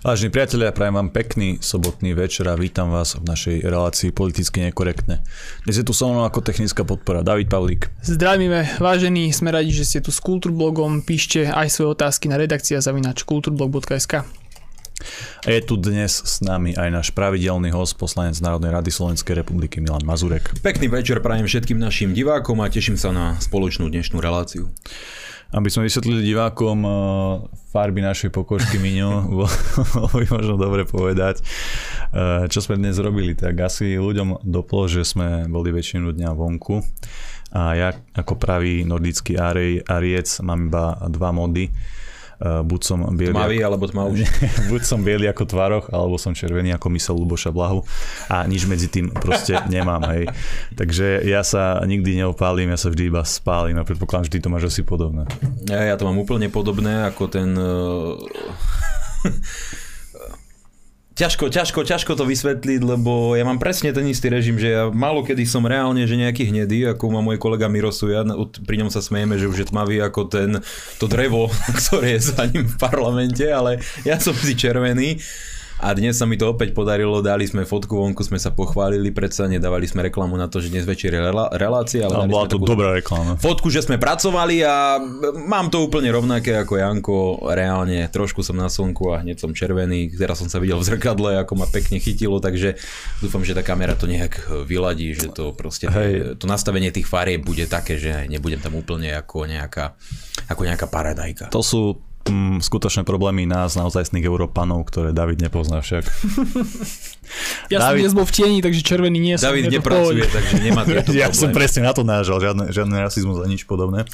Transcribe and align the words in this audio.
Vážení 0.00 0.32
priatelia, 0.32 0.72
prajem 0.72 0.96
vám 0.96 1.12
pekný 1.12 1.60
sobotný 1.60 2.16
večer 2.16 2.48
a 2.48 2.56
vítam 2.56 2.88
vás 2.88 3.20
v 3.20 3.24
našej 3.28 3.68
relácii 3.68 4.16
politicky 4.16 4.64
nekorektne. 4.64 5.20
Dnes 5.68 5.76
je 5.76 5.84
tu 5.84 5.92
so 5.92 6.08
mnou 6.08 6.24
ako 6.24 6.40
technická 6.40 6.88
podpora 6.88 7.20
David 7.20 7.52
Pavlík. 7.52 7.92
Zdravíme, 8.00 8.80
vážení, 8.80 9.28
sme 9.28 9.52
radi, 9.52 9.76
že 9.76 9.84
ste 9.84 10.00
tu 10.00 10.08
s 10.08 10.24
Kultúrblogom, 10.24 11.04
píšte 11.04 11.44
aj 11.52 11.68
svoje 11.68 12.00
otázky 12.00 12.32
na 12.32 12.40
redakcia 12.40 12.80
zavinač 12.80 13.28
kulturblog.sk. 13.28 14.24
A 15.44 15.48
je 15.52 15.60
tu 15.68 15.76
dnes 15.76 16.08
s 16.08 16.40
nami 16.40 16.72
aj 16.72 16.88
náš 16.88 17.08
pravidelný 17.12 17.68
host, 17.68 18.00
poslanec 18.00 18.40
Národnej 18.40 18.72
rady 18.72 18.88
Slovenskej 18.88 19.36
republiky 19.36 19.84
Milan 19.84 20.08
Mazurek. 20.08 20.64
Pekný 20.64 20.88
večer 20.88 21.20
prajem 21.20 21.44
všetkým 21.44 21.76
našim 21.76 22.16
divákom 22.16 22.56
a 22.64 22.72
teším 22.72 22.96
sa 22.96 23.12
na 23.12 23.36
spoločnú 23.36 23.92
dnešnú 23.92 24.16
reláciu. 24.16 24.72
Aby 25.50 25.66
sme 25.66 25.90
vysvetlili 25.90 26.22
divákom 26.22 26.78
uh, 26.86 26.92
farby 27.74 27.98
našej 27.98 28.30
pokožky 28.30 28.78
Miňo, 28.78 29.26
bolo 29.94 30.14
by 30.14 30.26
možno 30.30 30.54
dobre 30.54 30.86
povedať, 30.86 31.42
uh, 32.14 32.46
čo 32.46 32.62
sme 32.62 32.78
dnes 32.78 33.02
robili. 33.02 33.34
Tak 33.34 33.58
asi 33.58 33.98
ľuďom 33.98 34.46
doplo, 34.46 34.86
že 34.86 35.02
sme 35.02 35.50
boli 35.50 35.74
väčšinu 35.74 36.14
dňa 36.14 36.30
vonku. 36.38 36.78
A 37.50 37.74
ja 37.74 37.90
ako 38.14 38.38
pravý 38.38 38.86
nordický 38.86 39.34
ariec 39.82 40.38
mám 40.46 40.70
iba 40.70 40.94
dva 41.10 41.34
mody 41.34 41.66
buď 42.40 42.80
som 42.80 43.04
biely... 43.12 43.36
Tmavý 43.36 43.60
alebo 43.60 43.84
tmavý? 43.84 44.24
buď 44.72 44.82
som 44.82 45.04
biely 45.04 45.28
ako 45.28 45.44
tvaroch, 45.44 45.92
alebo 45.92 46.16
som 46.16 46.32
červený 46.32 46.72
ako 46.72 46.88
mysel 46.96 47.20
Luboša 47.20 47.52
Blahu 47.52 47.84
a 48.32 48.48
nič 48.48 48.64
medzi 48.64 48.88
tým 48.88 49.12
proste 49.12 49.60
nemám, 49.74 50.00
hej. 50.16 50.24
Takže 50.72 51.20
ja 51.28 51.44
sa 51.44 51.84
nikdy 51.84 52.24
neopálim, 52.24 52.72
ja 52.72 52.80
sa 52.80 52.88
vždy 52.88 53.12
iba 53.12 53.20
spálim 53.28 53.76
a 53.76 53.84
predpokladám, 53.84 54.32
vždy 54.32 54.38
to 54.40 54.48
máš 54.48 54.72
asi 54.72 54.80
podobné. 54.80 55.28
Ja, 55.68 55.92
ja 55.92 55.94
to 56.00 56.08
mám 56.08 56.16
úplne 56.16 56.48
podobné 56.48 57.04
ako 57.12 57.28
ten... 57.28 57.52
Ťažko, 61.10 61.50
ťažko, 61.50 61.82
ťažko 61.82 62.12
to 62.14 62.24
vysvetliť, 62.24 62.80
lebo 62.86 63.34
ja 63.34 63.42
mám 63.42 63.58
presne 63.58 63.90
ten 63.90 64.06
istý 64.08 64.30
režim, 64.30 64.56
že 64.56 64.72
ja 64.72 64.88
málo 64.88 65.26
kedy 65.26 65.42
som 65.42 65.66
reálne, 65.66 66.06
že 66.06 66.14
nejaký 66.14 66.48
hnedý, 66.48 66.86
ako 66.86 67.10
má 67.10 67.20
môj 67.20 67.36
kolega 67.36 67.66
Mirosu, 67.66 68.14
ja 68.14 68.22
pri 68.64 68.76
ňom 68.80 68.88
sa 68.94 69.02
smejeme, 69.02 69.34
že 69.36 69.50
už 69.50 69.58
je 69.58 69.70
tmavý 69.74 70.00
ako 70.00 70.30
ten, 70.30 70.62
to 71.02 71.10
drevo, 71.10 71.50
ktoré 71.82 72.16
je 72.16 72.30
za 72.30 72.46
ním 72.46 72.64
v 72.64 72.76
parlamente, 72.78 73.42
ale 73.42 73.82
ja 74.06 74.22
som 74.22 74.32
si 74.32 74.54
červený. 74.54 75.18
A 75.80 75.96
dnes 75.96 76.20
sa 76.20 76.28
mi 76.28 76.36
to 76.36 76.52
opäť 76.52 76.76
podarilo, 76.76 77.24
dali 77.24 77.48
sme 77.48 77.64
fotku 77.64 77.96
vonku, 77.96 78.20
sme 78.20 78.36
sa 78.36 78.52
pochválili, 78.52 79.08
predsa 79.16 79.48
nedávali 79.48 79.88
sme 79.88 80.04
reklamu 80.12 80.36
na 80.36 80.44
to, 80.44 80.60
že 80.60 80.68
dnes 80.68 80.84
večer 80.84 81.16
je 81.16 81.20
relácia. 81.56 82.04
Ale, 82.04 82.20
ale 82.20 82.28
bola 82.28 82.44
to 82.44 82.60
dobrá 82.60 82.92
reklama. 82.92 83.40
Fotku, 83.40 83.72
že 83.72 83.80
sme 83.80 83.96
pracovali 83.96 84.60
a 84.60 85.00
mám 85.40 85.72
to 85.72 85.80
úplne 85.80 86.12
rovnaké 86.12 86.52
ako 86.60 86.76
Janko, 86.76 87.16
reálne 87.56 88.12
trošku 88.12 88.44
som 88.44 88.60
na 88.60 88.68
slnku 88.68 89.08
a 89.08 89.24
hneď 89.24 89.40
som 89.40 89.56
červený, 89.56 90.12
teraz 90.12 90.44
som 90.44 90.52
sa 90.52 90.60
videl 90.60 90.76
v 90.76 90.84
zrkadle, 90.84 91.40
ako 91.40 91.56
ma 91.56 91.64
pekne 91.64 91.96
chytilo, 91.96 92.44
takže 92.44 92.76
dúfam, 93.24 93.40
že 93.40 93.56
tá 93.56 93.64
kamera 93.64 93.96
to 93.96 94.04
nejak 94.04 94.52
vyladí, 94.68 95.16
že 95.16 95.32
to 95.32 95.56
proste, 95.56 95.88
Hej. 95.88 96.36
to 96.36 96.44
nastavenie 96.44 96.92
tých 96.92 97.08
farieb 97.08 97.40
bude 97.40 97.64
také, 97.64 97.96
že 97.96 98.28
nebudem 98.28 98.60
tam 98.60 98.76
úplne 98.76 99.16
ako 99.16 99.48
nejaká, 99.48 99.96
ako 100.44 100.60
nejaká 100.60 100.92
paradajka. 100.92 101.48
To 101.48 101.64
sú 101.64 102.09
mm, 102.28 102.60
skutočné 102.60 103.02
problémy 103.06 103.48
nás, 103.48 103.78
naozajstných 103.78 104.26
Európanov, 104.26 104.84
ktoré 104.90 105.14
David 105.16 105.40
nepozná 105.40 105.80
však. 105.80 106.04
ja 107.72 107.78
David... 107.80 107.84
som 107.84 107.94
dnes 108.04 108.14
bol 108.16 108.26
v 108.28 108.32
tieni, 108.34 108.58
takže 108.60 108.80
červený 108.84 109.18
nie 109.18 109.34
som. 109.38 109.54
David 109.54 109.72
nepracuje, 109.72 110.24
takže 110.28 110.54
nemá 110.60 110.82
tieto 110.88 111.14
Ja 111.16 111.32
som 111.32 111.54
presne 111.54 111.86
na 111.86 111.92
to 111.96 112.04
nážal, 112.04 112.42
žiadne, 112.42 112.68
žiadne 112.74 112.96
rasizmus 113.00 113.40
a 113.40 113.46
nič 113.48 113.64
podobné. 113.64 114.04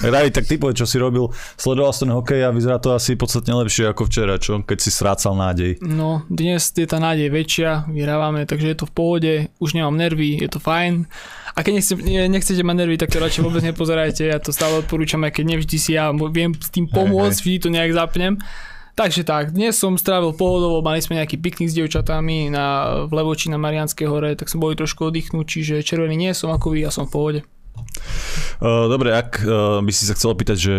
Tak 0.00 0.10
David, 0.10 0.32
tak 0.34 0.48
ty 0.48 0.58
povedz, 0.58 0.82
čo 0.82 0.86
si 0.88 0.96
robil. 0.98 1.30
Sledoval 1.54 1.92
si 1.94 2.00
ten 2.02 2.10
hokej 2.10 2.40
a 2.42 2.50
vyzerá 2.50 2.82
to 2.82 2.96
asi 2.96 3.14
podstatne 3.14 3.54
lepšie 3.62 3.92
ako 3.92 4.08
včera, 4.08 4.34
čo? 4.40 4.58
Keď 4.62 4.78
si 4.80 4.90
strácal 4.90 5.38
nádej. 5.38 5.78
No, 5.84 6.26
dnes 6.26 6.72
je 6.74 6.88
tá 6.88 6.98
nádej 6.98 7.30
väčšia, 7.30 7.86
vyhrávame, 7.92 8.48
takže 8.48 8.72
je 8.72 8.76
to 8.82 8.86
v 8.88 8.94
pohode, 8.94 9.32
už 9.60 9.76
nemám 9.78 9.94
nervy, 9.94 10.40
je 10.40 10.48
to 10.50 10.58
fajn. 10.58 11.06
A 11.52 11.60
keď 11.60 11.72
nechcete, 11.78 12.00
nechcete 12.32 12.62
mať 12.64 12.76
nervy, 12.80 12.96
tak 12.96 13.12
to 13.12 13.20
radšej 13.20 13.44
vôbec 13.44 13.60
nepozerajte. 13.60 14.24
Ja 14.24 14.40
to 14.40 14.56
stále 14.56 14.80
odporúčam, 14.80 15.20
aj 15.28 15.36
keď 15.36 15.44
nevždy 15.56 15.76
si 15.76 15.90
ja 15.94 16.08
viem 16.12 16.56
s 16.56 16.72
tým 16.72 16.88
pomôcť, 16.88 17.38
vždy 17.44 17.58
to 17.60 17.68
nejak 17.68 17.92
zapnem. 17.92 18.40
Takže 18.92 19.24
tak, 19.24 19.56
dnes 19.56 19.72
som 19.72 19.96
strávil 19.96 20.36
pohodovo, 20.36 20.84
mali 20.84 21.00
sme 21.00 21.16
nejaký 21.16 21.40
piknik 21.40 21.72
s 21.72 21.76
dievčatami 21.80 22.52
na, 22.52 23.00
v 23.08 23.12
Levoči 23.16 23.48
na 23.48 23.56
Marianskej 23.56 24.04
hore, 24.04 24.36
tak 24.36 24.52
som 24.52 24.60
boli 24.60 24.76
trošku 24.76 25.08
oddychnúť, 25.08 25.48
čiže 25.48 25.74
červený 25.80 26.12
nie 26.12 26.32
som 26.36 26.52
ako 26.52 26.76
vy, 26.76 26.84
ja 26.84 26.92
som 26.92 27.08
v 27.08 27.12
pohode. 27.16 27.40
Dobre, 28.60 29.16
ak 29.16 29.48
by 29.80 29.92
si 29.92 30.04
sa 30.04 30.12
chcel 30.12 30.36
opýtať, 30.36 30.56
že 30.60 30.74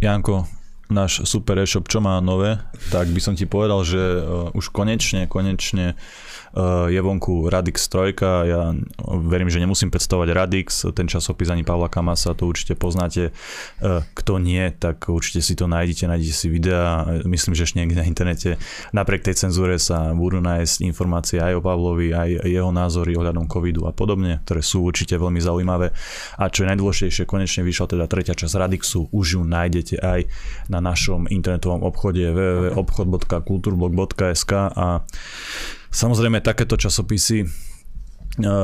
Janko, 0.00 0.48
náš 0.88 1.28
super 1.28 1.60
e-shop, 1.60 1.84
čo 1.84 2.00
má 2.00 2.16
nové, 2.24 2.56
tak 2.88 3.12
by 3.12 3.20
som 3.20 3.36
ti 3.36 3.44
povedal, 3.44 3.84
že 3.84 4.00
už 4.56 4.72
konečne, 4.72 5.28
konečne 5.28 6.00
je 6.88 7.00
vonku 7.00 7.52
Radix 7.52 7.88
3, 7.88 8.16
ja 8.48 8.72
verím, 9.28 9.52
že 9.52 9.60
nemusím 9.60 9.92
predstavovať 9.92 10.28
Radix, 10.32 10.88
ten 10.96 11.08
časopis 11.08 11.48
ani 11.52 11.64
Pavla 11.64 11.88
Kamasa, 11.88 12.34
to 12.34 12.48
určite 12.48 12.74
poznáte. 12.74 13.28
Eh, 13.28 13.32
kto 14.14 14.38
nie, 14.38 14.70
tak 14.74 15.08
určite 15.08 15.42
si 15.44 15.54
to 15.54 15.66
nájdete, 15.70 16.08
nájdete 16.08 16.34
si 16.34 16.48
videa, 16.48 17.04
myslím, 17.24 17.54
že 17.54 17.62
ešte 17.68 17.78
niekde 17.78 17.96
na 18.00 18.04
internete. 18.08 18.56
Napriek 18.92 19.22
tej 19.22 19.34
cenzúre 19.38 19.78
sa 19.78 20.14
budú 20.16 20.40
nájsť 20.42 20.80
informácie 20.86 21.38
aj 21.38 21.54
o 21.58 21.64
Pavlovi, 21.64 22.14
aj 22.14 22.46
jeho 22.46 22.72
názory 22.72 23.16
ohľadom 23.16 23.46
covidu 23.46 23.86
a 23.86 23.92
podobne, 23.92 24.40
ktoré 24.44 24.62
sú 24.62 24.82
určite 24.84 25.18
veľmi 25.18 25.38
zaujímavé. 25.38 25.90
A 26.40 26.48
čo 26.50 26.62
je 26.64 26.68
najdôležitejšie, 26.74 27.26
konečne 27.28 27.62
vyšla 27.62 27.86
teda 27.94 28.06
tretia 28.10 28.34
časť 28.34 28.58
Radixu, 28.58 29.08
už 29.12 29.26
ju 29.38 29.44
nájdete 29.46 30.02
aj 30.02 30.26
na 30.72 30.80
našom 30.82 31.30
internetovom 31.30 31.86
obchode 31.86 32.26
www.obchod.kulturblog.sk 32.32 34.52
a 34.74 35.00
Samozrejme, 35.88 36.44
takéto 36.44 36.76
časopisy 36.76 37.44
e, 37.44 37.46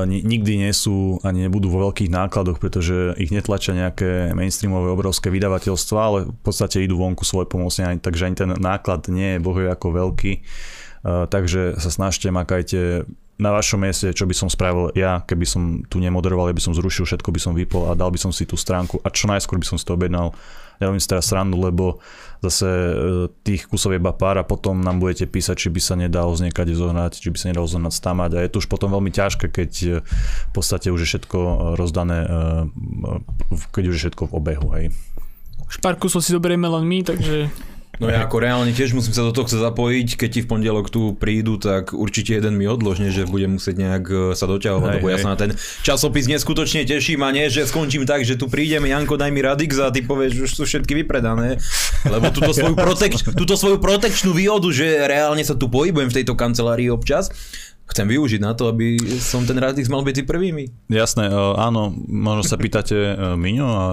nikdy 0.06 0.68
nie 0.68 0.72
sú 0.76 1.20
ani 1.24 1.48
nebudú 1.48 1.72
vo 1.72 1.88
veľkých 1.88 2.12
nákladoch, 2.12 2.60
pretože 2.60 3.16
ich 3.16 3.32
netlačia 3.32 3.72
nejaké 3.72 4.36
mainstreamové 4.36 4.92
obrovské 4.92 5.32
vydavateľstva, 5.32 5.98
ale 5.98 6.18
v 6.28 6.40
podstate 6.44 6.84
idú 6.84 7.00
vonku 7.00 7.24
svoj 7.24 7.48
pomocne, 7.48 7.96
takže 7.96 8.28
ani 8.28 8.36
ten 8.36 8.50
náklad 8.60 9.08
nie 9.08 9.36
je 9.36 9.44
bohuje 9.44 9.68
ako 9.72 9.86
veľký. 9.92 10.32
E, 10.36 10.40
takže 11.32 11.80
sa 11.80 11.90
snažte, 11.90 12.28
makajte 12.28 13.08
na 13.34 13.50
vašom 13.50 13.82
mieste, 13.82 14.14
čo 14.14 14.24
by 14.30 14.34
som 14.34 14.46
spravil 14.46 14.94
ja, 14.94 15.22
keby 15.26 15.46
som 15.46 15.62
tu 15.90 15.98
nemoderoval, 15.98 16.54
by 16.54 16.62
som 16.62 16.76
zrušil 16.76 17.02
všetko, 17.02 17.34
by 17.34 17.40
som 17.42 17.52
vypol 17.52 17.90
a 17.90 17.98
dal 17.98 18.10
by 18.14 18.18
som 18.18 18.30
si 18.30 18.46
tú 18.46 18.54
stránku 18.54 19.02
a 19.02 19.08
čo 19.10 19.26
najskôr 19.26 19.58
by 19.58 19.66
som 19.66 19.76
si 19.78 19.82
to 19.82 19.98
objednal 19.98 20.34
nerobím 20.80 21.00
si 21.00 21.10
teraz 21.10 21.30
srandu, 21.30 21.60
lebo 21.60 22.02
zase 22.42 22.66
e, 22.66 22.94
tých 23.46 23.70
kusov 23.70 23.94
je 23.94 24.02
iba 24.02 24.12
pár 24.12 24.40
a 24.40 24.44
potom 24.44 24.82
nám 24.82 25.00
budete 25.00 25.30
písať, 25.30 25.56
či 25.56 25.68
by 25.70 25.80
sa 25.80 25.94
nedalo 25.94 26.34
z 26.34 26.50
niekade 26.50 26.74
zohnať, 26.74 27.18
či 27.20 27.28
by 27.30 27.38
sa 27.38 27.46
nedalo 27.50 27.66
zohnať 27.68 27.94
stamať 27.94 28.30
a 28.36 28.38
je 28.44 28.50
to 28.50 28.60
už 28.60 28.68
potom 28.68 28.90
veľmi 28.92 29.10
ťažké, 29.14 29.46
keď 29.48 29.70
e, 29.82 29.88
v 30.02 30.52
podstate 30.52 30.90
už 30.90 31.06
je 31.06 31.08
všetko 31.14 31.38
rozdané, 31.78 32.18
e, 32.26 32.38
keď 33.70 33.82
už 33.90 33.94
je 33.94 34.02
všetko 34.08 34.22
v 34.30 34.32
obehu, 34.34 34.68
hej. 34.76 34.86
Už 35.64 35.80
pár 35.80 35.96
kusov 35.96 36.20
si 36.20 36.34
zoberieme 36.34 36.68
len 36.68 36.84
my, 36.84 36.98
takže 37.02 37.48
No 38.02 38.10
ja 38.10 38.26
ako 38.26 38.42
reálne 38.42 38.74
tiež 38.74 38.90
musím 38.90 39.14
sa 39.14 39.22
do 39.22 39.30
toho 39.30 39.46
zapojiť, 39.46 40.18
keď 40.18 40.28
ti 40.30 40.40
v 40.42 40.50
pondelok 40.50 40.90
tu 40.90 41.14
prídu, 41.14 41.62
tak 41.62 41.94
určite 41.94 42.34
jeden 42.34 42.58
mi 42.58 42.66
odložne, 42.66 43.14
že 43.14 43.22
budem 43.22 43.54
musieť 43.56 43.76
nejak 43.78 44.04
e, 44.10 44.14
sa 44.34 44.50
doťahovať, 44.50 44.90
lebo 44.98 45.06
ja 45.14 45.18
sa 45.22 45.32
na 45.32 45.38
ten 45.38 45.54
časopis 45.86 46.26
neskutočne 46.26 46.82
teším 46.82 47.22
a 47.22 47.30
nie, 47.30 47.46
že 47.46 47.70
skončím 47.70 48.02
tak, 48.02 48.26
že 48.26 48.34
tu 48.34 48.50
prídem, 48.50 48.82
Janko, 48.82 49.14
daj 49.14 49.30
mi 49.30 49.40
Radix 49.40 49.78
a 49.78 49.94
ty 49.94 50.02
povieš, 50.02 50.32
že 50.34 50.42
už 50.42 50.52
sú 50.58 50.62
všetky 50.66 51.06
vypredané, 51.06 51.62
lebo 52.10 52.34
túto 52.34 52.50
svoju, 52.50 52.74
protek- 52.74 53.20
túto 53.38 53.54
svoju 53.54 53.78
protekčnú 53.78 54.34
výhodu, 54.34 54.66
že 54.74 55.06
reálne 55.06 55.46
sa 55.46 55.54
tu 55.54 55.70
pohybujem 55.70 56.10
v 56.10 56.16
tejto 56.22 56.34
kancelárii 56.34 56.90
občas, 56.90 57.30
chcem 57.84 58.06
využiť 58.08 58.40
na 58.40 58.56
to, 58.56 58.72
aby 58.72 58.96
som 59.20 59.44
ten 59.44 59.60
Radix 59.60 59.92
mal 59.92 60.00
medzi 60.00 60.24
prvými. 60.24 60.88
Jasné, 60.88 61.28
e, 61.28 61.36
áno, 61.60 61.92
možno 62.08 62.40
sa 62.40 62.56
pýtate 62.56 62.96
e, 62.96 63.12
Miňo 63.36 63.68
a 63.68 63.86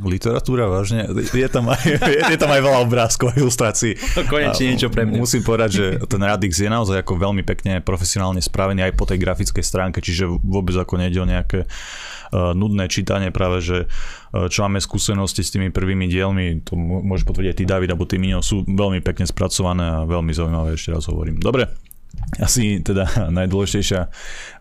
literatúra, 0.00 0.64
vážne, 0.64 1.04
je 1.12 1.48
tam 1.52 1.68
aj, 1.68 1.84
je, 2.32 2.36
tam 2.40 2.48
aj 2.48 2.62
veľa 2.64 2.78
obrázkov 2.88 3.32
a 3.32 3.34
ilustrácií. 3.36 4.00
To 4.16 4.24
konečne 4.24 4.72
niečo 4.72 4.88
pre 4.88 5.04
mňa. 5.04 5.20
Musím 5.20 5.44
povedať, 5.44 5.70
že 5.76 5.84
ten 6.08 6.20
Radix 6.24 6.56
je 6.56 6.72
naozaj 6.72 7.04
ako 7.04 7.20
veľmi 7.20 7.44
pekne 7.44 7.84
profesionálne 7.84 8.40
spravený 8.40 8.80
aj 8.88 8.92
po 8.96 9.04
tej 9.04 9.20
grafickej 9.20 9.64
stránke, 9.64 10.00
čiže 10.00 10.24
vôbec 10.40 10.72
ako 10.76 10.96
nejde 10.96 11.20
o 11.20 11.28
nejaké 11.28 11.64
uh, 11.64 12.52
nudné 12.56 12.88
čítanie, 12.88 13.28
práve 13.28 13.64
že 13.64 13.88
uh, 13.88 14.48
čo 14.48 14.64
máme 14.64 14.80
skúsenosti 14.80 15.40
s 15.44 15.52
tými 15.52 15.72
prvými 15.72 16.08
dielmi, 16.08 16.64
to 16.64 16.76
môžeš 16.76 17.24
potvrdiť 17.28 17.60
ty 17.60 17.64
David, 17.64 17.92
alebo 17.92 18.08
ty 18.08 18.20
Miňo, 18.20 18.44
sú 18.44 18.64
veľmi 18.64 19.00
pekne 19.00 19.24
spracované 19.24 19.84
a 19.84 20.08
veľmi 20.08 20.32
zaujímavé, 20.32 20.76
ešte 20.76 20.92
raz 20.92 21.08
hovorím. 21.08 21.40
Dobre, 21.40 21.93
asi 22.40 22.80
teda 22.82 23.06
najdôležitejšia 23.36 24.10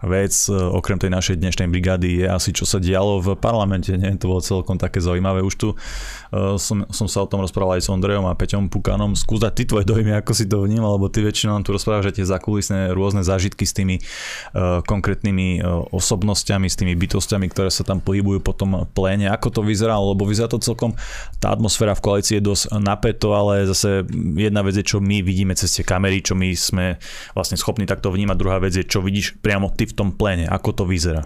vec 0.04 0.36
e, 0.48 0.54
okrem 0.54 1.00
tej 1.00 1.10
našej 1.10 1.36
dnešnej 1.40 1.68
brigády 1.72 2.24
je 2.24 2.26
asi 2.28 2.52
čo 2.52 2.68
sa 2.68 2.78
dialo 2.78 3.24
v 3.24 3.28
parlamente. 3.40 3.96
Nie? 3.96 4.12
To 4.20 4.36
bolo 4.36 4.42
celkom 4.44 4.76
také 4.76 5.00
zaujímavé. 5.00 5.40
Už 5.40 5.56
tu 5.56 5.68
uh, 5.74 6.60
som, 6.60 6.84
som 6.92 7.08
sa 7.08 7.24
o 7.24 7.28
tom 7.30 7.40
rozprával 7.40 7.80
aj 7.80 7.88
s 7.88 7.90
Ondrejom 7.90 8.28
a 8.28 8.36
Peťom 8.36 8.68
Pukanom. 8.68 9.16
Skús 9.16 9.40
dať 9.40 9.54
ty 9.56 9.64
tvoje 9.64 9.88
dojmy, 9.88 10.20
ako 10.20 10.32
si 10.36 10.46
to 10.46 10.62
vnímal, 10.68 11.00
lebo 11.00 11.08
ty 11.08 11.24
väčšinou 11.24 11.56
tu 11.64 11.72
rozprávaš 11.72 12.12
že 12.12 12.20
tie 12.20 12.26
zakulisné 12.28 12.92
rôzne 12.92 13.24
zážitky 13.24 13.64
s 13.64 13.72
tými 13.72 14.04
uh, 14.04 14.84
konkrétnymi 14.84 15.64
uh, 15.64 15.88
osobnosťami, 15.96 16.68
s 16.68 16.76
tými 16.76 16.94
bytostiami, 17.00 17.48
ktoré 17.48 17.72
sa 17.72 17.88
tam 17.88 18.04
pohybujú 18.04 18.44
po 18.44 18.52
tom 18.52 18.84
pléne. 18.92 19.32
Ako 19.32 19.50
to 19.56 19.62
vyzeralo? 19.64 20.12
Lebo 20.12 20.28
vyzerá 20.28 20.52
to 20.52 20.60
celkom, 20.60 20.92
tá 21.40 21.56
atmosféra 21.56 21.96
v 21.96 22.04
koalícii 22.04 22.44
je 22.44 22.44
dosť 22.44 22.76
napäto, 22.84 23.32
ale 23.32 23.64
zase 23.70 24.04
jedna 24.36 24.60
vec 24.66 24.76
je, 24.76 24.84
čo 24.84 25.00
my 25.00 25.24
vidíme 25.24 25.56
cez 25.56 25.72
tie 25.72 25.88
kamery, 25.88 26.20
čo 26.20 26.36
my 26.36 26.52
sme 26.52 27.00
vlastne 27.32 27.56
schopní 27.56 27.88
takto 27.88 28.12
vnímať. 28.12 28.36
Druhá 28.36 28.60
vec 28.60 28.76
je, 28.76 28.84
čo 28.84 29.00
vidíš 29.00 29.40
priamo 29.40 29.72
ty 29.72 29.88
v 29.88 29.93
tom 29.94 30.10
pléne, 30.14 30.50
ako 30.50 30.70
to 30.74 30.84
vyzerá. 30.90 31.24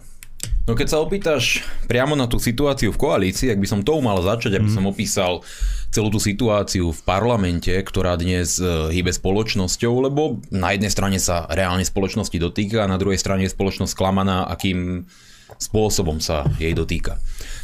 No 0.68 0.76
keď 0.76 0.88
sa 0.92 1.00
opýtaš 1.00 1.64
priamo 1.88 2.20
na 2.20 2.28
tú 2.28 2.44
situáciu 2.44 2.92
v 2.92 3.00
koalícii, 3.00 3.56
ak 3.56 3.60
by 3.64 3.68
som 3.72 3.82
to 3.88 4.04
mal 4.04 4.20
začať, 4.20 4.60
aby 4.60 4.68
mm. 4.68 4.76
som 4.76 4.84
opísal 4.84 5.40
celú 5.96 6.12
tú 6.12 6.20
situáciu 6.20 6.92
v 6.92 7.02
parlamente, 7.08 7.72
ktorá 7.72 8.20
dnes 8.20 8.60
e, 8.60 8.92
hýbe 8.92 9.16
spoločnosťou, 9.16 9.94
lebo 10.12 10.44
na 10.52 10.76
jednej 10.76 10.92
strane 10.92 11.18
sa 11.24 11.48
reálne 11.48 11.88
spoločnosti 11.88 12.36
dotýka 12.36 12.84
a 12.84 12.92
na 12.92 13.00
druhej 13.00 13.16
strane 13.16 13.48
je 13.48 13.56
spoločnosť 13.56 13.96
sklamaná, 13.96 14.44
akým 14.52 15.08
spôsobom 15.56 16.20
sa 16.20 16.44
jej 16.60 16.76
dotýka. 16.76 17.16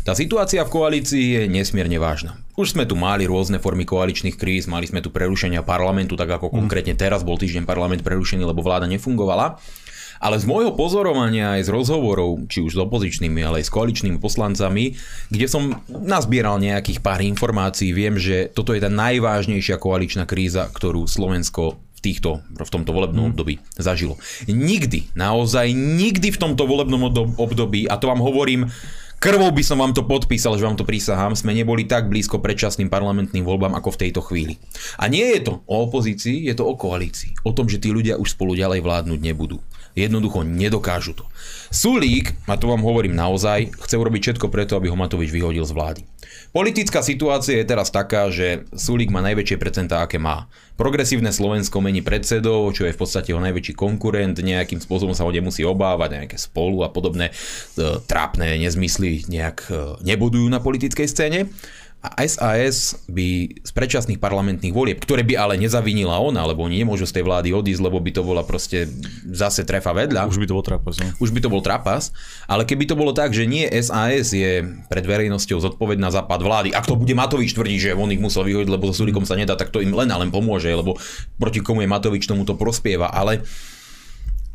Tá 0.07 0.15
situácia 0.15 0.63
v 0.63 0.71
koalícii 0.71 1.25
je 1.35 1.41
nesmierne 1.51 1.99
vážna. 1.99 2.39
Už 2.55 2.71
sme 2.71 2.87
tu 2.87 2.95
mali 2.95 3.27
rôzne 3.27 3.59
formy 3.59 3.83
koaličných 3.83 4.39
kríz, 4.39 4.71
mali 4.71 4.87
sme 4.87 5.03
tu 5.03 5.11
prerušenia 5.11 5.59
parlamentu, 5.59 6.15
tak 6.15 6.31
ako 6.31 6.47
mm. 6.47 6.53
konkrétne 6.55 6.95
teraz 6.95 7.27
bol 7.27 7.35
týždeň 7.35 7.67
parlament 7.67 7.99
prerušený, 7.99 8.47
lebo 8.47 8.63
vláda 8.63 8.87
nefungovala. 8.87 9.59
Ale 10.23 10.39
z 10.39 10.47
môjho 10.47 10.71
pozorovania 10.71 11.59
aj 11.59 11.67
z 11.67 11.73
rozhovorov, 11.75 12.47
či 12.47 12.63
už 12.63 12.79
s 12.79 12.79
opozičnými, 12.79 13.43
ale 13.43 13.59
aj 13.59 13.67
s 13.67 13.75
koaličnými 13.75 14.23
poslancami, 14.23 14.95
kde 15.27 15.47
som 15.51 15.83
nazbieral 15.91 16.63
nejakých 16.63 17.03
pár 17.03 17.19
informácií, 17.19 17.91
viem, 17.91 18.15
že 18.15 18.47
toto 18.47 18.71
je 18.71 18.79
tá 18.79 18.87
najvážnejšia 18.87 19.75
koaličná 19.75 20.23
kríza, 20.23 20.71
ktorú 20.71 21.11
Slovensko 21.11 21.75
v 21.75 21.99
týchto, 21.99 22.39
v 22.55 22.71
tomto 22.71 22.95
volebnom 22.95 23.27
mm. 23.27 23.31
období 23.35 23.59
zažilo. 23.75 24.15
Nikdy, 24.47 25.11
naozaj 25.11 25.75
nikdy 25.75 26.31
v 26.31 26.39
tomto 26.39 26.63
volebnom 26.71 27.03
období, 27.35 27.91
a 27.91 27.99
to 27.99 28.07
vám 28.07 28.23
hovorím 28.23 28.71
krvou 29.23 29.55
by 29.55 29.63
som 29.63 29.79
vám 29.79 29.95
to 29.95 30.03
podpísal, 30.03 30.59
že 30.59 30.67
vám 30.67 30.75
to 30.75 30.83
prísahám, 30.83 31.31
sme 31.31 31.55
neboli 31.55 31.87
tak 31.87 32.11
blízko 32.11 32.43
predčasným 32.43 32.91
parlamentným 32.91 33.47
voľbám 33.47 33.71
ako 33.79 33.95
v 33.95 34.01
tejto 34.03 34.19
chvíli. 34.19 34.59
A 34.99 35.07
nie 35.07 35.23
je 35.23 35.47
to 35.47 35.63
o 35.63 35.87
opozícii, 35.87 36.43
je 36.43 36.51
to 36.51 36.67
o 36.67 36.75
koalícii. 36.75 37.39
O 37.47 37.55
tom, 37.55 37.71
že 37.71 37.79
tí 37.79 37.95
ľudia 37.95 38.19
už 38.19 38.35
spolu 38.35 38.59
ďalej 38.59 38.83
vládnuť 38.83 39.19
nebudú. 39.23 39.63
Jednoducho 39.93 40.41
nedokážu 40.41 41.13
to. 41.13 41.25
Sulík, 41.69 42.33
a 42.49 42.57
to 42.57 42.65
vám 42.69 42.81
hovorím 42.81 43.13
naozaj, 43.13 43.69
chce 43.85 43.95
urobiť 43.97 44.21
všetko 44.21 44.49
preto, 44.49 44.73
aby 44.73 44.89
ho 44.89 44.97
vyhodil 45.29 45.65
z 45.65 45.73
vlády. 45.73 46.01
Politická 46.53 47.01
situácia 47.01 47.57
je 47.61 47.65
teraz 47.65 47.89
taká, 47.89 48.29
že 48.29 48.69
Sulík 48.73 49.09
má 49.09 49.25
najväčšie 49.25 49.57
percentá, 49.57 50.05
aké 50.05 50.21
má. 50.21 50.45
Progresívne 50.77 51.29
Slovensko 51.29 51.81
mení 51.81 52.01
predsedov, 52.01 52.73
čo 52.73 52.85
je 52.85 52.93
v 52.93 52.99
podstate 53.01 53.33
jeho 53.33 53.41
najväčší 53.41 53.73
konkurent, 53.77 54.37
nejakým 54.37 54.81
spôsobom 54.81 55.13
sa 55.13 55.25
ho 55.25 55.33
nemusí 55.33 55.65
obávať, 55.65 56.25
nejaké 56.25 56.37
spolu 56.37 56.81
a 56.85 56.89
podobné 56.89 57.29
e, 57.29 57.33
trápne 58.05 58.57
nezmysly 58.57 59.25
nejak 59.29 59.57
e, 59.69 60.01
nebudujú 60.05 60.49
na 60.49 60.61
politickej 60.61 61.05
scéne. 61.09 61.49
A 62.03 62.19
SAS 62.27 62.99
by 63.07 63.47
z 63.63 63.71
predčasných 63.71 64.19
parlamentných 64.19 64.75
volieb, 64.75 64.99
ktoré 64.99 65.23
by 65.23 65.39
ale 65.39 65.53
nezavinila 65.55 66.19
ona, 66.19 66.43
lebo 66.43 66.67
oni 66.67 66.83
nemôžu 66.83 67.07
z 67.07 67.15
tej 67.15 67.23
vlády 67.23 67.55
odísť, 67.55 67.79
lebo 67.79 67.95
by 68.03 68.11
to 68.11 68.27
bola 68.27 68.43
proste 68.43 68.91
zase 69.23 69.63
trefa 69.63 69.95
vedľa. 69.95 70.27
Už 70.27 70.35
by 70.35 70.51
to 70.51 70.55
bol 70.59 70.65
trapas. 70.67 70.99
No? 70.99 71.07
Už 71.23 71.31
by 71.31 71.39
to 71.39 71.47
bol 71.47 71.63
trapas. 71.63 72.11
Ale 72.43 72.67
keby 72.67 72.91
to 72.91 72.99
bolo 72.99 73.15
tak, 73.15 73.31
že 73.31 73.47
nie 73.47 73.63
SAS 73.79 74.35
je 74.35 74.67
pred 74.91 75.05
verejnosťou 75.07 75.63
zodpovedná 75.63 76.11
za 76.11 76.27
pád 76.27 76.43
vlády, 76.43 76.69
ak 76.75 76.83
to 76.83 76.99
bude 76.99 77.15
Matovič 77.15 77.55
tvrdiť, 77.55 77.79
že 77.79 77.95
on 77.95 78.11
ich 78.11 78.19
musel 78.19 78.43
vyhodiť, 78.43 78.67
lebo 78.67 78.91
so 78.91 78.99
Sulikom 78.99 79.23
sa 79.23 79.39
nedá, 79.39 79.55
tak 79.55 79.71
to 79.71 79.79
im 79.79 79.95
len 79.95 80.11
a 80.11 80.19
len 80.19 80.27
pomôže, 80.27 80.67
lebo 80.67 80.99
proti 81.39 81.63
komu 81.63 81.83
je 81.83 81.91
Matovič, 81.91 82.27
tomu 82.27 82.43
to 82.43 82.59
prospieva. 82.59 83.15
Ale 83.15 83.47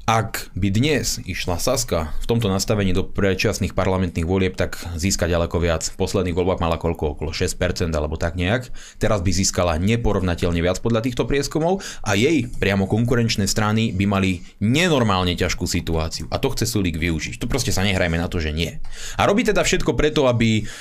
ak 0.08 0.56
by 0.56 0.72
dnes 0.72 1.20
išla 1.28 1.60
Saska 1.60 2.16
v 2.24 2.24
tomto 2.24 2.48
nastavení 2.48 2.96
do 2.96 3.04
predčasných 3.04 3.76
parlamentných 3.76 4.24
volieb, 4.24 4.56
tak 4.56 4.80
získa 4.96 5.28
ďaleko 5.28 5.60
viac. 5.60 5.84
V 5.84 6.00
posledných 6.00 6.32
voľbách 6.32 6.64
mala 6.64 6.80
koľko? 6.80 7.12
Okolo 7.12 7.36
6% 7.36 7.92
alebo 7.92 8.16
tak 8.16 8.40
nejak. 8.40 8.72
Teraz 8.96 9.20
by 9.20 9.28
získala 9.28 9.76
neporovnateľne 9.76 10.64
viac 10.64 10.80
podľa 10.80 11.04
týchto 11.04 11.28
prieskumov 11.28 11.84
a 12.00 12.16
jej 12.16 12.48
priamo 12.48 12.88
konkurenčné 12.88 13.44
strany 13.44 13.92
by 13.92 14.08
mali 14.08 14.40
nenormálne 14.64 15.36
ťažkú 15.36 15.68
situáciu. 15.68 16.24
A 16.32 16.40
to 16.40 16.56
chce 16.56 16.64
Sulík 16.64 16.96
využiť. 16.96 17.36
Tu 17.36 17.44
proste 17.44 17.68
sa 17.68 17.84
nehrajme 17.84 18.16
na 18.16 18.32
to, 18.32 18.40
že 18.40 18.56
nie. 18.56 18.80
A 19.20 19.28
robí 19.28 19.44
teda 19.44 19.60
všetko 19.60 19.92
preto, 19.92 20.24
aby 20.24 20.64
e, 20.64 20.72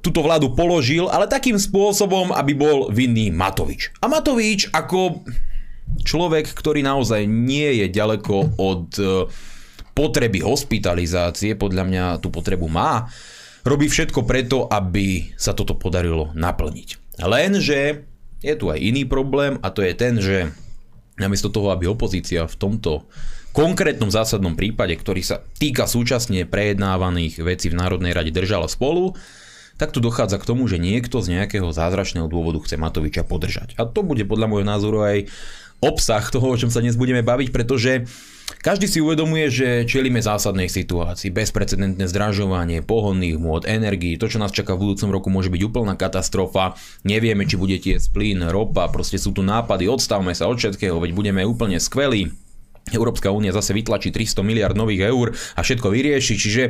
túto 0.00 0.24
vládu 0.24 0.56
položil, 0.56 1.12
ale 1.12 1.28
takým 1.28 1.60
spôsobom, 1.60 2.32
aby 2.32 2.56
bol 2.56 2.88
vinný 2.88 3.28
Matovič. 3.28 3.92
A 4.00 4.08
Matovič 4.08 4.72
ako 4.72 5.28
človek, 6.00 6.48
ktorý 6.56 6.80
naozaj 6.80 7.28
nie 7.28 7.84
je 7.84 7.86
ďaleko 7.92 8.56
od 8.56 8.86
e, 8.96 9.04
potreby 9.92 10.40
hospitalizácie, 10.40 11.52
podľa 11.54 11.84
mňa 11.84 12.04
tú 12.24 12.32
potrebu 12.32 12.66
má, 12.72 13.12
robí 13.62 13.86
všetko 13.86 14.24
preto, 14.24 14.66
aby 14.66 15.36
sa 15.36 15.52
toto 15.52 15.76
podarilo 15.76 16.32
naplniť. 16.32 17.20
Lenže 17.22 18.08
je 18.42 18.54
tu 18.58 18.72
aj 18.72 18.78
iný 18.80 19.06
problém 19.06 19.60
a 19.62 19.70
to 19.70 19.84
je 19.84 19.92
ten, 19.94 20.18
že 20.18 20.50
namiesto 21.20 21.52
toho, 21.52 21.70
aby 21.70 21.86
opozícia 21.86 22.48
v 22.48 22.56
tomto 22.58 23.06
konkrétnom 23.52 24.08
zásadnom 24.08 24.56
prípade, 24.56 24.96
ktorý 24.96 25.20
sa 25.20 25.44
týka 25.60 25.84
súčasne 25.84 26.48
prejednávaných 26.48 27.44
vecí 27.44 27.68
v 27.68 27.78
Národnej 27.78 28.16
rade 28.16 28.32
držala 28.32 28.66
spolu, 28.66 29.12
tak 29.76 29.92
tu 29.92 30.00
dochádza 30.00 30.40
k 30.40 30.48
tomu, 30.48 30.64
že 30.68 30.80
niekto 30.80 31.20
z 31.20 31.38
nejakého 31.38 31.68
zázračného 31.68 32.28
dôvodu 32.28 32.60
chce 32.64 32.80
Matoviča 32.80 33.28
podržať. 33.28 33.76
A 33.76 33.84
to 33.84 34.04
bude 34.04 34.24
podľa 34.24 34.46
môjho 34.48 34.66
názoru 34.66 35.04
aj 35.04 35.16
obsah 35.82 36.22
toho, 36.30 36.54
o 36.54 36.56
čom 36.56 36.70
sa 36.70 36.78
dnes 36.78 36.94
budeme 36.94 37.26
baviť, 37.26 37.50
pretože 37.50 38.06
každý 38.62 38.86
si 38.86 39.02
uvedomuje, 39.02 39.50
že 39.50 39.68
čelíme 39.90 40.22
zásadnej 40.22 40.70
situácii. 40.70 41.34
Bezprecedentné 41.34 42.06
zdražovanie 42.06 42.78
pohonných 42.86 43.42
môd, 43.42 43.66
energii, 43.66 44.14
to, 44.14 44.30
čo 44.30 44.38
nás 44.38 44.54
čaká 44.54 44.78
v 44.78 44.86
budúcom 44.86 45.10
roku, 45.10 45.28
môže 45.34 45.50
byť 45.50 45.62
úplná 45.66 45.98
katastrofa. 45.98 46.78
Nevieme, 47.02 47.42
či 47.42 47.58
bude 47.58 47.74
tiec 47.82 48.06
plyn, 48.06 48.46
ropa, 48.54 48.86
proste 48.86 49.18
sú 49.18 49.34
tu 49.34 49.42
nápady, 49.42 49.90
odstavme 49.90 50.30
sa 50.30 50.46
od 50.46 50.62
všetkého, 50.62 51.02
veď 51.02 51.10
budeme 51.10 51.42
úplne 51.42 51.82
skvelí. 51.82 52.30
Európska 52.94 53.34
únia 53.34 53.50
zase 53.50 53.74
vytlačí 53.74 54.14
300 54.14 54.46
miliard 54.46 54.74
nových 54.78 55.10
eur 55.10 55.34
a 55.58 55.60
všetko 55.62 55.90
vyrieši, 55.90 56.34
čiže 56.38 56.62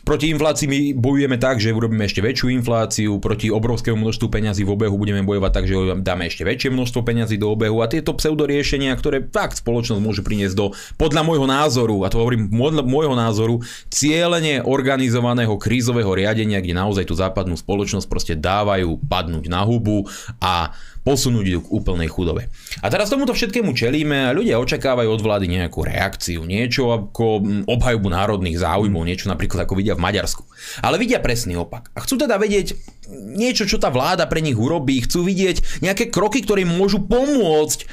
Proti 0.00 0.32
inflácii 0.32 0.66
my 0.66 0.80
bojujeme 0.96 1.36
tak, 1.36 1.60
že 1.60 1.76
urobíme 1.76 2.08
ešte 2.08 2.24
väčšiu 2.24 2.48
infláciu, 2.56 3.20
proti 3.20 3.52
obrovskému 3.52 4.00
množstvu 4.00 4.26
peňazí 4.32 4.64
v 4.64 4.72
obehu 4.72 4.96
budeme 4.96 5.20
bojovať 5.20 5.52
tak, 5.52 5.64
že 5.68 5.74
dáme 6.00 6.24
ešte 6.26 6.42
väčšie 6.48 6.72
množstvo 6.72 7.04
peňazí 7.04 7.36
do 7.36 7.52
obehu. 7.52 7.84
A 7.84 7.90
tieto 7.90 8.16
pseudoriešenia, 8.16 8.96
ktoré 8.96 9.20
fakt 9.28 9.60
spoločnosť 9.60 10.00
môže 10.00 10.24
priniesť 10.24 10.56
do, 10.56 10.72
podľa 10.96 11.22
môjho 11.22 11.44
názoru, 11.44 12.02
a 12.04 12.08
to 12.08 12.16
hovorím 12.16 12.48
môjho 12.84 13.12
názoru, 13.12 13.60
cieľene 13.92 14.64
organizovaného 14.64 15.52
krízového 15.60 16.10
riadenia, 16.16 16.64
kde 16.64 16.74
naozaj 16.74 17.04
tú 17.04 17.14
západnú 17.14 17.60
spoločnosť 17.60 18.06
proste 18.08 18.34
dávajú 18.34 18.96
padnúť 19.04 19.52
na 19.52 19.62
hubu 19.68 20.08
a 20.40 20.72
posunúť 21.00 21.46
ju 21.48 21.60
k 21.64 21.72
úplnej 21.72 22.08
chudobe. 22.12 22.52
A 22.84 22.86
teraz 22.92 23.08
tomuto 23.08 23.32
všetkému 23.32 23.72
čelíme 23.72 24.28
a 24.28 24.34
ľudia 24.36 24.60
očakávajú 24.60 25.08
od 25.08 25.24
vlády 25.24 25.46
nejakú 25.48 25.80
reakciu, 25.84 26.44
niečo 26.44 26.92
ako 26.92 27.40
obhajobu 27.64 28.08
národných 28.12 28.60
záujmov, 28.60 29.08
niečo 29.08 29.32
napríklad 29.32 29.64
ako 29.64 29.80
vidia 29.80 29.96
v 29.96 30.04
Maďarsku. 30.04 30.44
Ale 30.84 31.00
vidia 31.00 31.24
presný 31.24 31.56
opak. 31.56 31.88
A 31.96 32.04
chcú 32.04 32.20
teda 32.20 32.36
vedieť 32.36 32.76
niečo, 33.10 33.64
čo 33.64 33.80
tá 33.80 33.88
vláda 33.88 34.28
pre 34.28 34.44
nich 34.44 34.56
urobí, 34.56 35.00
chcú 35.02 35.24
vidieť 35.24 35.80
nejaké 35.80 36.12
kroky, 36.12 36.44
ktoré 36.44 36.68
môžu 36.68 37.00
pomôcť 37.00 37.88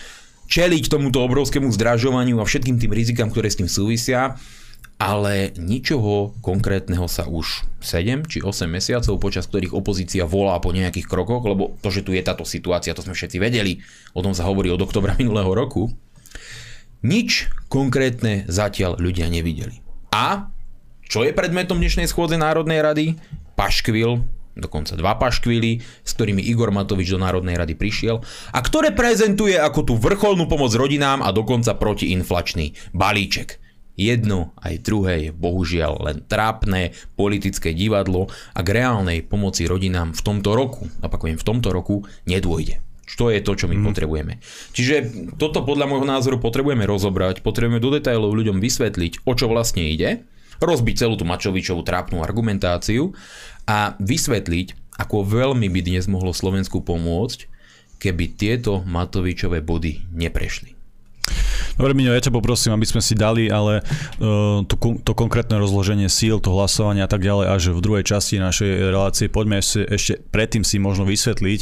čeliť 0.48 0.88
tomuto 0.88 1.20
obrovskému 1.24 1.68
zdražovaniu 1.76 2.40
a 2.40 2.48
všetkým 2.48 2.80
tým 2.80 2.92
rizikám, 2.92 3.28
ktoré 3.32 3.52
s 3.52 3.60
tým 3.60 3.68
súvisia 3.68 4.40
ale 4.98 5.54
ničoho 5.54 6.34
konkrétneho 6.42 7.06
sa 7.06 7.30
už 7.30 7.70
7 7.86 8.26
či 8.26 8.42
8 8.42 8.66
mesiacov, 8.66 9.22
počas 9.22 9.46
ktorých 9.46 9.78
opozícia 9.78 10.26
volá 10.26 10.58
po 10.58 10.74
nejakých 10.74 11.06
krokoch, 11.06 11.46
lebo 11.46 11.78
to, 11.86 11.94
že 11.94 12.02
tu 12.02 12.18
je 12.18 12.26
táto 12.26 12.42
situácia, 12.42 12.98
to 12.98 13.06
sme 13.06 13.14
všetci 13.14 13.38
vedeli, 13.38 13.86
o 14.18 14.26
tom 14.26 14.34
sa 14.34 14.50
hovorí 14.50 14.74
od 14.74 14.82
oktobra 14.82 15.14
minulého 15.22 15.54
roku, 15.54 15.94
nič 17.06 17.54
konkrétne 17.70 18.50
zatiaľ 18.50 18.98
ľudia 18.98 19.30
nevideli. 19.30 19.86
A 20.10 20.50
čo 21.06 21.22
je 21.22 21.32
predmetom 21.32 21.78
dnešnej 21.78 22.10
schôdze 22.10 22.36
Národnej 22.42 22.82
rady? 22.82 23.06
Paškvil, 23.54 24.26
dokonca 24.58 24.98
dva 24.98 25.14
paškvily, 25.22 25.78
s 26.02 26.12
ktorými 26.18 26.42
Igor 26.42 26.74
Matovič 26.74 27.14
do 27.14 27.22
Národnej 27.22 27.54
rady 27.54 27.78
prišiel 27.78 28.26
a 28.50 28.60
ktoré 28.66 28.98
prezentuje 28.98 29.54
ako 29.54 29.80
tú 29.86 29.94
vrcholnú 29.94 30.50
pomoc 30.50 30.74
rodinám 30.74 31.22
a 31.22 31.30
dokonca 31.30 31.78
protiinflačný 31.78 32.74
balíček. 32.98 33.67
Jedno 33.98 34.54
aj 34.62 34.86
druhé 34.86 35.14
je 35.28 35.32
bohužiaľ 35.34 36.06
len 36.06 36.18
trápne 36.22 36.94
politické 37.18 37.74
divadlo 37.74 38.30
a 38.54 38.62
k 38.62 38.78
reálnej 38.78 39.26
pomoci 39.26 39.66
rodinám 39.66 40.14
v 40.14 40.22
tomto 40.22 40.54
roku, 40.54 40.86
opakujem 41.02 41.42
v 41.42 41.46
tomto 41.46 41.74
roku, 41.74 42.06
nedôjde. 42.30 42.78
Čo 43.08 43.34
je 43.34 43.42
to, 43.42 43.58
čo 43.58 43.66
my 43.66 43.82
mm. 43.82 43.86
potrebujeme. 43.88 44.38
Čiže 44.78 44.96
toto 45.42 45.66
podľa 45.66 45.90
môjho 45.90 46.06
názoru 46.06 46.38
potrebujeme 46.38 46.86
rozobrať, 46.86 47.42
potrebujeme 47.42 47.82
do 47.82 47.90
detailov 47.90 48.38
ľuďom 48.38 48.62
vysvetliť, 48.62 49.26
o 49.26 49.34
čo 49.34 49.50
vlastne 49.50 49.90
ide, 49.90 50.28
rozbiť 50.62 50.96
celú 51.08 51.18
tú 51.18 51.26
Mačovičovú 51.26 51.82
trápnu 51.82 52.22
argumentáciu 52.22 53.18
a 53.66 53.98
vysvetliť, 53.98 55.00
ako 55.02 55.26
veľmi 55.26 55.72
by 55.74 55.82
dnes 55.82 56.06
mohlo 56.06 56.36
Slovensku 56.36 56.86
pomôcť, 56.86 57.50
keby 57.98 58.38
tieto 58.38 58.86
Matovičové 58.86 59.66
body 59.66 60.06
neprešli. 60.14 60.78
Dobre, 61.78 61.94
Miňo, 61.94 62.14
ja 62.16 62.24
ťa 62.24 62.34
poprosím, 62.34 62.74
aby 62.74 62.88
sme 62.90 63.02
si 63.02 63.14
dali 63.14 63.50
ale 63.52 63.82
uh, 63.84 64.64
to, 64.66 64.76
to 65.02 65.12
konkrétne 65.14 65.58
rozloženie 65.62 66.10
síl, 66.10 66.42
to 66.42 66.54
hlasovanie 66.54 67.06
a 67.06 67.10
tak 67.10 67.22
ďalej 67.22 67.46
až 67.50 67.64
v 67.76 67.80
druhej 67.84 68.04
časti 68.06 68.42
našej 68.42 68.90
relácie. 68.90 69.30
Poďme 69.30 69.62
ešte, 69.62 69.82
ešte 69.86 70.14
predtým 70.34 70.66
si 70.66 70.82
možno 70.82 71.06
vysvetliť 71.06 71.60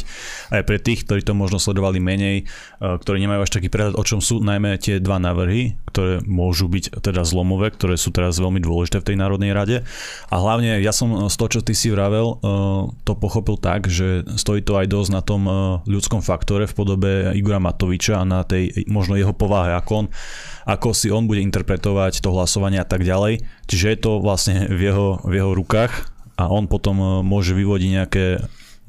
aj 0.56 0.62
pre 0.64 0.78
tých, 0.80 1.04
ktorí 1.04 1.20
to 1.24 1.36
možno 1.36 1.60
sledovali 1.60 2.00
menej, 2.00 2.46
uh, 2.80 2.96
ktorí 2.96 3.20
nemajú 3.22 3.40
až 3.44 3.50
taký 3.56 3.68
prehľad, 3.68 3.98
o 3.98 4.04
čom 4.04 4.24
sú 4.24 4.40
najmä 4.40 4.78
tie 4.80 5.00
dva 5.00 5.20
návrhy, 5.20 5.76
ktoré 5.92 6.20
môžu 6.24 6.68
byť 6.68 7.00
teda 7.00 7.24
zlomové, 7.24 7.72
ktoré 7.72 7.96
sú 7.96 8.12
teraz 8.12 8.40
veľmi 8.40 8.60
dôležité 8.60 9.00
v 9.00 9.08
tej 9.12 9.16
Národnej 9.20 9.52
rade. 9.56 9.76
A 10.28 10.36
hlavne 10.40 10.80
ja 10.80 10.92
som 10.92 11.28
z 11.28 11.36
toho, 11.36 11.48
čo 11.48 11.60
ty 11.64 11.72
si 11.72 11.88
vravel, 11.92 12.40
uh, 12.40 12.88
to 13.04 13.12
pochopil 13.16 13.56
tak, 13.56 13.88
že 13.88 14.24
stojí 14.36 14.60
to 14.60 14.76
aj 14.76 14.86
dosť 14.88 15.10
na 15.12 15.22
tom 15.24 15.48
ľudskom 15.86 16.20
faktore 16.20 16.66
v 16.66 16.76
podobe 16.76 17.10
Igora 17.34 17.62
Matoviča 17.62 18.20
a 18.20 18.24
na 18.28 18.42
tej 18.42 18.86
možno 18.86 19.16
jeho 19.16 19.32
povahe, 19.32 19.74
ako 19.86 19.92
on 20.02 20.06
ako 20.66 20.90
si 20.90 21.14
on 21.14 21.30
bude 21.30 21.38
interpretovať 21.46 22.18
to 22.18 22.34
hlasovanie 22.34 22.82
a 22.82 22.88
tak 22.88 23.06
ďalej. 23.06 23.46
Čiže 23.70 23.86
je 23.86 23.98
to 24.02 24.18
vlastne 24.18 24.66
v 24.66 24.90
jeho, 24.90 25.22
v 25.22 25.38
jeho 25.38 25.54
rukách 25.54 26.10
a 26.34 26.50
on 26.50 26.66
potom 26.66 26.98
e, 26.98 27.06
môže 27.22 27.54
vyvodiť 27.54 27.90
nejaké 27.94 28.24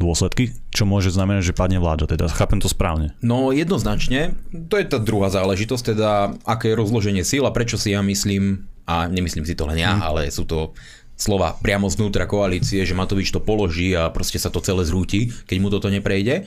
dôsledky, 0.02 0.58
čo 0.74 0.90
môže 0.90 1.14
znamenať, 1.14 1.54
že 1.54 1.58
padne 1.58 1.78
vláda. 1.78 2.10
Teda 2.10 2.30
chápem 2.30 2.58
to 2.58 2.70
správne. 2.70 3.14
No 3.22 3.54
jednoznačne, 3.54 4.34
to 4.70 4.78
je 4.78 4.90
tá 4.90 4.98
druhá 4.98 5.30
záležitosť, 5.30 5.84
teda 5.94 6.38
aké 6.46 6.74
je 6.74 6.80
rozloženie 6.82 7.22
síl 7.22 7.46
a 7.46 7.54
prečo 7.54 7.78
si 7.78 7.94
ja 7.94 8.02
myslím, 8.02 8.66
a 8.90 9.06
nemyslím 9.06 9.46
si 9.46 9.58
to 9.58 9.70
len 9.70 9.82
ja, 9.82 9.98
hmm. 9.98 10.06
ale 10.06 10.22
sú 10.34 10.50
to 10.50 10.74
slova 11.18 11.58
priamo 11.58 11.90
znútra 11.90 12.30
koalície, 12.30 12.86
že 12.86 12.94
Matovič 12.94 13.34
to 13.34 13.42
položí 13.42 13.98
a 13.98 14.14
proste 14.14 14.38
sa 14.38 14.54
to 14.54 14.62
celé 14.62 14.86
zrúti, 14.86 15.34
keď 15.50 15.58
mu 15.58 15.74
toto 15.74 15.90
neprejde. 15.90 16.46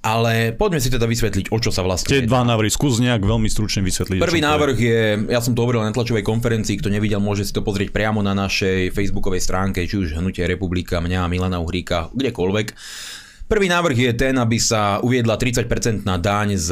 Ale 0.00 0.56
poďme 0.56 0.80
si 0.80 0.88
teda 0.88 1.04
vysvetliť, 1.04 1.52
o 1.52 1.58
čo 1.60 1.68
sa 1.68 1.84
vlastne... 1.84 2.08
Tie 2.08 2.24
dva 2.24 2.40
návrhy, 2.40 2.72
skús 2.72 3.04
nejak 3.04 3.20
veľmi 3.20 3.52
stručne 3.52 3.84
vysvetliť. 3.84 4.16
Prvý 4.16 4.40
návrh 4.40 4.76
je, 4.80 5.00
ja 5.28 5.44
som 5.44 5.52
to 5.52 5.60
hovoril 5.60 5.84
na 5.84 5.92
tlačovej 5.92 6.24
konferencii, 6.24 6.80
kto 6.80 6.88
nevidel, 6.88 7.20
môže 7.20 7.44
si 7.44 7.52
to 7.52 7.60
pozrieť 7.60 7.92
priamo 7.92 8.24
na 8.24 8.32
našej 8.32 8.96
facebookovej 8.96 9.44
stránke, 9.44 9.84
či 9.84 10.00
už 10.00 10.16
Hnutie 10.16 10.48
Republika, 10.48 11.04
mňa, 11.04 11.28
Milana 11.28 11.60
Uhríka, 11.60 12.08
kdekoľvek. 12.16 12.72
Prvý 13.50 13.66
návrh 13.66 13.98
je 13.98 14.12
ten, 14.14 14.38
aby 14.40 14.62
sa 14.62 15.02
uviedla 15.04 15.34
30% 15.34 16.06
na 16.06 16.22
daň 16.22 16.54
z 16.54 16.70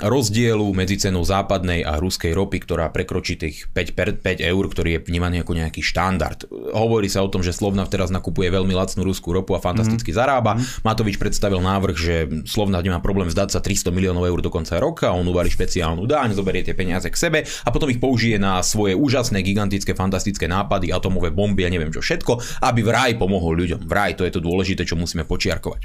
rozdielu 0.00 0.64
medzi 0.72 0.96
cenou 0.96 1.22
západnej 1.22 1.84
a 1.84 2.00
ruskej 2.00 2.32
ropy, 2.32 2.64
ktorá 2.64 2.88
prekročí 2.88 3.36
tých 3.36 3.68
5, 3.72 4.24
5 4.24 4.40
eur, 4.40 4.64
ktorý 4.66 4.88
je 4.96 5.00
vnímaný 5.04 5.44
ako 5.44 5.52
nejaký 5.56 5.80
štandard. 5.84 6.48
Hovorí 6.72 7.06
sa 7.06 7.20
o 7.20 7.28
tom, 7.28 7.44
že 7.44 7.52
Slovnav 7.52 7.92
teraz 7.92 8.08
nakupuje 8.08 8.48
veľmi 8.48 8.72
lacnú 8.72 9.04
ruskú 9.04 9.36
ropu 9.36 9.52
a 9.56 9.60
fantasticky 9.60 10.10
mm. 10.12 10.16
zarába. 10.16 10.56
Mm. 10.56 10.62
Matovič 10.82 11.16
predstavil 11.20 11.60
návrh, 11.60 11.96
že 11.96 12.14
Slovnav 12.48 12.80
nemá 12.80 12.98
problém 13.04 13.28
zdať 13.28 13.56
sa 13.56 13.60
300 13.60 13.92
miliónov 13.92 14.24
eur 14.24 14.40
do 14.40 14.48
konca 14.48 14.80
roka, 14.80 15.12
on 15.12 15.28
uvarí 15.28 15.52
špeciálnu 15.52 16.08
daň, 16.08 16.32
zoberie 16.32 16.64
tie 16.64 16.72
peniaze 16.72 17.06
k 17.12 17.16
sebe 17.16 17.38
a 17.44 17.68
potom 17.68 17.92
ich 17.92 18.00
použije 18.00 18.40
na 18.40 18.64
svoje 18.64 18.96
úžasné, 18.96 19.44
gigantické, 19.44 19.92
fantastické 19.92 20.48
nápady, 20.48 20.90
atomové 20.90 21.28
bomby 21.28 21.68
a 21.68 21.72
neviem 21.72 21.92
čo 21.92 22.00
všetko, 22.00 22.64
aby 22.64 22.80
vraj 22.80 23.12
pomohol 23.20 23.58
ľuďom. 23.60 23.84
Vraj, 23.84 24.16
to 24.16 24.24
je 24.24 24.32
to 24.32 24.40
dôležité, 24.40 24.88
čo 24.88 24.96
musíme 24.96 25.28
počiarkovať. 25.28 25.82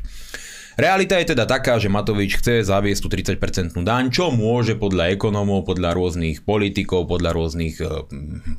Realita 0.75 1.15
je 1.24 1.32
teda 1.32 1.48
taká, 1.48 1.79
že 1.79 1.88
Matovič 1.88 2.44
chce 2.44 2.67
zaviesť 2.67 3.01
tú 3.01 3.08
30% 3.08 3.79
daň, 3.88 4.12
čo 4.12 4.27
môže 4.27 4.75
podľa 4.75 5.15
ekonomov, 5.15 5.63
podľa 5.63 5.96
rôznych 5.96 6.44
politikov, 6.44 7.08
podľa 7.08 7.32
rôznych 7.32 7.79
e, 7.79 7.88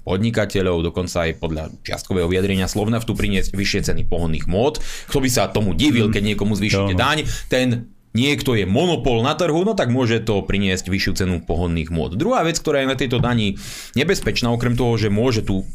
podnikateľov, 0.01 0.81
dokonca 0.81 1.29
aj 1.29 1.33
podľa 1.37 1.65
čiastkového 1.85 2.25
vyjadrenia 2.25 2.73
Slovnaftu 2.73 3.13
priniesť 3.13 3.53
vyššie 3.53 3.93
ceny 3.93 4.09
pohonných 4.09 4.49
mód. 4.49 4.81
Kto 5.13 5.21
by 5.21 5.29
sa 5.29 5.53
tomu 5.53 5.77
divil, 5.77 6.09
keď 6.09 6.33
niekomu 6.33 6.57
zvýšite 6.57 6.97
daň, 6.97 7.29
ten 7.53 7.93
niekto 8.17 8.57
je 8.57 8.65
monopol 8.65 9.21
na 9.21 9.37
trhu, 9.37 9.61
no 9.61 9.77
tak 9.77 9.93
môže 9.93 10.25
to 10.25 10.41
priniesť 10.41 10.89
vyššiu 10.89 11.13
cenu 11.21 11.37
pohonných 11.45 11.93
môd. 11.93 12.17
Druhá 12.17 12.41
vec, 12.49 12.57
ktorá 12.57 12.81
je 12.81 12.89
na 12.89 12.97
tejto 12.97 13.21
dani 13.21 13.61
nebezpečná, 13.93 14.49
okrem 14.49 14.73
toho, 14.73 14.97
že 14.97 15.13
môže 15.13 15.45
tu 15.45 15.69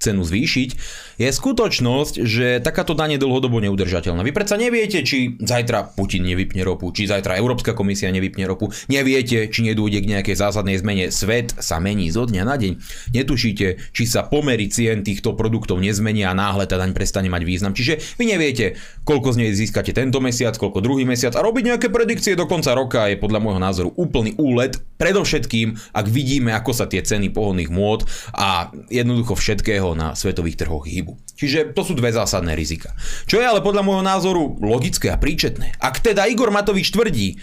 cenu 0.00 0.24
zvýšiť, 0.24 0.70
je 1.16 1.28
skutočnosť, 1.32 2.14
že 2.24 2.46
takáto 2.60 2.92
daň 2.92 3.16
je 3.16 3.24
dlhodobo 3.24 3.60
neudržateľná. 3.64 4.20
Vy 4.20 4.32
predsa 4.36 4.60
neviete, 4.60 5.00
či 5.00 5.40
zajtra 5.40 5.96
Putin 5.96 6.28
nevypne 6.28 6.60
ropu, 6.60 6.92
či 6.92 7.08
zajtra 7.08 7.40
Európska 7.40 7.72
komisia 7.72 8.12
nevypne 8.12 8.44
ropu, 8.44 8.68
neviete, 8.92 9.48
či 9.48 9.64
nedôjde 9.64 10.04
k 10.04 10.10
nejakej 10.12 10.36
zásadnej 10.36 10.76
zmene. 10.76 11.08
Svet 11.08 11.56
sa 11.56 11.80
mení 11.80 12.12
zo 12.12 12.28
dňa 12.28 12.42
na 12.44 12.56
deň. 12.60 12.72
Netušíte, 13.16 13.66
či 13.96 14.04
sa 14.04 14.28
pomery 14.28 14.68
cien 14.68 15.00
týchto 15.00 15.32
produktov 15.32 15.80
nezmenia 15.80 16.32
a 16.32 16.38
náhle 16.38 16.68
tá 16.68 16.76
daň 16.76 16.92
prestane 16.92 17.32
mať 17.32 17.42
význam. 17.48 17.72
Čiže 17.72 18.20
vy 18.20 18.24
neviete, 18.36 18.76
koľko 19.08 19.32
z 19.32 19.40
nej 19.40 19.50
získate 19.56 19.96
tento 19.96 20.20
mesiac, 20.20 20.52
koľko 20.60 20.84
druhý 20.84 21.08
mesiac 21.08 21.32
a 21.32 21.40
robiť 21.40 21.64
nejaké 21.72 21.88
predikcie 21.88 22.36
do 22.36 22.44
konca 22.44 22.76
roka 22.76 23.08
je 23.08 23.16
podľa 23.16 23.40
môjho 23.40 23.60
názoru 23.62 23.88
úplný 23.96 24.36
úlet. 24.36 24.76
Predovšetkým, 24.96 25.92
ak 25.92 26.06
vidíme, 26.08 26.56
ako 26.56 26.72
sa 26.72 26.88
tie 26.88 27.04
ceny 27.04 27.28
pohodných 27.32 27.68
môd 27.68 28.08
a 28.32 28.72
jednoducho 28.88 29.36
všetkého 29.36 29.92
na 29.92 30.16
svetových 30.16 30.64
trhoch 30.64 30.88
hýbu. 30.88 31.05
Čiže 31.36 31.76
to 31.76 31.84
sú 31.84 31.92
dve 31.92 32.10
zásadné 32.10 32.56
rizika. 32.56 32.96
Čo 33.28 33.38
je 33.38 33.46
ale 33.46 33.60
podľa 33.60 33.84
môjho 33.84 34.02
názoru 34.02 34.56
logické 34.58 35.12
a 35.12 35.20
príčetné. 35.20 35.76
Ak 35.76 36.00
teda 36.00 36.24
Igor 36.24 36.48
Matovič 36.48 36.88
tvrdí, 36.88 37.36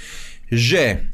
že 0.50 1.13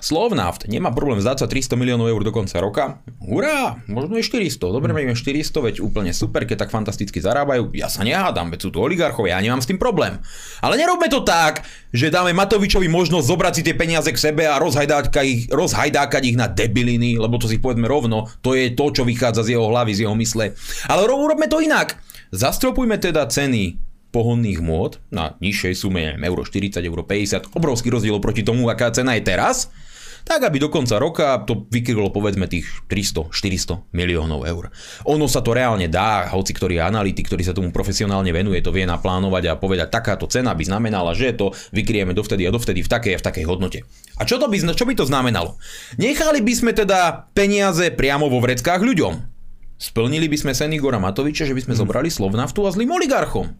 Slovnaft 0.00 0.64
nemá 0.64 0.88
problém 0.96 1.20
zdať 1.20 1.44
sa 1.44 1.46
300 1.46 1.76
miliónov 1.76 2.08
eur 2.08 2.24
do 2.24 2.32
konca 2.32 2.56
roka. 2.56 3.04
Hurá, 3.20 3.84
možno 3.84 4.16
je 4.16 4.24
400. 4.24 4.56
Dobre, 4.72 4.96
máme 4.96 5.12
400, 5.12 5.52
veď 5.60 5.74
úplne 5.84 6.16
super, 6.16 6.48
keď 6.48 6.64
tak 6.64 6.72
fantasticky 6.72 7.20
zarábajú. 7.20 7.76
Ja 7.76 7.92
sa 7.92 8.00
nehádam, 8.00 8.48
veď 8.48 8.60
sú 8.64 8.68
tu 8.72 8.80
oligarchovia, 8.80 9.36
ja 9.36 9.44
nemám 9.44 9.60
s 9.60 9.68
tým 9.68 9.76
problém. 9.76 10.16
Ale 10.64 10.80
nerobme 10.80 11.12
to 11.12 11.20
tak, 11.20 11.68
že 11.92 12.08
dáme 12.08 12.32
Matovičovi 12.32 12.88
možnosť 12.88 13.28
zobrať 13.28 13.52
si 13.60 13.62
tie 13.68 13.76
peniaze 13.76 14.08
k 14.08 14.18
sebe 14.18 14.48
a 14.48 14.56
rozhajdákať 14.56 15.26
ich, 15.28 15.42
rozhajdákať 15.52 16.22
ich 16.32 16.36
na 16.40 16.48
debiliny, 16.48 17.20
lebo 17.20 17.36
to 17.36 17.44
si 17.44 17.60
povedzme 17.60 17.84
rovno, 17.84 18.24
to 18.40 18.56
je 18.56 18.72
to, 18.72 18.88
čo 18.96 19.04
vychádza 19.04 19.44
z 19.44 19.60
jeho 19.60 19.68
hlavy, 19.68 19.92
z 19.92 20.08
jeho 20.08 20.16
mysle. 20.16 20.56
Ale 20.88 21.04
urobme 21.04 21.44
to 21.44 21.60
inak. 21.60 22.00
Zastropujme 22.32 22.96
teda 22.96 23.28
ceny 23.28 23.76
pohonných 24.10 24.58
môd 24.58 24.98
na 25.12 25.38
nižšej 25.38 25.74
sume, 25.78 26.02
neviem, 26.02 26.26
euro 26.26 26.42
40, 26.42 26.82
euro 26.82 27.06
50, 27.06 27.54
obrovský 27.54 27.94
rozdiel 27.94 28.18
proti 28.18 28.42
tomu, 28.42 28.66
aká 28.66 28.90
cena 28.90 29.14
je 29.14 29.22
teraz 29.22 29.70
tak 30.24 30.44
aby 30.46 30.58
do 30.60 30.68
konca 30.72 30.96
roka 30.98 31.40
to 31.46 31.68
vykrylo 31.68 32.10
povedzme 32.10 32.50
tých 32.50 32.66
300-400 32.88 33.92
miliónov 33.94 34.44
eur. 34.44 34.68
Ono 35.06 35.26
sa 35.30 35.40
to 35.44 35.54
reálne 35.54 35.86
dá, 35.86 36.28
hoci 36.32 36.50
ktorý 36.56 36.80
je 36.80 36.84
analytik, 36.84 37.30
ktorý 37.30 37.42
sa 37.46 37.56
tomu 37.56 37.70
profesionálne 37.70 38.34
venuje, 38.34 38.58
to 38.64 38.74
vie 38.74 38.84
naplánovať 38.84 39.44
a 39.50 39.58
povedať, 39.60 39.88
takáto 39.92 40.26
cena 40.26 40.56
by 40.56 40.64
znamenala, 40.66 41.14
že 41.14 41.36
to 41.36 41.54
vykrieme 41.70 42.10
dovtedy 42.16 42.44
a 42.48 42.54
dovtedy 42.54 42.82
v 42.82 42.90
takej 42.90 43.12
a 43.16 43.20
v 43.20 43.26
takej 43.26 43.44
hodnote. 43.46 43.78
A 44.18 44.26
čo, 44.26 44.36
to 44.36 44.50
by, 44.50 44.58
čo 44.60 44.84
by 44.84 44.94
to 44.98 45.08
znamenalo? 45.08 45.56
Nechali 45.96 46.42
by 46.42 46.52
sme 46.52 46.72
teda 46.74 47.30
peniaze 47.32 47.88
priamo 47.94 48.26
vo 48.26 48.42
vreckách 48.42 48.82
ľuďom. 48.82 49.29
Splnili 49.80 50.28
by 50.28 50.36
sme 50.36 50.52
sen 50.52 50.76
Igora 50.76 51.00
Matoviča, 51.00 51.48
že 51.48 51.56
by 51.56 51.64
sme 51.64 51.72
hmm. 51.72 51.80
zobrali 51.80 52.12
Slovnaftu 52.12 52.68
a 52.68 52.70
zlým 52.70 52.92
oligarchom. 52.92 53.56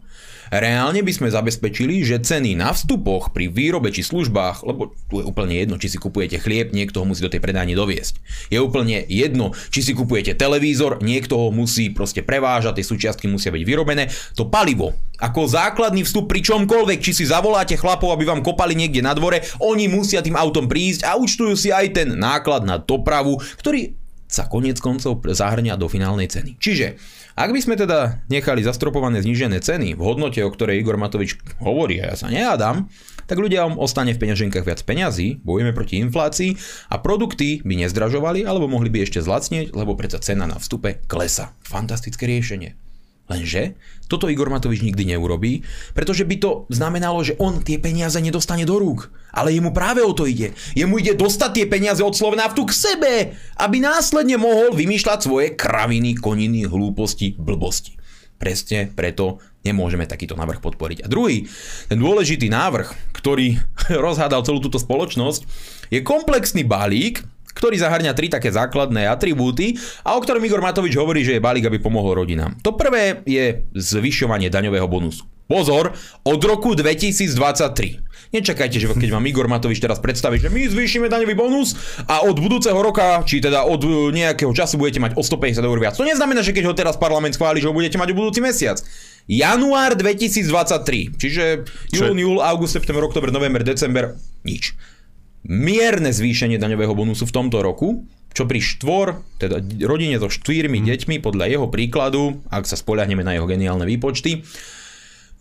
Reálne 0.53 1.01
by 1.01 1.09
sme 1.15 1.33
zabezpečili, 1.33 2.03
že 2.05 2.21
ceny 2.21 2.59
na 2.59 2.75
vstupoch 2.75 3.33
pri 3.33 3.49
výrobe 3.49 3.89
či 3.89 4.05
službách, 4.05 4.67
lebo 4.67 4.93
tu 5.09 5.23
je 5.23 5.25
úplne 5.25 5.55
jedno, 5.55 5.79
či 5.79 5.87
si 5.87 5.97
kupujete 5.97 6.43
chlieb, 6.43 6.75
niekto 6.75 7.01
ho 7.01 7.07
musí 7.07 7.23
do 7.23 7.31
tej 7.31 7.39
predajne 7.39 7.71
doviesť. 7.71 8.19
Je 8.51 8.59
úplne 8.59 9.01
jedno, 9.07 9.55
či 9.71 9.81
si 9.81 9.95
kupujete 9.95 10.35
televízor, 10.35 10.99
niekto 10.99 11.39
ho 11.39 11.49
musí 11.55 11.87
proste 11.89 12.19
prevážať, 12.19 12.83
tie 12.83 12.85
súčiastky 12.85 13.25
musia 13.31 13.49
byť 13.49 13.63
vyrobené. 13.63 14.11
To 14.35 14.51
palivo, 14.51 14.91
ako 15.23 15.47
základný 15.47 16.03
vstup 16.03 16.27
pri 16.27 16.43
čomkoľvek, 16.43 16.99
či 16.99 17.15
si 17.15 17.23
zavoláte 17.23 17.79
chlapov, 17.79 18.11
aby 18.11 18.27
vám 18.27 18.43
kopali 18.43 18.75
niekde 18.75 18.99
na 18.99 19.15
dvore, 19.15 19.39
oni 19.63 19.87
musia 19.87 20.19
tým 20.19 20.35
autom 20.35 20.67
prísť 20.67 21.07
a 21.07 21.15
účtujú 21.15 21.55
si 21.55 21.71
aj 21.71 21.95
ten 21.95 22.11
náklad 22.19 22.67
na 22.67 22.75
dopravu, 22.75 23.39
ktorý 23.55 24.00
sa 24.31 24.47
konec 24.47 24.79
koncov 24.79 25.19
zahrňa 25.21 25.75
do 25.75 25.91
finálnej 25.91 26.31
ceny. 26.31 26.55
Čiže 26.55 26.95
ak 27.35 27.51
by 27.51 27.59
sme 27.59 27.75
teda 27.75 28.23
nechali 28.31 28.63
zastropované 28.63 29.19
znížené 29.19 29.59
ceny 29.59 29.99
v 29.99 30.01
hodnote, 30.01 30.39
o 30.39 30.49
ktorej 30.51 30.79
Igor 30.79 30.95
Matovič 30.95 31.35
hovorí, 31.59 31.99
a 31.99 32.11
ja 32.11 32.15
sa 32.15 32.31
nehádam, 32.31 32.87
tak 33.27 33.39
ľudia 33.39 33.67
ostane 33.67 34.11
v 34.15 34.21
peňaženkách 34.23 34.67
viac 34.67 34.83
peňazí, 34.83 35.43
bojujeme 35.43 35.71
proti 35.75 36.03
inflácii 36.03 36.55
a 36.91 36.99
produkty 36.99 37.63
by 37.63 37.87
nezdražovali 37.87 38.43
alebo 38.43 38.67
mohli 38.67 38.91
by 38.91 39.07
ešte 39.07 39.23
zlacnieť, 39.23 39.71
lebo 39.75 39.95
predsa 39.95 40.19
cena 40.19 40.47
na 40.47 40.59
vstupe 40.59 41.03
klesa. 41.07 41.55
Fantastické 41.63 42.27
riešenie. 42.27 42.90
Lenže 43.31 43.79
toto 44.11 44.27
Igor 44.27 44.51
Matovič 44.51 44.83
nikdy 44.83 45.15
neurobí, 45.15 45.63
pretože 45.95 46.27
by 46.27 46.35
to 46.35 46.51
znamenalo, 46.67 47.23
že 47.23 47.39
on 47.39 47.63
tie 47.63 47.79
peniaze 47.79 48.19
nedostane 48.19 48.67
do 48.67 48.75
rúk. 48.75 49.07
Ale 49.31 49.55
jemu 49.55 49.71
práve 49.71 50.03
o 50.03 50.11
to 50.11 50.27
ide. 50.27 50.51
Jemu 50.75 50.99
ide 50.99 51.15
dostať 51.15 51.51
tie 51.55 51.65
peniaze 51.71 52.03
od 52.03 52.11
Slovnaftu 52.11 52.67
k 52.67 52.75
sebe, 52.75 53.13
aby 53.55 53.79
následne 53.79 54.35
mohol 54.35 54.75
vymýšľať 54.75 55.19
svoje 55.23 55.47
kraviny, 55.55 56.19
koniny, 56.19 56.67
hlúposti, 56.67 57.39
blbosti. 57.39 57.95
Presne 58.35 58.91
preto 58.91 59.39
Nemôžeme 59.61 60.09
takýto 60.09 60.33
návrh 60.33 60.57
podporiť. 60.57 61.05
A 61.05 61.07
druhý, 61.07 61.45
ten 61.85 62.01
dôležitý 62.01 62.49
návrh, 62.49 63.13
ktorý 63.13 63.61
rozhádal 64.05 64.41
celú 64.41 64.57
túto 64.57 64.81
spoločnosť, 64.81 65.45
je 65.93 66.01
komplexný 66.01 66.65
balík, 66.65 67.21
ktorý 67.53 67.75
zahrňa 67.79 68.15
tri 68.15 68.31
také 68.31 68.49
základné 68.51 69.07
atribúty 69.07 69.75
a 70.03 70.15
o 70.15 70.23
ktorom 70.23 70.43
Igor 70.43 70.63
Matovič 70.63 70.95
hovorí, 70.95 71.23
že 71.23 71.37
je 71.37 71.43
balík, 71.43 71.67
aby 71.67 71.79
pomohol 71.79 72.23
rodinám. 72.23 72.55
To 72.63 72.75
prvé 72.75 73.23
je 73.27 73.67
zvyšovanie 73.75 74.47
daňového 74.47 74.87
bonusu. 74.87 75.27
Pozor, 75.51 75.91
od 76.23 76.41
roku 76.47 76.71
2023. 76.79 78.31
Nečakajte, 78.31 78.79
že 78.79 78.87
keď 78.87 79.11
vám 79.11 79.27
Igor 79.27 79.51
Matovič 79.51 79.83
teraz 79.83 79.99
predstaví, 79.99 80.39
že 80.39 80.47
my 80.47 80.63
zvýšime 80.71 81.11
daňový 81.11 81.35
bonus 81.35 81.75
a 82.07 82.23
od 82.23 82.39
budúceho 82.39 82.79
roka, 82.79 83.19
či 83.27 83.43
teda 83.43 83.67
od 83.67 83.83
nejakého 84.15 84.55
času 84.55 84.79
budete 84.79 85.03
mať 85.03 85.19
o 85.19 85.21
150 85.23 85.59
eur 85.59 85.79
viac. 85.83 85.99
To 85.99 86.07
neznamená, 86.07 86.39
že 86.39 86.55
keď 86.55 86.71
ho 86.71 86.73
teraz 86.73 86.95
parlament 86.95 87.35
schváli, 87.35 87.59
že 87.59 87.67
ho 87.67 87.75
budete 87.75 87.99
mať 87.99 88.15
o 88.15 88.19
budúci 88.23 88.39
mesiac. 88.39 88.79
Január 89.27 89.99
2023, 89.99 91.19
čiže 91.19 91.67
júl, 91.91 92.15
júl, 92.15 92.39
august, 92.39 92.79
september, 92.79 93.03
oktober, 93.03 93.35
november, 93.35 93.67
december, 93.67 94.15
nič 94.47 94.71
mierne 95.45 96.11
zvýšenie 96.13 96.61
daňového 96.61 96.93
bonusu 96.93 97.25
v 97.25 97.35
tomto 97.35 97.61
roku, 97.65 98.05
čo 98.31 98.47
pri 98.47 98.63
štvor, 98.63 99.19
teda 99.43 99.59
rodine 99.83 100.15
so 100.15 100.31
štyrmi 100.31 100.79
mm. 100.79 100.87
deťmi, 100.87 101.15
podľa 101.19 101.45
jeho 101.51 101.67
príkladu, 101.67 102.39
ak 102.47 102.63
sa 102.63 102.79
spoľahneme 102.79 103.27
na 103.27 103.35
jeho 103.35 103.47
geniálne 103.47 103.83
výpočty, 103.83 104.47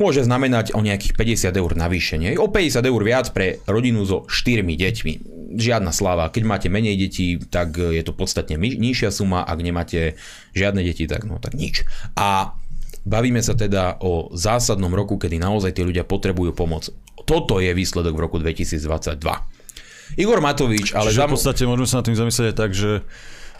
môže 0.00 0.24
znamenať 0.24 0.72
o 0.72 0.80
nejakých 0.80 1.12
50 1.52 1.60
eur 1.60 1.70
navýšenie. 1.76 2.40
O 2.40 2.48
50 2.48 2.82
eur 2.82 3.00
viac 3.04 3.30
pre 3.36 3.60
rodinu 3.68 4.02
so 4.08 4.24
štyrmi 4.26 4.74
deťmi. 4.74 5.12
Žiadna 5.60 5.92
sláva. 5.92 6.32
Keď 6.32 6.42
máte 6.48 6.68
menej 6.72 6.96
detí, 6.96 7.36
tak 7.36 7.76
je 7.76 8.00
to 8.00 8.16
podstatne 8.16 8.56
nižšia 8.56 9.12
suma. 9.12 9.44
Ak 9.44 9.60
nemáte 9.60 10.16
žiadne 10.56 10.80
deti, 10.80 11.04
tak, 11.04 11.28
no, 11.28 11.36
tak 11.36 11.52
nič. 11.52 11.84
A 12.16 12.56
bavíme 13.04 13.44
sa 13.44 13.52
teda 13.52 14.00
o 14.00 14.32
zásadnom 14.32 14.90
roku, 14.90 15.20
kedy 15.20 15.36
naozaj 15.36 15.76
tí 15.76 15.84
ľudia 15.84 16.08
potrebujú 16.08 16.56
pomoc. 16.56 16.88
Toto 17.28 17.60
je 17.60 17.70
výsledok 17.76 18.16
v 18.16 18.22
roku 18.24 18.36
2022. 18.40 19.59
Igor 20.18 20.42
Matovič, 20.42 20.96
ale... 20.96 21.12
Čiže 21.12 21.26
v 21.26 21.34
podstate 21.36 21.62
môžeme 21.68 21.86
sa 21.86 21.96
na 22.00 22.04
tým 22.06 22.16
zamyslieť 22.16 22.54
tak, 22.56 22.74
že 22.74 23.04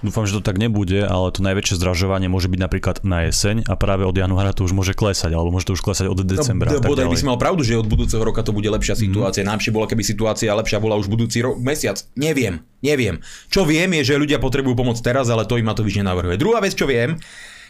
Dúfam, 0.01 0.25
že 0.25 0.41
to 0.41 0.41
tak 0.41 0.57
nebude, 0.57 1.05
ale 1.05 1.29
to 1.29 1.45
najväčšie 1.45 1.77
zdražovanie 1.77 2.33
môže 2.33 2.49
byť 2.49 2.61
napríklad 2.61 2.97
na 3.05 3.29
jeseň 3.29 3.69
a 3.69 3.77
práve 3.77 4.09
od 4.09 4.17
januára 4.17 4.57
to 4.57 4.65
už 4.65 4.73
môže 4.73 4.97
klesať, 4.97 5.37
alebo 5.37 5.53
môže 5.53 5.69
to 5.69 5.77
už 5.77 5.85
klesať 5.85 6.09
od 6.09 6.25
decembra. 6.25 6.73
No, 6.73 6.81
bodaj 6.81 7.05
by 7.05 7.17
si 7.21 7.29
mal 7.29 7.37
pravdu, 7.37 7.61
že 7.61 7.77
od 7.77 7.85
budúceho 7.85 8.25
roka 8.25 8.41
to 8.41 8.57
bude 8.57 8.65
lepšia 8.65 8.97
mhm. 8.97 9.01
situácia. 9.01 9.43
Mm. 9.45 9.53
Najlepšie 9.53 9.73
bola, 9.77 9.87
keby 9.93 10.03
situácia 10.03 10.57
lepšia 10.57 10.81
bola 10.81 10.97
už 10.97 11.13
budúci 11.13 11.45
rok, 11.45 11.61
mesiac. 11.61 12.01
Neviem, 12.17 12.65
neviem. 12.81 13.21
Čo 13.53 13.69
viem 13.69 13.93
je, 14.01 14.17
že 14.17 14.21
ľudia 14.21 14.41
potrebujú 14.41 14.73
pomoc 14.73 14.97
teraz, 15.05 15.29
ale 15.29 15.45
to 15.45 15.61
im 15.61 15.69
Matovič 15.69 16.01
nenavrhuje. 16.01 16.41
Druhá 16.41 16.65
vec, 16.65 16.73
čo 16.73 16.89
viem, 16.89 17.21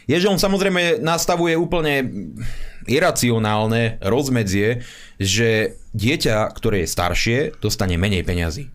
je, 0.07 0.15
že 0.15 0.31
on 0.31 0.39
samozrejme 0.39 1.03
nastavuje 1.03 1.59
úplne 1.59 2.07
iracionálne 2.87 4.01
rozmedzie, 4.01 4.85
že 5.17 5.81
dieťa, 5.93 6.49
ktoré 6.55 6.85
je 6.85 6.93
staršie, 6.93 7.37
dostane 7.59 7.99
menej 7.99 8.23
peňazí 8.25 8.71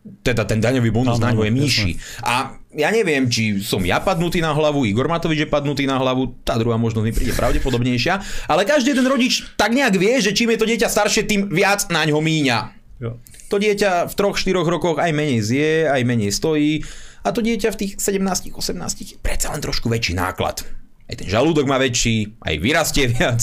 teda 0.00 0.48
ten 0.48 0.60
daňový 0.60 0.88
bonus 0.88 1.20
na 1.20 1.32
ňo 1.32 1.44
je 1.44 1.52
nižší. 1.52 1.90
A 2.24 2.56
ja 2.72 2.88
neviem, 2.88 3.28
či 3.28 3.60
som 3.60 3.82
ja 3.84 4.00
padnutý 4.00 4.40
na 4.40 4.54
hlavu, 4.56 4.88
Igor 4.88 5.10
Matovič 5.10 5.44
je 5.44 5.48
padnutý 5.50 5.84
na 5.84 6.00
hlavu, 6.00 6.40
tá 6.40 6.56
druhá 6.56 6.80
možnosť 6.80 7.04
mi 7.04 7.12
príde 7.12 7.34
pravdepodobnejšia, 7.36 8.46
ale 8.48 8.64
každý 8.64 8.96
ten 8.96 9.04
rodič 9.04 9.44
tak 9.60 9.76
nejak 9.76 9.94
vie, 10.00 10.22
že 10.22 10.32
čím 10.32 10.54
je 10.56 10.60
to 10.60 10.70
dieťa 10.70 10.88
staršie, 10.88 11.28
tým 11.28 11.52
viac 11.52 11.84
na 11.92 12.06
ňo 12.08 12.22
míňa. 12.22 12.58
Jo. 13.00 13.20
To 13.50 13.56
dieťa 13.58 14.08
v 14.08 14.14
troch, 14.14 14.38
štyroch 14.38 14.68
rokoch 14.68 14.96
aj 15.02 15.10
menej 15.10 15.40
zje, 15.42 15.72
aj 15.90 16.02
menej 16.06 16.30
stojí 16.32 16.86
a 17.26 17.28
to 17.34 17.44
dieťa 17.44 17.68
v 17.74 17.76
tých 17.76 17.92
17, 17.98 18.54
18 18.54 19.02
je 19.02 19.16
predsa 19.20 19.52
len 19.52 19.60
trošku 19.60 19.90
väčší 19.90 20.16
náklad 20.16 20.64
aj 21.10 21.26
ten 21.26 21.28
žalúdok 21.28 21.66
má 21.66 21.74
väčší, 21.82 22.38
aj 22.38 22.54
vyrastie 22.62 23.10
viac, 23.10 23.42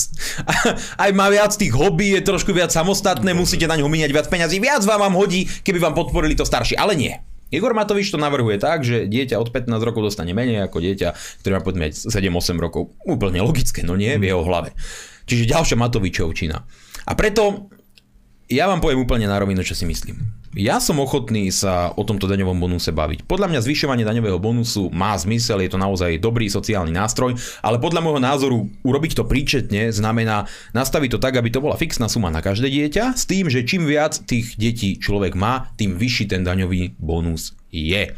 aj 1.03 1.11
má 1.11 1.27
viac 1.27 1.51
tých 1.51 1.75
hobby, 1.75 2.15
je 2.15 2.23
trošku 2.23 2.55
viac 2.55 2.71
samostatné, 2.71 3.35
musíte 3.35 3.67
na 3.67 3.75
ňo 3.75 3.91
míňať 3.91 4.11
viac 4.15 4.27
peňazí, 4.31 4.63
viac 4.63 4.87
vám 4.87 5.03
vám 5.03 5.19
hodí, 5.19 5.43
keby 5.67 5.83
vám 5.83 5.91
podporili 5.91 6.39
to 6.39 6.47
staršie, 6.47 6.79
ale 6.79 6.95
nie. 6.95 7.11
Igor 7.47 7.71
Matovič 7.71 8.11
to 8.11 8.19
navrhuje 8.19 8.59
tak, 8.59 8.83
že 8.83 9.07
dieťa 9.07 9.39
od 9.39 9.51
15 9.55 9.79
rokov 9.79 10.03
dostane 10.03 10.35
menej 10.35 10.67
ako 10.67 10.83
dieťa, 10.83 11.09
ktoré 11.43 11.51
má 11.55 11.61
povedzme 11.63 11.95
7-8 11.95 12.59
rokov. 12.59 12.91
Úplne 13.07 13.39
logické, 13.39 13.87
no 13.87 13.95
nie, 13.95 14.19
v 14.19 14.35
jeho 14.35 14.43
hlave. 14.43 14.75
Čiže 15.27 15.55
ďalšia 15.55 15.79
Matovičovčina. 15.79 16.57
A 17.07 17.11
preto 17.15 17.71
ja 18.47 18.63
vám 18.71 18.79
poviem 18.79 19.03
úplne 19.03 19.27
na 19.27 19.35
rovinu, 19.35 19.59
čo 19.59 19.75
si 19.75 19.83
myslím. 19.83 20.23
Ja 20.57 20.81
som 20.81 20.97
ochotný 20.97 21.53
sa 21.53 21.93
o 21.93 22.01
tomto 22.01 22.25
daňovom 22.25 22.57
bonuse 22.57 22.89
baviť. 22.89 23.29
Podľa 23.29 23.51
mňa 23.53 23.61
zvyšovanie 23.61 24.01
daňového 24.01 24.41
bonusu 24.41 24.89
má 24.89 25.13
zmysel, 25.13 25.61
je 25.61 25.69
to 25.69 25.77
naozaj 25.77 26.17
dobrý 26.17 26.49
sociálny 26.49 26.89
nástroj, 26.89 27.37
ale 27.61 27.77
podľa 27.77 28.01
môjho 28.01 28.21
názoru 28.23 28.57
urobiť 28.81 29.21
to 29.21 29.23
príčetne 29.29 29.93
znamená 29.93 30.49
nastaviť 30.73 31.09
to 31.13 31.19
tak, 31.21 31.37
aby 31.37 31.53
to 31.53 31.61
bola 31.61 31.77
fixná 31.77 32.09
suma 32.09 32.33
na 32.33 32.41
každé 32.41 32.73
dieťa, 32.73 33.13
s 33.13 33.29
tým, 33.29 33.53
že 33.53 33.67
čím 33.67 33.85
viac 33.85 34.17
tých 34.25 34.57
detí 34.57 34.97
človek 34.97 35.37
má, 35.37 35.69
tým 35.77 35.93
vyšší 35.93 36.31
ten 36.33 36.41
daňový 36.41 36.97
bonus 36.97 37.53
je. 37.69 38.17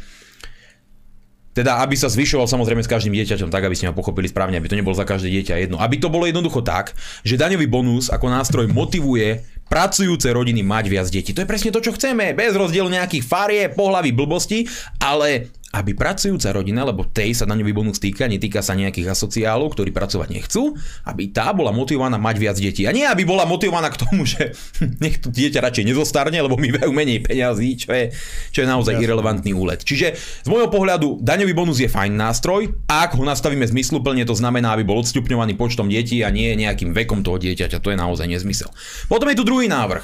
Teda, 1.50 1.82
aby 1.82 1.98
sa 1.98 2.06
zvyšoval 2.06 2.46
samozrejme 2.46 2.80
s 2.80 2.88
každým 2.88 3.12
dieťaťom, 3.20 3.50
tak 3.50 3.66
aby 3.66 3.74
ste 3.74 3.90
ma 3.90 3.92
pochopili 3.92 4.30
správne, 4.30 4.56
aby 4.56 4.70
to 4.70 4.78
nebolo 4.78 4.94
za 4.94 5.02
každé 5.02 5.28
dieťa 5.28 5.66
jedno. 5.66 5.76
Aby 5.82 5.98
to 5.98 6.06
bolo 6.06 6.24
jednoducho 6.24 6.62
tak, 6.62 6.94
že 7.26 7.36
daňový 7.36 7.66
bonus 7.66 8.06
ako 8.06 8.30
nástroj 8.30 8.70
motivuje 8.70 9.42
pracujúce 9.70 10.26
rodiny 10.26 10.66
mať 10.66 10.84
viac 10.90 11.06
detí. 11.06 11.30
To 11.30 11.46
je 11.46 11.48
presne 11.48 11.70
to, 11.70 11.78
čo 11.78 11.94
chceme, 11.94 12.34
bez 12.34 12.58
rozdielu 12.58 12.90
nejakých 12.90 13.22
farie, 13.22 13.62
pohlavy, 13.70 14.10
blbosti, 14.10 14.66
ale 14.98 15.54
aby 15.70 15.94
pracujúca 15.94 16.50
rodina, 16.50 16.82
lebo 16.82 17.06
tej 17.06 17.30
sa 17.30 17.46
daňový 17.46 17.70
bonus 17.70 18.02
týka, 18.02 18.26
netýka 18.26 18.58
sa 18.58 18.74
nejakých 18.74 19.14
asociálov, 19.14 19.70
ktorí 19.70 19.94
pracovať 19.94 20.28
nechcú, 20.34 20.74
aby 21.06 21.30
tá 21.30 21.54
bola 21.54 21.70
motivovaná 21.70 22.18
mať 22.18 22.36
viac 22.42 22.56
detí. 22.58 22.90
A 22.90 22.94
nie, 22.94 23.06
aby 23.06 23.22
bola 23.22 23.46
motivovaná 23.46 23.86
k 23.94 24.02
tomu, 24.02 24.26
že 24.32 24.50
nech 24.98 25.22
to 25.22 25.30
dieťa 25.30 25.62
radšej 25.62 25.94
nezostarne, 25.94 26.42
lebo 26.42 26.58
my 26.58 26.74
majú 26.74 26.90
menej 26.90 27.22
peňazí, 27.22 27.86
čo 27.86 27.94
je, 27.94 28.10
čo 28.50 28.66
je 28.66 28.66
naozaj 28.66 28.98
Jasne. 28.98 29.04
irrelevantný 29.06 29.54
úlet. 29.54 29.86
Čiže 29.86 30.18
z 30.18 30.48
môjho 30.50 30.66
pohľadu 30.66 31.22
daňový 31.22 31.54
bonus 31.54 31.78
je 31.78 31.86
fajn 31.86 32.18
nástroj, 32.18 32.74
ak 32.90 33.14
ho 33.14 33.22
nastavíme 33.22 33.62
zmysluplne, 33.62 34.26
to 34.26 34.34
znamená, 34.34 34.74
aby 34.74 34.82
bol 34.82 34.98
odstupňovaný 34.98 35.54
počtom 35.54 35.86
detí 35.86 36.26
a 36.26 36.34
nie 36.34 36.50
nejakým 36.58 36.90
vekom 36.90 37.22
toho 37.22 37.38
dieťaťa, 37.38 37.78
to 37.78 37.94
je 37.94 37.96
naozaj 37.96 38.26
nezmysel. 38.26 38.74
Potom 39.06 39.30
je 39.30 39.38
tu 39.38 39.46
druhý 39.46 39.70
návrh. 39.70 40.02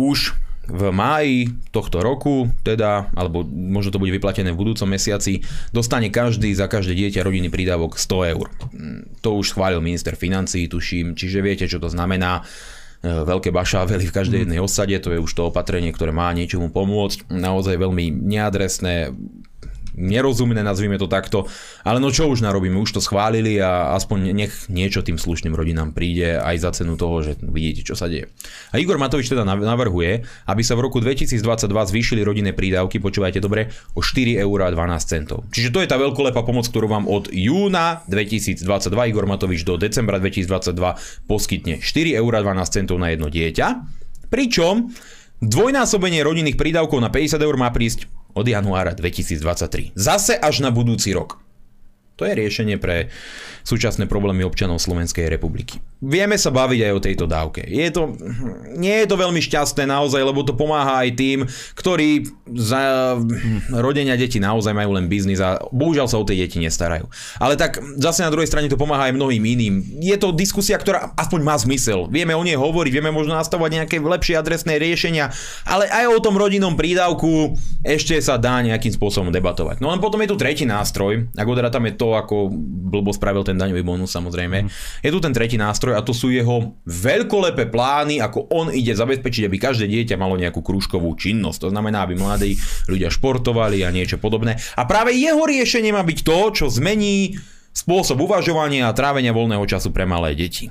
Už 0.00 0.32
v 0.70 0.94
máji 0.94 1.50
tohto 1.74 1.98
roku, 1.98 2.46
teda, 2.62 3.10
alebo 3.18 3.42
možno 3.44 3.90
to 3.90 3.98
bude 3.98 4.14
vyplatené 4.14 4.54
v 4.54 4.60
budúcom 4.62 4.86
mesiaci, 4.86 5.42
dostane 5.74 6.08
každý 6.14 6.54
za 6.54 6.70
každé 6.70 6.94
dieťa 6.94 7.26
rodinný 7.26 7.50
prídavok 7.50 7.98
100 7.98 8.32
eur. 8.38 8.46
Mm, 8.70 9.18
to 9.18 9.34
už 9.34 9.52
schválil 9.52 9.82
minister 9.82 10.14
financí, 10.14 10.70
tuším, 10.70 11.18
čiže 11.18 11.42
viete, 11.42 11.66
čo 11.66 11.82
to 11.82 11.90
znamená 11.90 12.40
e, 12.40 13.10
veľké 13.10 13.50
bašávely 13.50 14.06
v 14.06 14.14
každej 14.14 14.38
mm. 14.38 14.44
jednej 14.46 14.60
osade, 14.62 14.96
to 15.02 15.10
je 15.10 15.18
už 15.18 15.32
to 15.34 15.50
opatrenie, 15.50 15.90
ktoré 15.90 16.14
má 16.14 16.30
niečomu 16.30 16.70
pomôcť. 16.70 17.26
Naozaj 17.34 17.74
veľmi 17.74 18.14
neadresné, 18.14 19.10
nerozumné, 19.94 20.60
nazvime 20.62 20.98
to 21.00 21.10
takto. 21.10 21.46
Ale 21.82 21.98
no 21.98 22.10
čo 22.12 22.28
už 22.30 22.44
narobíme, 22.44 22.76
už 22.78 22.98
to 22.98 23.00
schválili 23.02 23.58
a 23.58 23.94
aspoň 23.96 24.34
nech 24.34 24.52
niečo 24.70 25.00
tým 25.02 25.16
slušným 25.18 25.54
rodinám 25.56 25.94
príde 25.96 26.38
aj 26.38 26.56
za 26.60 26.70
cenu 26.82 26.94
toho, 26.94 27.24
že 27.24 27.38
vidíte, 27.40 27.86
čo 27.86 27.94
sa 27.98 28.06
deje. 28.06 28.30
A 28.70 28.78
Igor 28.78 29.00
Matovič 29.00 29.30
teda 29.30 29.42
navrhuje, 29.46 30.24
aby 30.46 30.62
sa 30.62 30.76
v 30.78 30.86
roku 30.86 31.02
2022 31.02 31.40
zvýšili 31.66 32.20
rodinné 32.22 32.52
prídavky, 32.54 33.02
počúvajte 33.02 33.42
dobre, 33.42 33.72
o 33.96 34.04
4 34.04 34.38
eur 34.40 34.58
a 34.64 34.68
12 34.70 35.00
centov. 35.06 35.46
Čiže 35.50 35.72
to 35.74 35.78
je 35.82 35.88
tá 35.90 35.96
veľkolepá 35.98 36.42
pomoc, 36.46 36.68
ktorú 36.68 36.86
vám 36.90 37.04
od 37.10 37.32
júna 37.32 38.04
2022 38.06 38.62
Igor 39.10 39.26
Matovič 39.26 39.66
do 39.66 39.80
decembra 39.80 40.20
2022 40.22 41.26
poskytne 41.26 41.82
4 41.82 42.20
eur 42.20 42.32
a 42.36 42.40
12 42.42 42.76
centov 42.76 42.96
na 43.00 43.10
jedno 43.10 43.32
dieťa. 43.32 43.66
Pričom 44.30 44.94
dvojnásobenie 45.40 46.20
rodinných 46.20 46.60
prídavkov 46.60 47.00
na 47.00 47.08
50 47.08 47.40
eur 47.40 47.56
má 47.56 47.72
prísť 47.72 48.06
od 48.32 48.48
januára 48.48 48.92
2023. 48.94 49.92
Zase 49.94 50.38
až 50.38 50.60
na 50.60 50.70
budúci 50.70 51.12
rok. 51.12 51.49
To 52.20 52.28
je 52.28 52.36
riešenie 52.36 52.76
pre 52.76 53.08
súčasné 53.64 54.04
problémy 54.04 54.44
občanov 54.44 54.80
Slovenskej 54.80 55.28
republiky. 55.28 55.80
Vieme 56.00 56.36
sa 56.40 56.48
baviť 56.48 56.80
aj 56.80 56.92
o 56.96 57.04
tejto 57.04 57.24
dávke. 57.28 57.60
Je 57.64 57.88
to, 57.92 58.16
nie 58.76 58.92
je 59.04 59.06
to 59.08 59.20
veľmi 59.20 59.40
šťastné 59.40 59.84
naozaj, 59.84 60.20
lebo 60.20 60.40
to 60.44 60.56
pomáha 60.56 61.04
aj 61.04 61.16
tým, 61.16 61.38
ktorí 61.76 62.24
za 62.56 63.16
rodenia 63.72 64.16
deti 64.16 64.40
naozaj 64.40 64.72
majú 64.72 64.96
len 64.96 65.12
biznis 65.12 65.44
a 65.44 65.60
bohužiaľ 65.72 66.08
sa 66.08 66.16
o 66.16 66.24
tie 66.24 66.40
deti 66.40 66.56
nestarajú. 66.56 67.08
Ale 67.36 67.60
tak 67.60 67.80
zase 68.00 68.24
na 68.24 68.32
druhej 68.32 68.48
strane 68.48 68.72
to 68.72 68.80
pomáha 68.80 69.12
aj 69.12 69.16
mnohým 69.16 69.44
iným. 69.44 69.74
Je 70.00 70.16
to 70.16 70.32
diskusia, 70.32 70.80
ktorá 70.80 71.12
aspoň 71.16 71.40
má 71.44 71.56
zmysel. 71.60 72.08
Vieme 72.08 72.32
o 72.32 72.44
nej 72.44 72.56
hovoriť, 72.56 72.92
vieme 72.96 73.12
možno 73.12 73.36
nastavovať 73.36 73.84
nejaké 73.84 73.96
lepšie 74.00 74.40
adresné 74.40 74.80
riešenia, 74.80 75.32
ale 75.68 75.84
aj 75.88 76.08
o 76.08 76.20
tom 76.24 76.40
rodinnom 76.40 76.80
prídavku 76.80 77.56
ešte 77.84 78.16
sa 78.24 78.40
dá 78.40 78.60
nejakým 78.64 78.92
spôsobom 78.92 79.28
debatovať. 79.28 79.84
No 79.84 79.92
len 79.92 80.00
potom 80.00 80.20
je 80.24 80.32
tu 80.32 80.36
tretí 80.40 80.64
nástroj, 80.64 81.28
ako 81.36 81.52
teda 81.56 81.68
tam 81.68 81.84
ako 82.16 82.50
blbo 82.90 83.10
spravil 83.14 83.46
ten 83.46 83.58
daňový 83.58 83.82
bonus 83.86 84.14
samozrejme. 84.14 84.66
Mm. 84.66 84.68
Je 85.02 85.10
tu 85.10 85.18
ten 85.22 85.34
tretí 85.34 85.54
nástroj 85.58 85.98
a 85.98 86.04
to 86.04 86.10
sú 86.10 86.30
jeho 86.30 86.74
veľkolepé 86.86 87.70
plány, 87.70 88.18
ako 88.18 88.50
on 88.50 88.70
ide 88.74 88.94
zabezpečiť, 88.94 89.46
aby 89.46 89.56
každé 89.58 89.86
dieťa 89.86 90.16
malo 90.18 90.34
nejakú 90.38 90.64
krúžkovú 90.64 91.14
činnosť. 91.14 91.66
To 91.66 91.72
znamená, 91.72 92.06
aby 92.06 92.18
mladí 92.18 92.58
ľudia 92.90 93.12
športovali 93.12 93.86
a 93.86 93.94
niečo 93.94 94.18
podobné. 94.18 94.58
A 94.74 94.82
práve 94.86 95.14
jeho 95.14 95.42
riešenie 95.46 95.94
má 95.94 96.02
byť 96.02 96.18
to, 96.26 96.38
čo 96.50 96.66
zmení 96.66 97.38
spôsob 97.70 98.18
uvažovania 98.26 98.90
a 98.90 98.96
trávenia 98.96 99.30
voľného 99.30 99.62
času 99.66 99.94
pre 99.94 100.02
malé 100.06 100.34
deti. 100.34 100.70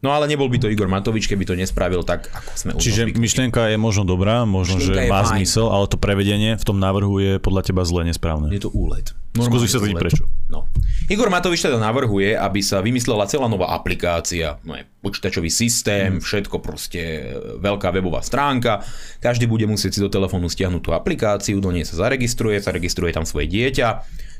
No 0.00 0.16
ale 0.16 0.32
nebol 0.32 0.48
by 0.48 0.56
to 0.56 0.72
Igor 0.72 0.88
Matovič, 0.88 1.28
keby 1.28 1.44
to 1.44 1.52
nespravil 1.52 2.00
tak, 2.00 2.32
ako 2.32 2.50
sme 2.56 2.70
Čiže 2.80 3.12
myšlienka 3.20 3.68
je 3.68 3.76
možno 3.76 4.08
dobrá, 4.08 4.48
možno, 4.48 4.80
myšlienka 4.80 5.04
že 5.04 5.12
má 5.12 5.20
fajn. 5.20 5.30
zmysel, 5.36 5.66
ale 5.68 5.84
to 5.92 5.96
prevedenie 6.00 6.56
v 6.56 6.64
tom 6.64 6.80
návrhu 6.80 7.20
je 7.20 7.32
podľa 7.36 7.68
teba 7.68 7.84
zle, 7.84 8.08
nesprávne. 8.08 8.48
Je 8.48 8.64
to 8.64 8.72
úlet. 8.72 9.12
Skúsi 9.36 9.68
sa 9.70 9.78
prečo. 9.78 10.26
No. 10.50 10.66
Igor 11.06 11.30
Matovič 11.30 11.62
teda 11.62 11.78
navrhuje, 11.78 12.34
aby 12.34 12.64
sa 12.64 12.82
vymyslela 12.82 13.30
celá 13.30 13.46
nová 13.46 13.76
aplikácia, 13.76 14.58
no 14.66 14.74
je 14.74 14.82
počítačový 15.04 15.46
systém, 15.52 16.18
hmm. 16.18 16.24
všetko 16.24 16.56
proste 16.58 17.00
e, 17.00 17.24
veľká 17.62 17.94
webová 17.94 18.24
stránka. 18.24 18.82
Každý 19.22 19.46
bude 19.46 19.70
musieť 19.70 19.96
si 19.96 20.00
do 20.02 20.10
telefónu 20.10 20.50
stiahnuť 20.50 20.82
tú 20.82 20.90
aplikáciu, 20.90 21.62
do 21.62 21.70
nej 21.70 21.86
sa 21.86 22.08
zaregistruje, 22.08 22.58
zaregistruje 22.58 23.14
tam 23.14 23.22
svoje 23.22 23.46
dieťa 23.52 23.88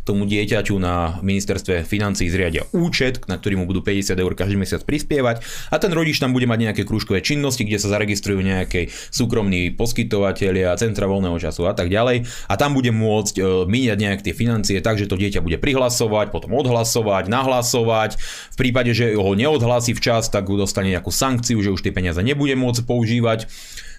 tomu 0.04 0.24
dieťaťu 0.24 0.74
na 0.80 1.20
ministerstve 1.20 1.84
financí 1.84 2.26
zriadia 2.32 2.64
účet, 2.72 3.24
na 3.28 3.36
ktorý 3.36 3.60
mu 3.60 3.64
budú 3.68 3.84
50 3.84 4.16
eur 4.16 4.32
každý 4.32 4.56
mesiac 4.56 4.82
prispievať 4.84 5.44
a 5.68 5.76
ten 5.76 5.92
rodič 5.92 6.16
tam 6.18 6.32
bude 6.32 6.48
mať 6.48 6.70
nejaké 6.70 6.82
krúžkové 6.88 7.20
činnosti, 7.20 7.62
kde 7.62 7.78
sa 7.78 7.92
zaregistrujú 7.92 8.40
nejaké 8.40 8.88
súkromní 9.12 9.72
poskytovateľia, 9.76 10.76
centra 10.80 11.04
voľného 11.04 11.36
času 11.36 11.68
a 11.68 11.76
tak 11.76 11.92
ďalej 11.92 12.24
a 12.48 12.54
tam 12.56 12.72
bude 12.72 12.90
môcť 12.90 13.34
e, 13.36 13.42
míňať 13.68 13.98
nejak 14.00 14.20
tie 14.24 14.34
financie 14.34 14.78
tak, 14.80 14.96
že 14.96 15.06
to 15.06 15.20
dieťa 15.20 15.44
bude 15.44 15.60
prihlasovať, 15.60 16.32
potom 16.32 16.56
odhlasovať, 16.56 17.28
nahlasovať. 17.28 18.16
V 18.54 18.56
prípade, 18.56 18.96
že 18.96 19.14
ho 19.14 19.32
neodhlási 19.36 19.92
včas, 19.92 20.32
tak 20.32 20.48
dostane 20.48 20.90
nejakú 20.90 21.12
sankciu, 21.12 21.60
že 21.60 21.70
už 21.70 21.84
tie 21.84 21.92
peniaze 21.94 22.18
nebude 22.24 22.56
môcť 22.56 22.82
používať. 22.88 23.46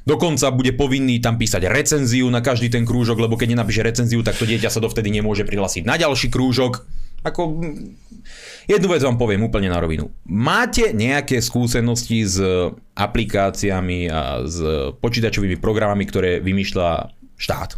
Dokonca 0.02 0.50
bude 0.50 0.74
povinný 0.74 1.22
tam 1.22 1.38
písať 1.38 1.70
recenziu 1.70 2.26
na 2.34 2.42
každý 2.42 2.74
ten 2.74 2.82
krúžok, 2.82 3.22
lebo 3.22 3.38
keď 3.38 3.54
nenapíše 3.54 3.86
recenziu, 3.86 4.26
tak 4.26 4.34
to 4.34 4.50
dieťa 4.50 4.74
sa 4.74 4.82
dovtedy 4.82 5.14
nemôže 5.14 5.46
prihlásiť 5.46 5.86
na 5.86 5.94
ďalší 5.98 6.34
krúžok. 6.34 6.82
Ako, 7.22 7.62
jednu 8.66 8.88
vec 8.90 9.06
vám 9.06 9.22
poviem 9.22 9.46
úplne 9.46 9.70
na 9.70 9.78
rovinu. 9.78 10.10
Máte 10.26 10.90
nejaké 10.90 11.38
skúsenosti 11.38 12.26
s 12.26 12.42
aplikáciami 12.98 14.10
a 14.10 14.42
s 14.50 14.58
počítačovými 14.98 15.62
programami, 15.62 16.10
ktoré 16.10 16.42
vymýšľa 16.42 17.14
štát? 17.38 17.78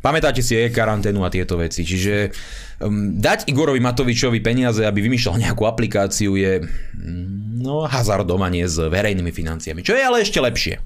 Pamätáte 0.00 0.44
si 0.44 0.56
e-karanténu 0.56 1.24
a 1.24 1.32
tieto 1.32 1.56
veci. 1.56 1.80
Čiže 1.80 2.28
um, 2.84 3.16
dať 3.20 3.48
Igorovi 3.48 3.80
Matovičovi 3.80 4.40
peniaze, 4.44 4.84
aby 4.84 5.00
vymýšľal 5.00 5.40
nejakú 5.40 5.64
aplikáciu 5.64 6.36
je 6.36 6.60
mm, 6.60 7.64
no, 7.64 7.88
hazardom 7.88 8.40
a 8.44 8.52
nie 8.52 8.68
s 8.68 8.76
verejnými 8.76 9.32
financiami. 9.32 9.80
Čo 9.80 9.96
je 9.96 10.04
ale 10.04 10.20
ešte 10.20 10.44
lepšie. 10.44 10.76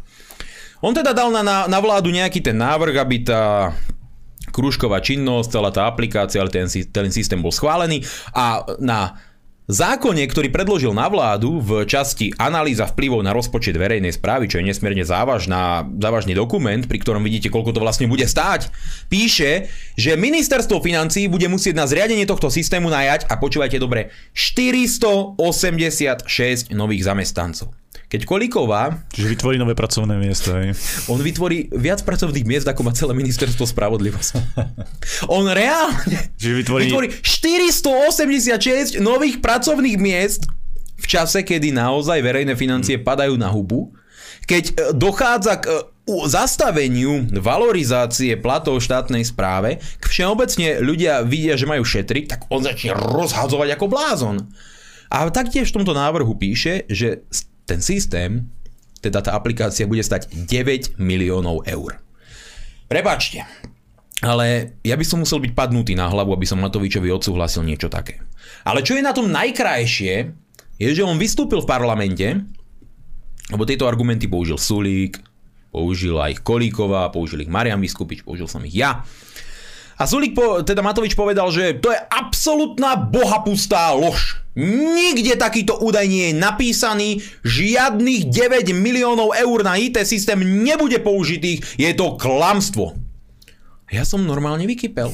On 0.79 0.95
teda 0.95 1.11
dal 1.11 1.35
na, 1.35 1.43
na, 1.43 1.67
na 1.67 1.79
vládu 1.83 2.15
nejaký 2.15 2.39
ten 2.39 2.55
návrh, 2.55 3.03
aby 3.03 3.27
tá 3.27 3.75
krúžková 4.55 5.03
činnosť, 5.03 5.51
celá 5.51 5.71
tá 5.75 5.91
aplikácia, 5.91 6.41
ale 6.41 6.51
ten, 6.51 6.67
ten 6.69 7.11
systém 7.13 7.39
bol 7.39 7.53
schválený 7.53 8.03
a 8.33 8.65
na 8.79 9.19
zákone, 9.69 10.25
ktorý 10.25 10.49
predložil 10.49 10.97
na 10.97 11.05
vládu 11.13 11.61
v 11.61 11.85
časti 11.85 12.33
analýza 12.41 12.89
vplyvov 12.89 13.21
na 13.21 13.37
rozpočet 13.37 13.77
verejnej 13.77 14.17
správy, 14.17 14.49
čo 14.49 14.59
je 14.59 14.67
nesmierne 14.67 15.05
závažná, 15.05 15.85
závažný 16.01 16.33
dokument, 16.33 16.81
pri 16.89 16.99
ktorom 17.05 17.21
vidíte, 17.21 17.53
koľko 17.53 17.77
to 17.77 17.85
vlastne 17.85 18.09
bude 18.09 18.25
stáť, 18.25 18.73
píše, 19.13 19.69
že 19.95 20.17
ministerstvo 20.17 20.81
financí 20.81 21.29
bude 21.29 21.53
musieť 21.53 21.77
na 21.77 21.85
zriadenie 21.85 22.25
tohto 22.25 22.49
systému 22.49 22.89
najať, 22.89 23.29
a 23.29 23.37
počúvajte 23.37 23.77
dobre, 23.77 24.09
486 24.33 26.73
nových 26.73 27.05
zamestnancov. 27.05 27.78
Keď 28.09 28.25
Kolíková... 28.25 29.05
Čiže 29.13 29.37
vytvorí 29.37 29.61
nové 29.61 29.77
pracovné 29.77 30.17
miesto, 30.17 30.57
hej? 30.57 30.73
On 31.13 31.21
vytvorí 31.21 31.69
viac 31.77 32.01
pracovných 32.01 32.49
miest, 32.49 32.65
ako 32.65 32.81
má 32.89 32.97
celé 32.97 33.13
ministerstvo 33.13 33.69
spravodlivosti. 33.69 34.41
On 35.37 35.45
reálne 35.45 36.33
Čiže 36.41 36.55
vytvorí... 36.65 36.89
vytvorí 36.89 37.09
486 37.21 39.05
nových 39.05 39.45
pracovných 39.45 40.01
miest 40.01 40.49
v 40.99 41.07
čase, 41.07 41.45
kedy 41.45 41.69
naozaj 41.77 42.25
verejné 42.25 42.57
financie 42.57 42.97
hmm. 42.97 43.05
padajú 43.05 43.37
na 43.37 43.53
hubu, 43.53 43.93
keď 44.49 44.65
e, 44.65 44.73
dochádza 44.97 45.61
k 45.61 45.69
e, 45.69 45.81
zastaveniu 46.27 47.29
valorizácie 47.37 48.41
platov 48.41 48.81
štátnej 48.81 49.23
správe, 49.29 49.85
k 50.01 50.05
všeobecne 50.09 50.81
ľudia 50.81 51.21
vidia, 51.29 51.61
že 51.61 51.69
majú 51.69 51.85
šetriť, 51.85 52.25
tak 52.25 52.41
on 52.49 52.65
začne 52.65 52.97
rozhadzovať 52.97 53.77
ako 53.77 53.87
blázon. 53.87 54.37
A 55.09 55.25
taktiež 55.33 55.73
v 55.73 55.81
tomto 55.81 55.97
návrhu 55.97 56.37
píše, 56.37 56.85
že 56.89 57.25
ten 57.69 57.85
systém, 57.85 58.49
teda 59.05 59.21
tá 59.21 59.37
aplikácia 59.37 59.85
bude 59.85 60.01
stať 60.01 60.33
9 60.33 60.97
miliónov 60.97 61.69
eur. 61.69 62.01
Prepačte, 62.89 63.45
ale 64.25 64.81
ja 64.83 64.99
by 64.99 65.05
som 65.05 65.23
musel 65.23 65.39
byť 65.39 65.53
padnutý 65.55 65.93
na 65.95 66.11
hlavu, 66.11 66.35
aby 66.35 66.49
som 66.49 66.59
Matovičovi 66.59 67.13
odsúhlasil 67.13 67.63
niečo 67.63 67.87
také. 67.87 68.19
Ale 68.67 68.83
čo 68.83 68.99
je 68.99 69.05
na 69.05 69.15
tom 69.15 69.31
najkrajšie, 69.31 70.15
je, 70.79 70.89
že 70.91 71.07
on 71.07 71.21
vystúpil 71.21 71.63
v 71.63 71.71
parlamente, 71.71 72.27
lebo 73.53 73.63
tieto 73.69 73.87
argumenty 73.87 74.27
použil 74.27 74.59
Sulík, 74.59 75.23
použil 75.71 76.19
aj 76.19 76.43
Kolíková, 76.43 77.13
použil 77.15 77.47
ich 77.47 77.53
Marian 77.53 77.79
Vyskupič, 77.79 78.27
použil 78.27 78.51
som 78.51 78.65
ich 78.67 78.75
ja. 78.75 79.05
A 79.99 80.07
Sulik, 80.07 80.31
po, 80.31 80.63
teda 80.63 80.79
Matovič 80.79 81.19
povedal, 81.19 81.51
že 81.51 81.75
to 81.83 81.91
je 81.91 81.99
absolútna 81.99 82.95
bohapustá 82.95 83.91
lož. 83.91 84.39
Nikde 84.59 85.35
takýto 85.35 85.75
údaj 85.75 86.07
nie 86.07 86.31
je 86.31 86.39
napísaný, 86.39 87.09
žiadnych 87.43 88.31
9 88.31 88.75
miliónov 88.79 89.35
eur 89.35 89.67
na 89.67 89.75
IT 89.75 89.99
systém 90.07 90.39
nebude 90.39 91.03
použitých, 91.03 91.63
je 91.75 91.91
to 91.99 92.15
klamstvo. 92.15 92.95
Ja 93.91 94.07
som 94.07 94.23
normálne 94.23 94.71
vykypel. 94.71 95.11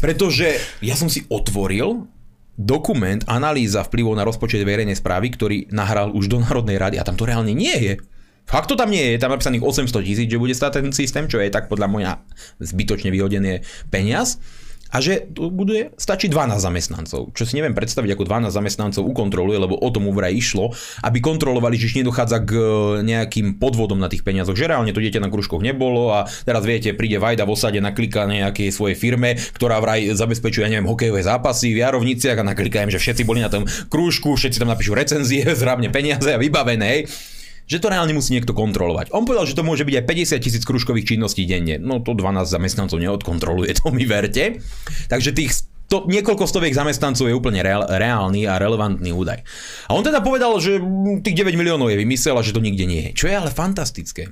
Pretože 0.00 0.56
ja 0.80 0.96
som 0.96 1.12
si 1.12 1.28
otvoril 1.28 2.08
dokument, 2.58 3.22
analýza 3.28 3.84
vplyvov 3.84 4.14
na 4.16 4.24
rozpočet 4.24 4.64
verejnej 4.64 4.96
správy, 4.96 5.30
ktorý 5.34 5.56
nahral 5.70 6.10
už 6.16 6.32
do 6.32 6.40
Národnej 6.40 6.80
rady 6.80 6.96
a 6.96 7.06
tam 7.06 7.14
to 7.14 7.28
reálne 7.28 7.52
nie 7.52 7.76
je. 7.76 7.94
Fakt 8.48 8.72
to 8.72 8.80
tam 8.80 8.88
nie 8.88 9.04
je, 9.04 9.10
je 9.16 9.20
tam 9.20 9.28
napísaných 9.28 9.60
800 9.60 10.08
tisíc, 10.08 10.28
že 10.32 10.40
bude 10.40 10.56
stáť 10.56 10.80
ten 10.80 10.88
systém, 10.96 11.28
čo 11.28 11.36
je 11.36 11.52
tak 11.52 11.68
podľa 11.68 11.92
mňa 11.92 12.12
zbytočne 12.64 13.12
vyhodený 13.12 13.60
peniaz 13.92 14.40
a 14.88 15.04
že 15.04 15.28
bude 15.36 15.92
stačiť 16.00 16.32
12 16.32 16.64
zamestnancov. 16.64 17.36
Čo 17.36 17.44
si 17.44 17.60
neviem 17.60 17.76
predstaviť, 17.76 18.16
ako 18.16 18.24
12 18.24 18.48
zamestnancov 18.48 19.04
ukontroluje, 19.04 19.60
lebo 19.60 19.76
o 19.76 19.88
tom 19.92 20.08
vraj 20.08 20.32
išlo, 20.32 20.72
aby 21.04 21.20
kontrolovali, 21.20 21.76
že 21.76 22.00
nedochádza 22.00 22.38
k 22.48 22.50
e, 22.56 22.62
nejakým 23.04 23.60
podvodom 23.60 24.00
na 24.00 24.08
tých 24.08 24.24
peniazoch. 24.24 24.56
Že 24.56 24.72
reálne 24.72 24.96
to 24.96 25.04
dieťa 25.04 25.20
na 25.20 25.28
kružkoch 25.28 25.60
nebolo 25.60 26.16
a 26.16 26.24
teraz 26.48 26.64
viete, 26.64 26.96
príde 26.96 27.20
Vajda 27.20 27.44
v 27.44 27.52
osade, 27.52 27.78
naklika 27.84 28.24
nejakej 28.24 28.72
svojej 28.72 28.96
firme, 28.96 29.36
ktorá 29.36 29.76
vraj 29.84 30.08
zabezpečuje, 30.16 30.64
ja 30.64 30.72
neviem, 30.72 30.88
hokejové 30.88 31.20
zápasy 31.20 31.76
v 31.76 31.84
Jarovniciach 31.84 32.40
a 32.40 32.48
naklika 32.48 32.80
im, 32.80 32.88
že 32.88 32.96
všetci 32.96 33.28
boli 33.28 33.44
na 33.44 33.52
tom 33.52 33.68
krúžku, 33.92 34.40
všetci 34.40 34.56
tam 34.56 34.72
napíšu 34.72 34.96
recenzie, 34.96 35.44
zrávne 35.60 35.92
peniaze 35.92 36.32
a 36.32 36.40
vybavené 36.40 37.04
že 37.68 37.78
to 37.78 37.92
reálne 37.92 38.16
musí 38.16 38.32
niekto 38.32 38.56
kontrolovať. 38.56 39.12
On 39.12 39.28
povedal, 39.28 39.44
že 39.44 39.54
to 39.54 39.62
môže 39.62 39.84
byť 39.84 39.94
aj 40.00 40.04
50 40.40 40.44
tisíc 40.44 40.62
kružkových 40.64 41.14
činností 41.14 41.44
denne. 41.44 41.76
No 41.76 42.00
to 42.00 42.16
12 42.16 42.48
zamestnancov 42.48 42.96
neodkontroluje, 42.96 43.76
to 43.76 43.92
mi 43.92 44.08
verte. 44.08 44.64
Takže 45.12 45.36
tých 45.36 45.52
to, 45.88 46.04
niekoľko 46.04 46.44
stoviek 46.44 46.76
zamestnancov 46.76 47.32
je 47.32 47.36
úplne 47.36 47.64
reál, 47.64 47.88
reálny 47.88 48.44
a 48.44 48.60
relevantný 48.60 49.08
údaj. 49.08 49.40
A 49.88 49.96
on 49.96 50.04
teda 50.04 50.20
povedal, 50.20 50.52
že 50.60 50.76
tých 51.24 51.36
9 51.44 51.56
miliónov 51.56 51.88
je 51.88 51.96
vymysel 51.96 52.36
a 52.36 52.44
že 52.44 52.52
to 52.52 52.60
nikde 52.60 52.84
nie 52.84 53.08
je. 53.08 53.10
Čo 53.16 53.32
je 53.32 53.34
ale 53.36 53.48
fantastické. 53.48 54.28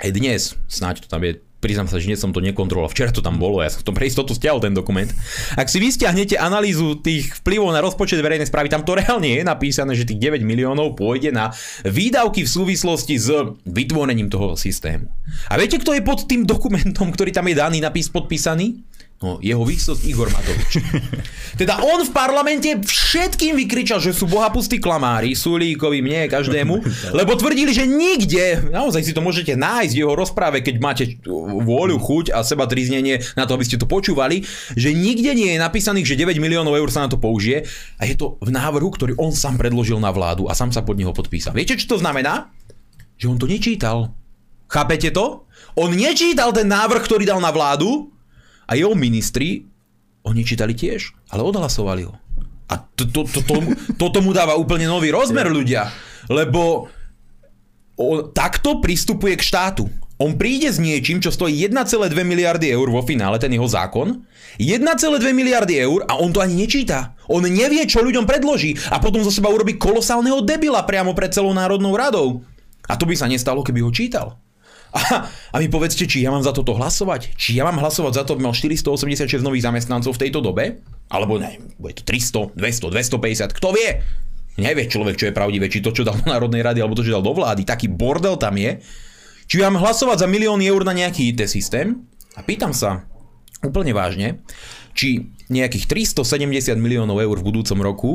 Aj 0.00 0.08
dnes, 0.08 0.56
snáď 0.64 1.04
to 1.04 1.08
tam 1.12 1.28
je 1.28 1.44
priznám 1.58 1.90
sa, 1.90 1.98
že 1.98 2.10
dnes 2.10 2.22
som 2.22 2.30
to 2.30 2.38
nekontroloval. 2.38 2.90
Včera 2.90 3.10
to 3.10 3.22
tam 3.22 3.38
bolo, 3.38 3.62
ja 3.62 3.70
som 3.70 3.82
to 3.82 3.94
pre 3.94 4.06
istotu 4.06 4.34
stiahol 4.34 4.62
ten 4.62 4.74
dokument. 4.74 5.10
Ak 5.58 5.66
si 5.66 5.82
vystiahnete 5.82 6.38
analýzu 6.38 6.98
tých 7.02 7.42
vplyvov 7.42 7.74
na 7.74 7.82
rozpočet 7.82 8.22
verejnej 8.22 8.46
správy, 8.46 8.70
tam 8.70 8.86
to 8.86 8.98
reálne 8.98 9.26
je 9.26 9.42
napísané, 9.42 9.92
že 9.98 10.06
tých 10.06 10.22
9 10.22 10.42
miliónov 10.46 10.94
pôjde 10.94 11.34
na 11.34 11.50
výdavky 11.82 12.46
v 12.46 12.50
súvislosti 12.50 13.14
s 13.18 13.28
vytvorením 13.66 14.30
toho 14.30 14.54
systému. 14.54 15.10
A 15.50 15.58
viete, 15.58 15.76
kto 15.82 15.92
je 15.92 16.02
pod 16.02 16.24
tým 16.24 16.46
dokumentom, 16.46 17.10
ktorý 17.10 17.34
tam 17.34 17.50
je 17.50 17.58
daný 17.58 17.78
napís 17.82 18.08
podpísaný? 18.08 18.87
No, 19.18 19.42
jeho 19.42 19.66
výsosť 19.66 20.06
Igor 20.06 20.30
Matovič. 20.30 20.78
Teda 21.60 21.82
on 21.82 22.06
v 22.06 22.14
parlamente 22.14 22.70
všetkým 22.78 23.58
vykričal, 23.58 23.98
že 23.98 24.14
sú 24.14 24.30
bohapustí 24.30 24.78
klamári, 24.78 25.34
Sulíkovi, 25.34 25.98
mne, 25.98 26.30
každému, 26.30 26.74
lebo 27.18 27.34
tvrdili, 27.34 27.74
že 27.74 27.82
nikde, 27.90 28.70
naozaj 28.70 29.02
si 29.02 29.10
to 29.10 29.18
môžete 29.18 29.58
nájsť 29.58 29.90
v 29.90 30.00
jeho 30.06 30.14
rozpráve, 30.14 30.62
keď 30.62 30.74
máte 30.78 31.04
vôľu, 31.26 31.98
chuť 31.98 32.30
a 32.30 32.46
seba 32.46 32.70
triznenie 32.70 33.18
na 33.34 33.42
to, 33.42 33.58
aby 33.58 33.66
ste 33.66 33.74
to 33.74 33.90
počúvali, 33.90 34.46
že 34.78 34.94
nikde 34.94 35.34
nie 35.34 35.50
je 35.50 35.58
napísaných, 35.58 36.14
že 36.14 36.20
9 36.22 36.38
miliónov 36.38 36.78
eur 36.78 36.86
sa 36.86 37.02
na 37.02 37.10
to 37.10 37.18
použije 37.18 37.66
a 37.98 38.06
je 38.06 38.14
to 38.14 38.38
v 38.38 38.54
návrhu, 38.54 38.86
ktorý 38.86 39.18
on 39.18 39.34
sám 39.34 39.58
predložil 39.58 39.98
na 39.98 40.14
vládu 40.14 40.46
a 40.46 40.54
sám 40.54 40.70
sa 40.70 40.86
pod 40.86 40.94
neho 40.94 41.10
podpísal. 41.10 41.58
Viete, 41.58 41.74
čo 41.74 41.90
to 41.90 41.98
znamená? 41.98 42.54
Že 43.18 43.34
on 43.34 43.38
to 43.42 43.50
nečítal. 43.50 44.14
Chápete 44.70 45.10
to? 45.10 45.42
On 45.74 45.90
nečítal 45.90 46.54
ten 46.54 46.70
návrh, 46.70 47.02
ktorý 47.02 47.26
dal 47.26 47.42
na 47.42 47.50
vládu, 47.50 48.14
a 48.68 48.76
jeho 48.76 48.92
ministri, 48.92 49.64
oni 50.28 50.44
čítali 50.44 50.76
tiež, 50.76 51.32
ale 51.32 51.40
odhlasovali 51.40 52.04
ho. 52.04 52.14
A 52.68 52.76
to, 52.76 53.08
to, 53.08 53.24
to, 53.24 53.40
to, 53.48 53.56
to 53.96 54.06
tomu 54.12 54.36
dáva 54.36 54.60
úplne 54.60 54.84
nový 54.84 55.08
rozmer 55.08 55.48
ľudia, 55.48 55.88
lebo 56.28 56.92
on 57.96 58.28
takto 58.30 58.78
pristupuje 58.84 59.40
k 59.40 59.42
štátu. 59.42 59.88
On 60.18 60.34
príde 60.34 60.68
s 60.68 60.82
niečím, 60.82 61.22
čo 61.22 61.30
stojí 61.30 61.54
1,2 61.70 62.10
miliardy 62.26 62.68
eur 62.74 62.90
vo 62.90 63.00
finále, 63.06 63.38
ten 63.38 63.54
jeho 63.54 63.70
zákon. 63.70 64.20
1,2 64.58 64.82
miliardy 65.30 65.78
eur 65.78 66.02
a 66.10 66.18
on 66.18 66.34
to 66.34 66.42
ani 66.42 66.58
nečíta. 66.58 67.14
On 67.30 67.38
nevie, 67.38 67.86
čo 67.86 68.02
ľuďom 68.02 68.26
predloží 68.26 68.74
a 68.90 68.98
potom 68.98 69.22
zo 69.22 69.30
seba 69.30 69.48
urobí 69.48 69.78
kolosálneho 69.78 70.42
debila 70.42 70.82
priamo 70.82 71.14
pred 71.14 71.30
celou 71.30 71.54
Národnou 71.54 71.94
radou. 71.94 72.42
A 72.90 72.98
to 72.98 73.06
by 73.06 73.14
sa 73.14 73.30
nestalo, 73.30 73.62
keby 73.62 73.80
ho 73.80 73.94
čítal. 73.94 74.42
A, 74.88 75.28
a 75.28 75.56
mi 75.60 75.68
povedzte, 75.68 76.08
či 76.08 76.24
ja 76.24 76.32
mám 76.32 76.40
za 76.40 76.56
toto 76.56 76.72
hlasovať? 76.72 77.36
Či 77.36 77.60
ja 77.60 77.68
mám 77.68 77.76
hlasovať 77.76 78.12
za 78.16 78.22
to, 78.24 78.34
aby 78.36 78.48
mal 78.48 78.56
486 78.56 79.28
nových 79.44 79.68
zamestnancov 79.68 80.16
v 80.16 80.22
tejto 80.28 80.40
dobe? 80.40 80.80
Alebo 81.12 81.36
ne, 81.36 81.60
bude 81.76 82.00
to 82.00 82.04
300, 82.04 82.56
200, 82.56 82.92
250, 82.92 83.58
kto 83.58 83.68
vie? 83.76 84.00
Nevie 84.58 84.90
človek, 84.90 85.14
čo 85.14 85.26
je 85.30 85.36
pravdivé, 85.36 85.70
či 85.70 85.78
to, 85.78 85.94
čo 85.94 86.02
dal 86.02 86.18
do 86.18 86.26
Národnej 86.26 86.66
rady, 86.66 86.82
alebo 86.82 86.98
to, 86.98 87.06
čo 87.06 87.14
dal 87.14 87.22
do 87.22 87.36
vlády. 87.36 87.62
Taký 87.62 87.86
bordel 87.92 88.34
tam 88.40 88.58
je. 88.58 88.82
Či 89.48 89.64
mám 89.64 89.80
hlasovať 89.80 90.24
za 90.24 90.28
milióny 90.28 90.66
eur 90.66 90.82
na 90.82 90.92
nejaký 90.92 91.32
IT 91.32 91.46
systém? 91.46 92.04
A 92.34 92.42
pýtam 92.42 92.74
sa 92.74 93.06
úplne 93.62 93.94
vážne, 93.94 94.42
či 94.92 95.30
nejakých 95.48 96.10
370 96.12 96.76
miliónov 96.78 97.18
eur 97.18 97.36
v 97.38 97.46
budúcom 97.46 97.78
roku 97.80 98.10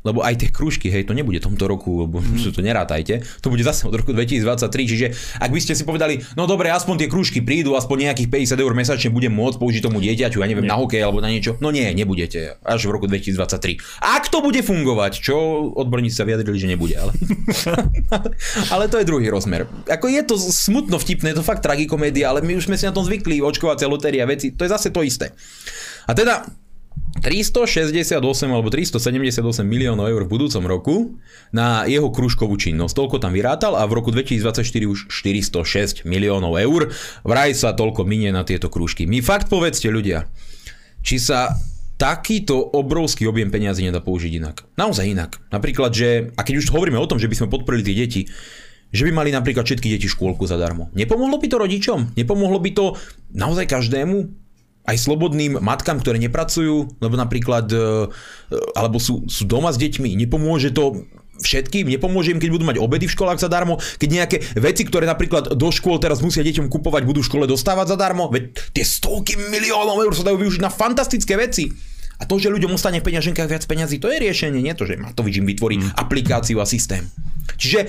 lebo 0.00 0.24
aj 0.24 0.40
tie 0.40 0.48
krúžky, 0.48 0.88
hej, 0.88 1.04
to 1.04 1.12
nebude 1.12 1.40
tomto 1.40 1.68
roku, 1.68 2.06
lebo 2.06 2.20
mm. 2.20 2.52
to 2.56 2.60
nerátajte, 2.64 3.24
to 3.44 3.48
bude 3.52 3.60
zase 3.64 3.84
od 3.84 3.94
roku 3.94 4.12
2023, 4.16 4.90
čiže 4.90 5.06
ak 5.40 5.50
by 5.52 5.60
ste 5.60 5.76
si 5.76 5.84
povedali, 5.84 6.24
no 6.36 6.48
dobre, 6.48 6.72
aspoň 6.72 7.06
tie 7.06 7.08
krúžky 7.08 7.40
prídu, 7.44 7.76
aspoň 7.76 8.10
nejakých 8.10 8.56
50 8.56 8.64
eur 8.64 8.72
mesačne 8.72 9.10
budem 9.12 9.32
môcť 9.32 9.56
použiť 9.60 9.80
tomu 9.84 10.00
dieťaťu, 10.00 10.40
ja 10.40 10.48
neviem, 10.48 10.64
nie. 10.64 10.72
na 10.72 10.80
hokej 10.80 11.00
alebo 11.04 11.20
na 11.20 11.28
niečo, 11.28 11.60
no 11.60 11.68
nie, 11.68 11.84
nebudete, 11.92 12.56
až 12.64 12.80
v 12.88 12.90
roku 12.96 13.06
2023. 13.08 13.80
Ak 14.00 14.32
to 14.32 14.40
bude 14.40 14.60
fungovať, 14.64 15.20
čo 15.20 15.36
odborníci 15.76 16.16
sa 16.16 16.24
vyjadrili, 16.24 16.56
že 16.56 16.68
nebude, 16.68 16.96
ale... 16.96 17.12
ale 18.74 18.84
to 18.88 18.96
je 19.00 19.08
druhý 19.08 19.28
rozmer. 19.28 19.68
Ako 19.86 20.08
je 20.08 20.22
to 20.24 20.34
smutno 20.40 20.96
vtipné, 20.96 21.32
je 21.32 21.40
to 21.40 21.46
fakt 21.46 21.60
tragikomédia, 21.64 22.32
ale 22.32 22.40
my 22.40 22.56
už 22.56 22.68
sme 22.68 22.76
si 22.80 22.88
na 22.88 22.94
tom 22.94 23.04
zvykli, 23.04 23.44
očkovacia 23.44 23.88
lotéria, 23.88 24.24
veci, 24.24 24.56
to 24.56 24.64
je 24.64 24.70
zase 24.72 24.88
to 24.92 25.04
isté. 25.04 25.32
A 26.08 26.16
teda 26.16 26.48
368 27.20 28.16
alebo 28.48 28.72
378 28.72 29.66
miliónov 29.66 30.08
eur 30.08 30.24
v 30.24 30.30
budúcom 30.30 30.64
roku 30.64 30.96
na 31.52 31.84
jeho 31.84 32.08
kružkovú 32.08 32.56
činnosť. 32.56 32.96
Toľko 32.96 33.16
tam 33.20 33.36
vyrátal 33.36 33.76
a 33.76 33.84
v 33.84 33.92
roku 34.00 34.08
2024 34.14 34.64
už 34.88 34.98
406 35.12 36.08
miliónov 36.08 36.56
eur. 36.56 36.88
Vraj 37.26 37.52
sa 37.52 37.76
toľko 37.76 38.08
minie 38.08 38.32
na 38.32 38.46
tieto 38.46 38.72
krúžky. 38.72 39.04
Mi 39.04 39.20
fakt 39.20 39.52
povedzte 39.52 39.92
ľudia, 39.92 40.30
či 41.04 41.20
sa 41.20 41.60
takýto 42.00 42.56
obrovský 42.56 43.28
objem 43.28 43.52
peniazy 43.52 43.84
nedá 43.84 44.00
použiť 44.00 44.32
inak. 44.40 44.64
Naozaj 44.80 45.04
inak. 45.04 45.36
Napríklad, 45.52 45.92
že, 45.92 46.32
a 46.32 46.40
keď 46.40 46.64
už 46.64 46.72
hovoríme 46.72 46.96
o 46.96 47.04
tom, 47.04 47.20
že 47.20 47.28
by 47.28 47.36
sme 47.36 47.52
podporili 47.52 47.84
tie 47.84 47.92
deti, 47.92 48.22
že 48.90 49.04
by 49.04 49.12
mali 49.12 49.30
napríklad 49.30 49.68
všetky 49.68 49.92
deti 49.92 50.08
škôlku 50.08 50.48
zadarmo. 50.48 50.88
Nepomohlo 50.96 51.36
by 51.36 51.46
to 51.52 51.60
rodičom? 51.60 52.16
Nepomohlo 52.16 52.56
by 52.58 52.70
to 52.72 52.96
naozaj 53.36 53.68
každému? 53.68 54.39
Aj 54.90 54.96
slobodným 54.98 55.62
matkám, 55.62 56.02
ktoré 56.02 56.18
nepracujú, 56.18 56.98
lebo 56.98 57.14
napríklad, 57.14 57.70
e, 57.70 58.10
alebo 58.74 58.98
sú, 58.98 59.30
sú 59.30 59.46
doma 59.46 59.70
s 59.70 59.78
deťmi, 59.78 60.18
nepomôže 60.26 60.74
to 60.74 61.06
všetkým, 61.40 61.88
nepomôže 61.88 62.36
im, 62.36 62.40
keď 62.42 62.50
budú 62.52 62.64
mať 62.68 62.78
obedy 62.78 63.08
v 63.08 63.16
školách 63.16 63.40
zadarmo, 63.40 63.80
keď 63.96 64.08
nejaké 64.12 64.36
veci, 64.60 64.84
ktoré 64.84 65.08
napríklad 65.08 65.56
do 65.56 65.68
škôl 65.72 65.96
teraz 65.96 66.20
musia 66.20 66.44
deťom 66.44 66.68
kupovať, 66.68 67.02
budú 67.08 67.24
v 67.24 67.28
škole 67.32 67.44
dostávať 67.48 67.96
zadarmo, 67.96 68.28
veď 68.28 68.52
tie 68.76 68.84
stovky 68.84 69.40
miliónov 69.48 70.04
eur 70.04 70.12
sa 70.12 70.28
dajú 70.28 70.36
využiť 70.36 70.60
na 70.60 70.68
fantastické 70.68 71.40
veci. 71.40 71.72
A 72.20 72.28
to, 72.28 72.36
že 72.36 72.52
ľuďom 72.52 72.76
ostane 72.76 73.00
v 73.00 73.08
peňaženkách 73.08 73.48
viac 73.48 73.64
peňazí, 73.64 73.96
to 73.96 74.12
je 74.12 74.20
riešenie, 74.20 74.60
nie 74.60 74.76
to, 74.76 74.84
že 74.84 75.00
Matovič 75.00 75.40
im 75.40 75.48
vytvorí 75.48 75.80
mm. 75.80 75.96
aplikáciu 75.96 76.60
a 76.60 76.68
systém. 76.68 77.08
Čiže 77.56 77.88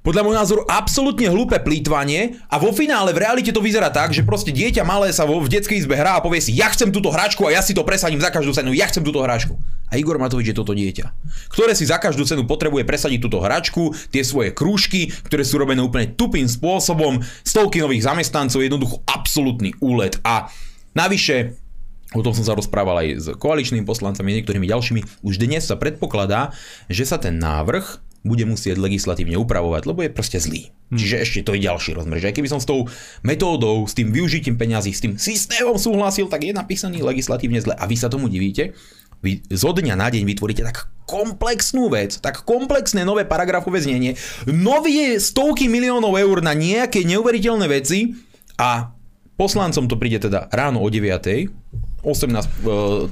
podľa 0.00 0.24
môjho 0.24 0.40
názoru 0.40 0.62
absolútne 0.64 1.28
hlúpe 1.28 1.60
plýtvanie 1.60 2.40
a 2.48 2.56
vo 2.56 2.72
finále 2.72 3.12
v 3.12 3.20
realite 3.20 3.52
to 3.52 3.60
vyzerá 3.60 3.92
tak, 3.92 4.16
že 4.16 4.24
proste 4.24 4.48
dieťa 4.48 4.80
malé 4.80 5.12
sa 5.12 5.28
vo, 5.28 5.36
v 5.44 5.52
detskej 5.52 5.84
izbe 5.84 5.92
hrá 5.92 6.16
a 6.16 6.24
povie 6.24 6.40
si, 6.40 6.56
ja 6.56 6.72
chcem 6.72 6.88
túto 6.88 7.12
hračku 7.12 7.44
a 7.44 7.52
ja 7.52 7.60
si 7.60 7.76
to 7.76 7.84
presadím 7.84 8.16
za 8.16 8.32
každú 8.32 8.56
cenu, 8.56 8.72
ja 8.72 8.88
chcem 8.88 9.04
túto 9.04 9.20
hračku. 9.20 9.60
A 9.92 10.00
Igor 10.00 10.16
Matovič 10.16 10.54
je 10.54 10.56
toto 10.56 10.72
dieťa, 10.72 11.04
ktoré 11.52 11.76
si 11.76 11.84
za 11.84 12.00
každú 12.00 12.24
cenu 12.24 12.48
potrebuje 12.48 12.88
presadiť 12.88 13.20
túto 13.20 13.44
hračku, 13.44 13.92
tie 14.08 14.24
svoje 14.24 14.56
krúžky, 14.56 15.12
ktoré 15.28 15.44
sú 15.44 15.60
robené 15.60 15.84
úplne 15.84 16.16
tupým 16.16 16.48
spôsobom, 16.48 17.20
stovky 17.44 17.84
nových 17.84 18.08
zamestnancov, 18.08 18.64
jednoducho 18.64 19.04
absolútny 19.04 19.76
úlet. 19.84 20.16
A 20.24 20.48
navyše, 20.96 21.60
O 22.10 22.26
tom 22.26 22.34
som 22.34 22.42
sa 22.42 22.58
rozprával 22.58 23.06
aj 23.06 23.08
s 23.22 23.26
koaličnými 23.38 23.86
poslancami, 23.86 24.34
niektorými 24.34 24.66
ďalšími. 24.66 25.22
Už 25.22 25.38
dnes 25.38 25.62
sa 25.62 25.78
predpokladá, 25.78 26.50
že 26.90 27.06
sa 27.06 27.22
ten 27.22 27.38
návrh 27.38 28.09
bude 28.20 28.44
musieť 28.44 28.76
legislatívne 28.76 29.40
upravovať, 29.40 29.82
lebo 29.88 30.04
je 30.04 30.12
proste 30.12 30.36
zlý. 30.36 30.68
Hmm. 30.92 30.98
Čiže 31.00 31.16
ešte 31.24 31.38
to 31.46 31.56
je 31.56 31.64
ďalší 31.64 31.96
rozmer. 31.96 32.20
Že 32.20 32.28
aj 32.32 32.36
keby 32.36 32.48
som 32.52 32.60
s 32.60 32.68
tou 32.68 32.84
metódou, 33.24 33.88
s 33.88 33.96
tým 33.96 34.12
využitím 34.12 34.60
peňazí, 34.60 34.92
s 34.92 35.00
tým 35.00 35.16
systémom 35.16 35.80
súhlasil, 35.80 36.28
tak 36.28 36.44
je 36.44 36.52
napísaný 36.52 37.00
legislatívne 37.00 37.64
zle. 37.64 37.72
A 37.72 37.84
vy 37.88 37.96
sa 37.96 38.12
tomu 38.12 38.28
divíte? 38.28 38.76
Vy 39.20 39.44
zo 39.52 39.72
dňa 39.76 40.00
na 40.00 40.08
deň 40.08 40.24
vytvoríte 40.24 40.64
tak 40.64 40.88
komplexnú 41.04 41.92
vec, 41.92 42.20
tak 42.24 42.44
komplexné 42.48 43.04
nové 43.04 43.28
paragrafové 43.28 43.84
znenie, 43.84 44.16
nové 44.48 45.20
stovky 45.20 45.68
miliónov 45.68 46.16
eur 46.16 46.40
na 46.40 46.56
nejaké 46.56 47.04
neuveriteľné 47.04 47.66
veci 47.68 48.16
a 48.56 48.96
poslancom 49.36 49.88
to 49.88 50.00
príde 50.00 50.24
teda 50.24 50.48
ráno 50.52 50.80
o 50.80 50.88
9. 50.88 51.04
18, 52.00 52.64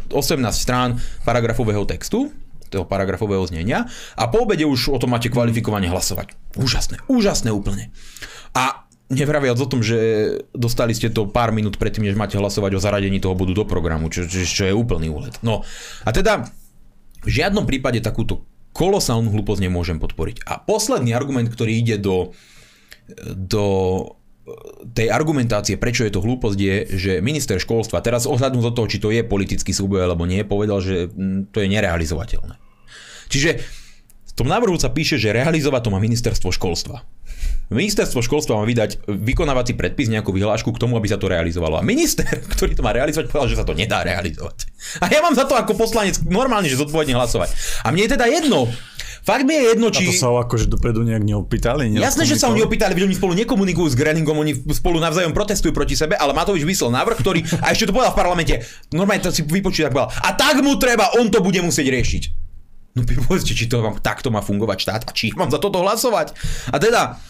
18 0.09 0.17
strán 0.57 0.97
paragrafového 1.29 1.85
textu, 1.85 2.33
toho 2.69 2.85
paragrafového 2.85 3.43
znenia 3.49 3.89
a 4.15 4.29
po 4.29 4.45
obede 4.45 4.69
už 4.69 4.93
o 4.95 4.99
tom 5.01 5.17
máte 5.17 5.33
kvalifikovane 5.33 5.89
hlasovať. 5.89 6.37
Úžasné, 6.55 7.03
úžasné 7.09 7.51
úplne. 7.51 7.91
A 8.53 8.89
nevraviac 9.09 9.57
o 9.57 9.69
tom, 9.69 9.81
že 9.81 9.97
dostali 10.53 10.93
ste 10.93 11.09
to 11.09 11.29
pár 11.29 11.51
minút 11.53 11.81
predtým, 11.81 12.05
než 12.05 12.17
máte 12.17 12.37
hlasovať 12.37 12.77
o 12.77 12.83
zaradení 12.83 13.19
toho 13.19 13.33
bodu 13.33 13.57
do 13.57 13.65
programu, 13.65 14.13
čo, 14.13 14.29
čo, 14.29 14.45
čo 14.45 14.65
je 14.69 14.75
úplný 14.77 15.09
úlet. 15.09 15.35
No 15.41 15.65
a 16.05 16.11
teda 16.13 16.45
v 17.25 17.31
žiadnom 17.31 17.65
prípade 17.65 18.05
takúto 18.05 18.45
kolosálnu 18.77 19.33
hlúposť 19.33 19.65
nemôžem 19.65 19.99
podporiť. 19.99 20.45
A 20.47 20.61
posledný 20.61 21.17
argument, 21.17 21.49
ktorý 21.51 21.83
ide 21.83 21.97
do, 21.99 22.37
do 23.35 23.65
tej 24.95 25.09
argumentácie, 25.13 25.77
prečo 25.79 26.05
je 26.07 26.13
to 26.15 26.25
hlúposť, 26.25 26.59
je, 26.59 26.77
že 26.97 27.13
minister 27.25 27.59
školstva, 27.61 28.05
teraz 28.05 28.25
ohľadnú 28.25 28.61
do 28.61 28.73
toho, 28.73 28.87
či 28.87 28.99
to 28.99 29.09
je 29.13 29.23
politický 29.27 29.71
súboj 29.71 30.07
alebo 30.09 30.25
nie, 30.25 30.43
povedal, 30.47 30.83
že 30.83 31.11
mm, 31.11 31.53
to 31.53 31.63
je 31.63 31.69
nerealizovateľné. 31.69 32.55
Čiže 33.29 33.51
v 34.29 34.33
tom 34.35 34.49
návrhu 34.49 34.79
sa 34.79 34.95
píše, 34.95 35.19
že 35.19 35.35
realizovať 35.35 35.89
to 35.89 35.93
má 35.93 35.99
ministerstvo 35.99 36.55
školstva. 36.55 37.05
Ministerstvo 37.69 38.25
školstva 38.25 38.57
má 38.57 38.65
vydať 38.65 39.05
vykonávací 39.05 39.77
predpis, 39.77 40.09
nejakú 40.09 40.33
vyhlášku 40.33 40.73
k 40.73 40.81
tomu, 40.81 40.97
aby 40.97 41.05
sa 41.05 41.21
to 41.21 41.29
realizovalo. 41.29 41.77
A 41.77 41.85
minister, 41.85 42.25
ktorý 42.57 42.73
to 42.73 42.81
má 42.81 42.97
realizovať, 42.97 43.29
povedal, 43.29 43.53
že 43.53 43.61
sa 43.61 43.69
to 43.69 43.77
nedá 43.77 44.01
realizovať. 44.01 44.65
A 45.05 45.13
ja 45.13 45.21
mám 45.21 45.37
za 45.37 45.45
to 45.45 45.53
ako 45.53 45.77
poslanec 45.77 46.17
normálne, 46.25 46.71
že 46.71 46.81
zodpovedne 46.81 47.13
hlasovať. 47.13 47.53
A 47.85 47.93
mne 47.93 48.09
je 48.09 48.15
teda 48.17 48.25
jedno, 48.25 48.73
Fakt 49.29 49.45
mi 49.45 49.53
je 49.53 49.77
jedno, 49.77 49.93
či... 49.93 50.09
A 50.09 50.17
to 50.17 50.17
sa 50.17 50.33
akože 50.33 50.73
dopredu 50.73 51.05
nejak 51.05 51.21
neopýtali? 51.21 51.93
Jasné, 51.93 52.25
že 52.25 52.41
sa 52.41 52.49
oni 52.49 52.65
opýtali, 52.65 52.97
veď 52.97 53.13
oni 53.13 53.17
spolu 53.21 53.37
nekomunikujú 53.37 53.93
s 53.93 53.97
Greningom, 54.01 54.41
oni 54.41 54.57
spolu 54.73 54.97
navzájom 55.05 55.37
protestujú 55.37 55.77
proti 55.77 56.01
sebe, 56.01 56.17
ale 56.17 56.33
Matovič 56.33 56.65
vyslal 56.65 56.97
návrh, 56.97 57.21
ktorý, 57.21 57.45
a 57.61 57.69
ešte 57.69 57.93
to 57.93 57.93
povedal 57.93 58.17
v 58.17 58.21
parlamente, 58.25 58.65
normálne 58.89 59.21
to 59.21 59.29
si 59.29 59.45
vypočuť, 59.45 59.93
tak 59.93 59.93
povedal, 59.93 60.17
a 60.17 60.31
tak 60.33 60.65
mu 60.65 60.81
treba, 60.81 61.13
on 61.21 61.29
to 61.29 61.45
bude 61.45 61.61
musieť 61.61 61.93
riešiť. 61.93 62.23
No 62.97 63.05
povedzte, 63.05 63.53
či 63.53 63.69
to 63.69 63.85
vám 63.85 64.01
takto 64.01 64.33
má 64.33 64.41
fungovať 64.41 64.79
štát 64.81 65.03
a 65.07 65.13
či 65.13 65.37
mám 65.37 65.53
za 65.53 65.61
toto 65.61 65.85
hlasovať. 65.85 66.33
A 66.73 66.81
teda, 66.81 67.21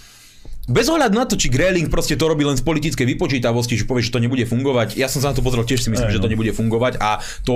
bez 0.68 0.86
ohľadu 0.92 1.16
na 1.16 1.24
to, 1.24 1.40
či 1.40 1.48
Greling 1.48 1.88
proste 1.88 2.14
to 2.14 2.28
robí 2.28 2.44
len 2.44 2.54
z 2.54 2.62
politickej 2.62 3.16
vypočítavosti, 3.16 3.80
že 3.80 3.88
povie, 3.88 4.04
že 4.04 4.12
to 4.12 4.20
nebude 4.20 4.44
fungovať. 4.44 5.00
Ja 5.00 5.08
som 5.08 5.24
sa 5.24 5.32
na 5.32 5.36
to 5.36 5.40
pozrel, 5.40 5.64
tiež 5.64 5.80
si 5.80 5.88
myslím, 5.88 6.12
Aj, 6.12 6.14
že 6.14 6.20
to 6.20 6.28
nebude 6.28 6.52
fungovať 6.52 7.00
a 7.00 7.24
to 7.42 7.54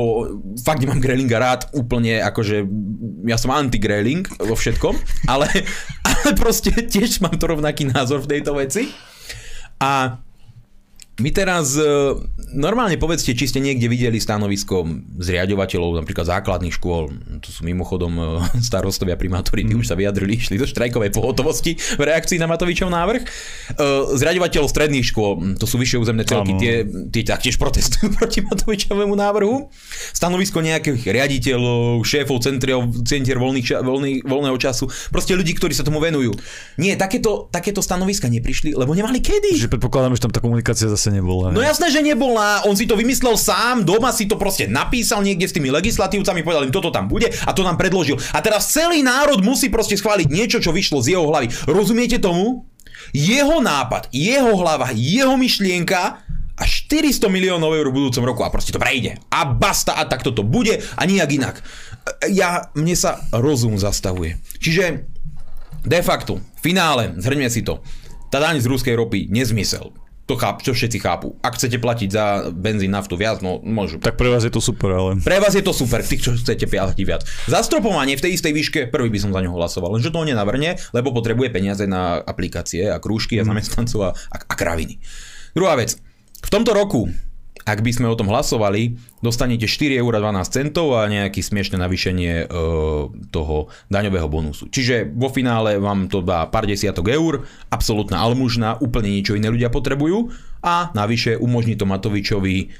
fakt 0.64 0.80
nemám 0.80 0.98
Grelinga 0.98 1.36
rád 1.36 1.68
úplne, 1.76 2.24
akože 2.24 2.64
ja 3.28 3.36
som 3.36 3.52
anti-Greling 3.52 4.24
vo 4.40 4.56
všetkom, 4.56 4.96
ale, 5.28 5.46
ale 6.08 6.32
proste 6.34 6.72
tiež 6.72 7.20
mám 7.20 7.36
to 7.36 7.52
rovnaký 7.52 7.84
názor 7.92 8.24
v 8.24 8.40
tejto 8.40 8.56
veci. 8.56 8.88
A 9.76 10.22
my 11.20 11.28
teraz 11.28 11.76
e, 11.76 11.84
normálne 12.56 12.96
povedzte, 12.96 13.36
či 13.36 13.44
ste 13.44 13.60
niekde 13.60 13.84
videli 13.84 14.16
stanovisko 14.16 14.88
zriadovateľov 15.20 16.00
napríklad 16.00 16.24
základných 16.24 16.72
škôl, 16.72 17.12
to 17.44 17.52
sú 17.52 17.68
mimochodom 17.68 18.12
e, 18.16 18.24
starostovia, 18.68 19.20
primátori, 19.20 19.68
tí 19.68 19.76
už 19.76 19.92
sa 19.92 19.96
vyjadrili, 19.98 20.40
išli 20.40 20.56
do 20.56 20.64
štrajkovej 20.64 21.12
pohotovosti 21.12 21.76
v 21.76 22.02
reakcii 22.08 22.40
na 22.40 22.48
Matovičov 22.48 22.88
návrh. 22.88 23.22
E, 23.22 23.28
zriadovateľov 24.16 24.72
stredných 24.72 25.04
škôl, 25.04 25.60
to 25.60 25.68
sú 25.68 25.76
vyššie 25.76 26.00
územné 26.00 26.24
celky, 26.24 26.56
tie, 26.56 26.88
tie 26.88 27.22
taktiež 27.28 27.60
protestujú 27.60 28.08
proti 28.16 28.40
Matovičovému 28.48 29.12
návrhu. 29.12 29.68
Stanovisko 30.16 30.64
nejakých 30.64 31.12
riaditeľov, 31.12 32.08
šéfov 32.08 32.40
centier, 32.40 32.80
centier 33.04 33.36
voľných, 33.36 33.84
voľný, 33.84 34.12
voľného 34.24 34.56
času, 34.56 34.88
proste 35.12 35.36
ľudí, 35.36 35.52
ktorí 35.60 35.76
sa 35.76 35.84
tomu 35.84 36.00
venujú. 36.00 36.32
Nie, 36.80 36.96
takéto, 36.96 37.52
takéto 37.52 37.84
stanoviska 37.84 38.32
neprišli, 38.32 38.72
lebo 38.72 38.96
nemali 38.96 39.20
kedy. 39.20 39.60
Že 39.60 39.76
predpokladám, 39.76 40.16
že 40.16 40.24
tam 40.24 40.32
tá 40.32 40.40
komunikácia 40.40 40.88
zase 41.02 41.10
nebola. 41.10 41.50
Ne? 41.50 41.58
No 41.58 41.66
jasné, 41.66 41.90
že 41.90 41.98
nebola. 41.98 42.62
On 42.62 42.78
si 42.78 42.86
to 42.86 42.94
vymyslel 42.94 43.34
sám, 43.34 43.82
doma 43.82 44.14
si 44.14 44.30
to 44.30 44.38
proste 44.38 44.70
napísal 44.70 45.26
niekde 45.26 45.50
s 45.50 45.56
tými 45.58 45.74
legislatívcami, 45.74 46.46
povedal 46.46 46.62
im, 46.62 46.70
toto 46.70 46.94
tam 46.94 47.10
bude 47.10 47.26
a 47.26 47.50
to 47.50 47.66
nám 47.66 47.74
predložil. 47.74 48.14
A 48.30 48.38
teraz 48.38 48.70
celý 48.70 49.02
národ 49.02 49.42
musí 49.42 49.66
proste 49.66 49.98
schváliť 49.98 50.30
niečo, 50.30 50.62
čo 50.62 50.70
vyšlo 50.70 51.02
z 51.02 51.18
jeho 51.18 51.26
hlavy. 51.26 51.50
Rozumiete 51.66 52.22
tomu? 52.22 52.70
Jeho 53.10 53.58
nápad, 53.58 54.14
jeho 54.14 54.54
hlava, 54.54 54.94
jeho 54.94 55.34
myšlienka 55.34 56.22
a 56.54 56.62
400 56.62 57.26
miliónov 57.26 57.74
eur 57.74 57.90
v 57.90 57.98
budúcom 57.98 58.22
roku 58.22 58.46
a 58.46 58.52
proste 58.54 58.70
to 58.70 58.78
prejde. 58.78 59.18
A 59.34 59.42
basta 59.42 59.98
a 59.98 60.06
takto 60.06 60.30
to 60.30 60.46
bude 60.46 60.78
a 60.78 61.02
nijak 61.02 61.34
inak. 61.34 61.56
Ja, 62.30 62.70
mne 62.78 62.94
sa 62.94 63.26
rozum 63.34 63.74
zastavuje. 63.74 64.38
Čiže 64.62 65.10
de 65.82 66.00
facto, 66.06 66.38
finále, 66.62 67.18
zhrňme 67.18 67.50
si 67.50 67.66
to, 67.66 67.82
tá 68.30 68.38
daň 68.38 68.62
z 68.62 68.70
ruskej 68.70 68.94
ropy, 68.94 69.26
nezmysel. 69.34 69.90
To, 70.30 70.38
cháp, 70.38 70.62
čo 70.62 70.70
všetci 70.70 71.02
chápu. 71.02 71.34
Ak 71.42 71.58
chcete 71.58 71.82
platiť 71.82 72.08
za 72.14 72.54
benzín, 72.54 72.94
naftu 72.94 73.18
viac, 73.18 73.42
no 73.42 73.58
môžu. 73.58 73.98
Tak 73.98 74.14
pre 74.14 74.30
vás 74.30 74.46
je 74.46 74.54
to 74.54 74.62
super, 74.62 74.94
ale... 74.94 75.18
Pre 75.18 75.38
vás 75.42 75.50
je 75.50 75.66
to 75.66 75.74
super, 75.74 75.98
tých, 75.98 76.22
čo 76.22 76.38
chcete 76.38 76.70
platiť 76.70 77.02
viac. 77.02 77.26
Zastropovanie 77.50 78.14
v 78.14 78.22
tej 78.22 78.38
istej 78.38 78.52
výške, 78.54 78.80
prvý 78.94 79.10
by 79.10 79.18
som 79.18 79.34
za 79.34 79.42
neho 79.42 79.50
hlasoval, 79.50 79.98
lenže 79.98 80.14
to 80.14 80.22
nenavrne, 80.22 80.78
lebo 80.94 81.10
potrebuje 81.10 81.50
peniaze 81.50 81.82
na 81.90 82.22
aplikácie 82.22 82.86
a 82.86 83.02
krúžky 83.02 83.42
a 83.42 83.44
zamestnancov 83.44 84.00
a, 84.06 84.10
a, 84.30 84.36
a 84.46 84.54
kraviny. 84.54 85.02
Druhá 85.58 85.74
vec, 85.74 85.98
v 86.38 86.50
tomto 86.54 86.70
roku, 86.70 87.10
ak 87.62 87.78
by 87.80 87.90
sme 87.94 88.10
o 88.10 88.18
tom 88.18 88.30
hlasovali, 88.30 88.98
dostanete 89.22 89.70
4,12 89.70 90.02
eur 90.02 90.12
a 90.98 91.10
nejaké 91.10 91.40
smiešne 91.40 91.78
navýšenie 91.78 92.32
e, 92.42 92.46
toho 93.30 93.56
daňového 93.88 94.26
bonusu. 94.26 94.66
Čiže 94.68 95.10
vo 95.14 95.30
finále 95.30 95.78
vám 95.78 96.10
to 96.10 96.22
dá 96.22 96.46
pár 96.50 96.66
desiatok 96.66 97.10
eur, 97.10 97.46
absolútna 97.70 98.22
almužna, 98.22 98.78
úplne 98.82 99.14
niečo 99.14 99.38
iné 99.38 99.50
ľudia 99.50 99.70
potrebujú 99.70 100.34
a 100.62 100.90
navyše 100.94 101.38
umožní 101.38 101.78
to 101.78 101.86
Matovičovi 101.86 102.74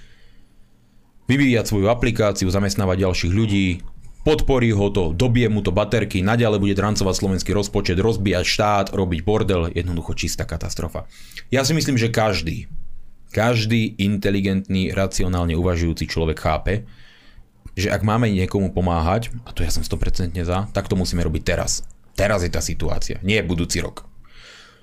vyvíjať 1.31 1.65
svoju 1.65 1.87
aplikáciu, 1.87 2.51
zamestnávať 2.51 3.07
ďalších 3.07 3.33
ľudí, 3.33 3.67
podporí 4.27 4.71
ho 4.75 4.91
to, 4.91 5.15
dobie 5.15 5.47
mu 5.51 5.63
to 5.63 5.75
baterky, 5.75 6.23
naďalej 6.23 6.59
bude 6.63 6.75
drancovať 6.79 7.15
slovenský 7.15 7.51
rozpočet, 7.55 7.99
rozbíjať 7.99 8.45
štát, 8.47 8.87
robiť 8.95 9.21
bordel, 9.23 9.71
jednoducho 9.71 10.15
čistá 10.15 10.47
katastrofa. 10.47 11.07
Ja 11.51 11.67
si 11.67 11.75
myslím, 11.75 11.99
že 11.99 12.11
každý, 12.11 12.71
každý 13.33 13.97
inteligentný, 13.97 14.93
racionálne 14.93 15.57
uvažujúci 15.57 16.05
človek 16.05 16.39
chápe, 16.39 16.85
že 17.73 17.89
ak 17.89 18.05
máme 18.05 18.29
niekomu 18.29 18.77
pomáhať, 18.77 19.33
a 19.49 19.51
to 19.57 19.65
ja 19.65 19.73
som 19.73 19.81
100% 19.81 20.37
za, 20.45 20.69
tak 20.77 20.93
to 20.93 20.95
musíme 20.95 21.25
robiť 21.25 21.43
teraz. 21.43 21.83
Teraz 22.13 22.45
je 22.45 22.53
tá 22.53 22.61
situácia, 22.61 23.17
nie 23.25 23.41
budúci 23.41 23.81
rok. 23.81 24.05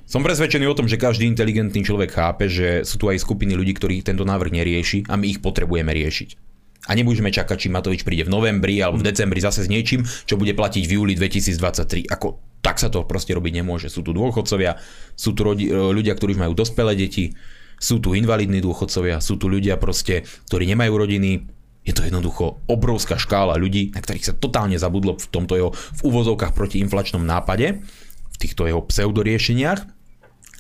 Som 0.09 0.25
presvedčený 0.25 0.65
o 0.65 0.73
tom, 0.73 0.89
že 0.89 0.97
každý 0.97 1.29
inteligentný 1.29 1.85
človek 1.85 2.09
chápe, 2.09 2.49
že 2.49 2.81
sú 2.81 2.97
tu 2.97 3.13
aj 3.13 3.21
skupiny 3.21 3.53
ľudí, 3.53 3.77
ktorí 3.77 4.01
tento 4.01 4.25
návrh 4.25 4.49
nerieši 4.57 5.05
a 5.05 5.13
my 5.13 5.29
ich 5.29 5.37
potrebujeme 5.37 5.93
riešiť. 5.93 6.49
A 6.89 6.97
nebudeme 6.97 7.29
čakať, 7.29 7.53
či 7.53 7.69
Matovič 7.69 8.01
príde 8.01 8.25
v 8.25 8.33
novembri 8.33 8.81
alebo 8.81 8.97
v 8.97 9.05
decembri 9.05 9.37
zase 9.37 9.61
s 9.61 9.69
niečím, 9.69 10.01
čo 10.01 10.41
bude 10.41 10.57
platiť 10.57 10.89
v 10.89 10.95
júli 10.97 11.13
2023. 11.13 12.09
Ako 12.09 12.41
tak 12.65 12.81
sa 12.81 12.89
to 12.89 13.05
proste 13.05 13.37
robiť 13.37 13.61
nemôže. 13.61 13.93
Sú 13.93 14.01
tu 14.01 14.09
dôchodcovia, 14.09 14.81
sú 15.13 15.37
tu 15.37 15.45
rodi- 15.45 15.69
ľudia, 15.69 16.17
ktorí 16.17 16.33
už 16.33 16.41
majú 16.41 16.57
dospelé 16.57 16.97
deti, 16.97 17.37
sú 17.79 18.03
tu 18.03 18.13
invalidní 18.13 18.59
dôchodcovia, 18.59 19.23
sú 19.23 19.39
tu 19.39 19.47
ľudia 19.47 19.79
proste, 19.79 20.27
ktorí 20.51 20.67
nemajú 20.75 20.93
rodiny, 20.93 21.47
je 21.87 21.93
to 21.95 22.05
jednoducho 22.05 22.59
obrovská 22.67 23.15
škála 23.15 23.55
ľudí, 23.55 23.95
na 23.95 24.03
ktorých 24.03 24.27
sa 24.29 24.37
totálne 24.37 24.75
zabudlo 24.75 25.15
v 25.15 25.27
tomto 25.31 25.53
jeho 25.55 25.71
v 25.73 25.99
úvozovkách 26.05 26.53
protiinflačnom 26.53 27.23
nápade, 27.23 27.81
v 28.29 28.37
týchto 28.37 28.67
jeho 28.67 28.83
pseudoriešeniach. 28.83 29.79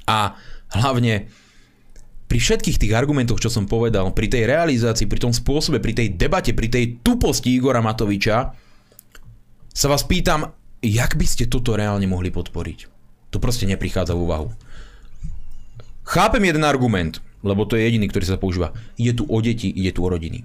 A 0.09 0.39
hlavne 0.73 1.29
pri 2.29 2.39
všetkých 2.39 2.77
tých 2.77 2.93
argumentoch, 2.93 3.41
čo 3.41 3.49
som 3.49 3.65
povedal, 3.65 4.13
pri 4.13 4.29
tej 4.29 4.45
realizácii, 4.45 5.09
pri 5.09 5.21
tom 5.21 5.33
spôsobe, 5.33 5.81
pri 5.81 5.97
tej 5.97 6.07
debate, 6.13 6.53
pri 6.53 6.69
tej 6.69 7.01
tuposti 7.01 7.57
Igora 7.57 7.81
Matoviča, 7.81 8.53
sa 9.69 9.87
vás 9.89 10.05
pýtam, 10.05 10.49
jak 10.81 11.17
by 11.17 11.25
ste 11.25 11.49
toto 11.49 11.73
reálne 11.73 12.05
mohli 12.05 12.29
podporiť? 12.29 12.79
To 13.29 13.37
proste 13.37 13.69
neprichádza 13.69 14.17
v 14.17 14.23
úvahu. 14.25 14.47
Chápem 16.09 16.41
jeden 16.41 16.65
argument, 16.65 17.21
lebo 17.45 17.69
to 17.69 17.77
je 17.77 17.85
jediný, 17.85 18.09
ktorý 18.09 18.25
sa 18.25 18.41
používa. 18.41 18.73
Ide 18.97 19.21
tu 19.21 19.23
o 19.29 19.37
deti, 19.45 19.69
ide 19.69 19.93
tu 19.93 20.01
o 20.01 20.09
rodiny. 20.09 20.41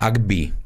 Ak 0.00 0.24
by 0.24 0.56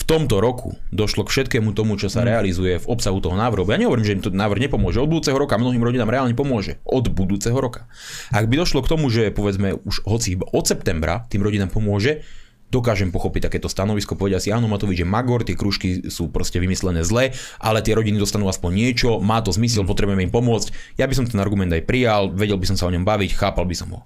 v 0.00 0.02
tomto 0.04 0.36
roku 0.40 0.76
došlo 0.92 1.24
k 1.24 1.32
všetkému 1.32 1.72
tomu, 1.72 1.96
čo 1.96 2.12
sa 2.12 2.20
mm. 2.20 2.26
realizuje 2.28 2.76
v 2.76 2.88
obsahu 2.88 3.24
toho 3.24 3.36
návrhu. 3.36 3.64
Ja 3.68 3.80
nehovorím, 3.80 4.04
že 4.04 4.14
im 4.16 4.24
to 4.24 4.32
návrh 4.32 4.68
nepomôže. 4.68 5.00
Od 5.00 5.08
budúceho 5.08 5.36
roka 5.36 5.56
mnohým 5.56 5.80
rodinám 5.80 6.08
reálne 6.12 6.36
pomôže. 6.36 6.76
Od 6.84 7.08
budúceho 7.08 7.56
roka. 7.56 7.88
Ak 8.32 8.48
by 8.48 8.60
došlo 8.60 8.84
k 8.84 8.90
tomu, 8.92 9.08
že 9.12 9.32
povedzme 9.32 9.76
už 9.80 10.04
hoci 10.08 10.36
iba 10.36 10.48
od 10.52 10.64
septembra 10.64 11.28
tým 11.28 11.40
rodinám 11.40 11.72
pomôže, 11.72 12.24
dokážem 12.70 13.10
pochopiť 13.10 13.50
takéto 13.50 13.66
stanovisko, 13.66 14.14
povedia 14.14 14.38
si, 14.38 14.54
áno, 14.54 14.70
Matovič 14.70 15.02
je 15.02 15.08
magor, 15.08 15.42
tie 15.42 15.58
kružky 15.58 16.08
sú 16.08 16.30
proste 16.30 16.62
vymyslené 16.62 17.02
zle, 17.02 17.34
ale 17.58 17.82
tie 17.82 17.92
rodiny 17.92 18.16
dostanú 18.16 18.46
aspoň 18.46 18.70
niečo, 18.72 19.18
má 19.18 19.42
to 19.42 19.50
zmysel, 19.50 19.82
potrebujeme 19.82 20.24
im 20.24 20.32
pomôcť. 20.32 20.96
Ja 20.96 21.10
by 21.10 21.14
som 21.18 21.26
ten 21.26 21.42
argument 21.42 21.74
aj 21.74 21.84
prijal, 21.84 22.30
vedel 22.30 22.56
by 22.56 22.66
som 22.70 22.78
sa 22.78 22.86
o 22.86 22.94
ňom 22.94 23.02
baviť, 23.02 23.34
chápal 23.34 23.66
by 23.66 23.76
som 23.76 23.90
ho. 23.92 24.00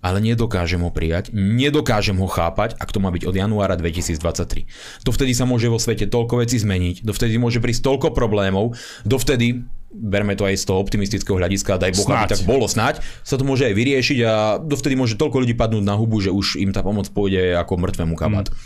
Ale 0.00 0.16
nedokážem 0.24 0.80
ho 0.80 0.88
prijať, 0.88 1.28
nedokážem 1.36 2.16
ho 2.16 2.24
chápať, 2.24 2.72
ak 2.80 2.88
to 2.88 3.04
má 3.04 3.12
byť 3.12 3.28
od 3.28 3.36
januára 3.36 3.76
2023. 3.76 5.04
Dovtedy 5.04 5.32
sa 5.36 5.44
môže 5.44 5.68
vo 5.68 5.76
svete 5.76 6.08
toľko 6.08 6.40
veci 6.40 6.56
zmeniť, 6.56 7.04
dovtedy 7.04 7.36
môže 7.36 7.60
prísť 7.60 7.84
toľko 7.84 8.16
problémov, 8.16 8.72
dovtedy 9.04 9.60
berme 9.90 10.38
to 10.38 10.46
aj 10.46 10.54
z 10.54 10.64
toho 10.70 10.78
optimistického 10.78 11.36
hľadiska, 11.36 11.82
daj 11.82 11.98
Boh, 11.98 12.08
aby 12.14 12.30
tak 12.30 12.46
bolo 12.46 12.70
snáď, 12.70 13.02
sa 13.26 13.34
to 13.34 13.42
môže 13.42 13.66
aj 13.66 13.74
vyriešiť 13.74 14.18
a 14.22 14.62
dovtedy 14.62 14.94
môže 14.94 15.18
toľko 15.18 15.42
ľudí 15.42 15.58
padnúť 15.58 15.84
na 15.84 15.98
hubu, 15.98 16.22
že 16.22 16.30
už 16.30 16.62
im 16.62 16.70
tá 16.70 16.86
pomoc 16.86 17.10
pôjde 17.10 17.58
ako 17.58 17.78
mŕtvemu 17.82 18.14
kabát. 18.14 18.46
Mm. 18.48 18.56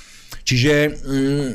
Čiže 0.44 0.72
mm, 0.92 1.48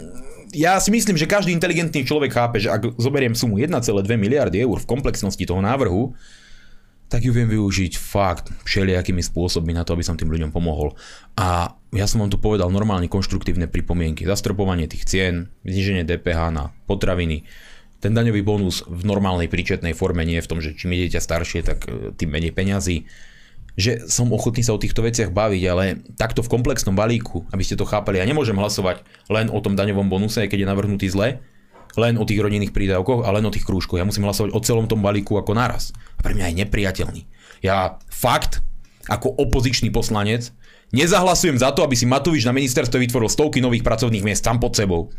ja 0.58 0.82
si 0.82 0.90
myslím, 0.90 1.14
že 1.14 1.30
každý 1.30 1.54
inteligentný 1.54 2.02
človek 2.02 2.34
chápe, 2.34 2.58
že 2.58 2.74
ak 2.74 2.98
zoberiem 2.98 3.38
sumu 3.38 3.62
1,2 3.62 3.78
miliardy 4.18 4.66
eur 4.66 4.82
v 4.82 4.90
komplexnosti 4.90 5.46
toho 5.46 5.62
návrhu, 5.62 6.18
tak 7.10 7.26
ju 7.26 7.34
viem 7.34 7.50
využiť 7.50 7.98
fakt 7.98 8.54
všelijakými 8.70 9.22
spôsobmi 9.26 9.74
na 9.74 9.82
to, 9.82 9.98
aby 9.98 10.06
som 10.06 10.14
tým 10.14 10.30
ľuďom 10.30 10.54
pomohol. 10.54 10.94
A 11.34 11.74
ja 11.90 12.06
som 12.06 12.22
vám 12.22 12.30
tu 12.30 12.38
povedal 12.38 12.70
normálne 12.70 13.10
konštruktívne 13.10 13.66
pripomienky. 13.66 14.30
Zastropovanie 14.30 14.86
tých 14.86 15.10
cien, 15.10 15.50
zniženie 15.66 16.06
DPH 16.06 16.54
na 16.54 16.70
potraviny, 16.86 17.50
ten 18.00 18.16
daňový 18.16 18.42
bonus 18.42 18.82
v 18.88 19.04
normálnej 19.04 19.52
príčetnej 19.52 19.92
forme 19.92 20.24
nie 20.24 20.40
je 20.40 20.46
v 20.48 20.50
tom, 20.50 20.60
že 20.64 20.76
čím 20.76 20.96
je 20.96 21.08
dieťa 21.08 21.20
staršie, 21.20 21.60
tak 21.68 21.80
e, 21.86 22.16
tým 22.16 22.32
menej 22.32 22.56
peňazí. 22.56 23.04
Že 23.76 24.08
som 24.08 24.32
ochotný 24.32 24.64
sa 24.64 24.76
o 24.76 24.82
týchto 24.82 25.04
veciach 25.04 25.32
baviť, 25.32 25.64
ale 25.68 26.04
takto 26.16 26.44
v 26.44 26.52
komplexnom 26.52 26.96
balíku, 26.96 27.48
aby 27.52 27.64
ste 27.64 27.80
to 27.80 27.88
chápali, 27.88 28.20
ja 28.20 28.28
nemôžem 28.28 28.56
hlasovať 28.56 29.04
len 29.32 29.52
o 29.52 29.60
tom 29.60 29.76
daňovom 29.76 30.08
bonuse, 30.08 30.40
keď 30.48 30.64
je 30.64 30.68
navrhnutý 30.68 31.08
zle, 31.12 31.40
len 32.00 32.16
o 32.16 32.24
tých 32.24 32.40
rodinných 32.40 32.76
prídavkoch 32.76 33.28
a 33.28 33.30
len 33.36 33.44
o 33.44 33.52
tých 33.52 33.68
krúžkoch. 33.68 34.00
Ja 34.00 34.08
musím 34.08 34.28
hlasovať 34.28 34.56
o 34.56 34.60
celom 34.64 34.88
tom 34.88 35.04
balíku 35.04 35.36
ako 35.36 35.56
naraz. 35.56 35.92
A 36.16 36.24
pre 36.24 36.36
mňa 36.36 36.52
je 36.52 36.60
nepriateľný. 36.64 37.22
Ja 37.60 38.00
fakt, 38.08 38.64
ako 39.12 39.36
opozičný 39.36 39.92
poslanec, 39.92 40.56
nezahlasujem 40.96 41.60
za 41.60 41.76
to, 41.76 41.84
aby 41.84 42.00
si 42.00 42.08
Matovič 42.08 42.48
na 42.48 42.56
ministerstve 42.56 42.96
vytvoril 42.96 43.28
stovky 43.28 43.60
nových 43.60 43.84
pracovných 43.84 44.24
miest 44.24 44.46
tam 44.46 44.62
pod 44.62 44.78
sebou. 44.78 45.12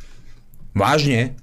Vážne, 0.72 1.34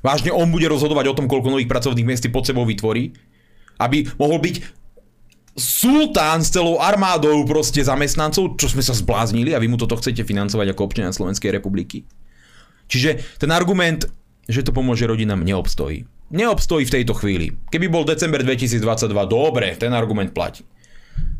Vážne 0.00 0.32
on 0.32 0.48
bude 0.48 0.64
rozhodovať 0.70 1.12
o 1.12 1.16
tom, 1.18 1.28
koľko 1.28 1.52
nových 1.52 1.68
pracovných 1.68 2.08
miest 2.08 2.24
pod 2.32 2.48
sebou 2.48 2.64
vytvorí? 2.64 3.12
Aby 3.76 4.08
mohol 4.16 4.40
byť 4.40 4.56
sultán 5.52 6.40
s 6.40 6.48
celou 6.48 6.80
armádou 6.80 7.44
proste 7.44 7.84
zamestnancov, 7.84 8.56
čo 8.56 8.72
sme 8.72 8.80
sa 8.80 8.96
zbláznili 8.96 9.52
a 9.52 9.60
vy 9.60 9.68
mu 9.68 9.76
toto 9.76 10.00
chcete 10.00 10.24
financovať 10.24 10.72
ako 10.72 10.82
občania 10.88 11.12
Slovenskej 11.12 11.52
republiky. 11.52 12.08
Čiže 12.88 13.20
ten 13.36 13.52
argument, 13.52 14.08
že 14.48 14.64
to 14.64 14.72
pomôže 14.72 15.04
rodinám, 15.04 15.44
neobstojí. 15.44 16.08
Neobstojí 16.32 16.88
v 16.88 16.94
tejto 17.00 17.12
chvíli. 17.12 17.52
Keby 17.68 17.92
bol 17.92 18.08
december 18.08 18.40
2022, 18.40 19.12
dobre, 19.28 19.76
ten 19.76 19.92
argument 19.92 20.32
platí. 20.32 20.64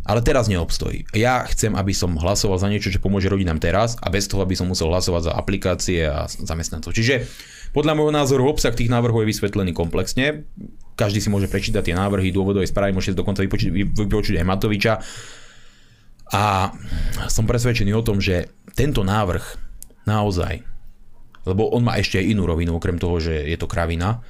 Ale 0.03 0.21
teraz 0.21 0.51
neobstojí. 0.51 1.15
Ja 1.15 1.47
chcem, 1.49 1.73
aby 1.79 1.95
som 1.95 2.19
hlasoval 2.19 2.59
za 2.59 2.69
niečo, 2.69 2.91
čo 2.91 2.99
pomôže 2.99 3.31
rodinám 3.31 3.63
teraz 3.63 3.95
a 4.03 4.11
bez 4.11 4.27
toho, 4.27 4.43
aby 4.43 4.59
som 4.59 4.67
musel 4.67 4.91
hlasovať 4.91 5.31
za 5.31 5.33
aplikácie 5.33 6.05
a 6.05 6.27
zamestnancov. 6.27 6.93
Čiže 6.93 7.25
podľa 7.73 7.97
môjho 7.97 8.13
názoru 8.13 8.45
obsah 8.49 8.73
tých 8.77 8.93
návrhov 8.93 9.25
je 9.25 9.31
vysvetlený 9.33 9.73
komplexne. 9.73 10.45
Každý 10.93 11.25
si 11.25 11.33
môže 11.33 11.49
prečítať 11.49 11.81
tie 11.89 11.97
návrhy, 11.97 12.29
dôvodové 12.29 12.69
správy, 12.69 12.93
môžete 12.93 13.17
dokonca 13.17 13.41
vypočuť, 13.41 13.73
vypočuť 13.73 14.37
aj 14.37 14.47
Matoviča. 14.47 14.95
A 16.33 16.73
som 17.29 17.49
presvedčený 17.49 17.93
o 17.97 18.05
tom, 18.05 18.21
že 18.21 18.49
tento 18.77 19.05
návrh 19.05 19.45
naozaj, 20.05 20.65
lebo 21.49 21.73
on 21.73 21.85
má 21.85 21.97
ešte 21.97 22.21
aj 22.21 22.29
inú 22.29 22.45
rovinu, 22.45 22.77
okrem 22.77 23.01
toho, 23.01 23.21
že 23.21 23.35
je 23.49 23.57
to 23.57 23.69
kravina, 23.69 24.21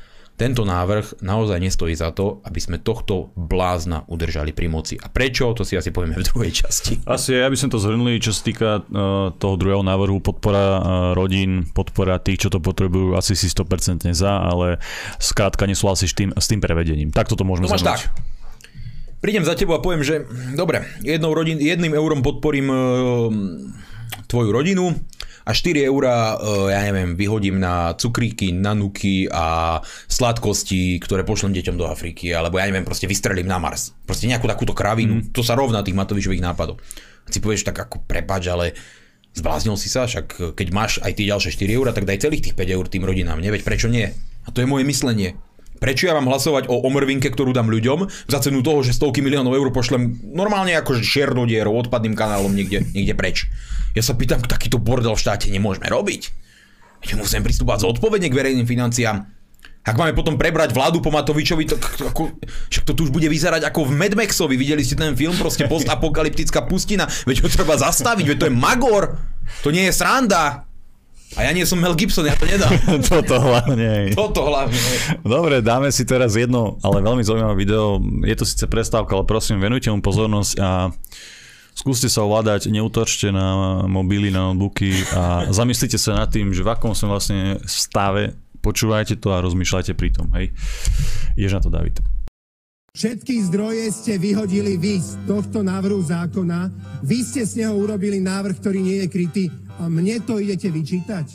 tento 0.42 0.66
návrh 0.66 1.22
naozaj 1.22 1.62
nestojí 1.62 1.94
za 1.94 2.10
to, 2.10 2.42
aby 2.42 2.58
sme 2.58 2.82
tohto 2.82 3.30
blázna 3.38 4.02
udržali 4.10 4.50
pri 4.50 4.66
moci. 4.66 4.98
A 4.98 5.06
prečo, 5.06 5.54
to 5.54 5.62
si 5.62 5.78
asi 5.78 5.94
povieme 5.94 6.18
v 6.18 6.26
druhej 6.26 6.50
časti. 6.50 6.98
Asi 7.06 7.38
ja 7.38 7.46
by 7.46 7.54
som 7.54 7.70
to 7.70 7.78
zhrnuli, 7.78 8.18
čo 8.18 8.34
sa 8.34 8.42
týka 8.42 8.68
uh, 8.82 9.30
toho 9.38 9.54
druhého 9.54 9.86
návrhu, 9.86 10.18
podpora 10.18 10.66
uh, 10.66 10.82
rodín, 11.14 11.70
podpora 11.70 12.18
tých, 12.18 12.42
čo 12.42 12.48
to 12.50 12.58
potrebujú, 12.58 13.14
asi 13.14 13.38
si 13.38 13.46
100% 13.46 14.10
za, 14.10 14.42
ale 14.42 14.82
skrátka 15.22 15.62
nesúhlasí 15.70 16.10
s 16.10 16.14
tým, 16.18 16.34
s 16.34 16.50
tým 16.50 16.58
prevedením. 16.58 17.14
Tak 17.14 17.30
toto 17.30 17.46
môžeme 17.46 17.70
no 17.70 17.78
tak. 17.78 18.10
Prídem 19.22 19.46
za 19.46 19.54
tebou 19.54 19.78
a 19.78 19.84
poviem, 19.84 20.02
že 20.02 20.26
dobre, 20.58 20.82
jednou 21.06 21.30
rodin, 21.30 21.62
jedným 21.62 21.94
eurom 21.94 22.26
podporím 22.26 22.66
uh, 22.66 23.30
tvoju 24.26 24.50
rodinu, 24.50 24.90
a 25.42 25.50
4 25.50 25.82
eurá, 25.86 26.38
e, 26.38 26.74
ja 26.74 26.80
neviem, 26.86 27.18
vyhodím 27.18 27.58
na 27.58 27.94
cukríky, 27.98 28.54
na 28.54 28.72
nuky 28.72 29.26
a 29.26 29.78
sladkosti, 30.06 31.02
ktoré 31.02 31.26
pošlem 31.26 31.54
deťom 31.54 31.76
do 31.76 31.86
Afriky, 31.86 32.30
alebo 32.30 32.62
ja 32.62 32.66
neviem, 32.70 32.86
proste 32.86 33.10
vystrelím 33.10 33.50
na 33.50 33.58
Mars. 33.58 33.94
Proste 34.06 34.30
nejakú 34.30 34.46
takúto 34.46 34.74
kravinu, 34.74 35.22
mm. 35.22 35.34
to 35.34 35.42
sa 35.42 35.58
rovná 35.58 35.82
tých 35.82 35.98
Matovičových 35.98 36.42
nápadov. 36.42 36.78
A 37.22 37.28
si 37.30 37.42
povieš 37.42 37.66
tak 37.66 37.78
ako 37.78 38.02
prepač, 38.06 38.46
ale 38.50 38.74
zbláznil 39.34 39.74
si 39.80 39.88
sa, 39.88 40.06
však 40.06 40.54
keď 40.54 40.68
máš 40.70 40.98
aj 41.02 41.12
tie 41.16 41.26
ďalšie 41.30 41.50
4 41.54 41.78
eurá, 41.78 41.90
tak 41.90 42.06
daj 42.06 42.22
celých 42.22 42.50
tých 42.50 42.56
5 42.58 42.76
eur 42.76 42.84
tým 42.86 43.02
rodinám, 43.02 43.40
neveď 43.40 43.66
prečo 43.66 43.88
nie? 43.90 44.10
A 44.42 44.48
to 44.50 44.62
je 44.62 44.70
moje 44.70 44.82
myslenie. 44.86 45.38
Prečo 45.82 46.06
ja 46.06 46.14
mám 46.14 46.30
hlasovať 46.30 46.70
o 46.70 46.78
omrvinke, 46.86 47.26
ktorú 47.26 47.50
dám 47.50 47.66
ľuďom 47.66 48.06
za 48.30 48.38
cenu 48.38 48.62
toho, 48.62 48.86
že 48.86 48.94
stovky 48.94 49.18
miliónov 49.18 49.58
eur 49.58 49.66
pošlem 49.74 50.22
normálne 50.30 50.78
ako 50.78 51.02
čiernu 51.02 51.42
dieru 51.50 51.74
odpadným 51.74 52.14
kanálom 52.14 52.54
niekde, 52.54 52.86
niekde 52.94 53.18
preč. 53.18 53.50
Ja 53.98 54.06
sa 54.06 54.14
pýtam, 54.14 54.38
takýto 54.46 54.78
bordel 54.78 55.18
v 55.18 55.22
štáte 55.26 55.50
nemôžeme 55.50 55.90
robiť. 55.90 56.30
Ja 57.10 57.18
musím 57.18 57.42
pristúpať 57.42 57.82
zodpovedne 57.82 58.30
k 58.30 58.38
verejným 58.38 58.70
financiám. 58.70 59.26
Ak 59.82 59.98
máme 59.98 60.14
potom 60.14 60.38
prebrať 60.38 60.70
vládu 60.70 61.02
po 61.02 61.10
Matovičovi, 61.10 61.66
to, 61.66 61.74
ako, 62.06 62.38
však 62.70 62.86
to 62.86 62.94
tu 62.94 63.02
už 63.02 63.10
bude 63.10 63.26
vyzerať 63.26 63.66
ako 63.66 63.90
v 63.90 63.98
Mad 63.98 64.14
Maxovi. 64.14 64.54
Videli 64.54 64.86
ste 64.86 64.94
ten 64.94 65.18
film, 65.18 65.34
proste 65.34 65.66
postapokalyptická 65.66 66.62
pustina. 66.70 67.10
Veď 67.26 67.42
ho 67.42 67.50
treba 67.50 67.74
zastaviť, 67.74 68.22
veď 68.30 68.36
to 68.38 68.46
je 68.46 68.54
Magor. 68.54 69.18
To 69.66 69.74
nie 69.74 69.90
je 69.90 69.92
sranda. 69.98 70.70
A 71.32 71.48
ja 71.48 71.50
nie 71.56 71.64
som 71.64 71.80
Mel 71.80 71.96
Gibson, 71.96 72.28
ja 72.28 72.36
to 72.36 72.44
nedám. 72.44 72.68
Toto 73.08 73.40
hlavne. 73.40 74.12
Toto 74.12 74.44
hlavne. 74.44 74.76
Dobre, 75.24 75.64
dáme 75.64 75.88
si 75.88 76.04
teraz 76.04 76.36
jedno, 76.36 76.76
ale 76.84 77.00
veľmi 77.00 77.24
zaujímavé 77.24 77.56
video. 77.56 77.96
Je 78.20 78.36
to 78.36 78.44
síce 78.44 78.68
prestávka, 78.68 79.16
ale 79.16 79.24
prosím, 79.24 79.56
venujte 79.56 79.88
mu 79.88 80.04
pozornosť 80.04 80.52
a 80.60 80.92
skúste 81.72 82.12
sa 82.12 82.28
ovládať, 82.28 82.68
neutočte 82.68 83.32
na 83.32 83.80
mobily, 83.88 84.28
na 84.28 84.52
notebooky 84.52 84.92
a 85.16 85.48
zamyslite 85.48 85.96
sa 85.96 86.20
nad 86.20 86.28
tým, 86.28 86.52
že 86.52 86.60
v 86.60 86.68
akom 86.68 86.92
som 86.92 87.08
vlastne 87.08 87.56
stave, 87.64 88.36
počúvajte 88.60 89.16
to 89.16 89.32
a 89.32 89.40
rozmýšľajte 89.40 89.96
pri 89.96 90.12
tom, 90.12 90.28
hej. 90.36 90.52
Jež 91.40 91.56
na 91.56 91.64
to 91.64 91.72
David. 91.72 91.96
Všetky 92.92 93.48
zdroje 93.48 93.88
ste 93.88 94.20
vyhodili 94.20 94.76
vy 94.76 95.00
z 95.00 95.16
tohto 95.24 95.64
návrhu 95.64 96.04
zákona. 96.04 96.68
Vy 97.00 97.24
ste 97.24 97.40
z 97.48 97.64
neho 97.64 97.72
urobili 97.72 98.20
návrh, 98.20 98.60
ktorý 98.60 98.84
nie 98.84 99.00
je 99.00 99.08
krytý 99.08 99.44
a 99.82 99.90
mne 99.90 100.22
to 100.22 100.38
idete 100.38 100.70
vyčítať. 100.70 101.26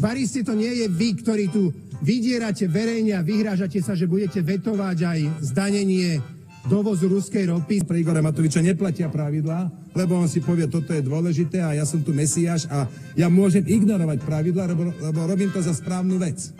Varisti 0.00 0.40
to 0.40 0.56
nie 0.56 0.72
je 0.80 0.86
vy, 0.88 1.08
ktorí 1.20 1.52
tu 1.52 1.72
vydierate 2.00 2.68
verejne 2.68 3.16
a 3.16 3.24
vyhrážate 3.24 3.80
sa, 3.84 3.92
že 3.92 4.08
budete 4.08 4.40
vetovať 4.40 4.98
aj 5.04 5.18
zdanenie 5.52 6.20
dovozu 6.68 7.08
ruskej 7.08 7.48
ropy. 7.48 7.84
Pre 7.84 7.96
Igora 7.96 8.24
Matoviča 8.24 8.60
neplatia 8.60 9.08
pravidlá, 9.08 9.92
lebo 9.96 10.20
on 10.20 10.28
si 10.28 10.44
povie, 10.44 10.68
toto 10.68 10.92
je 10.92 11.04
dôležité 11.04 11.62
a 11.64 11.76
ja 11.76 11.84
som 11.88 12.00
tu 12.02 12.12
mesiáš 12.12 12.68
a 12.68 12.88
ja 13.16 13.28
môžem 13.32 13.64
ignorovať 13.64 14.18
pravidlá, 14.24 14.68
lebo, 14.72 14.92
lebo 14.92 15.18
robím 15.24 15.52
to 15.52 15.60
za 15.64 15.72
správnu 15.72 16.20
vec. 16.20 16.52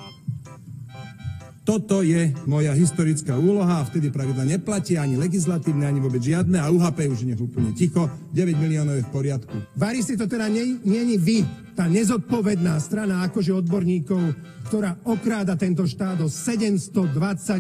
Toto 1.67 2.07
je 2.07 2.31
moja 2.47 2.71
historická 2.79 3.35
úloha 3.35 3.83
a 3.83 3.87
vtedy 3.91 4.15
pravidla 4.15 4.47
neplatia 4.47 5.03
ani 5.03 5.19
legislatívne, 5.19 5.83
ani 5.83 5.99
vôbec 5.99 6.23
žiadne 6.23 6.63
a 6.63 6.71
UHP 6.71 7.11
už 7.11 7.27
nech 7.27 7.43
úplne 7.43 7.75
ticho, 7.75 8.07
9 8.31 8.55
miliónov 8.55 9.03
je 9.03 9.03
v 9.03 9.11
poriadku. 9.11 9.57
Vari 9.75 9.99
si 9.99 10.15
to 10.15 10.31
teda 10.31 10.47
nie 10.47 11.19
vy, 11.19 11.43
tá 11.75 11.91
nezodpovedná 11.91 12.79
strana 12.79 13.27
akože 13.27 13.51
odborníkov, 13.67 14.39
ktorá 14.71 14.95
okráda 15.11 15.59
tento 15.59 15.83
štát 15.91 16.23
o 16.23 16.31
720 16.31 17.03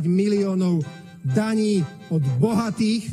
miliónov 0.07 0.87
daní 1.27 1.83
od 2.07 2.23
bohatých, 2.39 3.11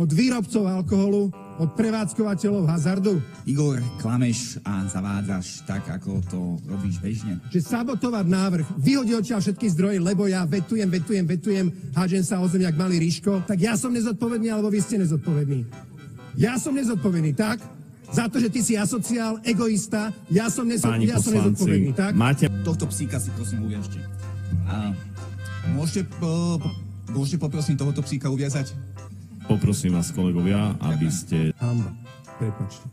od 0.00 0.08
výrobcov 0.08 0.64
alkoholu, 0.64 1.28
od 1.58 1.74
prevádzkovateľov 1.74 2.68
hazardu? 2.70 3.18
Igor, 3.48 3.82
klameš 3.98 4.60
a 4.62 4.86
zavádzaš 4.86 5.66
tak, 5.66 5.88
ako 5.90 6.22
to 6.28 6.40
robíš 6.70 7.02
bežne. 7.02 7.42
Že 7.50 7.60
sabotovať 7.64 8.26
návrh, 8.28 8.66
vyhodí 8.78 9.16
odtiaľ 9.16 9.40
všetky 9.42 9.66
zdroje, 9.74 9.98
lebo 9.98 10.30
ja 10.30 10.46
vetujem, 10.46 10.86
vetujem, 10.86 11.26
vetujem, 11.26 11.66
hážem 11.96 12.22
sa 12.22 12.38
o 12.38 12.46
zem, 12.46 12.62
jak 12.62 12.76
malý 12.76 13.00
ríško, 13.02 13.42
tak 13.48 13.58
ja 13.58 13.74
som 13.74 13.90
nezodpovedný, 13.90 14.52
alebo 14.52 14.70
vy 14.70 14.80
ste 14.84 15.00
nezodpovední. 15.00 15.66
Ja 16.38 16.60
som 16.60 16.76
nezodpovedný, 16.76 17.34
tak? 17.34 17.58
Za 18.10 18.26
to, 18.26 18.42
že 18.42 18.50
ty 18.50 18.60
si 18.62 18.74
asociál, 18.74 19.38
egoista, 19.46 20.10
ja 20.30 20.50
som, 20.50 20.66
nezo- 20.66 20.90
ja 21.02 21.18
som 21.18 21.34
nezodpovedný, 21.34 21.90
tak? 21.94 22.12
Máte... 22.14 22.46
Tohto 22.66 22.90
psíka 22.90 23.18
si 23.18 23.30
prosím 23.34 23.66
uviažte. 23.66 24.02
A 24.66 24.94
môžete 25.74 26.10
po, 26.18 26.58
Môžete 27.10 27.42
poprosím 27.42 27.74
tohoto 27.74 28.06
psíka 28.06 28.30
uviazať? 28.30 28.70
Poprosím 29.50 29.98
vás, 29.98 30.14
kolegovia, 30.14 30.78
aby 30.78 31.10
ste... 31.10 31.50
Hamba, 31.58 31.90
prepačte. 32.38 32.86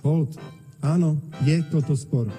Hold, 0.00 0.40
áno, 0.80 1.20
je 1.44 1.60
toto 1.68 1.92
spor 1.92 2.32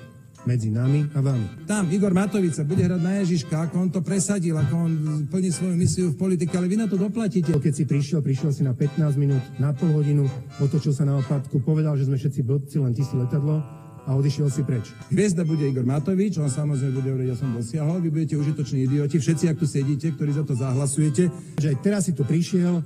medzi 0.49 0.73
nami 0.73 1.05
a 1.13 1.21
vami. 1.21 1.69
Tam 1.69 1.85
Igor 1.93 2.09
Matovič 2.09 2.57
sa 2.57 2.65
bude 2.65 2.81
hrať 2.81 2.97
na 2.97 3.21
Ježiška, 3.21 3.69
ako 3.69 3.85
on 3.85 3.89
to 3.93 4.01
presadil, 4.01 4.57
ako 4.57 4.73
on 4.81 4.93
plní 5.29 5.53
svoju 5.53 5.77
misiu 5.77 6.09
v 6.09 6.17
politike, 6.17 6.57
ale 6.57 6.73
vy 6.73 6.81
na 6.81 6.89
to 6.89 6.97
doplatíte. 6.97 7.53
Keď 7.53 7.73
si 7.77 7.85
prišiel, 7.85 8.25
prišiel 8.25 8.49
si 8.49 8.65
na 8.65 8.73
15 8.73 8.97
minút, 9.21 9.45
na 9.61 9.77
pol 9.77 9.93
hodinu, 9.93 10.25
otočil 10.57 10.97
sa 10.97 11.05
na 11.05 11.21
opadku, 11.21 11.61
povedal, 11.61 12.01
že 12.01 12.09
sme 12.09 12.17
všetci 12.17 12.41
blbci, 12.41 12.81
len 12.81 12.97
ty 12.97 13.05
si 13.05 13.13
letadlo 13.13 13.61
a 14.09 14.17
odišiel 14.17 14.49
si 14.49 14.65
preč. 14.65 14.89
Hviezda 15.13 15.45
bude 15.45 15.69
Igor 15.69 15.85
Matovič, 15.85 16.41
on 16.41 16.49
samozrejme 16.49 16.97
bude 16.97 17.13
hovoriť, 17.13 17.29
ja 17.29 17.37
som 17.37 17.53
dosiahol, 17.53 18.01
vy 18.01 18.09
budete 18.09 18.41
užitoční 18.41 18.89
idioti, 18.89 19.21
všetci, 19.21 19.53
ak 19.53 19.61
tu 19.61 19.69
sedíte, 19.69 20.17
ktorí 20.17 20.33
za 20.33 20.41
to 20.41 20.57
zahlasujete. 20.57 21.29
Že 21.61 21.67
aj 21.69 21.77
teraz 21.85 22.09
si 22.09 22.17
tu 22.17 22.25
prišiel, 22.25 22.81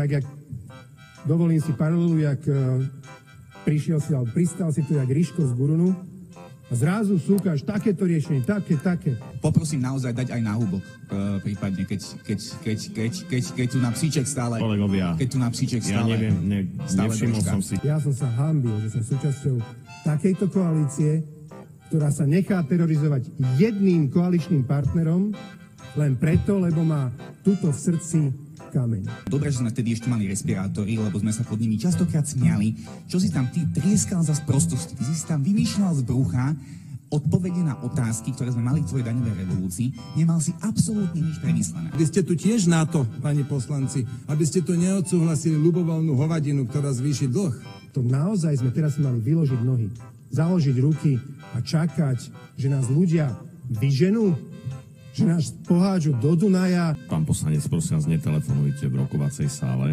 tak 0.00 0.10
jak 0.10 0.24
dovolím 1.28 1.60
si 1.60 1.76
paralelu, 1.76 2.16
jak 2.24 2.40
uh, 2.48 2.80
prišiel 3.68 4.00
si, 4.00 4.16
alebo 4.16 4.32
pristal 4.32 4.72
si 4.72 4.80
tu 4.88 4.96
jak 4.96 5.04
Ríško 5.04 5.44
z 5.44 5.52
Gurunu, 5.52 5.92
a 6.70 6.72
zrazu 6.72 7.18
súkaš 7.18 7.66
takéto 7.66 8.06
riešenie, 8.06 8.46
také, 8.46 8.78
také. 8.78 9.18
Poprosím 9.42 9.82
naozaj 9.84 10.14
dať 10.16 10.28
aj 10.32 10.40
náhubok, 10.40 10.80
uh, 10.80 11.36
prípadne, 11.44 11.84
keď, 11.84 12.00
keď, 12.24 12.38
keď, 12.64 12.78
keď, 12.96 13.12
keď, 13.28 13.42
keď 13.58 13.66
tu 13.68 13.78
na 13.82 13.90
psíček 13.92 14.24
stále... 14.24 14.56
Kolegovia, 14.56 15.12
keď 15.20 15.28
tu 15.28 15.38
na 15.42 15.50
psíček 15.52 15.82
ja 15.84 16.00
stále... 16.00 16.16
neviem, 16.16 16.36
ne, 16.48 16.60
nevšimol 16.96 17.42
som 17.44 17.60
si. 17.60 17.76
Ja 17.84 18.00
som 18.00 18.14
sa 18.16 18.30
hambil, 18.40 18.72
že 18.86 18.96
som 18.96 19.02
súčasťou 19.04 19.56
takejto 20.08 20.46
koalície, 20.48 21.26
ktorá 21.92 22.08
sa 22.08 22.24
nechá 22.24 22.62
terorizovať 22.64 23.28
jedným 23.60 24.08
koaličným 24.08 24.64
partnerom, 24.64 25.36
len 25.98 26.12
preto, 26.16 26.56
lebo 26.56 26.86
má 26.86 27.10
tuto 27.42 27.74
v 27.74 27.78
srdci 27.82 28.20
kameň. 28.70 29.26
Dobre, 29.26 29.50
že 29.50 29.60
sme 29.60 29.74
vtedy 29.74 29.98
ešte 29.98 30.06
mali 30.06 30.30
respirátory, 30.30 30.96
lebo 30.96 31.18
sme 31.18 31.34
sa 31.34 31.42
pod 31.42 31.58
nimi 31.58 31.76
častokrát 31.76 32.24
smiali. 32.24 32.78
Čo 33.10 33.18
si 33.18 33.28
tam 33.28 33.50
ty 33.50 33.66
trieskal 33.66 34.22
za 34.22 34.38
sprostosti? 34.38 34.94
Ty 34.94 35.02
si 35.04 35.26
tam 35.26 35.42
vymýšľal 35.42 35.98
z 35.98 36.02
brucha 36.06 36.54
odpovede 37.10 37.66
na 37.66 37.74
otázky, 37.82 38.30
ktoré 38.30 38.54
sme 38.54 38.70
mali 38.70 38.86
v 38.86 38.88
tvojej 38.88 39.06
daňovej 39.10 39.34
revolúcii, 39.42 39.88
nemal 40.14 40.38
si 40.38 40.54
absolútne 40.62 41.18
nič 41.18 41.42
premyslené. 41.42 41.90
Vy 41.98 42.04
ste 42.06 42.22
tu 42.22 42.38
tiež 42.38 42.70
na 42.70 42.86
to, 42.86 43.02
pani 43.18 43.42
poslanci, 43.42 44.06
aby 44.30 44.46
ste 44.46 44.62
tu 44.62 44.78
neodsúhlasili 44.78 45.58
ľubovoľnú 45.58 46.14
hovadinu, 46.14 46.70
ktorá 46.70 46.94
zvýši 46.94 47.26
dlh. 47.26 47.54
To 47.98 48.06
naozaj 48.06 48.62
sme 48.62 48.70
teraz 48.70 48.94
mali 49.02 49.18
vyložiť 49.18 49.60
nohy, 49.66 49.90
založiť 50.30 50.76
ruky 50.78 51.18
a 51.50 51.58
čakať, 51.58 52.18
že 52.54 52.70
nás 52.70 52.86
ľudia 52.86 53.34
vyženú 53.66 54.49
že 55.20 55.28
nás 55.28 55.52
pohádžu 55.68 56.16
do 56.16 56.32
Dunaja. 56.32 56.96
Pán 57.04 57.28
poslanec, 57.28 57.60
prosím 57.68 58.00
vás, 58.00 58.08
netelefonujte 58.08 58.88
v 58.88 59.04
rokovacej 59.04 59.52
sále. 59.52 59.92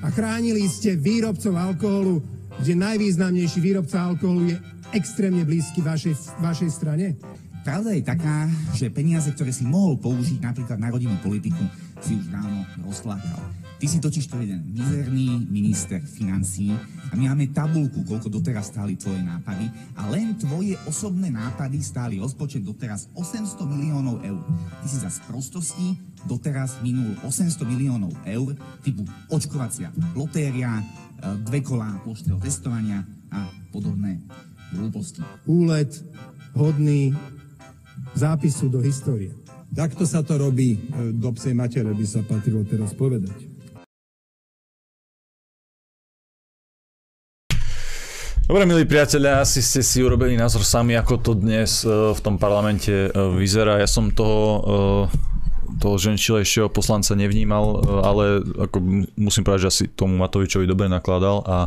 A 0.00 0.08
chránili 0.08 0.64
ste 0.72 0.96
výrobcov 0.96 1.52
alkoholu, 1.52 2.24
kde 2.64 2.72
najvýznamnejší 2.80 3.60
výrobca 3.60 4.08
alkoholu 4.08 4.48
je 4.48 4.56
extrémne 4.96 5.44
blízky 5.44 5.84
vašej, 5.84 6.40
vašej 6.40 6.70
strane? 6.72 7.20
Pravda 7.60 7.92
je 7.92 8.04
taká, 8.08 8.48
že 8.72 8.88
peniaze, 8.88 9.28
ktoré 9.36 9.52
si 9.52 9.68
mohol 9.68 10.00
použiť 10.00 10.40
napríklad 10.40 10.80
na 10.80 10.88
rodinnú 10.88 11.20
politiku, 11.20 11.60
si 12.00 12.16
už 12.16 12.32
dávno 12.32 12.64
rozflákal. 12.88 13.63
Ty 13.84 13.92
si 13.92 14.00
totiž 14.00 14.32
to 14.32 14.40
jeden 14.40 14.64
mizerný 14.72 15.44
minister 15.52 16.00
financí 16.00 16.72
a 16.72 17.12
my 17.20 17.28
máme 17.28 17.52
tabulku, 17.52 18.00
koľko 18.08 18.32
doteraz 18.32 18.72
stáli 18.72 18.96
tvoje 18.96 19.20
nápady 19.20 19.68
a 20.00 20.08
len 20.08 20.32
tvoje 20.40 20.72
osobné 20.88 21.28
nápady 21.28 21.84
stáli 21.84 22.16
rozpočet 22.16 22.64
doteraz 22.64 23.12
800 23.12 23.60
miliónov 23.68 24.24
eur. 24.24 24.40
Ty 24.80 24.86
si 24.88 24.96
za 25.04 25.12
sprostosti 25.12 26.00
doteraz 26.24 26.80
minul 26.80 27.12
800 27.28 27.60
miliónov 27.68 28.16
eur 28.24 28.56
typu 28.80 29.04
očkovacia 29.28 29.92
lotéria, 30.16 30.80
e, 30.80 30.84
dve 31.44 31.60
kolá 31.60 32.00
ploštého 32.08 32.40
testovania 32.40 33.04
a 33.28 33.52
podobné 33.68 34.16
hlúposti. 34.72 35.20
Úlet 35.44 35.92
hodný 36.56 37.12
zápisu 38.16 38.72
do 38.72 38.80
histórie. 38.80 39.36
Takto 39.76 40.08
sa 40.08 40.24
to 40.24 40.40
robí 40.40 40.72
e, 40.72 41.12
do 41.12 41.28
psej 41.36 41.52
matere, 41.52 41.92
by 41.92 42.06
sa 42.08 42.24
patrilo 42.24 42.64
teraz 42.64 42.96
povedať. 42.96 43.53
Dobre, 48.54 48.70
milí 48.70 48.86
priatelia, 48.86 49.42
asi 49.42 49.58
ste 49.58 49.82
si 49.82 49.98
urobili 49.98 50.38
názor 50.38 50.62
sami, 50.62 50.94
ako 50.94 51.18
to 51.18 51.34
dnes 51.34 51.82
e, 51.82 51.90
v 51.90 52.20
tom 52.22 52.38
parlamente 52.38 52.86
e, 52.86 53.10
vyzerá. 53.10 53.82
Ja 53.82 53.90
som 53.90 54.14
toho, 54.14 54.46
e, 54.62 55.74
toho 55.82 55.98
ženčilejšieho 55.98 56.70
poslanca 56.70 57.18
nevnímal, 57.18 57.82
ale 58.06 58.46
ako 58.46 58.78
musím 59.18 59.42
povedať, 59.42 59.66
že 59.66 59.70
asi 59.74 59.84
tomu 59.90 60.14
Matovičovi 60.22 60.70
dobre 60.70 60.86
nakladal 60.86 61.42
a 61.42 61.66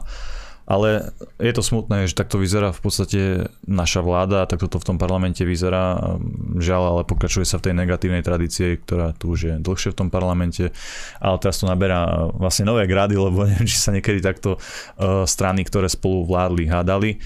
Ale 0.68 1.16
je 1.40 1.54
to 1.56 1.64
smutné, 1.64 2.12
že 2.12 2.20
takto 2.20 2.36
vyzerá 2.36 2.76
v 2.76 2.82
podstate 2.84 3.48
naša 3.64 4.04
vláda, 4.04 4.44
takto 4.52 4.68
to 4.68 4.84
v 4.84 4.88
tom 4.92 4.98
parlamente 5.00 5.48
vyzerá. 5.48 6.20
Žiaľ, 6.60 6.84
ale 6.92 7.02
pokračuje 7.08 7.48
sa 7.48 7.56
v 7.56 7.72
tej 7.72 7.74
negatívnej 7.80 8.20
tradície, 8.20 8.76
ktorá 8.84 9.16
tu 9.16 9.32
už 9.32 9.40
je 9.48 9.54
dlhšie 9.64 9.96
v 9.96 10.00
tom 10.04 10.10
parlamente. 10.12 10.76
Ale 11.24 11.40
teraz 11.40 11.64
to 11.64 11.72
naberá 11.72 12.28
vlastne 12.36 12.68
nové 12.68 12.84
grády, 12.84 13.16
lebo 13.16 13.44
neviem, 13.48 13.64
či 13.64 13.80
sa 13.80 13.96
niekedy 13.96 14.20
takto 14.20 14.60
uh, 14.60 15.24
strany, 15.24 15.64
ktoré 15.64 15.88
spolu 15.88 16.28
vládli, 16.28 16.68
hádali. 16.68 17.24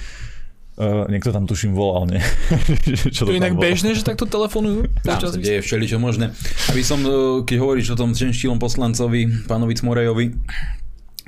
Uh, 0.77 1.09
niekto 1.09 1.33
tam 1.33 1.49
tuším 1.49 1.73
volal, 1.73 2.13
nie? 2.13 2.21
čo 3.09 3.25
to, 3.25 3.33
to 3.33 3.41
inak 3.41 3.57
bolo? 3.57 3.65
bežné, 3.65 3.97
že 3.97 4.05
takto 4.05 4.29
telefonujú? 4.29 4.85
Tam 5.01 5.17
sa 5.17 5.33
deje 5.33 5.65
všeličo 5.65 5.97
možné. 5.97 6.29
Aby 6.69 6.85
som, 6.85 7.01
keď 7.41 7.57
hovoríš 7.57 7.97
o 7.97 7.97
tom 7.97 8.13
ženštílom 8.13 8.61
poslancovi, 8.61 9.49
pánovi 9.49 9.73
Cmorejovi, 9.81 10.25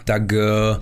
tak 0.06 0.30
uh, 0.30 0.78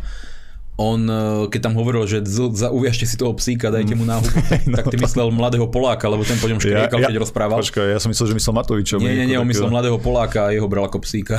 on, 0.79 1.03
e, 1.03 1.51
keď 1.51 1.69
tam 1.69 1.73
hovoril, 1.75 2.07
že 2.07 2.23
uviažte 2.71 3.03
si 3.03 3.15
toho 3.19 3.35
psíka, 3.35 3.69
dajte 3.69 3.93
mu 3.93 4.07
náhubu, 4.07 4.31
no, 4.71 4.75
tak 4.79 4.85
ty 4.89 4.97
myslel 4.97 5.29
mladého 5.29 5.67
Poláka, 5.67 6.07
lebo 6.07 6.23
ten 6.23 6.39
po 6.39 6.47
ňom 6.47 6.57
škriekal, 6.57 6.99
ja, 6.99 7.03
ja, 7.05 7.09
keď 7.11 7.19
rozprával. 7.21 7.59
Počkaj, 7.59 7.91
ja 7.91 7.99
som 7.99 8.09
myslel, 8.09 8.31
že 8.31 8.35
myslel 8.39 8.53
Matoviča. 8.55 8.95
Nie, 8.97 9.13
nie, 9.23 9.35
nie, 9.35 9.37
on 9.37 9.47
myslel 9.47 9.69
mladého 9.69 9.99
Poláka 9.99 10.47
a 10.47 10.55
jeho 10.55 10.65
bral 10.71 10.87
ako 10.87 11.03
psíka. 11.03 11.37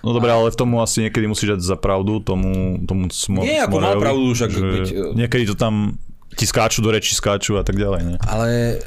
No 0.00 0.14
dobre, 0.14 0.30
ale 0.30 0.48
v 0.50 0.56
tomu 0.58 0.78
asi 0.82 1.06
niekedy 1.06 1.26
musíš 1.26 1.58
dať 1.58 1.60
za 1.62 1.76
pravdu, 1.76 2.22
tomu, 2.22 2.80
tomu 2.86 3.10
smo, 3.10 3.42
Nie, 3.42 3.66
ako 3.66 3.76
mal 3.82 3.98
pravdu, 3.98 4.34
však... 4.34 4.50
Byť, 4.50 4.88
e, 4.90 5.02
niekedy 5.18 5.44
to 5.52 5.56
tam 5.58 5.98
ti 6.32 6.48
skáču 6.48 6.80
do 6.80 6.88
reči, 6.88 7.12
skáču 7.12 7.60
a 7.60 7.64
tak 7.66 7.76
ďalej. 7.76 8.00
Ne? 8.02 8.16
Ale 8.24 8.80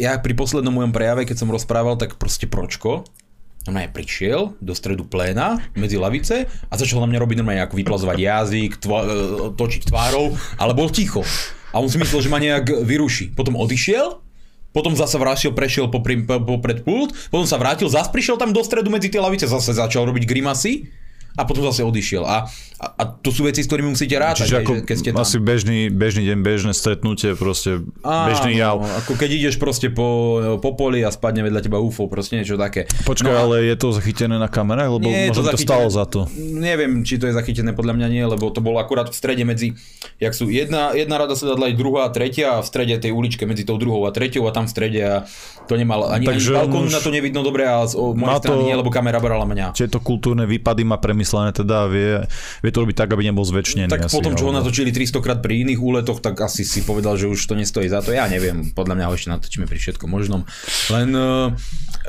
ja 0.00 0.16
pri 0.20 0.32
poslednom 0.36 0.72
mojom 0.72 0.92
prejave, 0.92 1.28
keď 1.28 1.44
som 1.44 1.48
rozprával, 1.52 2.00
tak 2.00 2.16
proste 2.16 2.48
pročko, 2.48 3.04
aj 3.74 3.90
prišiel 3.90 4.54
do 4.62 4.72
stredu 4.78 5.02
pléna 5.02 5.58
medzi 5.74 5.98
lavice 5.98 6.46
a 6.46 6.74
začal 6.78 7.02
na 7.02 7.10
mňa 7.10 7.18
robiť 7.18 7.36
normálne 7.42 7.66
ako 7.66 7.74
vyplazovať 7.74 8.18
jazyk, 8.22 8.72
tvo, 8.78 8.96
e, 9.02 9.06
točiť 9.58 9.90
tvárou, 9.90 10.38
ale 10.54 10.72
bol 10.78 10.86
ticho. 10.86 11.26
A 11.74 11.82
on 11.82 11.90
si 11.90 11.98
myslel, 11.98 12.22
že 12.22 12.30
ma 12.30 12.38
nejak 12.38 12.86
vyruší. 12.86 13.34
Potom 13.34 13.58
odišiel, 13.58 14.22
potom 14.70 14.92
zase 14.94 15.16
vrátil, 15.16 15.50
prešiel 15.56 15.90
po, 15.90 15.98
po 16.04 16.56
pred 16.62 16.84
pult, 16.86 17.10
potom 17.32 17.48
sa 17.48 17.56
vrátil, 17.56 17.90
zase 17.90 18.12
prišiel 18.12 18.38
tam 18.38 18.54
do 18.54 18.62
stredu 18.62 18.92
medzi 18.92 19.10
tie 19.10 19.18
lavice, 19.18 19.48
zase 19.48 19.72
začal 19.74 20.04
robiť 20.06 20.28
grimasy 20.28 20.92
a 21.36 21.48
potom 21.48 21.64
zase 21.64 21.80
odišiel. 21.84 22.24
A, 22.24 22.48
a, 22.76 22.86
a 22.92 23.02
to 23.08 23.32
sú 23.32 23.48
veci, 23.48 23.64
s 23.64 23.72
ktorými 23.72 23.96
musíte 23.96 24.20
rátať. 24.20 24.44
Čiže 24.44 24.56
ako, 24.60 24.72
keď 24.84 24.96
ste 25.00 25.10
tam. 25.16 25.24
asi 25.24 25.40
bežný, 25.40 25.88
bežný 25.88 26.28
deň, 26.28 26.38
bežné 26.44 26.72
stretnutie, 26.76 27.32
proste 27.32 27.80
Á, 28.04 28.28
bežný 28.28 28.52
jav. 28.60 28.84
Ako 29.00 29.16
keď 29.16 29.32
ideš 29.32 29.56
proste 29.56 29.88
po, 29.88 30.60
po 30.60 30.76
poli 30.76 31.00
a 31.00 31.08
spadne 31.08 31.40
vedľa 31.40 31.64
teba 31.64 31.80
UFO, 31.80 32.04
proste 32.04 32.36
niečo 32.36 32.60
také. 32.60 32.84
Počkaj, 33.08 33.32
no, 33.32 33.40
ale 33.48 33.64
je 33.64 33.76
to 33.80 33.96
zachytené 33.96 34.36
na 34.36 34.52
kamere? 34.52 34.92
Lebo 34.92 35.08
nie, 35.08 35.32
možno 35.32 35.48
to, 35.48 35.56
to 35.56 35.64
stalo 35.64 35.88
za 35.88 36.04
to. 36.04 36.28
Neviem, 36.36 37.00
či 37.00 37.16
to 37.16 37.24
je 37.24 37.32
zachytené, 37.32 37.72
podľa 37.72 37.96
mňa 37.96 38.08
nie, 38.12 38.24
lebo 38.28 38.52
to 38.52 38.60
bolo 38.60 38.76
akurát 38.76 39.08
v 39.08 39.16
strede 39.16 39.48
medzi, 39.48 39.72
jak 40.20 40.36
sú 40.36 40.52
jedna, 40.52 40.92
jedna 40.92 41.16
rada 41.16 41.32
aj 41.32 41.72
druhá 41.80 42.04
a 42.04 42.10
tretia 42.12 42.60
a 42.60 42.62
v 42.62 42.68
strede 42.68 43.00
tej 43.00 43.16
uličke 43.16 43.48
medzi 43.48 43.64
tou 43.64 43.80
druhou 43.80 44.04
a 44.04 44.12
treťou 44.12 44.44
a 44.44 44.52
tam 44.52 44.68
v 44.68 44.72
strede 44.76 45.00
a 45.00 45.24
to 45.64 45.80
nemal 45.80 46.12
ani, 46.12 46.28
Takže 46.28 46.52
ani 46.52 46.58
balkónu 46.60 46.88
na 46.92 47.00
to 47.00 47.08
nevidno 47.08 47.40
dobre 47.40 47.64
a 47.64 47.88
z 47.88 47.96
mojej 47.96 48.38
strany 48.44 48.60
to, 48.62 48.66
nie, 48.68 48.76
lebo 48.76 48.92
kamera 48.92 49.16
brala 49.16 49.48
mňa. 49.48 49.72
Tieto 49.72 49.98
kultúrne 49.98 50.44
výpady 50.44 50.84
má 50.84 51.00
premyslené 51.00 51.56
teda 51.56 51.88
vie, 51.88 52.20
vie 52.66 52.74
to 52.74 52.82
robiť 52.82 52.98
tak, 52.98 53.14
aby 53.14 53.30
nebol 53.30 53.46
zväčšený. 53.46 53.86
Tak 53.86 54.10
potom, 54.10 54.34
čo 54.34 54.50
ho 54.50 54.52
natočili 54.52 54.90
300 54.90 55.22
krát 55.22 55.38
pri 55.38 55.62
iných 55.62 55.78
úletoch, 55.78 56.18
tak 56.18 56.34
asi 56.42 56.66
si 56.66 56.82
povedal, 56.82 57.14
že 57.14 57.30
už 57.30 57.38
to 57.38 57.54
nestojí 57.54 57.86
za 57.86 58.02
to. 58.02 58.10
Ja 58.10 58.26
neviem, 58.26 58.74
podľa 58.74 58.98
mňa 58.98 59.06
ho 59.06 59.14
ešte 59.14 59.30
natočíme 59.30 59.70
pri 59.70 59.78
všetkom 59.78 60.10
možnom. 60.10 60.42
Len 60.90 61.14
uh, 61.14 61.54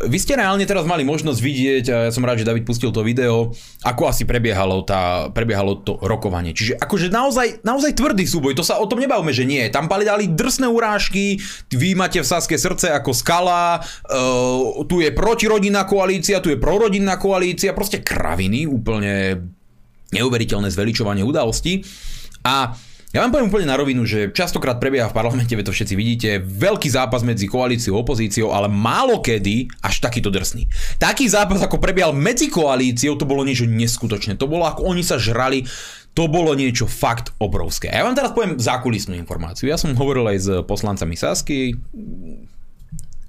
vy 0.10 0.18
ste 0.18 0.34
reálne 0.34 0.66
teraz 0.66 0.90
mali 0.90 1.06
možnosť 1.06 1.40
vidieť, 1.40 1.86
a 1.94 1.98
ja 2.10 2.12
som 2.12 2.26
rád, 2.26 2.42
že 2.42 2.50
David 2.50 2.66
pustil 2.66 2.90
to 2.90 3.06
video, 3.06 3.54
ako 3.86 4.10
asi 4.10 4.26
prebiehalo, 4.26 4.82
tá, 4.82 5.30
prebiehalo 5.30 5.86
to 5.86 6.02
rokovanie. 6.02 6.58
Čiže 6.58 6.82
akože 6.82 7.14
naozaj, 7.14 7.62
naozaj 7.62 7.94
tvrdý 7.94 8.26
súboj, 8.26 8.58
to 8.58 8.66
sa 8.66 8.82
o 8.82 8.90
tom 8.90 8.98
nebavme, 8.98 9.30
že 9.30 9.46
nie. 9.46 9.62
Tam 9.70 9.86
pali 9.86 10.10
dali 10.10 10.26
drsné 10.26 10.66
urážky, 10.66 11.38
vy 11.70 11.94
máte 11.94 12.18
v 12.18 12.26
Saske 12.26 12.58
srdce 12.58 12.90
ako 12.98 13.14
skala, 13.14 13.78
uh, 14.10 14.82
tu 14.90 15.06
je 15.06 15.14
protirodinná 15.14 15.86
koalícia, 15.86 16.42
tu 16.42 16.50
je 16.50 16.58
prorodinná 16.58 17.22
koalícia, 17.22 17.78
proste 17.78 18.02
kraviny, 18.02 18.66
úplne 18.66 19.38
neuveriteľné 20.14 20.72
zveličovanie 20.72 21.24
udalostí. 21.26 21.84
A 22.48 22.76
ja 23.16 23.24
vám 23.24 23.32
poviem 23.32 23.48
úplne 23.48 23.72
na 23.72 23.80
rovinu, 23.80 24.04
že 24.04 24.36
častokrát 24.36 24.84
prebieha 24.84 25.08
v 25.08 25.16
parlamente, 25.16 25.56
vy 25.56 25.64
to 25.64 25.72
všetci 25.72 25.96
vidíte, 25.96 26.30
veľký 26.44 26.92
zápas 26.92 27.24
medzi 27.24 27.48
koalíciou 27.48 27.96
a 27.96 28.04
opozíciou, 28.04 28.52
ale 28.52 28.68
málo 28.68 29.24
kedy 29.24 29.72
až 29.80 30.04
takýto 30.04 30.28
drsný. 30.28 30.68
Taký 31.00 31.32
zápas, 31.32 31.64
ako 31.64 31.80
prebiehal 31.80 32.12
medzi 32.12 32.52
koalíciou, 32.52 33.16
to 33.16 33.24
bolo 33.24 33.48
niečo 33.48 33.64
neskutočné. 33.64 34.36
To 34.36 34.52
bolo, 34.52 34.68
ako 34.68 34.92
oni 34.92 35.08
sa 35.08 35.16
žrali, 35.16 35.64
to 36.12 36.28
bolo 36.28 36.52
niečo 36.52 36.84
fakt 36.84 37.32
obrovské. 37.40 37.88
Ja 37.88 38.04
vám 38.04 38.18
teraz 38.18 38.36
poviem 38.36 38.60
zákulisnú 38.60 39.16
informáciu. 39.16 39.72
Ja 39.72 39.80
som 39.80 39.96
hovoril 39.96 40.28
aj 40.28 40.38
s 40.44 40.50
poslancami 40.68 41.16
Sasky. 41.16 41.80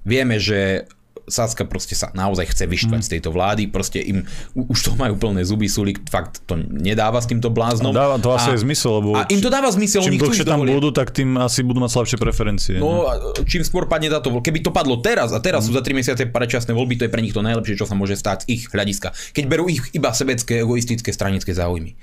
Vieme, 0.03 0.43
že 0.43 0.91
Saska 1.29 1.65
proste 1.69 1.95
sa 1.95 2.11
naozaj 2.13 2.51
chce 2.53 2.65
vyštvať 2.67 3.01
mm. 3.01 3.07
z 3.07 3.11
tejto 3.17 3.31
vlády, 3.31 3.71
proste 3.71 4.03
im 4.03 4.27
už 4.57 4.79
to 4.81 4.93
majú 4.99 5.15
plné 5.17 5.45
zuby, 5.45 5.71
Sulik 5.71 6.03
fakt 6.09 6.43
to 6.49 6.57
nedáva 6.59 7.23
s 7.23 7.29
týmto 7.31 7.53
bláznom. 7.53 7.95
Dáva 7.95 8.19
to 8.19 8.33
asi 8.35 8.57
je 8.57 8.65
zmysel, 8.65 9.01
lebo 9.01 9.11
a 9.17 9.29
im 9.29 9.41
to 9.41 9.53
dáva 9.53 9.69
zmysel, 9.71 10.03
čím 10.03 10.19
dlhšie 10.19 10.45
tam 10.49 10.65
dovolia. 10.65 10.77
budú, 10.81 10.89
tak 10.91 11.15
tým 11.15 11.37
asi 11.39 11.61
budú 11.63 11.85
mať 11.85 11.91
slabšie 11.95 12.17
preferencie. 12.19 12.77
No, 12.81 13.07
ne? 13.07 13.45
čím 13.45 13.63
skôr 13.63 13.87
padne 13.87 14.11
táto 14.11 14.29
keby 14.29 14.65
to 14.65 14.71
padlo 14.75 14.99
teraz 14.99 15.31
a 15.31 15.39
teraz 15.39 15.65
mm. 15.65 15.67
sú 15.69 15.73
za 15.77 15.83
3 15.85 15.95
mesiace 15.95 16.23
predčasné 16.29 16.73
voľby, 16.73 16.99
to 16.99 17.05
je 17.07 17.13
pre 17.13 17.23
nich 17.23 17.37
to 17.37 17.45
najlepšie, 17.45 17.79
čo 17.79 17.87
sa 17.87 17.95
môže 17.95 18.17
stať 18.17 18.49
z 18.49 18.59
ich 18.59 18.63
hľadiska. 18.73 19.13
Keď 19.37 19.45
berú 19.47 19.69
ich 19.69 19.85
iba 19.93 20.11
sebecké, 20.11 20.65
egoistické, 20.65 21.13
stranické 21.13 21.53
záujmy. 21.53 21.95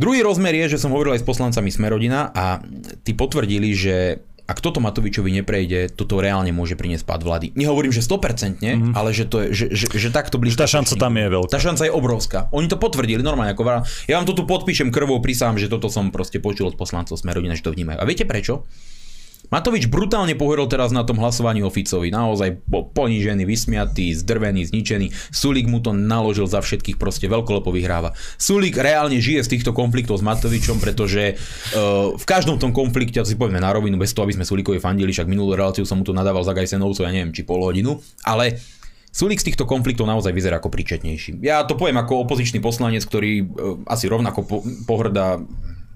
Druhý 0.00 0.24
rozmer 0.24 0.56
je, 0.66 0.74
že 0.74 0.82
som 0.82 0.90
hovoril 0.90 1.14
aj 1.14 1.22
s 1.22 1.28
poslancami 1.28 1.70
Smerodina 1.70 2.34
a 2.34 2.58
tí 3.06 3.14
potvrdili, 3.14 3.70
že 3.76 4.24
ak 4.42 4.58
toto 4.58 4.82
Matovičovi 4.82 5.30
neprejde, 5.42 5.94
toto 5.94 6.18
reálne 6.18 6.50
môže 6.50 6.74
priniesť 6.74 7.06
pád 7.06 7.22
vlády. 7.22 7.46
Nehovorím, 7.54 7.94
že 7.94 8.02
100%, 8.02 8.58
mm-hmm. 8.58 8.92
ale 8.92 9.14
že, 9.14 9.24
to 9.30 9.46
je, 9.46 9.46
že, 9.54 9.66
že, 9.70 9.86
že 9.88 10.08
takto 10.10 10.42
blízko. 10.42 10.66
Tá 10.66 10.68
šanca 10.68 10.92
tam 10.98 11.14
je 11.14 11.26
veľká. 11.30 11.50
Tá 11.50 11.60
šanca 11.62 11.82
je 11.86 11.92
obrovská. 11.94 12.38
Oni 12.50 12.66
to 12.66 12.76
potvrdili 12.76 13.22
normálne. 13.22 13.54
Ako 13.54 13.62
ja 14.10 14.18
vám 14.18 14.26
to 14.26 14.34
tu 14.34 14.42
podpíšem 14.42 14.90
krvou, 14.90 15.22
prísahám, 15.22 15.56
že 15.56 15.70
toto 15.70 15.86
som 15.86 16.10
proste 16.10 16.42
počul 16.42 16.74
od 16.74 16.76
poslancov 16.76 17.14
Smerodina, 17.14 17.54
že 17.54 17.62
to 17.62 17.70
vnímajú. 17.70 18.02
A 18.02 18.04
viete 18.04 18.26
prečo? 18.26 18.66
Matovič 19.52 19.84
brutálne 19.92 20.32
pohoril 20.32 20.64
teraz 20.64 20.96
na 20.96 21.04
tom 21.04 21.20
hlasovaní 21.20 21.60
o 21.60 21.68
Ficovi. 21.68 22.08
Naozaj 22.08 22.64
ponížený, 22.96 23.44
vysmiatý, 23.44 24.16
zdrvený, 24.16 24.72
zničený. 24.72 25.12
Sulik 25.28 25.68
mu 25.68 25.84
to 25.84 25.92
naložil 25.92 26.48
za 26.48 26.64
všetkých, 26.64 26.96
proste 26.96 27.28
veľkolepo 27.28 27.68
vyhráva. 27.68 28.16
Sulik 28.40 28.80
reálne 28.80 29.20
žije 29.20 29.44
z 29.44 29.52
týchto 29.58 29.76
konfliktov 29.76 30.16
s 30.16 30.24
Matovičom, 30.24 30.80
pretože 30.80 31.36
uh, 31.36 32.16
v 32.16 32.24
každom 32.24 32.56
tom 32.56 32.72
konflikte, 32.72 33.20
si 33.28 33.36
povieme 33.36 33.60
na 33.60 33.68
rovinu, 33.76 34.00
bez 34.00 34.16
toho, 34.16 34.24
aby 34.24 34.40
sme 34.40 34.48
Sulikovi 34.48 34.80
fandili, 34.80 35.12
však 35.12 35.28
minulú 35.28 35.52
reláciu 35.52 35.84
som 35.84 36.00
mu 36.00 36.04
to 36.08 36.16
nadával 36.16 36.40
za 36.40 36.56
Gajsenovcov, 36.56 37.04
ja 37.04 37.12
neviem, 37.12 37.36
či 37.36 37.44
pol 37.44 37.60
hodinu, 37.60 38.00
ale 38.24 38.56
Sulik 39.12 39.44
z 39.44 39.52
týchto 39.52 39.68
konfliktov 39.68 40.08
naozaj 40.08 40.32
vyzerá 40.32 40.56
ako 40.56 40.72
príčetnejší. 40.72 41.44
Ja 41.44 41.68
to 41.68 41.76
poviem 41.76 42.00
ako 42.00 42.24
opozičný 42.24 42.64
poslanec, 42.64 43.04
ktorý 43.04 43.44
uh, 43.44 43.84
asi 43.84 44.08
rovnako 44.08 44.40
po- 44.48 44.64
pohrdá 44.88 45.36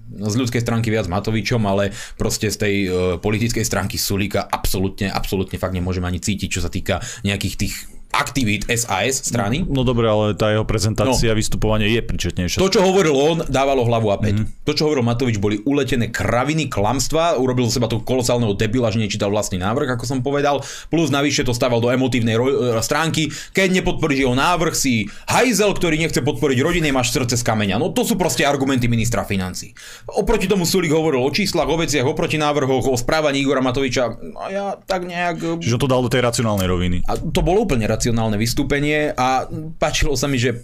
z 0.06 0.34
ľudskej 0.38 0.62
stránky 0.62 0.88
viac 0.94 1.10
Matovičom, 1.10 1.62
ale 1.66 1.90
proste 2.14 2.46
z 2.52 2.56
tej 2.56 2.74
uh, 2.86 2.92
politickej 3.18 3.66
stránky 3.66 3.98
Sulika 3.98 4.46
absolútne, 4.46 5.10
absolútne 5.10 5.58
fakt 5.58 5.74
nemôžeme 5.74 6.06
ani 6.06 6.22
cítiť, 6.22 6.48
čo 6.48 6.60
sa 6.62 6.70
týka 6.70 7.02
nejakých 7.26 7.54
tých 7.58 7.74
aktivít 8.16 8.64
SAS 8.72 9.20
strany. 9.28 9.68
No, 9.68 9.80
no 9.80 9.82
dobre, 9.84 10.08
ale 10.08 10.32
tá 10.32 10.48
jeho 10.48 10.64
prezentácia, 10.64 11.30
no. 11.32 11.36
vystupovanie 11.36 11.92
je 11.92 12.00
príčetnejšie. 12.00 12.58
To, 12.58 12.72
čo 12.72 12.80
hovoril 12.80 13.12
on, 13.12 13.36
dávalo 13.44 13.84
hlavu 13.84 14.08
a 14.08 14.16
peť. 14.16 14.40
Mm. 14.40 14.46
To, 14.64 14.72
čo 14.72 14.88
hovoril 14.88 15.04
Matovič, 15.04 15.36
boli 15.36 15.60
uletené 15.68 16.08
kraviny, 16.08 16.72
klamstva, 16.72 17.36
urobil 17.36 17.68
seba 17.68 17.92
toho 17.92 18.00
kolosálneho 18.00 18.56
debila, 18.56 18.88
že 18.88 19.04
nečítal 19.04 19.28
vlastný 19.28 19.60
návrh, 19.60 20.00
ako 20.00 20.04
som 20.08 20.24
povedal, 20.24 20.64
plus 20.88 21.12
navyše 21.12 21.44
to 21.44 21.52
stával 21.52 21.84
do 21.84 21.92
emotívnej 21.92 22.40
ro- 22.40 22.80
e, 22.80 22.80
stránky. 22.80 23.28
Keď 23.52 23.84
nepodporíš 23.84 24.24
jeho 24.24 24.32
návrh, 24.32 24.72
si 24.72 25.12
hajzel, 25.28 25.76
ktorý 25.76 26.00
nechce 26.00 26.24
podporiť 26.24 26.58
rodiny, 26.64 26.88
máš 26.90 27.12
srdce 27.12 27.36
z 27.36 27.44
kameňa. 27.44 27.76
No 27.76 27.92
to 27.92 28.08
sú 28.08 28.16
proste 28.16 28.48
argumenty 28.48 28.88
ministra 28.88 29.28
financí. 29.28 29.76
Oproti 30.08 30.48
tomu 30.48 30.64
Sulik 30.64 30.90
hovoril 30.90 31.20
o 31.20 31.30
číslach, 31.30 31.68
o 31.68 31.76
veciach, 31.76 32.08
oproti 32.08 32.40
návrhoch, 32.40 32.88
o 32.88 32.96
správaní 32.96 33.44
Igora 33.44 33.60
Matoviča. 33.60 34.16
A 34.40 34.44
ja 34.48 34.64
tak 34.80 35.04
nejak... 35.04 35.60
Čiže 35.60 35.76
to 35.76 35.90
dal 35.90 36.00
do 36.00 36.08
tej 36.08 36.24
racionálnej 36.24 36.64
roviny. 36.64 36.96
A 37.04 37.20
to 37.20 37.44
bolo 37.44 37.68
úplne 37.68 37.84
racionálne 37.84 38.05
vystúpenie 38.12 39.14
a 39.16 39.48
páčilo 39.80 40.12
sa 40.14 40.28
mi, 40.28 40.36
že 40.36 40.62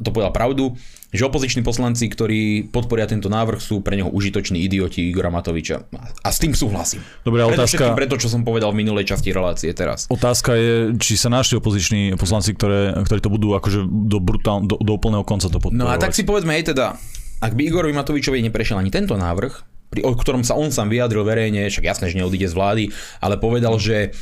to 0.00 0.10
povedal 0.10 0.32
pravdu, 0.32 0.72
že 1.12 1.26
opoziční 1.26 1.60
poslanci, 1.60 2.08
ktorí 2.08 2.72
podporia 2.72 3.04
tento 3.04 3.28
návrh, 3.28 3.60
sú 3.60 3.84
pre 3.84 3.98
neho 3.98 4.08
užitoční 4.08 4.62
idioti 4.64 5.10
Igora 5.10 5.28
Matoviča. 5.28 5.90
A 6.24 6.28
s 6.30 6.38
tým 6.40 6.56
súhlasím. 6.56 7.04
Dobre, 7.26 7.44
otázka... 7.44 7.92
Preto, 7.92 8.16
čo 8.16 8.32
som 8.32 8.46
povedal 8.46 8.72
v 8.72 8.80
minulej 8.80 9.10
časti 9.10 9.34
relácie 9.34 9.68
teraz. 9.74 10.08
Otázka 10.08 10.56
je, 10.56 10.96
či 10.96 11.18
sa 11.20 11.28
našli 11.28 11.58
opoziční 11.58 12.14
poslanci, 12.16 12.56
ktoré, 12.56 12.96
ktorí 13.04 13.20
to 13.20 13.30
budú 13.30 13.52
akože 13.58 13.84
do, 13.84 14.18
brutál, 14.22 14.64
do, 14.64 14.78
do 14.80 14.92
úplného 14.96 15.26
konca 15.26 15.50
to 15.50 15.58
podporovať. 15.60 15.82
No 15.82 15.90
a 15.90 16.00
tak 16.00 16.14
si 16.14 16.22
povedzme, 16.24 16.56
hej 16.56 16.72
teda, 16.72 16.96
ak 17.42 17.52
by 17.52 17.60
Igorovi 17.66 17.92
Matovičovi 17.92 18.40
neprešiel 18.46 18.80
ani 18.80 18.88
tento 18.88 19.18
návrh, 19.18 19.52
pri, 19.90 20.06
o 20.06 20.14
ktorom 20.14 20.46
sa 20.46 20.54
on 20.54 20.70
sám 20.70 20.86
vyjadril 20.86 21.26
verejne, 21.26 21.66
však 21.66 21.82
jasné, 21.82 22.14
že 22.14 22.22
neodíde 22.22 22.46
z 22.46 22.54
vlády, 22.54 22.84
ale 23.18 23.42
povedal, 23.42 23.74
že 23.82 24.14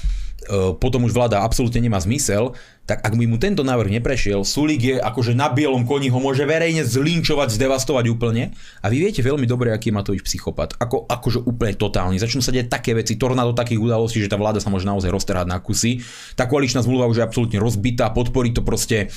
potom 0.79 1.03
už 1.05 1.13
vláda 1.13 1.43
absolútne 1.43 1.83
nemá 1.83 1.99
zmysel, 1.99 2.55
tak 2.89 3.05
ak 3.05 3.21
by 3.21 3.29
mu 3.29 3.37
tento 3.37 3.61
návrh 3.61 4.01
neprešiel, 4.01 4.49
Sulík 4.49 4.81
je 4.81 4.97
akože 4.97 5.37
na 5.37 5.53
bielom 5.53 5.85
koni, 5.85 6.09
ho 6.09 6.17
môže 6.23 6.49
verejne 6.49 6.89
zlinčovať, 6.89 7.53
zdevastovať 7.53 8.09
úplne. 8.09 8.57
A 8.81 8.89
vy 8.89 9.05
viete 9.05 9.21
veľmi 9.21 9.45
dobre, 9.45 9.77
aký 9.77 9.93
je 9.93 9.97
Matovič 10.01 10.23
psychopat. 10.25 10.73
Ako, 10.81 11.05
akože 11.05 11.45
úplne 11.45 11.77
totálny. 11.77 12.17
Začnú 12.17 12.41
sa 12.41 12.49
deť 12.49 12.73
také 12.73 12.97
veci, 12.97 13.21
tornádo 13.21 13.53
takých 13.53 13.77
udalostí, 13.77 14.25
že 14.25 14.33
tá 14.33 14.41
vláda 14.41 14.65
sa 14.65 14.73
môže 14.73 14.89
naozaj 14.89 15.13
roztrhať 15.13 15.45
na 15.45 15.61
kusy. 15.61 16.01
Tá 16.33 16.49
koaličná 16.49 16.81
zmluva 16.81 17.11
už 17.13 17.21
je 17.21 17.27
absolútne 17.29 17.61
rozbitá, 17.61 18.09
podporí 18.09 18.57
to 18.57 18.65
proste 18.65 19.13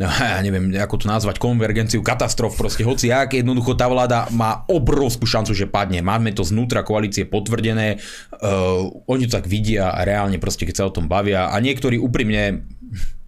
ja 0.36 0.40
neviem, 0.40 0.72
ako 0.80 1.04
to 1.04 1.06
nazvať, 1.06 1.36
konvergenciu, 1.36 2.00
katastrof, 2.00 2.56
proste. 2.56 2.80
Hoci 2.80 3.12
jak, 3.12 3.36
jednoducho 3.36 3.76
tá 3.76 3.84
vláda 3.84 4.24
má 4.32 4.64
obrovskú 4.64 5.28
šancu, 5.28 5.52
že 5.52 5.68
padne. 5.68 6.00
Máme 6.00 6.32
to 6.32 6.40
znútra 6.40 6.80
koalície 6.80 7.28
potvrdené, 7.28 8.00
uh, 8.40 8.88
oni 9.04 9.28
to 9.28 9.36
tak 9.36 9.44
vidia 9.44 9.92
a 9.92 10.00
reálne 10.08 10.40
proste, 10.40 10.64
keď 10.64 10.74
sa 10.74 10.88
o 10.88 10.94
tom 10.94 11.04
bavia. 11.04 11.52
A 11.52 11.60
niektorí 11.60 12.00
úprimne 12.00 12.64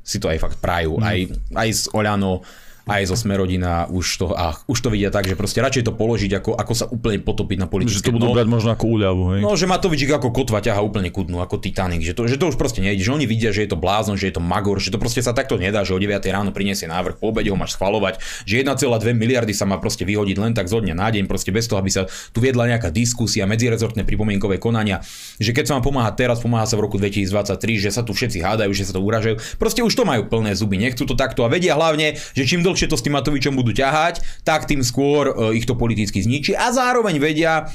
si 0.02 0.16
to 0.18 0.32
aj 0.32 0.40
fakt 0.40 0.58
prajú, 0.58 0.96
mm. 0.98 1.04
aj, 1.04 1.18
aj 1.54 1.68
z 1.70 1.82
Oľano, 1.92 2.42
aj 2.86 3.02
zo 3.06 3.16
Smerodina 3.16 3.86
už 3.86 4.06
to, 4.18 4.26
a 4.34 4.58
už 4.66 4.78
to 4.82 4.88
vidia 4.90 5.14
tak, 5.14 5.30
že 5.30 5.38
proste 5.38 5.62
radšej 5.62 5.86
to 5.86 5.92
položiť, 5.94 6.42
ako, 6.42 6.50
ako 6.58 6.72
sa 6.74 6.86
úplne 6.90 7.22
potopiť 7.22 7.58
na 7.62 7.66
politické 7.70 8.02
Že 8.02 8.08
to 8.10 8.16
budú 8.18 8.28
dno. 8.30 8.36
brať 8.36 8.48
možno 8.50 8.70
ako 8.74 8.84
úľavu, 8.90 9.22
hej? 9.36 9.40
No, 9.46 9.54
že 9.54 9.70
Matovič 9.70 10.02
ich 10.02 10.10
ako 10.10 10.34
kotva 10.34 10.58
ťaha 10.58 10.82
úplne 10.82 11.14
ku 11.14 11.22
dnu, 11.22 11.38
ako 11.38 11.62
Titanic, 11.62 12.02
že 12.02 12.12
to, 12.16 12.26
že 12.26 12.36
to 12.38 12.50
už 12.50 12.58
proste 12.58 12.82
nejde, 12.82 13.02
že 13.02 13.14
oni 13.14 13.26
vidia, 13.30 13.54
že 13.54 13.62
je 13.64 13.70
to 13.70 13.78
blázon, 13.78 14.18
že 14.18 14.30
je 14.30 14.34
to 14.34 14.42
magor, 14.42 14.82
že 14.82 14.90
to 14.90 14.98
proste 14.98 15.22
sa 15.22 15.30
takto 15.30 15.54
nedá, 15.54 15.86
že 15.86 15.94
o 15.94 16.00
9 16.02 16.18
ráno 16.26 16.50
priniesie 16.50 16.90
návrh, 16.90 17.22
po 17.22 17.30
obede 17.30 17.54
ho 17.54 17.58
máš 17.58 17.78
schvalovať, 17.78 18.18
že 18.42 18.66
1,2 18.66 18.82
miliardy 19.14 19.54
sa 19.54 19.62
má 19.62 19.78
proste 19.78 20.02
vyhodiť 20.02 20.36
len 20.42 20.52
tak 20.52 20.66
zo 20.66 20.82
dňa 20.82 20.94
na 20.98 21.08
deň, 21.14 21.30
proste 21.30 21.54
bez 21.54 21.70
toho, 21.70 21.78
aby 21.78 21.90
sa 21.94 22.10
tu 22.34 22.42
viedla 22.42 22.66
nejaká 22.66 22.90
diskusia, 22.90 23.46
medzirezortné 23.46 24.02
pripomienkové 24.02 24.58
konania, 24.58 24.98
že 25.38 25.54
keď 25.54 25.70
sa 25.70 25.72
vám 25.78 25.84
pomáha 25.86 26.10
teraz, 26.12 26.42
pomáha 26.42 26.66
sa 26.66 26.74
v 26.74 26.90
roku 26.90 26.98
2023, 26.98 27.78
že 27.78 27.90
sa 27.94 28.02
tu 28.02 28.10
všetci 28.10 28.42
hádajú, 28.42 28.74
že 28.74 28.90
sa 28.90 28.98
to 28.98 29.00
uražajú. 29.04 29.38
Proste 29.56 29.86
už 29.86 29.94
to 29.94 30.02
majú 30.02 30.26
plné 30.26 30.58
zuby, 30.58 30.80
nechcú 30.80 31.06
to 31.06 31.14
takto 31.14 31.46
a 31.46 31.48
vedia 31.48 31.78
hlavne, 31.78 32.18
že 32.34 32.42
čím 32.42 32.64
dlhšie 32.72 32.88
to 32.88 32.96
s 32.96 33.04
tým 33.04 33.12
Matovičom 33.20 33.52
budú 33.52 33.76
ťahať, 33.76 34.24
tak 34.48 34.64
tým 34.64 34.80
skôr 34.80 35.28
e, 35.28 35.60
ich 35.60 35.68
to 35.68 35.76
politicky 35.76 36.24
zničí 36.24 36.56
a 36.56 36.72
zároveň 36.72 37.20
vedia, 37.20 37.68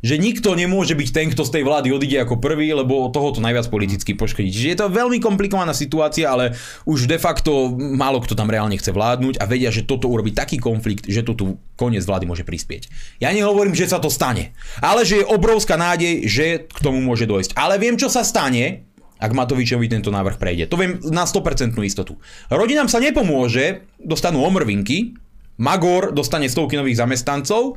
že 0.00 0.16
nikto 0.16 0.56
nemôže 0.56 0.96
byť 0.96 1.08
ten, 1.12 1.28
kto 1.28 1.44
z 1.44 1.60
tej 1.60 1.62
vlády 1.64 1.92
odíde 1.92 2.24
ako 2.24 2.40
prvý, 2.40 2.72
lebo 2.72 3.12
toho 3.12 3.36
to 3.36 3.44
najviac 3.44 3.68
politicky 3.68 4.16
poškodí. 4.16 4.48
Čiže 4.48 4.70
je 4.72 4.78
to 4.80 4.86
veľmi 4.88 5.20
komplikovaná 5.20 5.76
situácia, 5.76 6.32
ale 6.32 6.56
už 6.88 7.04
de 7.04 7.20
facto 7.20 7.72
málo 7.76 8.24
kto 8.24 8.32
tam 8.32 8.48
reálne 8.48 8.76
chce 8.80 8.96
vládnuť 8.96 9.36
a 9.40 9.44
vedia, 9.44 9.68
že 9.68 9.84
toto 9.84 10.08
urobí 10.08 10.32
taký 10.32 10.56
konflikt, 10.56 11.04
že 11.04 11.20
to 11.20 11.36
tu 11.36 11.46
koniec 11.76 12.04
vlády 12.04 12.24
môže 12.24 12.44
prispieť. 12.48 12.88
Ja 13.20 13.32
nehovorím, 13.32 13.76
že 13.76 13.88
sa 13.88 14.00
to 14.00 14.08
stane, 14.08 14.56
ale 14.80 15.04
že 15.04 15.20
je 15.20 15.28
obrovská 15.28 15.76
nádej, 15.76 16.24
že 16.24 16.44
k 16.64 16.78
tomu 16.80 17.04
môže 17.04 17.28
dojsť. 17.28 17.56
Ale 17.56 17.76
viem, 17.76 18.00
čo 18.00 18.08
sa 18.08 18.24
stane, 18.24 18.88
ak 19.20 19.36
Matovičovi 19.36 19.86
tento 19.92 20.08
návrh 20.08 20.40
prejde. 20.40 20.64
To 20.72 20.80
viem 20.80 20.96
na 21.12 21.28
100% 21.28 21.76
istotu. 21.84 22.16
Rodinám 22.48 22.88
sa 22.88 22.98
nepomôže, 22.98 23.84
dostanú 24.00 24.40
omrvinky, 24.48 25.14
Magor 25.60 26.16
dostane 26.16 26.48
stovky 26.48 26.80
nových 26.80 27.04
zamestnancov, 27.04 27.76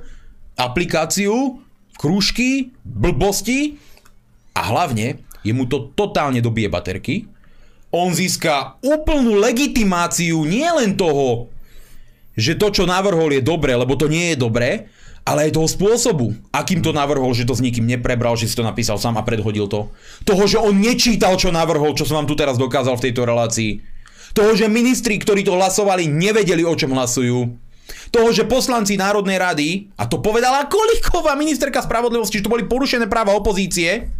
aplikáciu, 0.55 1.59
krúžky, 1.99 2.71
blbosti 2.87 3.75
a 4.55 4.71
hlavne 4.71 5.19
je 5.43 5.51
mu 5.51 5.67
to 5.67 5.91
totálne 5.91 6.39
dobije 6.39 6.71
baterky. 6.71 7.27
On 7.91 8.15
získa 8.15 8.79
úplnú 8.79 9.35
legitimáciu 9.35 10.47
nielen 10.47 10.95
toho, 10.95 11.51
že 12.39 12.55
to, 12.55 12.71
čo 12.71 12.87
navrhol, 12.87 13.35
je 13.35 13.43
dobré, 13.43 13.75
lebo 13.75 13.99
to 13.99 14.07
nie 14.07 14.33
je 14.33 14.37
dobré, 14.39 14.87
ale 15.23 15.47
aj 15.47 15.55
toho 15.55 15.67
spôsobu, 15.67 16.35
akým 16.51 16.83
to 16.83 16.91
navrhol, 16.91 17.31
že 17.31 17.47
to 17.47 17.55
s 17.55 17.63
nikým 17.63 17.87
neprebral, 17.87 18.35
že 18.35 18.51
si 18.51 18.59
to 18.59 18.63
napísal 18.63 18.99
sám 18.99 19.15
a 19.15 19.23
predhodil 19.23 19.71
to. 19.71 19.87
Toho, 20.27 20.43
že 20.43 20.59
on 20.59 20.75
nečítal, 20.75 21.39
čo 21.39 21.47
navrhol, 21.47 21.95
čo 21.95 22.03
som 22.03 22.19
vám 22.19 22.27
tu 22.27 22.35
teraz 22.35 22.59
dokázal 22.59 22.99
v 22.99 23.03
tejto 23.09 23.23
relácii. 23.23 23.79
Toho, 24.35 24.51
že 24.51 24.67
ministri, 24.67 25.15
ktorí 25.15 25.47
to 25.47 25.55
hlasovali, 25.55 26.11
nevedeli, 26.11 26.67
o 26.67 26.75
čom 26.75 26.91
hlasujú. 26.91 27.55
Toho, 28.11 28.29
že 28.35 28.43
poslanci 28.45 28.99
Národnej 28.99 29.39
rady, 29.39 29.69
a 29.95 30.05
to 30.05 30.19
povedala 30.19 30.67
Kolíková 30.67 31.39
ministerka 31.39 31.79
spravodlivosti, 31.79 32.43
že 32.43 32.45
to 32.45 32.53
boli 32.53 32.67
porušené 32.67 33.07
práva 33.07 33.31
opozície, 33.31 34.11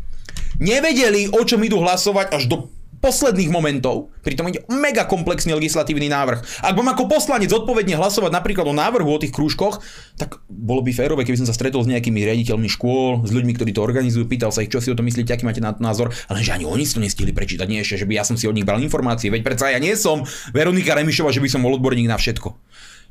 nevedeli, 0.57 1.29
o 1.29 1.41
čom 1.43 1.59
idú 1.61 1.83
hlasovať 1.83 2.31
až 2.31 2.43
do 2.47 2.57
posledných 3.03 3.51
momentov, 3.51 4.15
pritom 4.23 4.47
ide 4.47 4.63
mega 4.71 5.03
komplexný 5.03 5.51
legislatívny 5.51 6.07
návrh. 6.07 6.63
Ak 6.63 6.71
mám 6.79 6.95
ako 6.95 7.11
poslanec 7.11 7.51
zodpovedne 7.51 7.99
hlasovať 7.99 8.31
napríklad 8.31 8.63
o 8.63 8.71
návrhu 8.71 9.11
o 9.11 9.19
tých 9.19 9.35
krúžkoch, 9.35 9.83
tak 10.15 10.39
bolo 10.47 10.79
by 10.79 10.95
férové, 10.95 11.27
keby 11.27 11.43
som 11.43 11.49
sa 11.51 11.51
stretol 11.51 11.83
s 11.83 11.91
nejakými 11.91 12.23
riaditeľmi 12.23 12.71
škôl, 12.71 13.27
s 13.27 13.31
ľuďmi, 13.35 13.51
ktorí 13.59 13.75
to 13.75 13.83
organizujú, 13.83 14.23
pýtal 14.31 14.55
sa 14.55 14.63
ich, 14.63 14.71
čo 14.71 14.79
si 14.79 14.87
o 14.87 14.95
to 14.95 15.03
myslíte, 15.03 15.35
aký 15.35 15.43
máte 15.43 15.59
na 15.59 15.75
to 15.75 15.83
názor, 15.83 16.15
ale 16.31 16.39
že 16.39 16.55
ani 16.55 16.63
oni 16.63 16.87
si 16.87 16.95
to 16.95 17.03
nestihli 17.03 17.35
prečítať, 17.35 17.67
nie 17.67 17.83
ešte, 17.83 17.99
že 17.99 18.07
by 18.07 18.15
ja 18.15 18.23
som 18.23 18.39
si 18.39 18.47
od 18.47 18.55
nich 18.55 18.63
bral 18.63 18.79
informácie, 18.79 19.27
veď 19.27 19.43
predsa 19.43 19.75
ja 19.75 19.83
nie 19.83 19.99
som 19.99 20.23
Veronika 20.55 20.95
Remišova, 20.95 21.35
že 21.35 21.43
by 21.43 21.49
som 21.51 21.59
bol 21.59 21.75
odborník 21.75 22.07
na 22.07 22.15
všetko. 22.15 22.55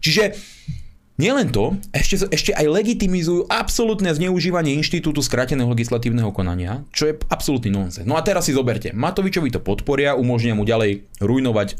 Čiže 0.02 0.34
Nielen 1.22 1.54
to, 1.54 1.78
ešte, 1.94 2.26
ešte 2.34 2.50
aj 2.50 2.66
legitimizujú 2.66 3.46
absolútne 3.46 4.10
zneužívanie 4.10 4.74
inštitútu 4.74 5.22
skráteného 5.22 5.70
legislatívneho 5.70 6.34
konania, 6.34 6.82
čo 6.90 7.06
je 7.06 7.14
absolútny 7.30 7.70
nonsens. 7.70 8.02
No 8.02 8.18
a 8.18 8.26
teraz 8.26 8.50
si 8.50 8.58
zoberte, 8.58 8.90
Matovičovi 8.90 9.54
to 9.54 9.62
podporia, 9.62 10.18
umožnia 10.18 10.58
mu 10.58 10.66
ďalej 10.66 11.06
rujnovať 11.22 11.78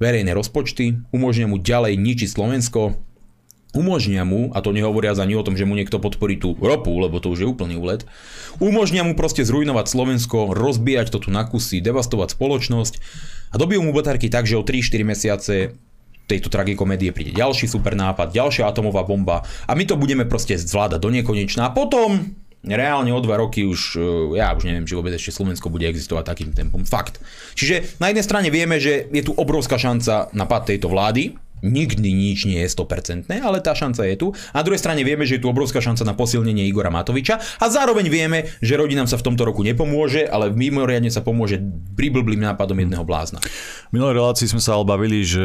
verejné 0.00 0.32
rozpočty, 0.32 0.96
umožnia 1.12 1.44
mu 1.44 1.60
ďalej 1.60 2.00
ničiť 2.00 2.28
Slovensko, 2.32 2.96
umožnia 3.76 4.24
mu, 4.24 4.48
a 4.56 4.64
to 4.64 4.72
nehovoria 4.72 5.12
ani 5.12 5.36
o 5.36 5.44
tom, 5.44 5.60
že 5.60 5.68
mu 5.68 5.76
niekto 5.76 6.00
podporí 6.00 6.40
tú 6.40 6.56
ropu, 6.56 6.96
lebo 6.96 7.20
to 7.20 7.36
už 7.36 7.44
je 7.44 7.50
úplný 7.50 7.76
úlet, 7.76 8.08
umožnia 8.64 9.04
mu 9.04 9.12
proste 9.12 9.44
zrujnovať 9.44 9.92
Slovensko, 9.92 10.56
rozbíjať 10.56 11.12
to 11.12 11.20
tu 11.20 11.28
na 11.28 11.44
kusy, 11.44 11.84
devastovať 11.84 12.32
spoločnosť 12.32 12.94
a 13.52 13.60
dobijú 13.60 13.84
mu 13.84 13.92
baterky 13.92 14.32
tak, 14.32 14.48
že 14.48 14.56
o 14.56 14.64
3-4 14.64 15.04
mesiace 15.04 15.76
tejto 16.24 16.48
tragikomédie 16.48 17.12
príde 17.12 17.36
ďalší 17.36 17.68
super 17.68 17.92
nápad, 17.92 18.32
ďalšia 18.32 18.68
atomová 18.68 19.04
bomba 19.04 19.44
a 19.68 19.72
my 19.76 19.84
to 19.84 20.00
budeme 20.00 20.24
proste 20.24 20.56
zvládať 20.56 21.00
do 21.00 21.10
nekonečna 21.12 21.68
a 21.68 21.74
potom 21.74 22.34
reálne 22.64 23.12
o 23.12 23.20
dva 23.20 23.36
roky 23.36 23.68
už, 23.68 24.00
e, 24.00 24.40
ja 24.40 24.56
už 24.56 24.64
neviem, 24.64 24.88
či 24.88 24.96
vôbec 24.96 25.12
ešte 25.12 25.36
Slovensko 25.36 25.68
bude 25.68 25.84
existovať 25.84 26.24
takým 26.24 26.50
tempom. 26.56 26.88
Fakt. 26.88 27.20
Čiže 27.52 28.00
na 28.00 28.08
jednej 28.08 28.24
strane 28.24 28.48
vieme, 28.48 28.80
že 28.80 29.04
je 29.12 29.22
tu 29.22 29.36
obrovská 29.36 29.76
šanca 29.76 30.32
na 30.32 30.48
pad 30.48 30.72
tejto 30.72 30.88
vlády, 30.88 31.36
nikdy 31.64 32.12
nič 32.12 32.44
nie 32.44 32.60
je 32.60 32.68
100%, 32.68 33.32
ale 33.40 33.58
tá 33.64 33.72
šanca 33.72 34.04
je 34.04 34.16
tu. 34.20 34.28
Na 34.52 34.60
druhej 34.60 34.78
strane 34.78 35.00
vieme, 35.00 35.24
že 35.24 35.40
je 35.40 35.42
tu 35.42 35.48
obrovská 35.48 35.80
šanca 35.80 36.04
na 36.04 36.12
posilnenie 36.12 36.68
Igora 36.68 36.92
Matoviča 36.92 37.40
a 37.40 37.64
zároveň 37.72 38.12
vieme, 38.12 38.52
že 38.60 38.76
rodinám 38.76 39.08
sa 39.08 39.16
v 39.16 39.32
tomto 39.32 39.48
roku 39.48 39.64
nepomôže, 39.64 40.28
ale 40.28 40.52
mimoriadne 40.52 41.08
sa 41.08 41.24
pomôže 41.24 41.56
priblblým 41.96 42.44
nápadom 42.44 42.76
jedného 42.76 43.02
blázna. 43.08 43.40
V 43.88 43.92
minulej 43.96 44.20
relácii 44.20 44.50
sme 44.50 44.60
sa 44.60 44.76
ale 44.76 44.84
bavili, 44.84 45.24
že, 45.24 45.42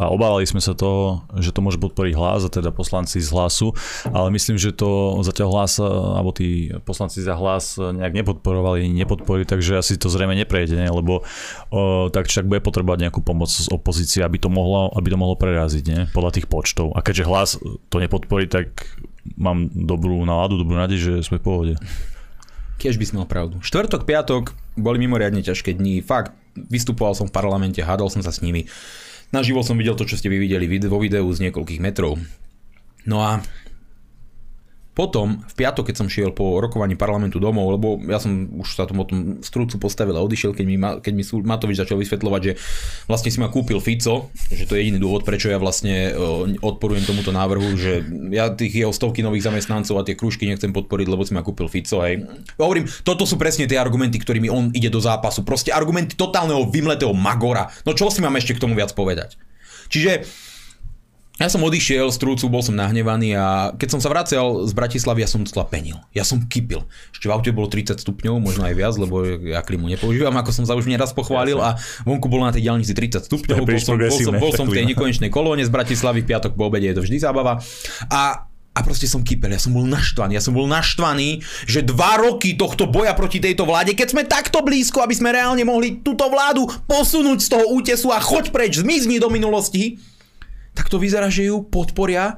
a 0.00 0.10
obávali 0.10 0.48
sme 0.48 0.58
sa 0.58 0.74
toho, 0.74 1.22
že 1.38 1.54
to 1.54 1.62
môže 1.62 1.78
podporiť 1.78 2.14
hlas, 2.18 2.42
a 2.42 2.50
teda 2.50 2.74
poslanci 2.74 3.22
z 3.22 3.28
hlasu, 3.30 3.70
ale 4.10 4.32
myslím, 4.34 4.58
že 4.58 4.74
to 4.74 5.20
zatiaľ 5.22 5.48
hlas, 5.54 5.78
alebo 5.78 6.32
tí 6.32 6.72
poslanci 6.82 7.20
za 7.22 7.36
hlas 7.36 7.78
nejak 7.78 8.24
nepodporovali, 8.24 8.88
nepodporili, 8.90 9.44
takže 9.46 9.78
asi 9.78 10.00
to 10.00 10.08
zrejme 10.08 10.34
neprejde, 10.34 10.74
ne? 10.74 10.88
lebo 10.88 11.22
o, 11.70 12.08
tak 12.08 12.26
však 12.26 12.48
bude 12.48 12.64
potrebovať 12.64 13.06
nejakú 13.06 13.20
pomoc 13.20 13.52
z 13.52 13.68
opozície, 13.68 14.24
aby 14.24 14.40
to 14.40 14.48
mohlo, 14.48 14.88
aby 14.96 15.12
to 15.12 15.20
mohlo 15.20 15.35
preraziť, 15.36 15.84
nie? 15.86 16.02
podľa 16.10 16.40
tých 16.40 16.48
počtov. 16.48 16.96
A 16.96 17.04
keďže 17.04 17.28
hlas 17.28 17.50
to 17.92 17.96
nepodporí, 18.00 18.48
tak 18.48 18.88
mám 19.36 19.68
dobrú 19.72 20.24
náladu, 20.24 20.58
dobrú 20.60 20.76
nádej, 20.76 20.98
že 20.98 21.12
sme 21.22 21.38
v 21.38 21.46
pohode. 21.46 21.74
Keď 22.76 22.96
by 23.00 23.04
si 23.08 23.14
mal 23.16 23.28
pravdu. 23.28 23.60
Štvrtok, 23.64 24.04
piatok 24.04 24.52
boli 24.76 25.00
mimoriadne 25.00 25.40
ťažké 25.40 25.76
dni. 25.76 26.04
Fakt, 26.04 26.36
vystupoval 26.56 27.16
som 27.16 27.26
v 27.28 27.36
parlamente, 27.36 27.80
hádal 27.80 28.12
som 28.12 28.20
sa 28.20 28.32
s 28.32 28.44
nimi. 28.44 28.68
Naživo 29.32 29.64
som 29.64 29.80
videl 29.80 29.96
to, 29.96 30.06
čo 30.06 30.20
ste 30.20 30.30
vy 30.30 30.38
videli 30.38 30.68
vo 30.86 31.00
videu 31.00 31.26
z 31.32 31.48
niekoľkých 31.48 31.82
metrov. 31.82 32.20
No 33.08 33.22
a 33.24 33.42
potom, 34.96 35.44
v 35.44 35.54
piatok, 35.60 35.92
keď 35.92 35.96
som 36.00 36.08
šiel 36.08 36.32
po 36.32 36.56
rokovaní 36.56 36.96
parlamentu 36.96 37.36
domov, 37.36 37.76
lebo 37.76 38.00
ja 38.08 38.16
som 38.16 38.48
už 38.48 38.80
sa 38.80 38.88
tomu 38.88 39.04
tom 39.04 39.44
strúcu 39.44 39.76
postavil 39.76 40.16
a 40.16 40.24
odišiel, 40.24 40.56
keď 40.56 40.64
mi, 40.64 40.80
keď 40.80 41.12
mi 41.12 41.20
Matovič 41.44 41.76
začal 41.84 42.00
vysvetľovať, 42.00 42.40
že 42.40 42.52
vlastne 43.04 43.28
si 43.28 43.36
ma 43.36 43.52
kúpil 43.52 43.76
Fico, 43.84 44.32
že 44.48 44.64
to 44.64 44.72
je 44.72 44.88
jediný 44.88 44.96
dôvod, 44.96 45.28
prečo 45.28 45.52
ja 45.52 45.60
vlastne 45.60 46.16
e, 46.16 46.56
odporujem 46.64 47.04
tomuto 47.04 47.28
návrhu, 47.28 47.76
že 47.76 48.00
ja 48.32 48.48
tých 48.48 48.72
jeho 48.72 48.92
stovky 48.96 49.20
nových 49.20 49.52
zamestnancov 49.52 50.00
a 50.00 50.06
tie 50.08 50.16
krúžky 50.16 50.48
nechcem 50.48 50.72
podporiť, 50.72 51.06
lebo 51.12 51.28
si 51.28 51.36
ma 51.36 51.44
kúpil 51.44 51.68
Fico. 51.68 52.00
Hej. 52.00 52.24
Hovorím, 52.56 52.88
toto 53.04 53.28
sú 53.28 53.36
presne 53.36 53.68
tie 53.68 53.76
argumenty, 53.76 54.16
ktorými 54.16 54.48
on 54.48 54.72
ide 54.72 54.88
do 54.88 55.04
zápasu. 55.04 55.44
Proste 55.44 55.76
argumenty 55.76 56.16
totálneho 56.16 56.72
vymletého 56.72 57.12
magora. 57.12 57.68
No 57.84 57.92
čo 57.92 58.08
si 58.08 58.24
mám 58.24 58.32
ešte 58.40 58.56
k 58.56 58.64
tomu 58.64 58.72
viac 58.72 58.96
povedať? 58.96 59.36
Čiže 59.92 60.24
ja 61.36 61.52
som 61.52 61.60
odišiel 61.60 62.08
z 62.08 62.16
trúcu, 62.16 62.48
bol 62.48 62.64
som 62.64 62.72
nahnevaný 62.72 63.36
a 63.36 63.76
keď 63.76 63.88
som 63.92 64.00
sa 64.00 64.08
vracal 64.08 64.64
z 64.64 64.72
Bratislavy, 64.72 65.20
ja 65.20 65.28
som 65.28 65.44
docela 65.44 65.68
penil. 65.68 66.00
Ja 66.16 66.24
som 66.24 66.40
kypil. 66.40 66.88
Ešte 67.12 67.28
v 67.28 67.32
aute 67.36 67.52
bolo 67.52 67.68
30 67.68 68.00
stupňov, 68.00 68.40
možno 68.40 68.64
aj 68.64 68.72
viac, 68.72 68.96
lebo 68.96 69.20
ja 69.44 69.60
klimu 69.60 69.84
nepoužívam, 69.92 70.32
ako 70.32 70.50
som 70.56 70.64
sa 70.64 70.72
už 70.72 70.88
neraz 70.88 71.12
pochválil 71.12 71.60
a 71.60 71.76
vonku 72.08 72.32
bolo 72.32 72.48
na 72.48 72.56
tej 72.56 72.64
diálnici 72.64 72.96
30 72.96 73.28
stupňov, 73.28 73.68
bol 73.68 73.76
som, 73.76 74.00
bol 74.00 74.16
som, 74.16 74.34
bol 74.40 74.52
som 74.56 74.64
v 74.64 74.80
tej 74.80 74.84
nekonečnej 74.96 75.28
kolóne 75.28 75.60
z 75.60 75.68
Bratislavy, 75.68 76.24
v 76.24 76.32
piatok 76.32 76.56
po 76.56 76.72
obede 76.72 76.88
je 76.88 76.96
to 76.96 77.04
vždy 77.04 77.20
zábava. 77.20 77.60
A 78.08 78.48
a 78.76 78.84
proste 78.84 79.08
som 79.08 79.24
kypel, 79.24 79.56
ja 79.56 79.60
som 79.60 79.72
bol 79.72 79.88
naštvaný, 79.88 80.36
ja 80.36 80.44
som 80.44 80.52
bol 80.52 80.68
naštvaný, 80.68 81.40
že 81.64 81.80
dva 81.80 82.20
roky 82.20 82.60
tohto 82.60 82.84
boja 82.84 83.16
proti 83.16 83.40
tejto 83.40 83.64
vláde, 83.64 83.96
keď 83.96 84.12
sme 84.12 84.28
takto 84.28 84.60
blízko, 84.60 85.00
aby 85.00 85.16
sme 85.16 85.32
reálne 85.32 85.64
mohli 85.64 86.04
túto 86.04 86.28
vládu 86.28 86.68
posunúť 86.84 87.40
z 87.40 87.48
toho 87.56 87.64
útesu 87.72 88.12
a 88.12 88.20
choď 88.20 88.52
preč, 88.52 88.84
zmizni 88.84 89.16
do 89.16 89.32
minulosti, 89.32 89.96
tak 90.76 90.92
to 90.92 91.00
vyzerá, 91.00 91.32
že 91.32 91.48
ju 91.48 91.64
podporia 91.64 92.36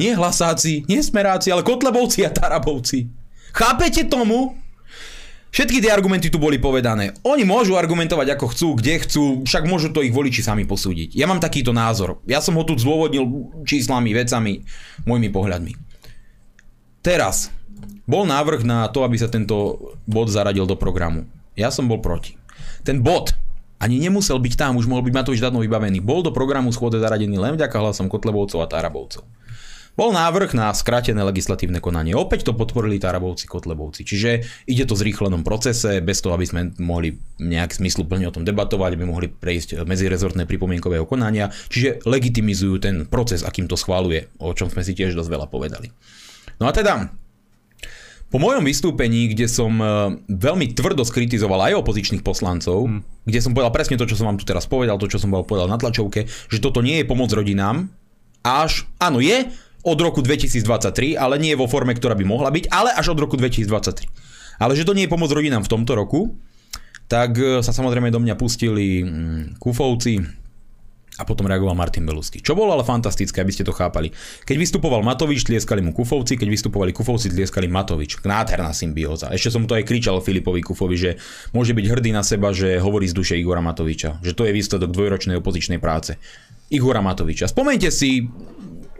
nie 0.00 0.16
hlasáci, 0.16 0.88
nie 0.90 1.04
smeráci, 1.04 1.52
ale 1.52 1.62
kotlebovci 1.62 2.26
a 2.26 2.32
tarabovci. 2.32 3.06
Chápete 3.54 4.08
tomu? 4.10 4.58
Všetky 5.54 5.78
tie 5.78 5.94
argumenty 5.94 6.34
tu 6.34 6.42
boli 6.42 6.58
povedané. 6.58 7.14
Oni 7.22 7.46
môžu 7.46 7.78
argumentovať 7.78 8.34
ako 8.34 8.46
chcú, 8.50 8.68
kde 8.74 9.06
chcú, 9.06 9.24
však 9.46 9.70
môžu 9.70 9.94
to 9.94 10.02
ich 10.02 10.10
voliči 10.10 10.42
sami 10.42 10.66
posúdiť. 10.66 11.14
Ja 11.14 11.30
mám 11.30 11.38
takýto 11.38 11.70
názor. 11.70 12.18
Ja 12.26 12.42
som 12.42 12.58
ho 12.58 12.66
tu 12.66 12.74
zdôvodnil 12.74 13.22
číslami, 13.62 14.10
vecami, 14.10 14.66
môjmi 15.06 15.30
pohľadmi. 15.30 15.78
Teraz, 17.06 17.54
bol 18.02 18.26
návrh 18.26 18.66
na 18.66 18.90
to, 18.90 19.06
aby 19.06 19.14
sa 19.14 19.30
tento 19.30 19.78
bod 20.10 20.26
zaradil 20.26 20.66
do 20.66 20.74
programu. 20.74 21.22
Ja 21.54 21.70
som 21.70 21.86
bol 21.86 22.02
proti. 22.02 22.34
Ten 22.82 22.98
bod 22.98 23.30
ani 23.84 24.00
nemusel 24.00 24.40
byť 24.40 24.54
tam, 24.56 24.80
už 24.80 24.88
mohol 24.88 25.04
byť 25.04 25.12
Matovič 25.12 25.44
dávno 25.44 25.60
vybavený. 25.60 26.00
Bol 26.00 26.24
do 26.24 26.32
programu 26.32 26.72
schôdze 26.72 27.04
zaradený 27.04 27.36
len 27.36 27.60
vďaka 27.60 27.76
hlasom 27.76 28.08
Kotlebovcov 28.08 28.64
a 28.64 28.66
Tarabovcov. 28.72 29.28
Bol 29.94 30.10
návrh 30.10 30.58
na 30.58 30.74
skrátené 30.74 31.22
legislatívne 31.22 31.78
konanie. 31.78 32.18
Opäť 32.18 32.50
to 32.50 32.58
podporili 32.58 32.98
Tarabovci, 32.98 33.46
Kotlebovci. 33.46 34.02
Čiže 34.02 34.30
ide 34.66 34.90
to 34.90 34.98
v 34.98 35.06
zrýchlenom 35.06 35.46
procese, 35.46 36.02
bez 36.02 36.18
toho, 36.18 36.34
aby 36.34 36.42
sme 36.42 36.74
mohli 36.82 37.14
nejak 37.38 37.78
zmysluplne 37.78 38.26
o 38.26 38.34
tom 38.34 38.42
debatovať, 38.42 38.90
aby 38.98 39.06
mohli 39.06 39.30
prejsť 39.30 39.86
medzirezortné 39.86 40.50
pripomienkového 40.50 41.06
konania. 41.06 41.54
Čiže 41.70 42.02
legitimizujú 42.10 42.82
ten 42.82 43.06
proces, 43.06 43.46
akým 43.46 43.70
to 43.70 43.78
schváluje, 43.78 44.34
o 44.42 44.50
čom 44.50 44.66
sme 44.66 44.82
si 44.82 44.98
tiež 44.98 45.14
dosť 45.14 45.30
veľa 45.30 45.46
povedali. 45.46 45.94
No 46.58 46.66
a 46.66 46.74
teda, 46.74 47.14
po 48.34 48.42
mojom 48.42 48.66
vystúpení, 48.66 49.30
kde 49.30 49.46
som 49.46 49.70
e, 49.78 49.86
veľmi 50.26 50.74
tvrdo 50.74 51.06
skritizoval 51.06 51.70
aj 51.70 51.78
opozičných 51.86 52.26
poslancov, 52.26 52.90
hmm. 52.90 53.30
kde 53.30 53.38
som 53.38 53.54
povedal 53.54 53.70
presne 53.70 53.94
to, 53.94 54.10
čo 54.10 54.18
som 54.18 54.26
vám 54.26 54.42
tu 54.42 54.42
teraz 54.42 54.66
povedal, 54.66 54.98
to, 54.98 55.06
čo 55.06 55.22
som 55.22 55.30
povedal 55.30 55.70
na 55.70 55.78
tlačovke, 55.78 56.26
že 56.26 56.58
toto 56.58 56.82
nie 56.82 56.98
je 56.98 57.06
pomoc 57.06 57.30
rodinám, 57.30 57.86
až, 58.42 58.90
áno 58.98 59.22
je, 59.22 59.54
od 59.86 59.98
roku 60.02 60.18
2023, 60.18 61.14
ale 61.14 61.38
nie 61.38 61.54
vo 61.54 61.70
forme, 61.70 61.94
ktorá 61.94 62.18
by 62.18 62.26
mohla 62.26 62.50
byť, 62.50 62.74
ale 62.74 62.90
až 62.98 63.14
od 63.14 63.22
roku 63.22 63.38
2023. 63.38 64.58
Ale 64.58 64.74
že 64.74 64.82
to 64.82 64.98
nie 64.98 65.06
je 65.06 65.14
pomoc 65.14 65.30
rodinám 65.30 65.62
v 65.62 65.70
tomto 65.70 65.94
roku, 65.94 66.34
tak 67.06 67.38
e, 67.38 67.62
sa 67.62 67.70
samozrejme 67.70 68.10
do 68.10 68.18
mňa 68.18 68.34
pustili 68.34 69.06
mm, 69.06 69.62
kufovci 69.62 70.43
a 71.14 71.22
potom 71.22 71.46
reagoval 71.46 71.78
Martin 71.78 72.02
Belusky. 72.02 72.42
Čo 72.42 72.58
bolo 72.58 72.74
ale 72.74 72.82
fantastické, 72.82 73.38
aby 73.38 73.54
ste 73.54 73.62
to 73.62 73.70
chápali. 73.70 74.10
Keď 74.42 74.56
vystupoval 74.58 75.06
Matovič, 75.06 75.46
tlieskali 75.46 75.78
mu 75.78 75.94
Kufovci, 75.94 76.34
keď 76.34 76.48
vystupovali 76.50 76.90
Kufovci, 76.90 77.30
tlieskali 77.30 77.70
Matovič. 77.70 78.18
Nádherná 78.26 78.74
symbióza. 78.74 79.30
Ešte 79.30 79.54
som 79.54 79.62
to 79.70 79.78
aj 79.78 79.86
kričal 79.86 80.18
Filipovi 80.18 80.66
Kufovi, 80.66 80.96
že 80.98 81.10
môže 81.54 81.70
byť 81.70 81.86
hrdý 81.86 82.10
na 82.10 82.26
seba, 82.26 82.50
že 82.50 82.82
hovorí 82.82 83.06
z 83.06 83.14
duše 83.14 83.34
Igora 83.38 83.62
Matoviča. 83.62 84.18
Že 84.26 84.32
to 84.34 84.42
je 84.50 84.56
výsledok 84.58 84.90
dvojročnej 84.90 85.38
opozičnej 85.38 85.78
práce. 85.78 86.18
Igora 86.74 86.98
Matoviča. 86.98 87.46
Spomeňte 87.46 87.94
si 87.94 88.26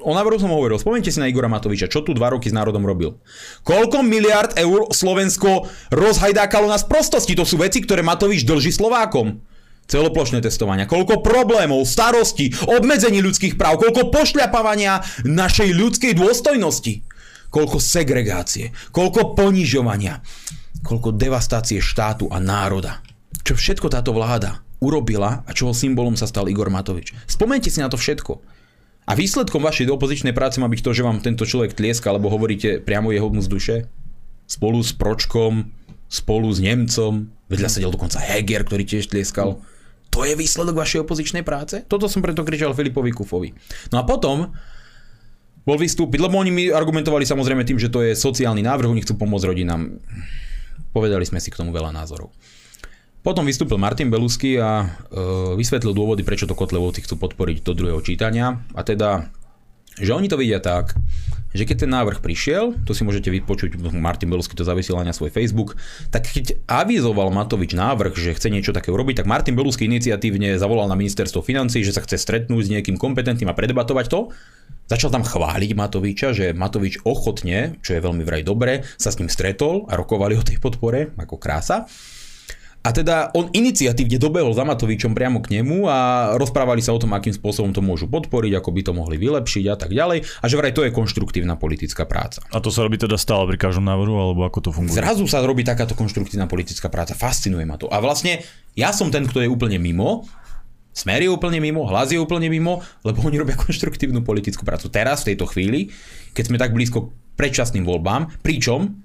o 0.05 0.12
návrhu 0.12 0.37
som 0.37 0.53
hovoril, 0.53 0.77
spomente 0.77 1.09
si 1.09 1.19
na 1.19 1.27
Igora 1.27 1.49
Matoviča, 1.49 1.89
čo 1.89 2.05
tu 2.05 2.12
dva 2.12 2.31
roky 2.31 2.53
s 2.53 2.55
národom 2.55 2.85
robil. 2.85 3.17
Koľko 3.65 4.05
miliard 4.05 4.53
eur 4.55 4.93
Slovensko 4.93 5.67
rozhajdákalo 5.91 6.69
na 6.69 6.77
sprostosti? 6.77 7.33
To 7.35 7.49
sú 7.49 7.59
veci, 7.59 7.81
ktoré 7.83 8.05
Matovič 8.05 8.45
dlží 8.45 8.71
Slovákom. 8.71 9.53
Celoplošné 9.85 10.41
testovania, 10.41 10.89
koľko 10.89 11.20
problémov, 11.20 11.85
starosti, 11.85 12.57
obmedzení 12.64 13.20
ľudských 13.20 13.61
práv, 13.61 13.85
koľko 13.85 14.09
pošľapávania 14.09 15.05
našej 15.28 15.70
ľudskej 15.76 16.12
dôstojnosti, 16.16 17.05
koľko 17.53 17.76
segregácie, 17.78 18.72
koľko 18.91 19.37
ponižovania, 19.37 20.24
koľko 20.80 21.12
devastácie 21.14 21.85
štátu 21.85 22.32
a 22.32 22.41
národa. 22.41 23.05
Čo 23.45 23.61
všetko 23.61 23.93
táto 23.93 24.16
vláda 24.16 24.64
urobila 24.80 25.45
a 25.45 25.51
čoho 25.53 25.76
symbolom 25.76 26.16
sa 26.16 26.24
stal 26.28 26.49
Igor 26.49 26.72
Matovič. 26.72 27.12
Spomente 27.28 27.68
si 27.68 27.80
na 27.80 27.93
to 27.93 28.01
všetko. 28.01 28.41
A 29.05 29.12
výsledkom 29.12 29.61
vašej 29.61 29.93
opozičnej 29.93 30.32
práce 30.32 30.57
má 30.57 30.68
byť 30.68 30.80
to, 30.80 30.91
že 30.97 31.05
vám 31.05 31.20
tento 31.20 31.45
človek 31.45 31.76
tlieska, 31.76 32.09
alebo 32.09 32.32
hovoríte 32.32 32.80
priamo 32.80 33.12
jeho 33.12 33.28
z 33.37 33.49
duše? 33.53 33.76
Spolu 34.49 34.80
s 34.80 34.97
Pročkom, 34.97 35.72
spolu 36.09 36.49
s 36.49 36.61
Nemcom, 36.61 37.28
vedľa 37.53 37.68
sedel 37.68 37.93
dokonca 37.93 38.16
Heger, 38.16 38.64
ktorý 38.64 38.85
tiež 38.89 39.12
tlieskal. 39.12 39.61
To 40.15 40.23
je 40.23 40.39
výsledok 40.39 40.79
vašej 40.79 41.03
opozičnej 41.03 41.43
práce? 41.43 41.83
Toto 41.91 42.07
som 42.07 42.23
preto 42.23 42.47
kričal 42.47 42.71
Filipovi 42.71 43.11
Kufovi. 43.11 43.51
No 43.91 43.99
a 43.99 44.07
potom 44.07 44.55
bol 45.67 45.77
vystúpiť, 45.81 46.23
lebo 46.23 46.39
oni 46.39 46.55
mi 46.55 46.65
argumentovali 46.71 47.27
samozrejme 47.27 47.67
tým, 47.67 47.83
že 47.83 47.91
to 47.91 48.05
je 48.05 48.15
sociálny 48.15 48.62
návrh, 48.62 48.95
oni 48.95 49.03
chcú 49.03 49.19
pomôcť 49.19 49.49
rodinám. 49.51 49.99
Povedali 50.95 51.27
sme 51.27 51.43
si 51.43 51.51
k 51.51 51.59
tomu 51.59 51.75
veľa 51.75 51.91
názorov. 51.91 52.31
Potom 53.25 53.49
vystúpil 53.49 53.81
Martin 53.81 54.12
Belusky 54.12 54.61
a 54.61 54.85
e, 54.85 54.87
vysvetlil 55.57 55.97
dôvody, 55.97 56.21
prečo 56.23 56.45
to 56.45 56.53
Kotlevovci 56.53 57.01
chcú 57.09 57.17
podporiť 57.25 57.65
do 57.65 57.73
druhého 57.73 57.99
čítania. 58.05 58.61
A 58.77 58.85
teda, 58.85 59.33
že 59.97 60.12
oni 60.12 60.29
to 60.29 60.37
vidia 60.37 60.61
tak, 60.61 60.93
že 61.55 61.62
keď 61.62 61.86
ten 61.86 61.90
návrh 61.94 62.18
prišiel, 62.18 62.74
to 62.82 62.92
si 62.92 63.07
môžete 63.07 63.30
vypočuť, 63.30 63.78
Martin 63.94 64.26
Belusky 64.26 64.59
to 64.59 64.66
zavesil 64.66 64.98
na 64.98 65.14
svoj 65.14 65.30
Facebook, 65.30 65.78
tak 66.11 66.26
keď 66.26 66.59
avizoval 66.66 67.30
Matovič 67.30 67.78
návrh, 67.78 68.18
že 68.18 68.34
chce 68.34 68.50
niečo 68.50 68.74
také 68.74 68.90
urobiť, 68.90 69.22
tak 69.22 69.30
Martin 69.30 69.55
Belusky 69.55 69.86
iniciatívne 69.86 70.59
zavolal 70.59 70.90
na 70.90 70.98
ministerstvo 70.98 71.46
financí, 71.46 71.86
že 71.86 71.94
sa 71.94 72.02
chce 72.02 72.18
stretnúť 72.18 72.62
s 72.66 72.72
niekým 72.74 72.98
kompetentným 72.98 73.48
a 73.48 73.55
predebatovať 73.55 74.07
to. 74.11 74.34
Začal 74.84 75.09
tam 75.09 75.24
chváliť 75.24 75.72
Matoviča, 75.72 76.36
že 76.36 76.52
Matovič 76.52 77.00
ochotne, 77.09 77.80
čo 77.80 77.96
je 77.96 78.05
veľmi 78.05 78.20
vraj 78.20 78.44
dobre, 78.44 78.84
sa 79.00 79.09
s 79.09 79.16
ním 79.16 79.32
stretol 79.32 79.88
a 79.88 79.96
rokovali 79.96 80.36
o 80.36 80.44
tej 80.44 80.61
podpore, 80.61 81.14
ako 81.16 81.40
krása. 81.40 81.88
A 82.85 82.93
teda 82.93 83.32
on 83.32 83.49
iniciatívne 83.49 84.20
dobehol 84.20 84.53
za 84.53 84.61
Matovičom 84.61 85.16
priamo 85.16 85.41
k 85.41 85.57
nemu 85.57 85.89
a 85.89 85.99
rozprávali 86.37 86.85
sa 86.85 86.93
o 86.93 87.01
tom, 87.01 87.16
akým 87.16 87.32
spôsobom 87.32 87.72
to 87.72 87.80
môžu 87.80 88.05
podporiť, 88.12 88.61
ako 88.61 88.70
by 88.76 88.80
to 88.85 88.93
mohli 88.93 89.16
vylepšiť 89.16 89.64
a 89.72 89.76
tak 89.80 89.97
ďalej. 89.97 90.28
A 90.28 90.45
že 90.45 90.61
vraj 90.61 90.76
to 90.76 90.85
je 90.85 90.93
konštruktívna 90.93 91.57
politická 91.57 92.05
práca. 92.05 92.45
A 92.53 92.61
to 92.61 92.68
sa 92.68 92.85
robí 92.85 93.01
teda 93.01 93.16
stále 93.16 93.49
pri 93.49 93.57
každom 93.57 93.89
návrhu, 93.89 94.12
alebo 94.12 94.45
ako 94.45 94.68
to 94.68 94.70
funguje? 94.76 95.01
Zrazu 95.01 95.24
sa 95.24 95.41
robí 95.41 95.64
takáto 95.64 95.97
konštruktívna 95.97 96.45
politická 96.45 96.93
práca. 96.93 97.16
Fascinuje 97.16 97.64
ma 97.64 97.80
to. 97.80 97.89
A 97.89 98.05
vlastne 98.05 98.45
ja 98.76 98.93
som 98.93 99.09
ten, 99.09 99.24
kto 99.24 99.41
je 99.41 99.49
úplne 99.49 99.80
mimo, 99.80 100.28
Smer 100.95 101.26
je 101.26 101.26
úplne 101.26 101.59
mimo, 101.59 101.91
hlas 101.91 102.14
je 102.14 102.22
úplne 102.22 102.47
mimo, 102.47 102.78
lebo 103.03 103.18
oni 103.26 103.35
robia 103.35 103.59
konštruktívnu 103.59 104.22
politickú 104.22 104.62
prácu. 104.62 104.87
Teraz, 104.95 105.26
v 105.26 105.35
tejto 105.35 105.51
chvíli, 105.51 105.91
keď 106.39 106.45
sme 106.47 106.57
tak 106.57 106.70
blízko 106.70 107.11
predčasným 107.35 107.82
voľbám, 107.82 108.30
pričom, 108.47 109.03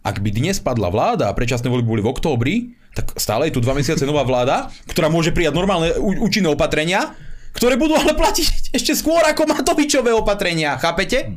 ak 0.00 0.24
by 0.24 0.32
dnes 0.32 0.64
padla 0.64 0.88
vláda 0.88 1.28
a 1.28 1.36
predčasné 1.36 1.68
voľby 1.68 1.88
boli 1.92 2.00
v 2.00 2.08
októbri, 2.08 2.54
tak 2.96 3.12
stále 3.20 3.52
je 3.52 3.54
tu 3.54 3.60
dva 3.60 3.76
mesiace 3.76 4.08
nová 4.08 4.24
vláda, 4.24 4.72
ktorá 4.88 5.12
môže 5.12 5.36
prijať 5.36 5.52
normálne 5.52 5.92
účinné 6.00 6.48
opatrenia, 6.48 7.12
ktoré 7.52 7.76
budú 7.76 7.92
ale 7.92 8.16
platiť 8.16 8.72
ešte 8.72 8.96
skôr 8.96 9.20
ako 9.20 9.44
Matovičové 9.52 10.16
opatrenia, 10.16 10.80
chápete? 10.80 11.36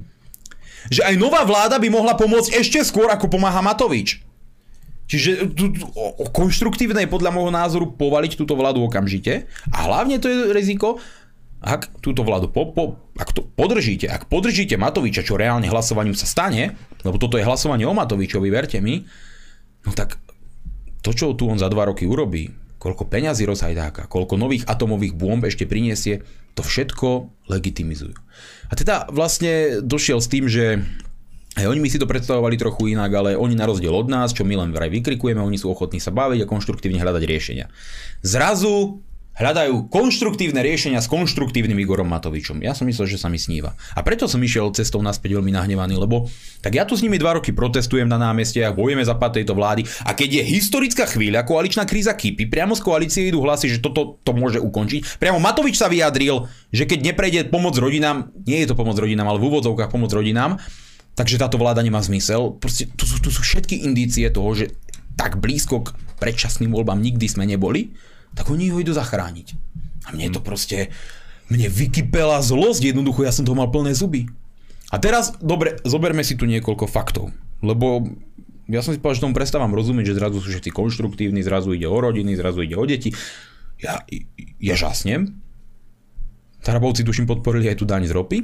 Že 0.87 1.03
aj 1.03 1.15
nová 1.19 1.43
vláda 1.43 1.75
by 1.75 1.91
mohla 1.91 2.15
pomôcť 2.15 2.55
ešte 2.55 2.79
skôr 2.87 3.11
ako 3.11 3.27
pomáha 3.27 3.59
Matovič. 3.59 4.23
Čiže 5.09 5.51
tu, 5.51 5.73
o, 5.97 6.23
o 6.23 6.25
konštruktívne 6.31 7.03
je 7.03 7.11
podľa 7.11 7.33
môjho 7.33 7.51
názoru 7.51 7.91
povaliť 7.91 8.39
túto 8.39 8.55
vládu 8.55 8.85
okamžite 8.85 9.49
a 9.73 9.77
hlavne 9.89 10.21
to 10.21 10.29
je 10.29 10.37
riziko, 10.53 11.01
ak 11.59 11.99
túto 11.99 12.23
vládu 12.23 12.47
po, 12.47 12.71
po, 12.71 12.95
ak 13.19 13.35
to 13.35 13.43
podržíte, 13.43 14.07
ak 14.07 14.31
podržíte 14.31 14.79
Matoviča, 14.79 15.27
čo 15.27 15.35
reálne 15.35 15.67
hlasovaním 15.67 16.15
sa 16.15 16.23
stane, 16.23 16.79
lebo 17.03 17.19
toto 17.19 17.35
je 17.35 17.43
hlasovanie 17.43 17.83
o 17.83 17.91
Matovičovi, 17.91 18.47
verte 18.47 18.79
mi, 18.79 19.03
no 19.83 19.91
tak 19.91 20.21
to, 21.09 21.17
čo 21.17 21.33
tu 21.33 21.49
on 21.49 21.57
za 21.57 21.65
dva 21.73 21.89
roky 21.89 22.05
urobí, 22.05 22.53
koľko 22.77 23.09
peňazí 23.09 23.49
rozhajdáka, 23.49 24.05
koľko 24.05 24.37
nových 24.37 24.69
atomových 24.69 25.17
bomb 25.17 25.41
ešte 25.41 25.65
priniesie, 25.65 26.21
to 26.53 26.61
všetko 26.61 27.33
legitimizujú. 27.49 28.13
A 28.69 28.73
teda 28.77 29.09
vlastne 29.09 29.81
došiel 29.81 30.21
s 30.21 30.29
tým, 30.29 30.45
že 30.45 30.85
aj 31.57 31.65
oni 31.65 31.81
mi 31.81 31.89
si 31.89 31.97
to 31.97 32.05
predstavovali 32.05 32.61
trochu 32.61 32.93
inak, 32.93 33.09
ale 33.09 33.33
oni 33.33 33.57
na 33.57 33.65
rozdiel 33.65 33.91
od 33.91 34.05
nás, 34.05 34.37
čo 34.37 34.45
my 34.45 34.53
len 34.53 34.69
vraj 34.69 34.93
vykrikujeme, 34.93 35.41
oni 35.41 35.57
sú 35.57 35.73
ochotní 35.73 35.97
sa 35.97 36.13
baviť 36.13 36.45
a 36.45 36.49
konštruktívne 36.49 37.01
hľadať 37.01 37.23
riešenia. 37.25 37.65
Zrazu 38.21 39.01
hľadajú 39.39 39.87
konštruktívne 39.87 40.59
riešenia 40.59 40.99
s 40.99 41.07
konštruktívnym 41.07 41.79
Igorom 41.79 42.11
Matovičom. 42.11 42.59
Ja 42.59 42.75
som 42.75 42.85
myslel, 42.91 43.15
že 43.15 43.17
sa 43.17 43.31
mi 43.31 43.39
sníva. 43.39 43.73
A 43.95 44.03
preto 44.03 44.27
som 44.27 44.43
išiel 44.43 44.75
cestou 44.75 44.99
naspäť 44.99 45.39
veľmi 45.39 45.55
nahnevaný, 45.55 45.95
lebo 45.95 46.27
tak 46.59 46.75
ja 46.75 46.83
tu 46.83 46.99
s 46.99 47.01
nimi 47.01 47.15
dva 47.15 47.39
roky 47.39 47.55
protestujem 47.55 48.05
na 48.05 48.19
námestiach, 48.19 48.75
bojujeme 48.75 49.01
za 49.01 49.15
pad 49.15 49.39
tejto 49.39 49.55
vlády 49.55 49.87
a 50.03 50.11
keď 50.11 50.43
je 50.43 50.51
historická 50.59 51.07
chvíľa, 51.07 51.47
koaličná 51.47 51.87
kríza 51.87 52.11
kýpy, 52.11 52.51
priamo 52.51 52.75
z 52.75 52.83
koalície 52.83 53.31
idú 53.31 53.39
hlasy, 53.47 53.71
že 53.71 53.79
toto 53.79 54.19
to 54.27 54.35
môže 54.35 54.59
ukončiť. 54.59 55.23
Priamo 55.23 55.39
Matovič 55.39 55.79
sa 55.79 55.87
vyjadril, 55.87 56.51
že 56.75 56.83
keď 56.83 56.99
neprejde 57.15 57.39
pomoc 57.47 57.79
rodinám, 57.79 58.35
nie 58.43 58.59
je 58.59 58.67
to 58.67 58.75
pomoc 58.75 58.99
rodinám, 58.99 59.31
ale 59.31 59.39
v 59.39 59.47
úvodzovkách 59.47 59.87
pomoc 59.87 60.11
rodinám, 60.11 60.59
takže 61.15 61.39
táto 61.39 61.55
vláda 61.55 61.79
nemá 61.79 62.03
zmysel. 62.03 62.59
Proste 62.59 62.91
tu 62.91 63.07
sú, 63.07 63.23
tu 63.23 63.31
sú 63.31 63.39
všetky 63.39 63.87
indície 63.87 64.27
toho, 64.27 64.51
že 64.51 64.75
tak 65.15 65.39
blízko 65.39 65.87
k 65.87 65.95
predčasným 66.19 66.71
voľbám 66.71 66.99
nikdy 66.99 67.27
sme 67.31 67.47
neboli 67.47 67.95
tak 68.33 68.49
oni 68.49 68.73
ho 68.73 68.77
idú 68.81 68.93
zachrániť. 68.93 69.57
A 70.09 70.15
mne 70.15 70.33
to 70.33 70.41
proste, 70.41 70.89
mne 71.49 71.69
vykypela 71.69 72.41
zlosť, 72.41 72.93
jednoducho 72.93 73.25
ja 73.25 73.33
som 73.33 73.45
toho 73.45 73.57
mal 73.57 73.69
plné 73.69 73.93
zuby. 73.93 74.29
A 74.89 74.97
teraz, 74.97 75.37
dobre, 75.37 75.77
zoberme 75.85 76.25
si 76.25 76.33
tu 76.33 76.49
niekoľko 76.49 76.89
faktov. 76.89 77.29
Lebo 77.61 78.09
ja 78.69 78.85
som 78.85 78.93
si 78.93 79.01
povedal, 79.01 79.21
že 79.21 79.25
tomu 79.25 79.37
prestávam 79.37 79.73
rozumieť, 79.73 80.13
že 80.13 80.17
zrazu 80.17 80.37
sú 80.41 80.49
všetci 80.53 80.69
konštruktívni, 80.73 81.41
zrazu 81.41 81.73
ide 81.73 81.89
o 81.89 81.97
rodiny, 81.97 82.37
zrazu 82.37 82.65
ide 82.65 82.77
o 82.77 82.85
deti. 82.85 83.13
Ja, 83.81 84.01
ja 84.61 84.75
žasnem. 84.77 85.41
Tarabovci 86.61 87.01
tuším 87.01 87.25
podporili 87.25 87.71
aj 87.71 87.81
tú 87.81 87.85
daň 87.89 88.05
z 88.05 88.13
ropy. 88.13 88.37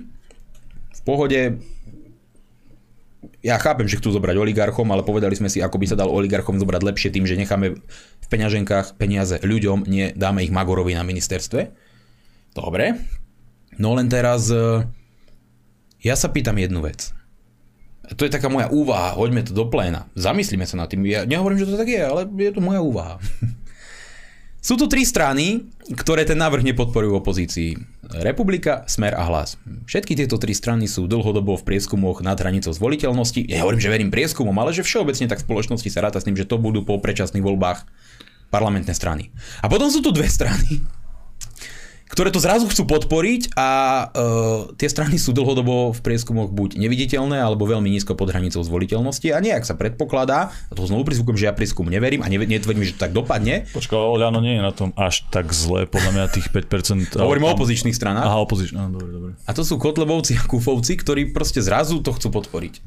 V 0.96 1.02
pohode, 1.06 1.62
ja 3.46 3.56
chápem, 3.62 3.86
že 3.86 3.98
chcú 4.02 4.14
zobrať 4.14 4.36
oligarchom, 4.38 4.88
ale 4.90 5.06
povedali 5.06 5.38
sme 5.38 5.52
si, 5.52 5.62
ako 5.62 5.78
by 5.78 5.86
sa 5.90 5.98
dal 6.00 6.10
oligarchom 6.10 6.58
zobrať 6.58 6.82
lepšie 6.82 7.10
tým, 7.14 7.26
že 7.26 7.40
necháme 7.40 7.78
v 7.78 8.28
peňaženkách 8.28 8.98
peniaze 8.98 9.38
ľuďom, 9.42 9.86
nie 9.86 10.12
dáme 10.14 10.42
ich 10.42 10.54
Magorovi 10.54 10.98
na 10.98 11.06
ministerstve. 11.06 11.72
Dobre. 12.56 12.98
No 13.76 13.94
len 13.94 14.08
teraz 14.08 14.48
e, 14.48 14.88
ja 16.02 16.16
sa 16.16 16.32
pýtam 16.32 16.56
jednu 16.56 16.86
vec. 16.86 17.12
To 18.16 18.22
je 18.22 18.32
taká 18.32 18.48
moja 18.48 18.70
úvaha, 18.70 19.18
hoďme 19.18 19.42
to 19.42 19.52
do 19.52 19.66
pléna. 19.66 20.06
Zamyslíme 20.14 20.64
sa 20.70 20.78
nad 20.78 20.88
tým. 20.88 21.04
Ja 21.10 21.26
nehovorím, 21.26 21.58
že 21.58 21.68
to 21.68 21.76
tak 21.76 21.90
je, 21.90 22.00
ale 22.00 22.30
je 22.30 22.52
to 22.54 22.62
moja 22.62 22.80
úvaha. 22.80 23.18
Sú 24.66 24.82
tu 24.82 24.90
tri 24.90 25.06
strany, 25.06 25.70
ktoré 25.94 26.26
ten 26.26 26.42
návrh 26.42 26.66
nepodporujú 26.66 27.22
opozícii. 27.22 27.78
Republika, 28.26 28.82
Smer 28.90 29.14
a 29.14 29.22
Hlas. 29.30 29.62
Všetky 29.86 30.18
tieto 30.18 30.42
tri 30.42 30.58
strany 30.58 30.90
sú 30.90 31.06
dlhodobo 31.06 31.54
v 31.54 31.70
prieskumoch 31.70 32.26
nad 32.26 32.34
hranicou 32.34 32.74
zvoliteľnosti. 32.74 33.46
Ja 33.46 33.62
hovorím, 33.62 33.78
že 33.78 33.94
verím 33.94 34.10
prieskumom, 34.10 34.58
ale 34.58 34.74
že 34.74 34.82
všeobecne 34.82 35.30
tak 35.30 35.38
v 35.38 35.46
spoločnosti 35.46 35.86
sa 35.94 36.02
ráta 36.02 36.18
s 36.18 36.26
tým, 36.26 36.34
že 36.34 36.50
to 36.50 36.58
budú 36.58 36.82
po 36.82 36.98
predčasných 36.98 37.46
voľbách 37.46 37.86
parlamentné 38.50 38.98
strany. 38.98 39.30
A 39.62 39.70
potom 39.70 39.94
sú 39.94 40.02
tu 40.02 40.10
dve 40.10 40.26
strany, 40.26 40.82
ktoré 42.16 42.32
to 42.32 42.40
zrazu 42.40 42.72
chcú 42.72 42.88
podporiť 42.88 43.60
a 43.60 43.70
uh, 44.08 44.72
tie 44.80 44.88
strany 44.88 45.20
sú 45.20 45.36
dlhodobo 45.36 45.92
v 45.92 46.00
prieskumoch 46.00 46.48
buď 46.48 46.80
neviditeľné 46.80 47.44
alebo 47.44 47.68
veľmi 47.68 47.92
nízko 47.92 48.16
pod 48.16 48.32
hranicou 48.32 48.64
zvoliteľnosti 48.64 49.28
a 49.36 49.44
nejak 49.44 49.68
sa 49.68 49.76
predpokladá, 49.76 50.56
a 50.56 50.72
to 50.72 50.88
znovu 50.88 51.04
prizvukujem, 51.04 51.44
že 51.44 51.46
ja 51.52 51.54
prieskum 51.54 51.84
neverím 51.92 52.24
a 52.24 52.32
netvrdím, 52.32 52.88
že 52.88 52.96
to 52.96 53.04
tak 53.04 53.12
dopadne. 53.12 53.68
Počkaj, 53.76 54.00
Oľano 54.00 54.40
nie 54.40 54.56
je 54.56 54.64
na 54.64 54.72
tom 54.72 54.96
až 54.96 55.28
tak 55.28 55.52
zle, 55.52 55.84
podľa 55.92 56.12
mňa 56.16 56.24
tých 56.32 56.48
5%. 56.56 57.20
Hovorím 57.20 57.52
o 57.52 57.54
opozičných 57.54 57.92
stranách. 57.92 58.32
Aha, 58.32 58.40
opozičných, 58.48 58.80
no, 58.80 58.96
dobre, 58.96 59.12
dobre. 59.12 59.32
A 59.44 59.52
to 59.52 59.68
sú 59.68 59.76
Kotlebovci 59.76 60.40
a 60.40 60.44
Kufovci, 60.48 60.96
ktorí 60.96 61.36
proste 61.36 61.60
zrazu 61.60 62.00
to 62.00 62.16
chcú 62.16 62.32
podporiť. 62.32 62.80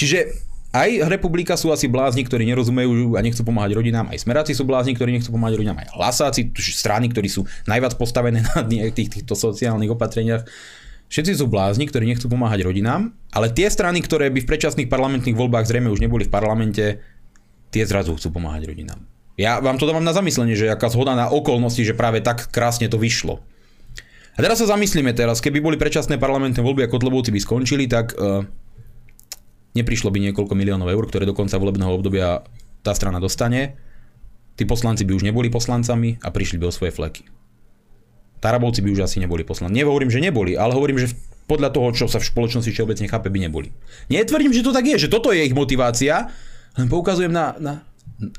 Čiže 0.00 0.51
aj 0.72 1.04
republika 1.04 1.52
sú 1.52 1.68
asi 1.68 1.84
blázni, 1.84 2.24
ktorí 2.24 2.48
nerozumejú 2.48 3.14
a 3.14 3.20
nechcú 3.20 3.44
pomáhať 3.44 3.76
rodinám, 3.76 4.08
aj 4.08 4.24
smeráci 4.24 4.56
sú 4.56 4.64
blázni, 4.64 4.96
ktorí 4.96 5.12
nechcú 5.12 5.28
pomáhať 5.28 5.60
rodinám, 5.60 5.84
aj 5.84 5.92
hlasáci, 5.92 6.48
strany, 6.56 7.12
ktorí 7.12 7.28
sú 7.28 7.44
najviac 7.68 8.00
postavené 8.00 8.40
na 8.48 8.64
tých, 8.64 9.12
týchto 9.12 9.36
sociálnych 9.36 9.92
opatreniach. 9.92 10.48
Všetci 11.12 11.36
sú 11.36 11.44
blázni, 11.44 11.84
ktorí 11.84 12.08
nechcú 12.08 12.32
pomáhať 12.32 12.64
rodinám, 12.64 13.12
ale 13.36 13.52
tie 13.52 13.68
strany, 13.68 14.00
ktoré 14.00 14.32
by 14.32 14.40
v 14.40 14.48
predčasných 14.48 14.88
parlamentných 14.88 15.36
voľbách 15.36 15.68
zrejme 15.68 15.92
už 15.92 16.00
neboli 16.00 16.24
v 16.24 16.32
parlamente, 16.32 17.04
tie 17.68 17.84
zrazu 17.84 18.16
chcú 18.16 18.32
pomáhať 18.40 18.64
rodinám. 18.72 19.04
Ja 19.36 19.60
vám 19.60 19.76
to 19.76 19.84
dávam 19.84 20.04
na 20.04 20.16
zamyslenie, 20.16 20.56
že 20.56 20.72
aká 20.72 20.88
zhoda 20.88 21.12
na 21.12 21.28
okolnosti, 21.28 21.84
že 21.84 21.92
práve 21.92 22.24
tak 22.24 22.48
krásne 22.48 22.88
to 22.88 22.96
vyšlo. 22.96 23.44
A 24.32 24.38
teraz 24.40 24.64
sa 24.64 24.72
zamyslíme 24.72 25.12
teraz, 25.12 25.44
keby 25.44 25.60
boli 25.60 25.76
predčasné 25.76 26.16
parlamentné 26.16 26.64
voľby 26.64 26.88
a 26.88 26.92
Kotlebovci 26.92 27.28
by 27.28 27.40
skončili, 27.44 27.84
tak 27.84 28.16
uh, 28.16 28.48
neprišlo 29.72 30.12
by 30.12 30.18
niekoľko 30.30 30.54
miliónov 30.56 30.88
eur, 30.88 31.04
ktoré 31.08 31.24
do 31.24 31.36
konca 31.36 31.56
volebného 31.56 31.92
obdobia 31.92 32.44
tá 32.82 32.92
strana 32.92 33.22
dostane, 33.22 33.78
tí 34.56 34.68
poslanci 34.68 35.06
by 35.06 35.12
už 35.16 35.24
neboli 35.24 35.48
poslancami 35.48 36.20
a 36.20 36.28
prišli 36.28 36.60
by 36.60 36.68
o 36.68 36.72
svoje 36.74 36.92
fleky. 36.92 37.24
Tarabovci 38.42 38.82
by 38.82 38.90
už 38.90 39.06
asi 39.06 39.22
neboli 39.22 39.46
poslanci. 39.46 39.78
Nehovorím, 39.78 40.10
že 40.10 40.18
neboli, 40.18 40.58
ale 40.58 40.74
hovorím, 40.74 40.98
že 40.98 41.14
podľa 41.46 41.70
toho, 41.70 41.88
čo 41.94 42.06
sa 42.10 42.18
v 42.18 42.26
spoločnosti 42.26 42.70
všeobecne 42.74 43.06
chápe, 43.06 43.30
by 43.30 43.38
neboli. 43.46 43.70
Netvrdím, 44.10 44.50
že 44.50 44.66
to 44.66 44.74
tak 44.74 44.86
je, 44.86 45.06
že 45.06 45.12
toto 45.12 45.30
je 45.30 45.46
ich 45.46 45.54
motivácia, 45.54 46.30
len 46.74 46.88
poukazujem 46.90 47.30
na, 47.30 47.54
na, 47.62 47.72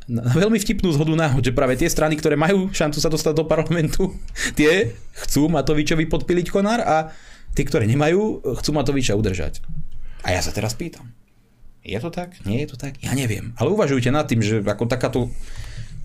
na, 0.09 0.21
na 0.27 0.33
veľmi 0.35 0.59
vtipnú 0.59 0.91
zhodu 0.91 1.15
náhod, 1.15 1.43
že 1.45 1.55
práve 1.55 1.79
tie 1.79 1.87
strany, 1.87 2.19
ktoré 2.19 2.35
majú 2.35 2.67
šancu 2.75 2.99
sa 2.99 3.07
dostať 3.07 3.33
do 3.37 3.45
parlamentu, 3.47 4.11
tie 4.59 4.91
chcú 5.23 5.47
Matovičovi 5.47 6.03
podpiliť 6.09 6.47
konár 6.51 6.83
a 6.83 7.15
tie, 7.55 7.63
ktoré 7.63 7.87
nemajú, 7.87 8.43
chcú 8.59 8.69
Matoviča 8.75 9.15
udržať. 9.15 9.63
A 10.23 10.35
ja 10.35 10.41
sa 10.43 10.55
teraz 10.55 10.75
pýtam, 10.75 11.07
je 11.83 11.99
to 11.99 12.09
tak? 12.09 12.39
Nie 12.47 12.63
je 12.63 12.73
to 12.73 12.77
tak? 12.79 12.95
Ja 13.03 13.11
neviem. 13.11 13.51
Ale 13.59 13.75
uvažujte 13.75 14.07
nad 14.07 14.23
tým, 14.23 14.39
že 14.39 14.63
ako 14.63 14.87
takáto 14.87 15.27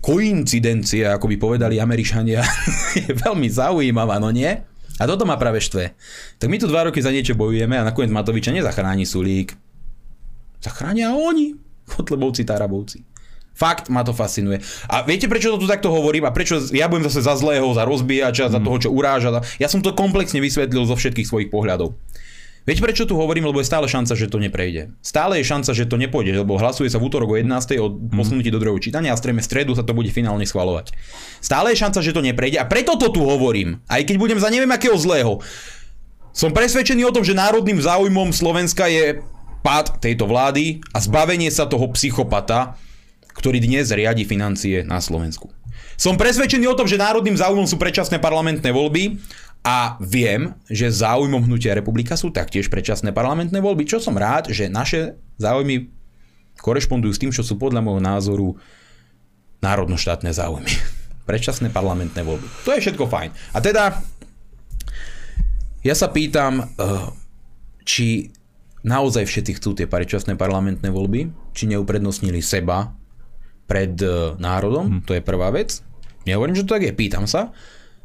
koincidencia, 0.03 1.15
ako 1.15 1.31
by 1.31 1.35
povedali 1.39 1.79
Američania, 1.79 2.43
je 2.99 3.11
veľmi 3.15 3.47
zaujímavá, 3.47 4.19
no 4.19 4.31
nie? 4.31 4.51
A 4.99 5.07
toto 5.07 5.23
ma 5.23 5.39
práve 5.39 5.63
štve. 5.63 5.95
Tak 6.35 6.47
my 6.51 6.59
tu 6.59 6.67
dva 6.67 6.91
roky 6.91 6.99
za 6.99 7.07
niečo 7.07 7.31
bojujeme 7.31 7.79
a 7.79 7.87
nakoniec 7.87 8.11
Matoviča 8.11 8.51
nezachráni 8.51 9.07
Sulík. 9.07 9.55
Zachránia 10.59 11.15
oni, 11.15 11.55
Kotlebovci, 11.87 12.43
Tarabovci. 12.43 12.99
Fakt 13.55 13.87
ma 13.91 14.03
to 14.03 14.11
fascinuje. 14.11 14.59
A 14.87 15.03
viete, 15.03 15.27
prečo 15.27 15.51
to 15.55 15.63
tu 15.63 15.67
takto 15.67 15.91
hovorím 15.91 16.27
a 16.27 16.35
prečo 16.35 16.59
ja 16.71 16.87
budem 16.87 17.07
zase 17.07 17.23
za 17.23 17.35
zlého, 17.35 17.67
za 17.75 17.83
rozbíjača, 17.83 18.47
mm. 18.47 18.53
za 18.55 18.59
toho, 18.59 18.77
čo 18.79 18.89
uráža. 18.91 19.43
Ja 19.59 19.67
som 19.71 19.79
to 19.79 19.95
komplexne 19.95 20.39
vysvetlil 20.43 20.83
zo 20.87 20.95
všetkých 20.95 21.27
svojich 21.27 21.49
pohľadov. 21.51 21.95
Viete 22.67 22.83
prečo 22.83 23.07
tu 23.07 23.15
hovorím, 23.15 23.49
lebo 23.49 23.63
je 23.63 23.69
stále 23.69 23.87
šanca, 23.87 24.13
že 24.13 24.27
to 24.29 24.37
neprejde. 24.37 24.93
Stále 24.99 25.39
je 25.39 25.47
šanca, 25.47 25.71
že 25.71 25.87
to 25.87 25.95
nepôjde, 25.95 26.43
lebo 26.43 26.59
hlasuje 26.59 26.91
sa 26.91 26.99
v 26.99 27.07
útorok 27.07 27.33
o 27.33 27.39
11. 27.39 27.79
o 27.79 27.87
mhm. 27.87 28.13
posunutí 28.13 28.49
do 28.51 28.59
druhého 28.59 28.79
čítania 28.81 29.15
a 29.15 29.19
streme 29.19 29.39
v 29.41 29.47
stredu 29.47 29.73
sa 29.73 29.83
to 29.87 29.95
bude 29.95 30.11
finálne 30.11 30.43
schvalovať. 30.43 30.93
Stále 31.39 31.73
je 31.73 31.81
šanca, 31.81 31.99
že 32.03 32.15
to 32.15 32.21
neprejde 32.21 32.59
a 32.59 32.67
preto 32.67 32.99
to 32.99 33.09
tu 33.09 33.21
hovorím. 33.23 33.81
Aj 33.87 34.03
keď 34.03 34.15
budem 34.19 34.39
za 34.39 34.51
neviem 34.51 34.69
akého 34.69 34.95
zlého. 34.99 35.39
Som 36.29 36.53
presvedčený 36.53 37.09
o 37.09 37.15
tom, 37.15 37.25
že 37.25 37.33
národným 37.33 37.81
záujmom 37.81 38.29
Slovenska 38.31 38.85
je 38.87 39.19
pád 39.65 39.99
tejto 39.99 40.29
vlády 40.29 40.79
a 40.95 41.01
zbavenie 41.03 41.51
sa 41.51 41.67
toho 41.67 41.89
psychopata, 41.97 42.79
ktorý 43.35 43.59
dnes 43.59 43.91
riadi 43.91 44.23
financie 44.23 44.85
na 44.85 45.03
Slovensku. 45.03 45.51
Som 45.99 46.15
presvedčený 46.15 46.63
o 46.71 46.77
tom, 46.79 46.87
že 46.87 46.95
národným 46.95 47.35
záujmom 47.35 47.67
sú 47.67 47.75
predčasné 47.75 48.23
parlamentné 48.23 48.71
voľby 48.71 49.19
a 49.59 49.99
viem, 49.99 50.55
že 50.71 50.87
záujmom 50.87 51.43
hnutia 51.43 51.75
republika 51.75 52.15
sú 52.15 52.31
taktiež 52.31 52.71
predčasné 52.71 53.11
parlamentné 53.11 53.59
voľby, 53.59 53.83
čo 53.83 53.99
som 53.99 54.15
rád, 54.15 54.55
že 54.55 54.71
naše 54.71 55.19
záujmy 55.35 55.91
korešpondujú 56.63 57.11
s 57.11 57.21
tým, 57.21 57.31
čo 57.35 57.43
sú 57.43 57.59
podľa 57.59 57.83
môjho 57.83 58.01
názoru 58.03 58.47
národnoštátne 59.59 60.31
záujmy. 60.31 60.71
Predčasné 61.29 61.69
parlamentné 61.69 62.23
voľby. 62.23 62.47
To 62.65 62.71
je 62.71 62.83
všetko 62.87 63.05
fajn. 63.11 63.29
A 63.53 63.57
teda, 63.59 63.83
ja 65.83 65.95
sa 65.95 66.07
pýtam, 66.07 66.63
eh, 66.63 66.67
či 67.83 68.31
naozaj 68.87 69.27
všetci 69.27 69.51
chcú 69.59 69.75
tie 69.75 69.91
predčasné 69.91 70.39
parlamentné 70.39 70.87
voľby, 70.87 71.51
či 71.51 71.67
neuprednostnili 71.67 72.39
seba 72.39 72.95
pred 73.67 73.91
eh, 73.99 74.39
národom, 74.39 74.99
hm. 74.99 75.01
to 75.03 75.19
je 75.19 75.21
prvá 75.21 75.51
vec. 75.51 75.83
Nehovorím, 76.23 76.55
že 76.55 76.63
to 76.63 76.79
tak 76.79 76.87
je, 76.87 76.95
pýtam 76.95 77.27
sa. 77.27 77.51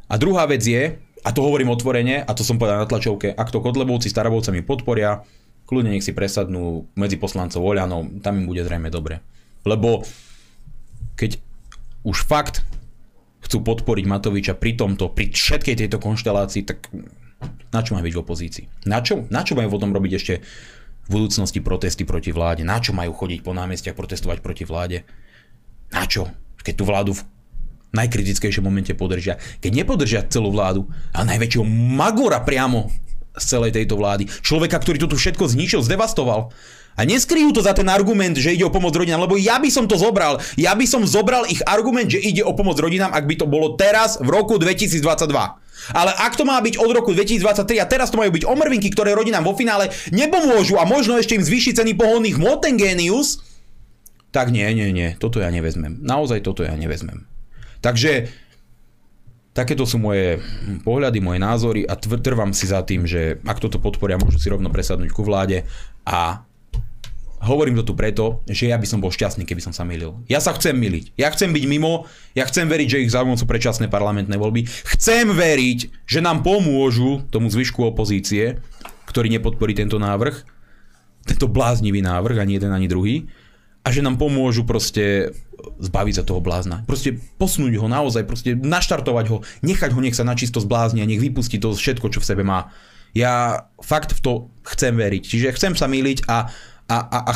A 0.05 0.19
druhá 0.21 0.45
vec 0.45 0.61
je, 0.61 1.01
a 1.25 1.29
to 1.33 1.41
hovorím 1.41 1.73
otvorene, 1.73 2.21
a 2.21 2.31
to 2.37 2.45
som 2.45 2.61
povedal 2.61 2.85
na 2.85 2.85
tlačovke, 2.85 3.33
ak 3.33 3.49
to 3.49 3.57
Kotlebovci 3.57 4.13
s 4.13 4.15
Tarabovcami 4.15 4.61
podporia, 4.61 5.25
kľudne 5.65 5.97
nech 5.97 6.05
si 6.05 6.13
presadnú 6.13 6.85
medzi 6.93 7.17
poslancov 7.17 7.65
Oľanov, 7.65 8.21
tam 8.21 8.37
im 8.37 8.45
bude 8.45 8.61
zrejme 8.61 8.93
dobre. 8.93 9.25
Lebo 9.65 10.05
keď 11.17 11.41
už 12.05 12.29
fakt 12.29 12.61
chcú 13.41 13.65
podporiť 13.65 14.05
Matoviča 14.05 14.53
pri 14.53 14.77
tomto, 14.77 15.09
pri 15.09 15.33
všetkej 15.33 15.75
tejto 15.81 15.97
konštelácii, 15.97 16.61
tak 16.61 16.93
na 17.73 17.81
čo 17.81 17.97
majú 17.97 18.05
byť 18.05 18.15
v 18.15 18.21
opozícii? 18.21 18.65
Na 18.85 19.01
čo, 19.01 19.25
na 19.33 19.41
čo 19.41 19.57
majú 19.57 19.73
potom 19.73 19.89
robiť 19.89 20.11
ešte 20.21 20.33
v 21.05 21.09
budúcnosti 21.09 21.61
protesty 21.61 22.05
proti 22.05 22.29
vláde? 22.29 22.61
Na 22.61 22.77
čo 22.77 22.93
majú 22.93 23.17
chodiť 23.17 23.41
po 23.41 23.53
námestiach 23.53 23.97
protestovať 23.97 24.45
proti 24.45 24.65
vláde? 24.65 25.01
Na 25.89 26.05
čo? 26.05 26.29
Keď 26.61 26.73
tú 26.73 26.85
vládu 26.85 27.13
najkritickejšom 27.95 28.67
momente 28.67 28.91
podržia. 28.91 29.39
Keď 29.63 29.71
nepodržia 29.71 30.27
celú 30.27 30.51
vládu, 30.51 30.91
a 31.15 31.23
najväčšieho 31.23 31.65
magora 31.95 32.43
priamo 32.43 32.91
z 33.35 33.45
celej 33.47 33.75
tejto 33.75 33.95
vlády, 33.95 34.27
človeka, 34.43 34.79
ktorý 34.79 35.07
to 35.07 35.11
tu 35.11 35.17
všetko 35.19 35.47
zničil, 35.47 35.79
zdevastoval. 35.83 36.51
A 36.95 37.03
neskryjú 37.03 37.51
to 37.51 37.59
za 37.59 37.75
ten 37.75 37.91
argument, 37.91 38.39
že 38.39 38.55
ide 38.55 38.63
o 38.63 38.71
pomoc 38.71 38.95
rodinám, 38.95 39.27
lebo 39.27 39.35
ja 39.35 39.59
by 39.59 39.67
som 39.67 39.83
to 39.83 39.99
zobral. 39.99 40.39
Ja 40.55 40.71
by 40.79 40.87
som 40.87 41.03
zobral 41.03 41.43
ich 41.43 41.59
argument, 41.67 42.07
že 42.07 42.23
ide 42.23 42.39
o 42.39 42.55
pomoc 42.55 42.79
rodinám, 42.79 43.11
ak 43.11 43.27
by 43.27 43.35
to 43.35 43.45
bolo 43.51 43.75
teraz 43.75 44.15
v 44.23 44.31
roku 44.31 44.55
2022. 44.55 45.03
Ale 45.91 46.11
ak 46.15 46.39
to 46.39 46.47
má 46.47 46.55
byť 46.63 46.79
od 46.79 46.91
roku 46.95 47.11
2023 47.11 47.83
a 47.83 47.85
teraz 47.85 48.07
to 48.07 48.17
majú 48.17 48.31
byť 48.31 48.47
omrvinky, 48.47 48.87
ktoré 48.95 49.11
rodinám 49.11 49.43
vo 49.43 49.51
finále 49.59 49.91
nepomôžu 50.15 50.79
a 50.79 50.87
možno 50.87 51.19
ešte 51.19 51.35
im 51.35 51.43
zvýši 51.43 51.75
ceny 51.75 51.99
pohonných 51.99 52.39
hmot 52.39 52.63
ten 52.63 52.79
genius, 52.79 53.43
tak 54.31 54.51
nie, 54.51 54.67
nie, 54.75 54.91
nie, 54.91 55.15
toto 55.15 55.39
ja 55.39 55.47
nevezmem. 55.47 56.03
Naozaj 56.03 56.43
toto 56.43 56.67
ja 56.67 56.75
nevezmem. 56.75 57.23
Takže 57.85 58.33
takéto 59.53 59.85
sú 59.85 60.01
moje 60.01 60.41
pohľady, 60.81 61.21
moje 61.21 61.37
názory 61.37 61.81
a 61.85 61.93
trvám 62.01 62.49
si 62.49 62.65
za 62.65 62.81
tým, 62.81 63.05
že 63.05 63.37
ak 63.45 63.61
toto 63.61 63.77
podporia, 63.77 64.17
môžu 64.17 64.41
si 64.41 64.49
rovno 64.49 64.73
presadnúť 64.73 65.13
ku 65.13 65.21
vláde 65.21 65.69
a 66.01 66.41
hovorím 67.45 67.77
to 67.77 67.85
tu 67.85 67.93
preto, 67.93 68.41
že 68.49 68.73
ja 68.73 68.81
by 68.81 68.89
som 68.89 68.97
bol 68.97 69.13
šťastný, 69.13 69.45
keby 69.45 69.61
som 69.61 69.69
sa 69.69 69.85
milil. 69.85 70.17
Ja 70.25 70.41
sa 70.41 70.57
chcem 70.57 70.73
miliť. 70.73 71.13
Ja 71.13 71.29
chcem 71.29 71.53
byť 71.53 71.63
mimo, 71.69 72.09
ja 72.33 72.49
chcem 72.49 72.65
veriť, 72.65 72.87
že 72.89 73.01
ich 73.05 73.13
záujmom 73.13 73.37
sú 73.37 73.45
predčasné 73.45 73.85
parlamentné 73.85 74.33
voľby. 74.33 74.65
Chcem 74.97 75.29
veriť, 75.29 76.09
že 76.09 76.19
nám 76.25 76.41
pomôžu 76.41 77.21
tomu 77.29 77.53
zvyšku 77.53 77.85
opozície, 77.85 78.57
ktorý 79.05 79.29
nepodporí 79.29 79.77
tento 79.77 80.01
návrh, 80.01 80.41
tento 81.29 81.45
bláznivý 81.45 82.01
návrh, 82.01 82.41
ani 82.41 82.57
jeden, 82.57 82.73
ani 82.73 82.89
druhý, 82.89 83.29
a 83.85 83.93
že 83.93 84.01
nám 84.01 84.17
pomôžu 84.17 84.65
proste 84.65 85.29
zbaviť 85.79 86.13
sa 86.21 86.23
toho 86.23 86.41
blázna. 86.41 86.85
Proste 86.85 87.17
posunúť 87.41 87.79
ho 87.81 87.87
naozaj, 87.89 88.23
proste 88.25 88.53
naštartovať 88.53 89.25
ho, 89.31 89.37
nechať 89.65 89.91
ho, 89.91 89.99
nech 89.99 90.17
sa 90.17 90.27
načisto 90.27 90.61
zblázni 90.61 91.01
a 91.01 91.09
nech 91.09 91.21
vypustí 91.21 91.57
to 91.57 91.73
všetko, 91.73 92.13
čo 92.13 92.19
v 92.21 92.29
sebe 92.29 92.43
má. 92.45 92.69
Ja 93.15 93.65
fakt 93.79 94.11
v 94.11 94.19
to 94.19 94.33
chcem 94.67 94.99
veriť. 94.99 95.23
Čiže 95.23 95.55
chcem 95.55 95.73
sa 95.73 95.87
míliť 95.87 96.27
a, 96.27 96.51
a, 96.91 96.97
a, 96.99 97.19
a 97.25 97.31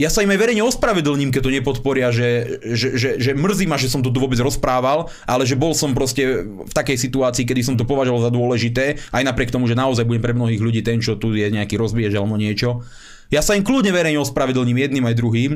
ja 0.00 0.08
sa 0.08 0.24
im 0.24 0.32
aj 0.32 0.40
verejne 0.40 0.64
ospravedlním, 0.64 1.28
keď 1.28 1.42
to 1.44 1.52
nepodporia, 1.52 2.08
že, 2.08 2.56
že, 2.72 2.96
že, 2.96 3.08
že 3.20 3.30
mrzí 3.36 3.68
ma, 3.68 3.76
že 3.76 3.92
som 3.92 4.00
to 4.00 4.08
tu 4.08 4.16
vôbec 4.16 4.40
rozprával, 4.40 5.12
ale 5.28 5.44
že 5.44 5.60
bol 5.60 5.76
som 5.76 5.92
proste 5.92 6.40
v 6.48 6.72
takej 6.72 6.96
situácii, 6.96 7.44
kedy 7.44 7.60
som 7.60 7.76
to 7.76 7.84
považoval 7.84 8.24
za 8.24 8.32
dôležité, 8.32 8.96
aj 9.12 9.22
napriek 9.28 9.52
tomu, 9.52 9.68
že 9.68 9.76
naozaj 9.76 10.08
budem 10.08 10.24
pre 10.24 10.32
mnohých 10.32 10.64
ľudí 10.64 10.80
ten, 10.80 11.04
čo 11.04 11.20
tu 11.20 11.36
je 11.36 11.44
nejaký 11.52 11.76
rozbiež 11.76 12.16
alebo 12.16 12.40
niečo. 12.40 12.80
Ja 13.28 13.44
sa 13.44 13.52
im 13.52 13.60
kľudne 13.60 13.92
verejne 13.92 14.24
ospravedlním 14.24 14.88
jedným 14.88 15.04
aj 15.04 15.14
druhým 15.20 15.52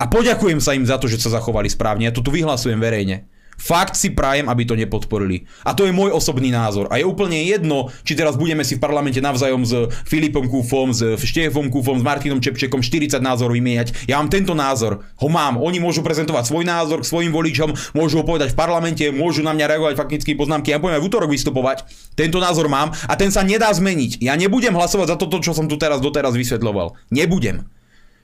a 0.00 0.04
poďakujem 0.08 0.64
sa 0.64 0.72
im 0.72 0.88
za 0.88 0.96
to, 0.96 1.12
že 1.12 1.20
sa 1.20 1.36
zachovali 1.36 1.68
správne. 1.68 2.08
Ja 2.08 2.16
to 2.16 2.24
tu 2.24 2.32
vyhlasujem 2.32 2.80
verejne. 2.80 3.28
Fakt 3.60 3.92
si 3.92 4.16
prajem, 4.16 4.48
aby 4.48 4.64
to 4.64 4.72
nepodporili. 4.72 5.44
A 5.68 5.76
to 5.76 5.84
je 5.84 5.92
môj 5.92 6.16
osobný 6.16 6.48
názor. 6.48 6.88
A 6.88 6.96
je 6.96 7.04
úplne 7.04 7.36
jedno, 7.44 7.92
či 8.08 8.16
teraz 8.16 8.40
budeme 8.40 8.64
si 8.64 8.80
v 8.80 8.82
parlamente 8.82 9.20
navzájom 9.20 9.68
s 9.68 9.76
Filipom 10.08 10.48
Kúfom, 10.48 10.96
s 10.96 11.04
Štefom 11.20 11.68
Kúfom, 11.68 12.00
s 12.00 12.06
Martinom 12.06 12.40
Čepčekom 12.40 12.80
40 12.80 13.20
názorov 13.20 13.52
vymieňať. 13.60 14.08
Ja 14.08 14.16
mám 14.16 14.32
tento 14.32 14.56
názor. 14.56 15.04
Ho 15.20 15.28
mám. 15.28 15.60
Oni 15.60 15.76
môžu 15.76 16.00
prezentovať 16.00 16.48
svoj 16.48 16.64
názor 16.64 17.04
k 17.04 17.10
svojim 17.12 17.36
voličom, 17.36 17.76
môžu 17.92 18.24
ho 18.24 18.24
povedať 18.24 18.56
v 18.56 18.58
parlamente, 18.64 19.04
môžu 19.12 19.44
na 19.44 19.52
mňa 19.52 19.76
reagovať 19.76 19.94
faktické 20.00 20.32
poznámky. 20.40 20.72
Ja 20.72 20.80
budem 20.80 20.96
aj 20.96 21.04
v 21.04 21.08
útorok 21.12 21.28
vystupovať. 21.28 21.84
Tento 22.16 22.40
názor 22.40 22.72
mám 22.72 22.96
a 22.96 23.12
ten 23.20 23.28
sa 23.28 23.44
nedá 23.44 23.68
zmeniť. 23.68 24.24
Ja 24.24 24.40
nebudem 24.40 24.72
hlasovať 24.72 25.12
za 25.12 25.16
toto, 25.20 25.36
čo 25.44 25.52
som 25.52 25.68
tu 25.68 25.76
teraz 25.76 26.00
doteraz 26.00 26.32
vysvetľoval. 26.32 26.96
Nebudem. 27.12 27.68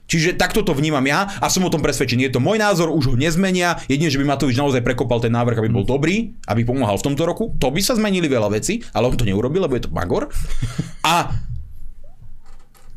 Čiže 0.07 0.39
takto 0.39 0.63
to 0.63 0.71
vnímam 0.71 1.03
ja 1.03 1.27
a 1.27 1.51
som 1.51 1.67
o 1.67 1.71
tom 1.71 1.83
presvedčený. 1.83 2.31
Je 2.31 2.33
to 2.39 2.41
môj 2.41 2.57
názor, 2.57 2.89
už 2.95 3.13
ho 3.13 3.15
nezmenia. 3.19 3.77
Jedine, 3.91 4.07
že 4.07 4.17
by 4.17 4.25
Matovič 4.25 4.55
naozaj 4.55 4.81
prekopal 4.81 5.19
ten 5.19 5.35
návrh, 5.35 5.59
aby 5.59 5.69
bol 5.69 5.83
dobrý, 5.83 6.31
aby 6.47 6.63
pomáhal 6.63 6.95
v 6.95 7.05
tomto 7.11 7.27
roku. 7.27 7.51
To 7.59 7.69
by 7.69 7.83
sa 7.83 7.99
zmenili 7.99 8.31
veľa 8.31 8.47
veci, 8.55 8.79
ale 8.95 9.11
on 9.11 9.19
to 9.19 9.27
neurobil, 9.27 9.67
lebo 9.67 9.75
je 9.75 9.83
to 9.85 9.91
magor. 9.91 10.31
A 11.03 11.31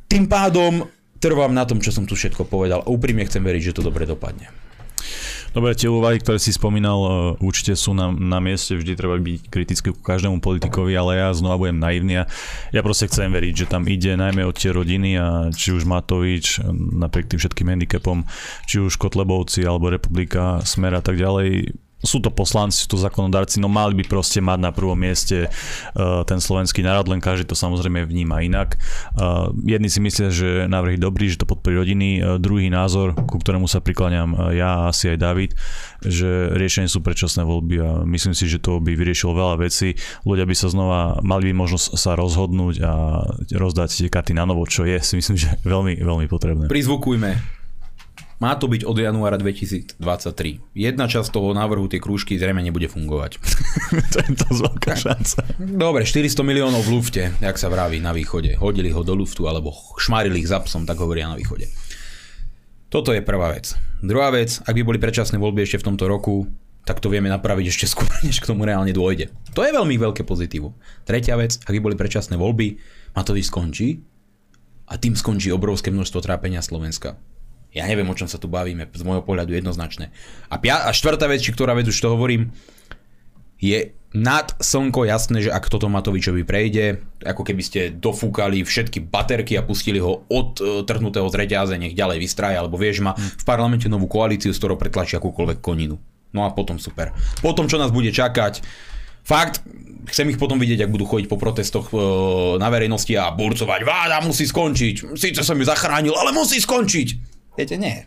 tým 0.07 0.31
pádom 0.31 0.87
trvám 1.19 1.53
na 1.53 1.67
tom, 1.67 1.83
čo 1.83 1.91
som 1.91 2.07
tu 2.07 2.15
všetko 2.15 2.47
povedal. 2.47 2.87
Úprimne 2.87 3.27
chcem 3.27 3.43
veriť, 3.43 3.71
že 3.71 3.77
to 3.77 3.87
dobre 3.87 4.07
dopadne. 4.09 4.49
Dobre, 5.51 5.75
tie 5.75 5.91
úvahy, 5.91 6.23
ktoré 6.23 6.39
si 6.39 6.55
spomínal, 6.55 6.99
e, 7.03 7.11
určite 7.43 7.75
sú 7.75 7.91
na, 7.91 8.15
na 8.15 8.39
mieste, 8.39 8.79
vždy 8.79 8.95
treba 8.95 9.19
byť 9.19 9.51
kritický 9.51 9.91
ku 9.91 9.99
každému 9.99 10.39
politikovi, 10.39 10.95
ale 10.95 11.19
ja 11.19 11.35
znova 11.35 11.59
budem 11.59 11.83
naivný 11.83 12.23
a 12.23 12.25
ja 12.71 12.81
proste 12.87 13.11
chcem 13.11 13.35
veriť, 13.35 13.67
že 13.67 13.71
tam 13.71 13.83
ide 13.91 14.15
najmä 14.15 14.47
od 14.47 14.55
tie 14.55 14.71
rodiny 14.71 15.19
a 15.19 15.51
či 15.51 15.75
už 15.75 15.91
Matovič, 15.91 16.63
napriek 16.95 17.35
tým 17.35 17.43
všetkým 17.43 17.67
handicapom, 17.67 18.23
či 18.71 18.79
už 18.79 18.95
Kotlebovci 18.95 19.67
alebo 19.67 19.91
Republika, 19.91 20.63
Smer 20.63 20.95
a 20.95 21.03
tak 21.03 21.19
ďalej, 21.19 21.75
sú 22.01 22.19
to 22.25 22.33
poslanci, 22.33 22.85
sú 22.85 22.97
to 22.97 22.99
zákonodárci, 22.99 23.61
no 23.61 23.69
mali 23.69 23.93
by 24.01 24.05
proste 24.09 24.41
mať 24.41 24.59
na 24.61 24.71
prvom 24.73 24.97
mieste 24.97 25.49
uh, 25.49 26.25
ten 26.25 26.41
slovenský 26.41 26.81
národ, 26.81 27.09
len 27.13 27.21
každý 27.21 27.49
to 27.49 27.57
samozrejme 27.57 28.09
vníma 28.09 28.41
inak. 28.41 28.81
Uh, 29.17 29.53
jedni 29.69 29.93
si 29.93 30.01
myslia, 30.01 30.33
že 30.33 30.65
návrh 30.65 30.97
je 30.97 31.05
dobrý, 31.05 31.27
že 31.29 31.41
to 31.41 31.47
podporí 31.49 31.77
rodiny, 31.77 32.09
uh, 32.21 32.41
druhý 32.41 32.73
názor, 32.73 33.13
ku 33.13 33.37
ktorému 33.37 33.69
sa 33.69 33.85
prikláňam 33.85 34.53
ja 34.57 34.87
a 34.87 34.95
asi 34.95 35.13
aj 35.13 35.19
David, 35.21 35.51
že 36.01 36.57
riešenie 36.57 36.89
sú 36.89 37.05
predčasné 37.05 37.45
voľby 37.45 37.77
a 37.85 37.89
myslím 38.09 38.33
si, 38.33 38.49
že 38.49 38.63
to 38.63 38.81
by 38.81 38.97
vyriešilo 38.97 39.37
veľa 39.37 39.61
vecí. 39.61 40.01
Ľudia 40.25 40.49
by 40.49 40.55
sa 40.57 40.73
znova, 40.73 41.21
mali 41.21 41.53
by 41.53 41.55
možnosť 41.61 41.87
sa 42.01 42.17
rozhodnúť 42.17 42.75
a 42.81 42.93
rozdať 43.53 43.89
tie 44.07 44.09
karty 44.09 44.33
na 44.33 44.49
novo, 44.49 44.65
čo 44.65 44.89
je 44.89 44.97
si 45.03 45.19
myslím, 45.19 45.37
že 45.37 45.49
veľmi, 45.67 46.01
veľmi 46.01 46.27
potrebné. 46.31 46.65
Prizvukujme. 46.71 47.60
Má 48.41 48.57
to 48.57 48.73
byť 48.73 48.89
od 48.89 48.97
januára 48.97 49.37
2023. 49.37 50.01
Jedna 50.73 51.05
časť 51.05 51.29
toho 51.29 51.53
návrhu 51.53 51.85
tej 51.93 52.01
krúžky 52.01 52.41
zrejme 52.41 52.65
nebude 52.65 52.89
fungovať. 52.89 53.37
to 54.17 54.19
je 54.25 54.33
to 54.33 54.49
veľká 54.49 54.97
šanca. 54.97 55.45
Dobre, 55.61 56.09
400 56.09 56.41
miliónov 56.41 56.89
v 56.89 56.97
lufte, 56.97 57.23
jak 57.37 57.61
sa 57.61 57.69
vraví 57.69 58.01
na 58.01 58.17
východe. 58.17 58.57
Hodili 58.57 58.89
ho 58.97 59.05
do 59.05 59.13
luftu 59.13 59.45
alebo 59.45 59.77
šmarili 60.01 60.41
ich 60.41 60.49
za 60.49 60.57
psom, 60.65 60.89
tak 60.89 60.97
hovoria 61.05 61.29
na 61.29 61.37
východe. 61.37 61.69
Toto 62.89 63.13
je 63.13 63.21
prvá 63.21 63.53
vec. 63.53 63.77
Druhá 64.01 64.33
vec, 64.33 64.57
ak 64.65 64.73
by 64.73 64.89
boli 64.89 64.97
predčasné 64.97 65.37
voľby 65.37 65.69
ešte 65.69 65.85
v 65.85 65.93
tomto 65.93 66.09
roku, 66.09 66.49
tak 66.89 67.05
to 67.05 67.13
vieme 67.13 67.29
napraviť 67.29 67.67
ešte 67.69 67.93
skôr, 67.93 68.09
než 68.27 68.41
k 68.41 68.49
tomu 68.49 68.65
reálne 68.65 68.97
dôjde. 68.97 69.29
To 69.53 69.69
je 69.69 69.77
veľmi 69.77 70.01
veľké 70.01 70.25
pozitívu. 70.25 70.73
Tretia 71.05 71.37
vec, 71.37 71.61
ak 71.61 71.77
by 71.77 71.93
boli 71.93 71.93
predčasné 71.93 72.41
voľby, 72.41 72.81
Matovič 73.13 73.53
skončí 73.53 74.01
a 74.89 74.97
tým 74.97 75.13
skončí 75.13 75.53
obrovské 75.53 75.93
množstvo 75.93 76.25
trápenia 76.25 76.65
Slovenska. 76.65 77.21
Ja 77.71 77.87
neviem, 77.87 78.09
o 78.11 78.19
čom 78.19 78.27
sa 78.27 78.39
tu 78.39 78.51
bavíme, 78.51 78.91
z 78.91 79.03
môjho 79.07 79.23
pohľadu 79.23 79.55
jednoznačné. 79.55 80.11
A, 80.51 80.59
pia- 80.59 80.83
a 80.87 80.91
štvrtá 80.91 81.31
vec, 81.31 81.39
či 81.39 81.55
ktorá 81.55 81.75
vec 81.79 81.87
už 81.87 81.99
to 82.03 82.11
hovorím, 82.11 82.51
je 83.63 83.95
nad 84.11 84.51
slnko 84.59 85.07
jasné, 85.07 85.47
že 85.47 85.55
ak 85.55 85.71
toto 85.71 85.87
Matovičovi 85.87 86.43
prejde, 86.43 86.99
ako 87.23 87.47
keby 87.47 87.63
ste 87.63 87.81
dofúkali 87.95 88.67
všetky 88.67 89.07
baterky 89.07 89.55
a 89.55 89.63
pustili 89.63 90.03
ho 90.03 90.27
od 90.27 90.59
uh, 90.59 90.83
trhnutého 90.83 91.31
z 91.31 91.39
reťaze, 91.39 91.75
nech 91.79 91.95
ďalej 91.95 92.19
vystraja, 92.19 92.59
alebo 92.59 92.75
vieš, 92.75 93.07
má 93.07 93.15
v 93.15 93.45
parlamente 93.47 93.87
novú 93.87 94.11
koalíciu, 94.11 94.51
s 94.51 94.59
ktorou 94.59 94.75
pretlačí 94.75 95.15
akúkoľvek 95.15 95.63
koninu. 95.63 95.95
No 96.35 96.43
a 96.43 96.51
potom 96.51 96.83
super. 96.83 97.15
Potom, 97.39 97.71
čo 97.71 97.79
nás 97.79 97.95
bude 97.95 98.11
čakať, 98.11 98.67
fakt, 99.23 99.63
chcem 100.11 100.35
ich 100.35 100.43
potom 100.43 100.59
vidieť, 100.59 100.91
ak 100.91 100.91
budú 100.91 101.07
chodiť 101.07 101.31
po 101.31 101.39
protestoch 101.39 101.95
uh, 101.95 102.01
na 102.59 102.67
verejnosti 102.67 103.15
a 103.15 103.31
burcovať, 103.31 103.87
vláda 103.87 104.27
musí 104.27 104.43
skončiť, 104.43 105.15
síce 105.15 105.47
som 105.47 105.55
ju 105.55 105.63
zachránil, 105.63 106.19
ale 106.19 106.35
musí 106.35 106.59
skončiť. 106.59 107.39
Viete, 107.59 107.75
nie. 107.77 108.07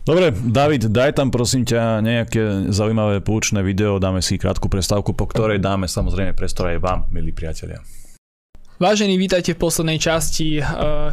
Dobre, 0.00 0.32
David, 0.32 0.88
daj 0.88 1.20
tam 1.20 1.28
prosím 1.28 1.68
ťa 1.68 2.00
nejaké 2.00 2.72
zaujímavé 2.72 3.20
poučné 3.20 3.60
video, 3.60 4.00
dáme 4.00 4.24
si 4.24 4.40
krátku 4.40 4.66
prestávku, 4.66 5.12
po 5.12 5.28
ktorej 5.28 5.60
dáme 5.60 5.86
samozrejme 5.86 6.32
priestor 6.32 6.72
aj 6.72 6.80
vám, 6.80 7.00
milí 7.12 7.30
priatelia. 7.36 7.84
Vážení, 8.80 9.20
vítajte 9.20 9.52
v 9.52 9.60
poslednej 9.60 10.00
časti. 10.00 10.56
Eh, 10.56 10.64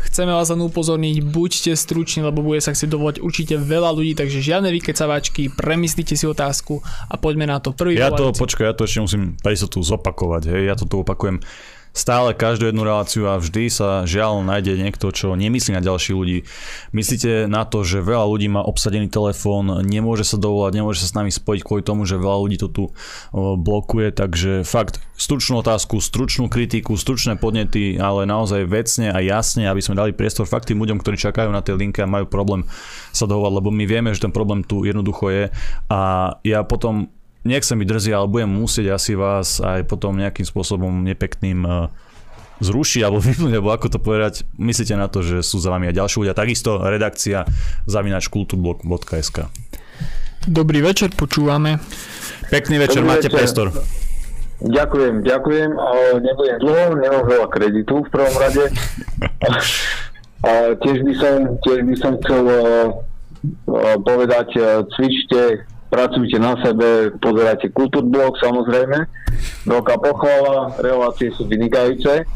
chceme 0.07 0.31
vás 0.31 0.47
len 0.47 0.63
upozorniť, 0.63 1.19
buďte 1.19 1.75
struční, 1.75 2.23
lebo 2.23 2.39
bude 2.39 2.63
sa 2.63 2.71
chcieť 2.71 2.87
dovolať 2.87 3.19
určite 3.19 3.59
veľa 3.59 3.91
ľudí, 3.91 4.15
takže 4.15 4.39
žiadne 4.39 4.71
vykecavačky, 4.71 5.51
premyslite 5.51 6.15
si 6.15 6.23
otázku 6.23 6.79
a 7.11 7.19
poďme 7.19 7.43
na 7.43 7.59
to. 7.59 7.75
Prvý 7.75 7.99
ja 7.99 8.07
to, 8.07 8.31
počkaj, 8.31 8.71
ja 8.71 8.73
to 8.73 8.87
ešte 8.87 9.03
musím 9.03 9.35
tu 9.67 9.83
zopakovať, 9.83 10.47
hej, 10.47 10.63
ja 10.71 10.79
to 10.79 10.87
tu 10.87 11.03
opakujem 11.03 11.43
stále 11.97 12.37
každú 12.37 12.69
jednu 12.69 12.85
reláciu 12.85 13.25
a 13.25 13.41
vždy 13.41 13.73
sa 13.73 14.05
žiaľ 14.05 14.45
nájde 14.45 14.77
niekto, 14.77 15.09
čo 15.09 15.33
nemyslí 15.33 15.73
na 15.73 15.81
ďalších 15.81 16.13
ľudí. 16.13 16.45
Myslíte 16.93 17.49
na 17.49 17.65
to, 17.65 17.81
že 17.81 18.05
veľa 18.05 18.29
ľudí 18.29 18.45
má 18.53 18.61
obsadený 18.61 19.09
telefón, 19.09 19.81
nemôže 19.81 20.21
sa 20.21 20.37
dovolať, 20.37 20.77
nemôže 20.77 21.01
sa 21.01 21.09
s 21.09 21.17
nami 21.17 21.33
spojiť 21.33 21.61
kvôli 21.65 21.81
tomu, 21.81 22.05
že 22.05 22.21
veľa 22.21 22.37
ľudí 22.37 22.57
to 22.61 22.69
tu 22.69 22.83
blokuje, 23.33 24.13
takže 24.13 24.61
fakt 24.61 25.01
stručnú 25.17 25.65
otázku, 25.65 25.97
stručnú 25.97 26.45
kritiku, 26.45 26.93
stručné 26.93 27.41
podnety, 27.41 27.97
ale 27.97 28.29
naozaj 28.29 28.69
vecne 28.69 29.09
a 29.09 29.17
jasne, 29.17 29.65
aby 29.65 29.81
sme 29.81 29.97
dali 29.97 30.13
priestor 30.13 30.45
fakt 30.45 30.69
tým 30.69 30.77
ľuďom, 30.77 31.01
ktorí 31.01 31.17
čakajú 31.17 31.49
na 31.49 31.65
tej 31.65 31.81
linke 31.81 32.05
a 32.05 32.07
majú 32.07 32.29
problém 32.29 32.69
sa 33.09 33.25
dohovať, 33.25 33.51
lebo 33.57 33.73
my 33.73 33.83
vieme, 33.89 34.13
že 34.13 34.21
ten 34.21 34.29
problém 34.29 34.61
tu 34.61 34.85
jednoducho 34.85 35.33
je 35.33 35.43
a 35.89 35.99
ja 36.45 36.61
potom 36.61 37.09
nechcem 37.47 37.79
byť 37.79 37.87
drzý, 37.87 38.11
ale 38.11 38.27
budem 38.27 38.51
musieť 38.51 38.93
asi 38.93 39.15
vás 39.15 39.63
aj 39.63 39.87
potom 39.87 40.19
nejakým 40.19 40.43
spôsobom 40.43 40.91
nepekným 41.07 41.63
e, 41.63 41.87
zrušiť 42.59 43.01
alebo 43.07 43.23
vypnúť, 43.27 43.53
alebo 43.55 43.71
ako 43.71 43.87
to 43.87 43.99
povedať. 44.03 44.43
Myslíte 44.59 44.99
na 44.99 45.07
to, 45.07 45.23
že 45.23 45.41
sú 45.41 45.57
za 45.63 45.71
vami 45.71 45.87
aj 45.89 45.95
ďalší 45.95 46.15
ľudia. 46.27 46.35
Takisto 46.35 46.83
redakcia 46.83 47.47
zavinač 47.87 48.27
kulturblog.sk 48.27 49.47
Dobrý 50.47 50.79
večer, 50.79 51.11
počúvame. 51.11 51.79
Pekný 52.47 52.79
večer, 52.79 53.03
Dobrý 53.03 53.19
máte 53.19 53.27
večer. 53.27 53.35
priestor. 53.35 53.67
Ďakujem, 54.57 55.21
ďakujem. 55.21 55.69
Nebudem 56.23 56.57
dlho, 56.63 56.85
nemám 56.97 57.23
veľa 57.29 57.47
kreditu 57.51 58.01
v 58.01 58.09
prvom 58.09 58.35
rade. 58.39 58.63
A 60.47 60.77
tiež 60.79 61.01
by 61.01 61.13
som, 61.17 61.35
tiež 61.65 61.79
by 61.83 61.95
som 61.97 62.11
chcel 62.21 62.43
povedať, 64.05 64.47
cvičte 64.95 65.65
pracujte 65.87 66.37
na 66.39 66.59
sebe, 66.59 67.15
pozerajte 67.19 67.71
Kultúrblog 67.71 68.35
samozrejme. 68.39 69.07
Veľká 69.63 69.95
pochvala, 69.99 70.75
relácie 70.83 71.31
sú 71.35 71.47
vynikajúce. 71.47 72.27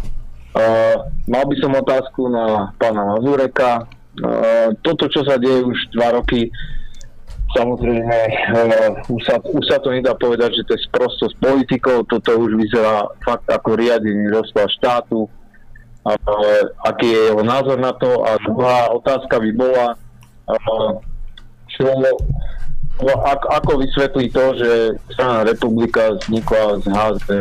Uh, 0.52 1.08
mal 1.32 1.48
by 1.48 1.56
som 1.64 1.72
otázku 1.72 2.28
na 2.28 2.76
pána 2.76 3.08
Mazureka. 3.16 3.88
Uh, 4.20 4.76
toto, 4.84 5.08
čo 5.08 5.24
sa 5.24 5.40
deje 5.40 5.64
už 5.64 5.96
dva 5.96 6.20
roky, 6.20 6.52
samozrejme, 7.56 8.18
uh, 8.52 8.92
už, 9.08 9.22
sa, 9.24 9.40
už 9.40 9.64
sa 9.64 9.80
to 9.80 9.96
nedá 9.96 10.12
povedať, 10.12 10.52
že 10.60 10.68
to 10.68 10.76
je 10.76 10.88
sprostosť 10.92 11.40
politikov, 11.40 12.04
toto 12.12 12.36
už 12.36 12.60
vyzerá 12.60 13.08
fakt 13.24 13.48
ako 13.48 13.80
riadený 13.80 14.28
rozpad 14.28 14.68
štátu. 14.76 15.32
Uh, 16.04 16.64
aký 16.84 17.08
je 17.08 17.22
jeho 17.32 17.44
názor 17.48 17.80
na 17.80 17.96
to? 17.96 18.12
A 18.28 18.36
druhá 18.44 18.92
otázka 18.92 19.40
by 19.40 19.52
bola, 19.56 19.96
uh, 20.52 20.92
čo 21.72 21.88
No, 23.02 23.14
ako, 23.26 23.46
ako 23.50 23.72
vysvetlí 23.82 24.30
to, 24.30 24.46
že 24.62 24.70
strana 25.14 25.42
republika 25.42 26.14
vznikla 26.22 26.82
z 26.82 26.86
HZD 26.86 27.32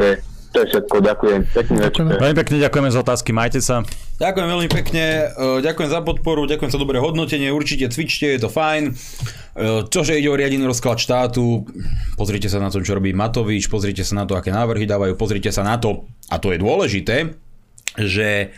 To 0.50 0.56
je 0.58 0.66
všetko, 0.66 0.96
ďakujem. 0.98 1.40
Pekný 1.54 1.76
večer. 1.78 2.02
Veľmi 2.10 2.36
pekne 2.42 2.56
ďakujeme 2.58 2.90
za 2.90 2.98
otázky, 3.06 3.30
majte 3.30 3.62
sa. 3.62 3.86
Ďakujem 4.18 4.46
veľmi 4.50 4.68
pekne, 4.68 5.04
e, 5.30 5.62
ďakujem 5.62 5.90
za 5.94 6.02
podporu, 6.02 6.42
ďakujem 6.50 6.74
za 6.74 6.78
dobré 6.80 6.98
hodnotenie, 6.98 7.54
určite 7.54 7.86
cvičte, 7.86 8.34
je 8.34 8.40
to 8.42 8.50
fajn. 8.50 8.90
E, 8.90 8.92
Čože 9.86 10.18
ide 10.18 10.26
o 10.26 10.34
riadený 10.34 10.66
rozklad 10.66 10.98
štátu, 10.98 11.70
pozrite 12.18 12.50
sa 12.50 12.58
na 12.58 12.66
to, 12.66 12.82
čo 12.82 12.98
robí 12.98 13.14
Matovič, 13.14 13.70
pozrite 13.70 14.02
sa 14.02 14.18
na 14.18 14.24
to, 14.26 14.34
aké 14.34 14.50
návrhy 14.50 14.90
dávajú, 14.90 15.14
pozrite 15.14 15.54
sa 15.54 15.62
na 15.62 15.78
to, 15.78 16.10
a 16.26 16.42
to 16.42 16.50
je 16.50 16.58
dôležité, 16.58 17.30
že 17.94 18.50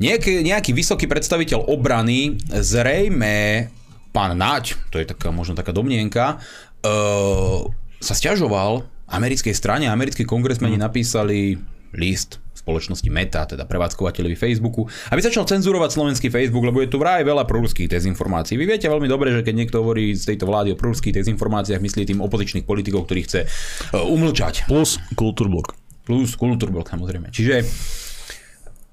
nejaký, 0.00 0.48
nejaký 0.48 0.72
vysoký 0.72 1.04
predstaviteľ 1.04 1.68
obrany, 1.68 2.40
zrejme 2.48 3.68
pán 4.10 4.34
Naď, 4.34 4.76
to 4.88 5.00
je 5.00 5.06
taká, 5.06 5.28
možno 5.30 5.54
taká 5.58 5.72
domnienka, 5.72 6.40
uh, 6.82 7.66
sa 7.98 8.14
stiažoval 8.14 8.86
americkej 9.08 9.54
strane, 9.56 9.88
americkí 9.88 10.22
kongresmeni 10.28 10.76
mm. 10.76 10.84
napísali 10.84 11.56
list 11.96 12.38
spoločnosti 12.68 13.08
Meta, 13.08 13.48
teda 13.48 13.64
prevádzkovateľovi 13.64 14.36
Facebooku, 14.36 14.84
aby 15.08 15.20
začal 15.24 15.48
cenzurovať 15.48 15.96
slovenský 15.96 16.28
Facebook, 16.28 16.68
lebo 16.68 16.84
je 16.84 16.92
tu 16.92 17.00
vraj 17.00 17.24
veľa 17.24 17.48
proruských 17.48 17.88
dezinformácií. 17.88 18.60
Vy 18.60 18.68
viete 18.68 18.92
veľmi 18.92 19.08
dobre, 19.08 19.32
že 19.32 19.40
keď 19.40 19.54
niekto 19.56 19.80
hovorí 19.80 20.12
z 20.12 20.34
tejto 20.34 20.44
vlády 20.44 20.76
o 20.76 20.76
proruských 20.76 21.16
dezinformáciách, 21.16 21.80
myslí 21.80 22.04
tým 22.04 22.20
opozičných 22.20 22.68
politikov, 22.68 23.08
ktorých 23.08 23.26
chce 23.30 23.40
uh, 23.48 24.04
umlčať. 24.04 24.68
Plus 24.68 25.00
kultúrblok. 25.16 25.72
Plus 26.04 26.36
kultúrblok, 26.36 26.92
samozrejme. 26.92 27.32
Čiže 27.32 27.64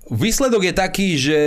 výsledok 0.08 0.72
je 0.72 0.74
taký, 0.74 1.08
že 1.20 1.40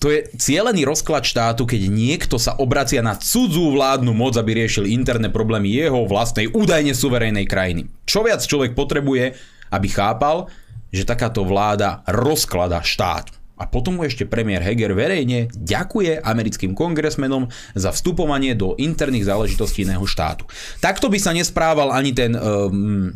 to 0.00 0.08
je 0.08 0.24
cieľený 0.32 0.88
rozklad 0.88 1.28
štátu, 1.28 1.68
keď 1.68 1.92
niekto 1.92 2.40
sa 2.40 2.56
obracia 2.56 3.04
na 3.04 3.20
cudzú 3.20 3.76
vládnu 3.76 4.16
moc, 4.16 4.32
aby 4.40 4.64
riešil 4.64 4.88
interné 4.88 5.28
problémy 5.28 5.68
jeho 5.68 6.08
vlastnej 6.08 6.48
údajne 6.48 6.96
suverejnej 6.96 7.44
krajiny. 7.44 7.92
Čo 8.08 8.24
viac 8.24 8.40
človek 8.40 8.72
potrebuje, 8.72 9.36
aby 9.68 9.88
chápal, 9.92 10.48
že 10.88 11.04
takáto 11.04 11.44
vláda 11.44 12.00
rozklada 12.08 12.80
štát. 12.80 13.28
A 13.60 13.68
potom 13.68 14.00
mu 14.00 14.08
ešte 14.08 14.24
premiér 14.24 14.64
Heger 14.64 14.96
verejne 14.96 15.52
ďakuje 15.52 16.24
americkým 16.24 16.72
kongresmenom 16.72 17.52
za 17.76 17.92
vstupovanie 17.92 18.56
do 18.56 18.72
interných 18.80 19.28
záležitostí 19.28 19.84
iného 19.84 20.08
štátu. 20.08 20.48
Takto 20.80 21.12
by 21.12 21.20
sa 21.20 21.36
nesprával 21.36 21.92
ani 21.92 22.16
ten 22.16 22.32
um, 22.32 23.12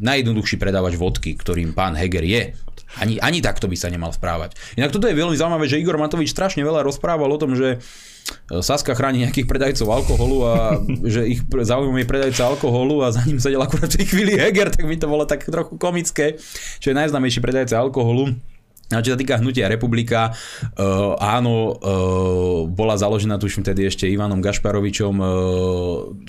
najjednoduchší 0.00 0.56
predávač 0.56 0.96
vodky, 0.96 1.36
ktorým 1.36 1.76
pán 1.76 2.00
Heger 2.00 2.24
je. 2.24 2.56
Ani, 3.00 3.18
ani 3.18 3.38
takto 3.42 3.66
by 3.66 3.76
sa 3.78 3.90
nemal 3.90 4.14
správať. 4.14 4.54
Inak 4.78 4.94
toto 4.94 5.10
je 5.10 5.16
veľmi 5.16 5.34
zaujímavé, 5.34 5.66
že 5.66 5.80
Igor 5.80 5.98
Matovič 5.98 6.30
strašne 6.30 6.62
veľa 6.62 6.86
rozprával 6.86 7.26
o 7.26 7.40
tom, 7.40 7.58
že 7.58 7.78
e, 7.78 8.60
Saska 8.62 8.94
chráni 8.94 9.26
nejakých 9.26 9.50
predajcov 9.50 9.86
alkoholu 9.90 10.36
a 10.46 10.78
že 11.14 11.26
ich 11.26 11.42
zaujímavé 11.42 12.06
je 12.06 12.10
predajca 12.10 12.42
alkoholu 12.54 13.02
a 13.02 13.10
za 13.10 13.26
ním 13.26 13.42
sedel 13.42 13.62
akurát 13.62 13.90
v 13.90 13.98
tej 13.98 14.06
chvíli 14.06 14.38
Heger, 14.38 14.70
tak 14.70 14.86
mi 14.86 14.94
to 14.94 15.10
bolo 15.10 15.26
tak 15.26 15.42
trochu 15.46 15.74
komické, 15.74 16.38
čo 16.78 16.92
je 16.92 16.98
najznámejší 16.98 17.42
predajca 17.42 17.78
alkoholu. 17.78 18.53
A 18.92 19.00
čo 19.00 19.16
sa 19.16 19.18
týka 19.18 19.40
hnutia 19.40 19.64
Republika, 19.64 20.36
uh, 20.76 21.16
áno, 21.16 21.72
uh, 21.72 22.68
bola 22.68 23.00
založená 23.00 23.40
tuším 23.40 23.64
tedy 23.64 23.88
ešte 23.88 24.04
Ivanom 24.04 24.44
Gašparovičom, 24.44 25.14
uh, 25.16 25.28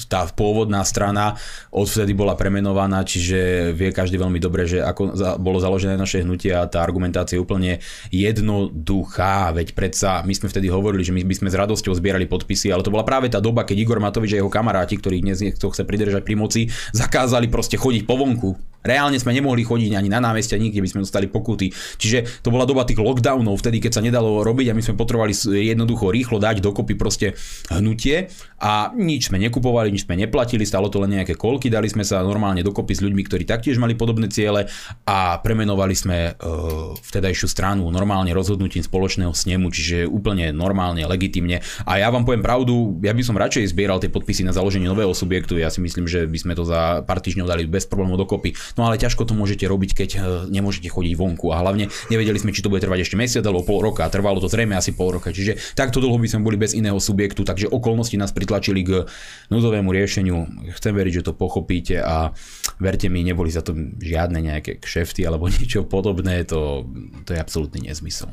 tá 0.07 0.23
pôvodná 0.31 0.79
strana 0.87 1.35
odvtedy 1.75 2.15
bola 2.15 2.39
premenovaná, 2.39 3.03
čiže 3.03 3.69
vie 3.75 3.91
každý 3.91 4.15
veľmi 4.15 4.39
dobre, 4.39 4.71
že 4.71 4.79
ako 4.79 5.19
za, 5.19 5.35
bolo 5.35 5.59
založené 5.59 5.99
naše 5.99 6.23
hnutie 6.23 6.55
a 6.55 6.63
tá 6.63 6.79
argumentácia 6.79 7.35
je 7.35 7.43
úplne 7.43 7.83
jednoduchá, 8.07 9.51
veď 9.51 9.75
predsa 9.75 10.23
my 10.23 10.31
sme 10.31 10.47
vtedy 10.47 10.71
hovorili, 10.71 11.03
že 11.03 11.11
my 11.11 11.27
by 11.27 11.35
sme 11.35 11.51
s 11.51 11.59
radosťou 11.59 11.91
zbierali 11.91 12.23
podpisy, 12.23 12.71
ale 12.71 12.87
to 12.87 12.93
bola 12.93 13.03
práve 13.03 13.27
tá 13.27 13.43
doba, 13.43 13.67
keď 13.67 13.83
Igor 13.83 13.99
Matovič 13.99 14.31
a 14.31 14.39
jeho 14.39 14.49
kamaráti, 14.49 14.95
ktorých 14.95 15.23
dnes 15.27 15.43
niekto 15.43 15.67
chce 15.75 15.83
pridržať 15.83 16.23
pri 16.23 16.39
moci, 16.39 16.61
zakázali 16.95 17.51
proste 17.51 17.75
chodiť 17.75 18.07
po 18.07 18.15
vonku. 18.15 18.74
Reálne 18.85 19.17
sme 19.17 19.33
nemohli 19.33 19.65
chodiť 19.65 19.97
ani 19.97 20.07
na 20.13 20.21
námestia, 20.21 20.61
nikde 20.61 20.79
by 20.79 20.89
sme 20.93 21.01
dostali 21.01 21.25
pokuty. 21.25 21.73
Čiže 21.73 22.45
to 22.45 22.53
bola 22.53 22.69
doba 22.69 22.85
tých 22.85 23.01
lockdownov, 23.01 23.57
vtedy 23.57 23.81
keď 23.81 23.91
sa 23.97 24.01
nedalo 24.05 24.45
robiť 24.45 24.71
a 24.71 24.77
my 24.77 24.81
sme 24.85 24.95
potrebovali 24.95 25.33
jednoducho 25.65 26.13
rýchlo 26.13 26.37
dať 26.37 26.61
dokopy 26.61 26.93
proste 26.93 27.33
hnutie 27.73 28.29
a 28.61 28.93
nič 28.93 29.33
sme 29.33 29.41
nekupovali, 29.41 29.89
nič 29.89 30.05
sme 30.05 30.15
neplatili, 30.15 30.63
stalo 30.63 30.87
to 30.87 31.01
len 31.01 31.17
nejaké 31.17 31.33
kolky, 31.33 31.67
dali 31.67 31.89
sme 31.89 32.05
sa 32.05 32.21
normálne 32.21 32.61
dokopy 32.61 32.93
s 32.93 33.01
ľuďmi, 33.01 33.21
ktorí 33.25 33.43
taktiež 33.43 33.81
mali 33.81 33.97
podobné 33.97 34.29
ciele 34.29 34.69
a 35.09 35.41
premenovali 35.41 35.95
sme 35.97 36.17
uh, 36.33 36.93
vtedajšiu 36.95 37.47
stranu 37.49 37.89
normálne 37.89 38.31
rozhodnutím 38.31 38.85
spoločného 38.85 39.33
snemu, 39.33 39.67
čiže 39.73 39.97
úplne 40.05 40.53
normálne, 40.53 41.03
legitimne. 41.09 41.63
A 41.87 41.97
ja 41.97 42.13
vám 42.13 42.27
poviem 42.27 42.45
pravdu, 42.45 42.99
ja 43.01 43.15
by 43.15 43.23
som 43.23 43.39
radšej 43.39 43.71
zbieral 43.71 43.97
tie 43.97 44.11
podpisy 44.11 44.45
na 44.45 44.53
založenie 44.53 44.85
nového 44.85 45.11
subjektu, 45.15 45.57
ja 45.57 45.71
si 45.71 45.81
myslím, 45.81 46.05
že 46.05 46.27
by 46.27 46.37
sme 46.37 46.53
to 46.53 46.63
za 46.67 47.01
pár 47.07 47.23
týždňov 47.23 47.47
dali 47.47 47.63
bez 47.65 47.87
problémov 47.87 48.19
dokopy. 48.19 48.53
No 48.75 48.91
ale 48.91 48.99
ťažko 48.99 49.23
to 49.23 49.33
môžete 49.33 49.63
robiť, 49.63 49.91
keď 49.95 50.09
uh, 50.19 50.23
nemôžete 50.51 50.91
chodiť 50.91 51.15
vonku 51.15 51.47
a 51.55 51.63
hlavne 51.63 51.87
nevedeli 52.11 52.35
sme, 52.35 52.51
či 52.51 52.59
to 52.59 52.67
bude 52.67 52.83
trvať 52.83 53.07
ešte 53.07 53.15
mesiac 53.15 53.43
alebo 53.47 53.63
pol 53.63 53.79
roka 53.79 54.03
a 54.03 54.11
trvalo 54.11 54.43
to 54.43 54.51
zrejme 54.51 54.75
asi 54.75 54.91
pol 54.91 55.15
roka. 55.15 55.31
Čiže 55.31 55.75
takto 55.79 56.03
dlho 56.03 56.19
by 56.19 56.27
sme 56.27 56.43
boli 56.43 56.59
bez 56.59 56.75
iného 56.75 56.99
subjektu, 56.99 57.47
takže 57.47 57.71
okolnosti 57.71 58.19
nás 58.19 58.35
pritlačili 58.35 58.83
k 58.83 59.07
núdzovému 59.47 59.89
riešeniu. 59.95 60.67
Chcem 60.75 60.91
veriť, 60.91 61.23
že 61.23 61.25
to 61.31 61.33
pochopíte 61.33 62.03
a 62.03 62.35
verte 62.83 63.07
mi, 63.07 63.23
neboli 63.23 63.47
za 63.47 63.63
to 63.63 63.71
žiadne 64.03 64.43
nejaké 64.43 64.83
kšefty 64.83 65.23
alebo 65.23 65.47
niečo 65.55 65.87
podobné, 65.87 66.43
to, 66.43 66.83
to 67.23 67.31
je 67.31 67.39
absolútny 67.39 67.87
nezmysel. 67.87 68.27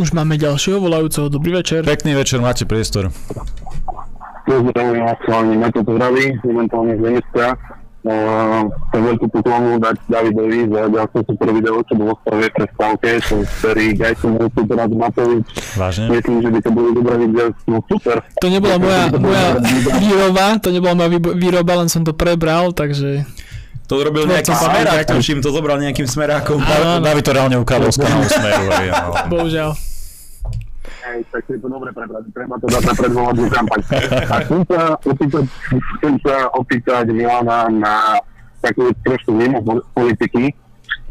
Už 0.00 0.16
máme 0.16 0.40
ďalšieho 0.40 0.80
volajúceho. 0.80 1.28
Dobrý 1.28 1.52
večer. 1.52 1.84
Pekný 1.84 2.16
večer, 2.16 2.40
máte 2.40 2.64
priestor. 2.64 3.12
Pozdravujem 4.48 5.04
aktuálne 5.04 5.54
na 5.60 5.68
to 5.68 5.84
zdraví, 5.84 6.32
momentálne 6.48 6.96
z 6.96 7.00
Nemecka. 7.00 7.44
Uh, 8.02 8.66
chcem 8.90 9.14
veľkú 9.14 9.30
poklonu 9.30 9.78
dať 9.78 9.94
Davidovi 10.10 10.66
za 10.66 10.90
ďalšie 10.90 11.20
super 11.22 11.48
video, 11.54 11.86
čo 11.86 11.94
bolo 11.94 12.18
v 12.18 12.22
prvej 12.26 12.50
prestávke, 12.50 13.08
čo 13.22 13.34
ktorý 13.62 13.94
aj 13.94 14.14
som 14.18 14.34
bol 14.34 14.50
super 14.50 14.76
Matovič. 14.90 15.46
Vážne? 15.78 16.10
Myslím, 16.10 16.42
že 16.42 16.50
by 16.50 16.58
to 16.66 16.70
bolo 16.74 16.88
dobré 16.98 17.14
vidieť, 17.22 17.54
no 17.70 17.78
super. 17.86 18.26
To 18.42 18.46
nebola 18.50 18.82
moja, 18.82 19.06
moja 19.06 19.46
výroba, 20.02 20.58
to 20.58 20.74
nebola 20.74 20.98
moja 20.98 21.14
výroba, 21.14 21.72
len 21.78 21.86
som 21.86 22.02
to 22.02 22.10
prebral, 22.10 22.74
takže... 22.74 23.22
To 23.86 24.02
robil 24.02 24.26
nejaký 24.26 24.50
smerák, 24.50 25.06
tuším, 25.06 25.38
to 25.38 25.54
zobral 25.54 25.78
nejakým 25.78 26.10
smerákom. 26.10 26.58
David 27.06 27.22
to 27.22 27.32
reálne 27.38 27.54
ukázal 27.62 27.92
z 27.94 27.98
kanálu 28.02 28.26
Smeru. 28.26 28.62
Bohužiaľ. 29.30 29.78
Hej, 30.82 31.22
tak 31.30 31.46
je 31.46 31.58
to 31.62 31.68
dobre 31.70 31.94
prebrať, 31.94 32.26
treba 32.34 32.58
to 32.58 32.66
dať 32.66 32.82
na 32.82 32.94
predvolebnú 32.98 33.46
kampaň. 33.54 33.80
A 34.26 34.34
chcem 34.42 34.62
sa 34.66 34.80
opýtať, 34.98 35.44
chcem 35.98 36.14
sa 36.26 36.36
opýtať 36.58 37.04
Milana 37.14 37.70
na 37.70 37.94
takú 38.58 38.90
trošku 39.06 39.30
mimo 39.30 39.62
politiky, 39.94 40.50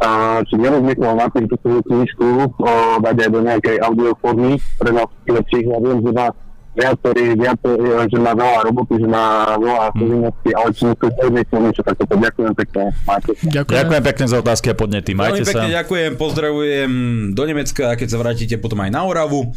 a, 0.01 0.41
či 0.43 0.59
nerozmýšľal 0.59 1.13
na 1.15 1.28
tým, 1.32 1.45
tú 1.47 1.55
knižku 1.61 2.28
o, 2.57 2.74
dať 2.99 3.15
aj 3.15 3.30
do 3.32 3.41
nejakej 3.47 3.78
audioformy 3.80 4.59
pre 4.82 4.91
nás 4.91 5.07
lepších. 5.30 5.67
Ja 5.67 5.80
viem, 5.80 5.99
že 6.03 6.11
má 6.11 6.28
viacerí, 6.72 7.36
viacerí, 7.36 7.84
že 8.07 8.17
má 8.19 8.32
veľa 8.32 8.59
roboty, 8.72 8.93
že 8.99 9.07
má 9.07 9.55
veľa 9.59 9.88
povinností, 9.91 10.49
ale 10.55 10.69
či 10.72 10.84
nie 11.28 11.43
sú 11.47 11.55
niečo 11.59 11.82
takéto. 11.84 12.13
Ďakujem 12.15 12.53
pekne. 12.55 12.84
Máte. 13.03 13.32
Ďakujem. 13.43 13.78
Ďakujem 13.78 14.03
pekne 14.07 14.26
za 14.28 14.38
otázky 14.39 14.67
a 14.72 14.76
podnety. 14.76 15.11
Majte 15.11 15.43
Veľmi 15.43 15.49
pekne 15.51 15.67
sa. 15.67 15.78
ďakujem, 15.84 16.11
pozdravujem 16.15 16.91
do 17.36 17.43
Nemecka 17.43 17.84
a 17.91 17.93
keď 17.99 18.07
sa 18.07 18.17
vrátite 18.19 18.55
potom 18.59 18.80
aj 18.80 18.91
na 18.91 19.01
Oravu. 19.03 19.51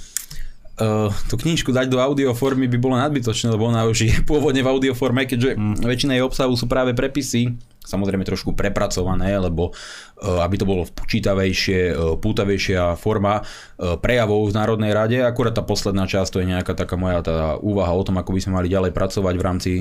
Uh, 0.74 1.06
tú 1.30 1.38
knižku 1.38 1.70
dať 1.70 1.86
do 1.86 2.02
audioformy 2.02 2.66
by 2.66 2.78
bolo 2.82 2.98
nadbytočné, 2.98 3.54
lebo 3.54 3.70
ona 3.70 3.86
už 3.86 4.10
je 4.10 4.14
pôvodne 4.28 4.58
v 4.58 4.70
audioforme, 4.74 5.22
keďže 5.22 5.54
mm. 5.54 5.86
väčšina 5.86 6.18
jej 6.18 6.24
obsahu 6.26 6.50
sú 6.58 6.66
práve 6.66 6.98
prepisy, 6.98 7.54
samozrejme 7.84 8.24
trošku 8.24 8.56
prepracované, 8.56 9.36
lebo 9.36 9.70
uh, 9.70 10.42
aby 10.42 10.56
to 10.56 10.66
bolo 10.66 10.88
počítavejšie, 10.88 11.80
uh, 11.92 12.16
pútavejšia 12.18 12.96
forma 12.96 13.44
uh, 13.44 14.00
prejavov 14.00 14.50
v 14.50 14.56
Národnej 14.56 14.92
rade, 14.96 15.18
akurát 15.20 15.52
tá 15.52 15.62
posledná 15.62 16.08
časť 16.08 16.30
to 16.32 16.40
je 16.42 16.50
nejaká 16.50 16.72
taká 16.72 16.96
moja 16.96 17.20
tá 17.20 17.36
úvaha 17.60 17.92
o 17.92 18.02
tom, 18.02 18.16
ako 18.18 18.32
by 18.32 18.40
sme 18.40 18.56
mali 18.56 18.68
ďalej 18.72 18.96
pracovať 18.96 19.34
v 19.36 19.46
rámci 19.46 19.72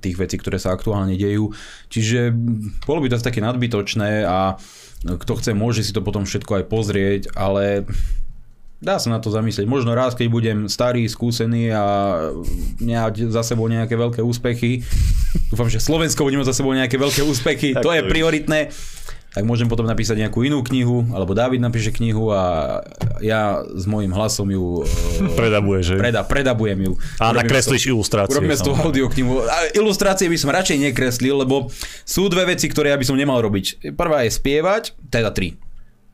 tých 0.00 0.16
vecí, 0.16 0.40
ktoré 0.40 0.56
sa 0.56 0.72
aktuálne 0.72 1.18
dejú. 1.18 1.52
Čiže 1.90 2.32
bolo 2.88 3.04
by 3.04 3.12
to 3.12 3.20
také 3.20 3.44
nadbytočné 3.44 4.24
a 4.24 4.56
kto 5.04 5.32
chce, 5.36 5.52
môže 5.52 5.84
si 5.84 5.92
to 5.92 6.00
potom 6.00 6.24
všetko 6.24 6.62
aj 6.62 6.64
pozrieť, 6.70 7.22
ale 7.36 7.84
Dá 8.84 9.00
sa 9.00 9.08
na 9.08 9.16
to 9.16 9.32
zamyslieť. 9.32 9.64
Možno 9.64 9.96
raz, 9.96 10.12
keď 10.12 10.28
budem 10.28 10.58
starý, 10.68 11.08
skúsený 11.08 11.72
a 11.72 11.82
mať 12.84 13.32
za 13.32 13.40
sebou 13.40 13.64
nejaké 13.64 13.96
veľké 13.96 14.20
úspechy, 14.20 14.84
dúfam, 15.48 15.72
že 15.72 15.80
Slovensko 15.80 16.28
bude 16.28 16.36
mať 16.36 16.52
za 16.52 16.56
sebou 16.60 16.76
nejaké 16.76 17.00
veľké 17.00 17.24
úspechy, 17.24 17.72
to 17.72 17.88
je 17.88 18.04
prioritné, 18.04 18.68
tak 19.34 19.42
môžem 19.42 19.66
potom 19.66 19.82
napísať 19.82 20.22
nejakú 20.22 20.46
inú 20.46 20.62
knihu, 20.62 21.10
alebo 21.10 21.34
David 21.34 21.58
napíše 21.58 21.90
knihu 21.90 22.30
a 22.30 22.78
ja 23.18 23.66
s 23.66 23.82
mojím 23.82 24.14
hlasom 24.14 24.46
ju 24.46 24.84
eh, 24.86 25.34
Predabuje, 25.34 25.80
že? 25.82 25.94
preda, 25.98 26.22
predabujem 26.22 26.78
ju. 26.86 26.92
A 27.18 27.34
Urobíme 27.34 27.42
nakreslíš 27.42 27.82
toho- 27.82 27.92
ilustrácie, 27.98 28.30
Urobíme 28.30 28.54
z 28.54 28.62
toho 28.62 28.78
audioknihu. 28.78 29.32
A 29.42 29.56
ilustrácie 29.74 30.30
by 30.30 30.38
som 30.38 30.54
radšej 30.54 30.78
nekreslil, 30.92 31.34
lebo 31.42 31.66
sú 32.06 32.30
dve 32.30 32.54
veci, 32.54 32.70
ktoré 32.70 32.94
ja 32.94 32.98
by 33.00 33.06
som 33.08 33.18
nemal 33.18 33.42
robiť. 33.42 33.96
Prvá 33.98 34.22
je 34.22 34.30
spievať, 34.30 34.94
teda 35.10 35.34
tri. 35.34 35.58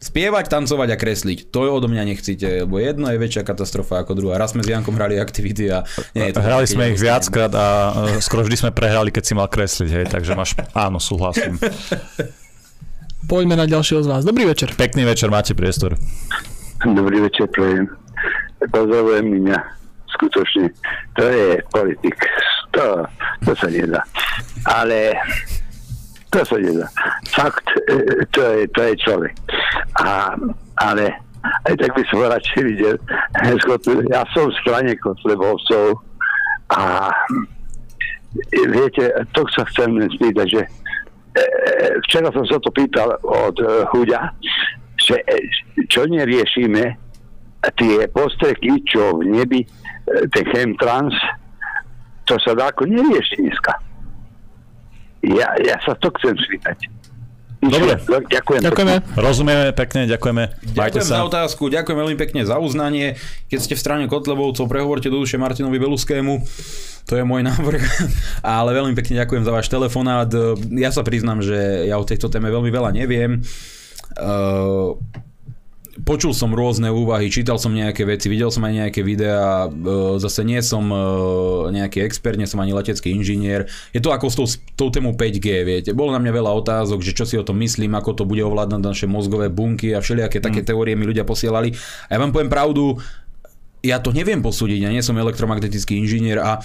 Spievať, 0.00 0.48
tancovať 0.48 0.88
a 0.92 0.96
kresliť. 0.96 1.52
To 1.52 1.68
odo 1.68 1.84
mňa 1.84 2.08
nechcete, 2.08 2.64
lebo 2.64 2.80
jedno 2.80 3.12
je 3.12 3.20
väčšia 3.20 3.44
katastrofa 3.44 4.00
ako 4.00 4.16
druhá. 4.16 4.40
Raz 4.40 4.56
sme 4.56 4.64
s 4.64 4.72
Jankom 4.72 4.96
hrali 4.96 5.20
aktivity 5.20 5.68
a 5.68 5.84
nie 6.16 6.32
je 6.32 6.32
to 6.32 6.40
Hrali 6.40 6.64
také 6.64 6.72
sme 6.72 6.84
ich 6.88 6.96
viackrát 6.96 7.52
a 7.52 7.66
e, 7.68 8.24
skoro 8.24 8.40
vždy 8.48 8.56
sme 8.56 8.70
prehrali, 8.72 9.12
keď 9.12 9.24
si 9.28 9.36
mal 9.36 9.52
kresliť, 9.52 9.90
hej, 9.92 10.06
takže 10.08 10.32
máš, 10.32 10.56
áno, 10.72 10.96
súhlasím. 10.96 11.60
Poďme 13.28 13.60
na 13.60 13.68
ďalšieho 13.68 14.00
z 14.00 14.08
vás. 14.08 14.24
Dobrý 14.24 14.48
večer. 14.48 14.72
Pekný 14.72 15.04
večer, 15.04 15.28
máte 15.28 15.52
priestor. 15.52 16.00
Dobrý 16.80 17.20
večer, 17.20 17.52
prejem. 17.52 17.84
Pozdravujem 18.72 19.36
mňa. 19.36 19.58
Skutočne, 20.16 20.72
to 21.12 21.28
je 21.28 21.60
politik. 21.68 22.16
To, 22.72 23.04
to 23.44 23.52
sa 23.52 23.68
nedá. 23.68 24.00
Ale 24.64 25.12
to 26.30 26.40
sa 26.46 26.56
nedá. 26.56 26.86
Fakt, 27.34 27.66
e, 27.90 28.26
to 28.30 28.40
je, 28.40 28.66
to 28.70 28.80
je 28.86 28.94
človek. 29.02 29.34
A, 29.98 30.38
ale 30.78 31.10
aj 31.66 31.74
tak 31.74 31.90
by 31.96 32.02
som 32.06 32.22
radšej 32.22 32.62
videl. 32.62 32.96
Ja 34.14 34.22
som 34.30 34.48
v 34.50 34.58
strane 34.62 34.92
Kotlebovcov 35.00 35.98
a 36.70 37.10
viete, 38.54 39.10
to 39.34 39.42
sa 39.50 39.66
chcem 39.74 39.98
spýtať, 39.98 40.46
že 40.46 40.62
e, 40.62 40.68
včera 42.06 42.30
som 42.30 42.46
sa 42.46 42.62
to 42.62 42.70
pýtal 42.70 43.10
od 43.26 43.56
e, 43.58 43.90
Huďa, 43.90 44.30
že 45.02 45.18
čo 45.90 46.06
neriešime 46.06 46.94
tie 47.76 48.08
postreky, 48.14 48.80
čo 48.86 49.18
v 49.20 49.34
nebi, 49.36 49.60
ten 50.32 50.44
chemtrans, 50.48 51.12
to 52.24 52.38
sa 52.40 52.54
dá 52.56 52.70
ako 52.70 52.86
nerieši 52.86 53.42
dneska. 53.42 53.89
Ja, 55.20 55.52
ja 55.60 55.76
sa 55.84 55.92
to 56.00 56.08
chcem 56.16 56.36
spýtať. 56.36 56.88
Dobre. 57.60 58.00
Ďakujem. 58.32 58.64
Ďakujeme. 58.64 58.94
Rozumieme 59.20 59.76
pekne, 59.76 60.08
ďakujeme. 60.08 60.42
Ďakujem 60.72 61.04
sa. 61.04 61.20
za 61.20 61.28
otázku, 61.28 61.68
ďakujem 61.68 61.98
veľmi 62.00 62.16
pekne 62.16 62.48
za 62.48 62.56
uznanie. 62.56 63.20
Keď 63.52 63.58
ste 63.60 63.74
v 63.76 63.80
strane 63.84 64.04
Kotlebovcov, 64.08 64.64
prehovorte 64.64 65.12
do 65.12 65.20
duše 65.20 65.36
Martinovi 65.36 65.76
Beluskému. 65.76 66.40
To 67.12 67.20
je 67.20 67.24
môj 67.28 67.44
návrh. 67.52 67.84
Ale 68.40 68.72
veľmi 68.72 68.96
pekne 68.96 69.20
ďakujem 69.20 69.44
za 69.44 69.52
váš 69.52 69.68
telefonát. 69.68 70.32
Ja 70.72 70.88
sa 70.88 71.04
priznám, 71.04 71.44
že 71.44 71.84
ja 71.84 72.00
o 72.00 72.08
tejto 72.08 72.32
téme 72.32 72.48
veľmi 72.48 72.72
veľa 72.72 72.96
neviem. 72.96 73.44
Uh, 74.16 74.96
počul 76.02 76.32
som 76.32 76.52
rôzne 76.52 76.88
úvahy, 76.90 77.30
čítal 77.30 77.56
som 77.56 77.72
nejaké 77.72 78.06
veci, 78.06 78.30
videl 78.30 78.48
som 78.48 78.64
aj 78.66 78.74
nejaké 78.86 79.00
videá, 79.00 79.66
e, 79.66 80.18
zase 80.20 80.46
nie 80.46 80.60
som 80.60 80.86
e, 80.88 80.98
nejaký 81.74 82.04
expert, 82.04 82.36
nie 82.38 82.48
som 82.48 82.60
ani 82.60 82.74
letecký 82.74 83.12
inžinier. 83.14 83.68
Je 83.90 84.00
to 84.02 84.14
ako 84.14 84.26
s 84.28 84.36
tou, 84.36 84.46
tou 84.76 84.88
tému 84.88 85.14
5G, 85.14 85.46
viete. 85.62 85.90
Bolo 85.96 86.14
na 86.14 86.20
mňa 86.22 86.32
veľa 86.32 86.52
otázok, 86.64 87.00
že 87.02 87.16
čo 87.16 87.24
si 87.26 87.36
o 87.36 87.46
tom 87.46 87.58
myslím, 87.60 87.96
ako 87.96 88.22
to 88.22 88.24
bude 88.28 88.40
ovládať 88.44 88.80
naše 88.80 89.06
mozgové 89.08 89.50
bunky 89.50 89.92
a 89.96 90.02
všelijaké 90.04 90.38
také 90.38 90.62
teórie 90.62 90.94
mi 90.94 91.06
ľudia 91.06 91.26
posielali. 91.26 91.72
A 92.08 92.16
ja 92.16 92.18
vám 92.18 92.32
poviem 92.32 92.52
pravdu, 92.52 92.98
ja 93.80 93.96
to 93.96 94.12
neviem 94.12 94.44
posúdiť, 94.44 94.84
ja 94.84 94.92
nie 94.92 95.00
som 95.00 95.16
elektromagnetický 95.16 95.96
inžinier 95.96 96.36
a 96.40 96.60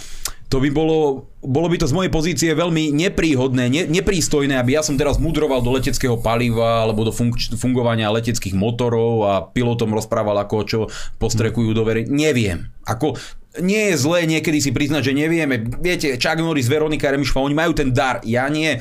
to 0.46 0.62
by 0.62 0.70
bolo, 0.70 1.26
bolo 1.42 1.68
by 1.68 1.82
to 1.82 1.90
z 1.90 1.96
mojej 1.98 2.12
pozície 2.14 2.50
veľmi 2.54 2.94
nepríhodné, 2.94 3.66
ne, 3.66 3.84
neprístojné, 3.90 4.56
aby 4.62 4.78
ja 4.78 4.86
som 4.86 4.94
teraz 4.94 5.18
mudroval 5.18 5.66
do 5.66 5.74
leteckého 5.74 6.22
paliva 6.22 6.86
alebo 6.86 7.02
do 7.02 7.10
funk- 7.10 7.58
fungovania 7.58 8.14
leteckých 8.14 8.54
motorov 8.54 9.12
a 9.26 9.34
pilotom 9.50 9.90
rozprával, 9.92 10.38
ako 10.38 10.56
čo 10.64 10.80
postrekujú 11.18 11.74
do 11.74 11.82
very. 11.82 12.06
Neviem. 12.06 12.70
Ako, 12.86 13.18
nie 13.66 13.90
je 13.94 13.96
zlé 13.98 14.30
niekedy 14.30 14.62
si 14.62 14.70
priznať, 14.70 15.12
že 15.12 15.18
nevieme. 15.18 15.66
Viete, 15.82 16.14
Chuck 16.22 16.38
Norris, 16.38 16.70
Veronika 16.70 17.10
Remišová, 17.10 17.42
oni 17.42 17.58
majú 17.58 17.74
ten 17.74 17.90
dar, 17.90 18.22
ja 18.22 18.46
nie. 18.46 18.78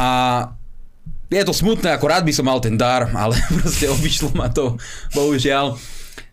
A 0.00 0.08
je 1.30 1.42
to 1.46 1.54
smutné, 1.54 1.94
ako 1.94 2.06
rád 2.10 2.24
by 2.26 2.32
som 2.34 2.48
mal 2.48 2.58
ten 2.58 2.74
dar, 2.74 3.06
ale 3.12 3.36
proste 3.60 3.86
obišlo 3.86 4.32
ma 4.32 4.48
to, 4.48 4.80
bohužiaľ. 5.12 5.76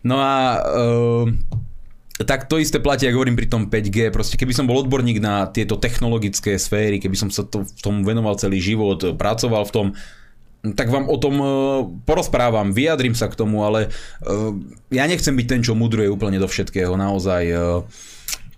No 0.06 0.16
a 0.18 0.34
uh, 0.64 1.24
tak 2.26 2.50
to 2.50 2.58
isté 2.58 2.82
platí, 2.82 3.06
ako 3.06 3.22
hovorím 3.22 3.38
pri 3.38 3.46
tom 3.46 3.70
5G. 3.70 4.10
Proste 4.10 4.34
keby 4.34 4.50
som 4.50 4.66
bol 4.66 4.82
odborník 4.82 5.22
na 5.22 5.46
tieto 5.46 5.78
technologické 5.78 6.58
sféry, 6.58 6.98
keby 6.98 7.14
som 7.14 7.30
sa 7.30 7.46
to, 7.46 7.62
v 7.62 7.80
tom 7.82 8.02
venoval 8.02 8.34
celý 8.34 8.58
život, 8.58 9.14
pracoval 9.14 9.62
v 9.70 9.74
tom, 9.74 9.86
tak 10.74 10.90
vám 10.90 11.06
o 11.06 11.14
tom 11.22 11.34
uh, 11.38 11.48
porozprávam, 12.02 12.74
vyjadrím 12.74 13.14
sa 13.14 13.30
k 13.30 13.38
tomu, 13.38 13.62
ale 13.62 13.94
uh, 14.26 14.50
ja 14.90 15.06
nechcem 15.06 15.38
byť 15.38 15.46
ten, 15.46 15.62
čo 15.62 15.78
mudruje 15.78 16.10
úplne 16.10 16.42
do 16.42 16.50
všetkého, 16.50 16.98
naozaj. 16.98 17.42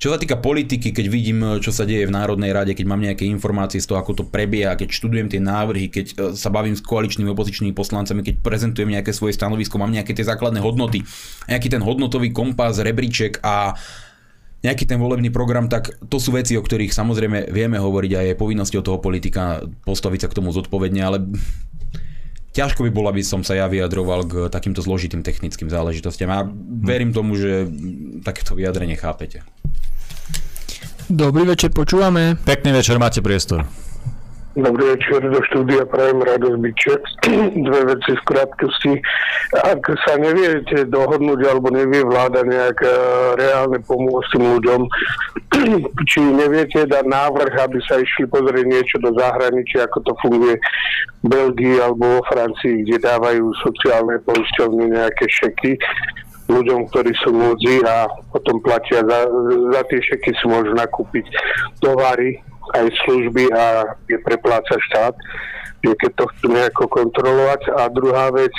Čo 0.01 0.17
sa 0.17 0.17
týka 0.17 0.41
politiky, 0.41 0.97
keď 0.97 1.07
vidím, 1.13 1.61
čo 1.61 1.77
sa 1.77 1.85
deje 1.85 2.09
v 2.09 2.17
Národnej 2.17 2.57
rade, 2.57 2.73
keď 2.73 2.87
mám 2.89 3.05
nejaké 3.05 3.29
informácie 3.29 3.85
z 3.85 3.93
toho, 3.93 4.01
ako 4.01 4.17
to 4.17 4.25
prebieha, 4.25 4.73
keď 4.73 4.97
študujem 4.97 5.29
tie 5.29 5.45
návrhy, 5.45 5.93
keď 5.93 6.07
e, 6.09 6.15
sa 6.33 6.49
bavím 6.49 6.73
s 6.73 6.81
koaličnými 6.81 7.29
opozičnými 7.29 7.77
poslancami, 7.77 8.25
keď 8.25 8.41
prezentujem 8.41 8.89
nejaké 8.89 9.13
svoje 9.13 9.37
stanovisko, 9.37 9.77
mám 9.77 9.93
nejaké 9.93 10.17
tie 10.17 10.25
základné 10.25 10.65
hodnoty, 10.65 11.05
nejaký 11.53 11.69
ten 11.69 11.85
hodnotový 11.85 12.33
kompas, 12.33 12.81
rebríček 12.81 13.45
a 13.45 13.77
nejaký 14.65 14.89
ten 14.89 14.97
volebný 14.97 15.29
program, 15.29 15.69
tak 15.69 15.93
to 16.09 16.17
sú 16.17 16.33
veci, 16.33 16.57
o 16.57 16.65
ktorých 16.65 16.97
samozrejme 16.97 17.53
vieme 17.53 17.77
hovoriť 17.77 18.13
a 18.17 18.21
je 18.25 18.41
povinnosťou 18.41 18.81
toho 18.81 19.05
politika 19.05 19.61
postaviť 19.85 20.21
sa 20.25 20.29
k 20.33 20.37
tomu 20.41 20.49
zodpovedne, 20.57 21.01
ale 21.05 21.29
ťažko 22.57 22.89
by 22.89 22.91
bolo, 22.93 23.13
aby 23.13 23.21
som 23.21 23.45
sa 23.45 23.53
ja 23.53 23.69
vyjadroval 23.69 24.21
k 24.25 24.35
takýmto 24.49 24.81
zložitým 24.81 25.21
technickým 25.21 25.69
záležitostiam. 25.69 26.33
A 26.33 26.49
verím 26.89 27.13
tomu, 27.13 27.37
že 27.37 27.69
takéto 28.25 28.57
vyjadrenie 28.57 28.97
chápete. 28.97 29.45
Dobrý 31.11 31.43
večer, 31.43 31.75
počúvame. 31.75 32.39
Pekný 32.39 32.71
večer, 32.71 32.95
máte 33.03 33.19
priestor. 33.19 33.67
Dobrý 34.55 34.95
večer 34.95 35.19
do 35.27 35.43
štúdia, 35.51 35.83
prajem 35.83 36.23
radosť 36.23 36.59
byček. 36.63 37.01
Dve 37.67 37.81
veci 37.91 38.15
v 38.15 38.23
krátkosti. 38.31 38.95
Ak 39.59 39.83
sa 40.07 40.15
neviete 40.23 40.87
dohodnúť 40.87 41.51
alebo 41.51 41.75
nevie 41.75 42.07
vláda 42.07 42.47
nejak 42.47 42.79
reálne 43.43 43.83
pomôcť 43.83 44.39
tým 44.39 44.45
ľuďom, 44.55 44.81
či 46.15 46.23
neviete 46.23 46.87
dať 46.87 47.03
návrh, 47.03 47.59
aby 47.59 47.83
sa 47.91 47.99
išli 47.99 48.31
pozrieť 48.31 48.71
niečo 48.71 49.03
do 49.03 49.11
zahraničia, 49.19 49.91
ako 49.91 49.99
to 50.07 50.13
funguje 50.23 50.63
v 51.23 51.27
Belgii 51.27 51.83
alebo 51.83 52.19
vo 52.19 52.23
Francii, 52.31 52.87
kde 52.87 53.03
dávajú 53.03 53.51
sociálne 53.67 54.23
poisťovne 54.23 54.95
nejaké 54.95 55.27
šeky 55.27 55.75
ľuďom, 56.51 56.91
ktorí 56.91 57.15
sú 57.23 57.31
núdzi 57.31 57.87
a 57.87 58.11
potom 58.35 58.59
platia 58.59 59.01
za, 59.07 59.21
za 59.71 59.81
tie 59.87 60.01
šeky 60.03 60.31
si 60.35 60.45
môžu 60.51 60.75
nakúpiť 60.75 61.25
tovary 61.79 62.43
aj 62.75 62.87
služby 63.07 63.51
a 63.55 63.97
je 64.11 64.19
prepláca 64.23 64.75
štát, 64.91 65.15
že 65.83 65.95
keď 65.95 66.11
to 66.19 66.25
chcú 66.35 66.47
nejako 66.51 66.85
kontrolovať. 66.91 67.61
A 67.79 67.87
druhá 67.89 68.29
vec, 68.35 68.53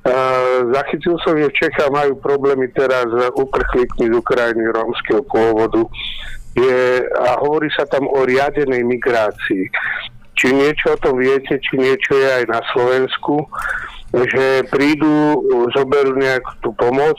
Uh, 0.00 0.64
zachytil 0.72 1.12
som, 1.20 1.36
že 1.36 1.52
v 1.52 1.58
Čechách 1.60 1.92
majú 1.92 2.16
problémy 2.24 2.72
teraz 2.72 3.04
s 3.04 3.20
uprchlíkmi 3.36 4.08
z 4.08 4.14
Ukrajiny 4.16 4.72
rómskeho 4.72 5.20
pôvodu. 5.28 5.84
Je, 6.56 7.04
a 7.04 7.36
hovorí 7.44 7.68
sa 7.76 7.84
tam 7.84 8.08
o 8.08 8.24
riadenej 8.24 8.80
migrácii. 8.80 9.68
Či 10.40 10.56
niečo 10.56 10.96
o 10.96 11.00
tom 11.04 11.20
viete, 11.20 11.60
či 11.60 11.76
niečo 11.76 12.16
je 12.16 12.28
aj 12.32 12.44
na 12.48 12.64
Slovensku 12.72 13.44
že 14.10 14.66
prídu, 14.66 15.38
zoberú 15.70 16.18
nejakú 16.18 16.52
tú 16.66 16.70
pomoc 16.74 17.14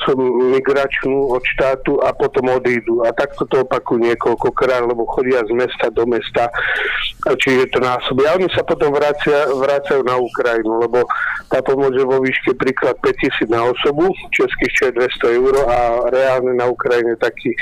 migračnú 0.51 1.31
od 1.31 1.43
štátu 1.55 2.03
a 2.03 2.11
potom 2.11 2.51
odídu. 2.51 3.07
A 3.07 3.15
takto 3.15 3.47
to 3.47 3.63
opakujú 3.63 4.11
niekoľkokrát, 4.11 4.83
lebo 4.83 5.07
chodia 5.07 5.39
z 5.47 5.55
mesta 5.55 5.87
do 5.87 6.03
mesta, 6.03 6.51
čiže 7.39 7.71
to 7.71 7.79
násobí. 7.79 8.27
A 8.27 8.35
oni 8.35 8.51
sa 8.51 8.67
potom 8.67 8.91
vracia, 8.91 9.47
vracajú 9.55 10.03
na 10.03 10.19
Ukrajinu, 10.19 10.83
lebo 10.83 11.07
tá 11.47 11.63
pomoc 11.63 11.95
je 11.95 12.03
vo 12.03 12.19
výške 12.19 12.59
príklad 12.59 12.99
5000 12.99 13.47
na 13.47 13.71
osobu, 13.71 14.11
českých 14.35 14.71
čo 14.75 14.83
je 14.91 14.97
200 15.31 15.37
eur 15.39 15.53
a 15.71 15.79
reálne 16.11 16.59
na 16.59 16.67
Ukrajine 16.67 17.15
taký 17.15 17.55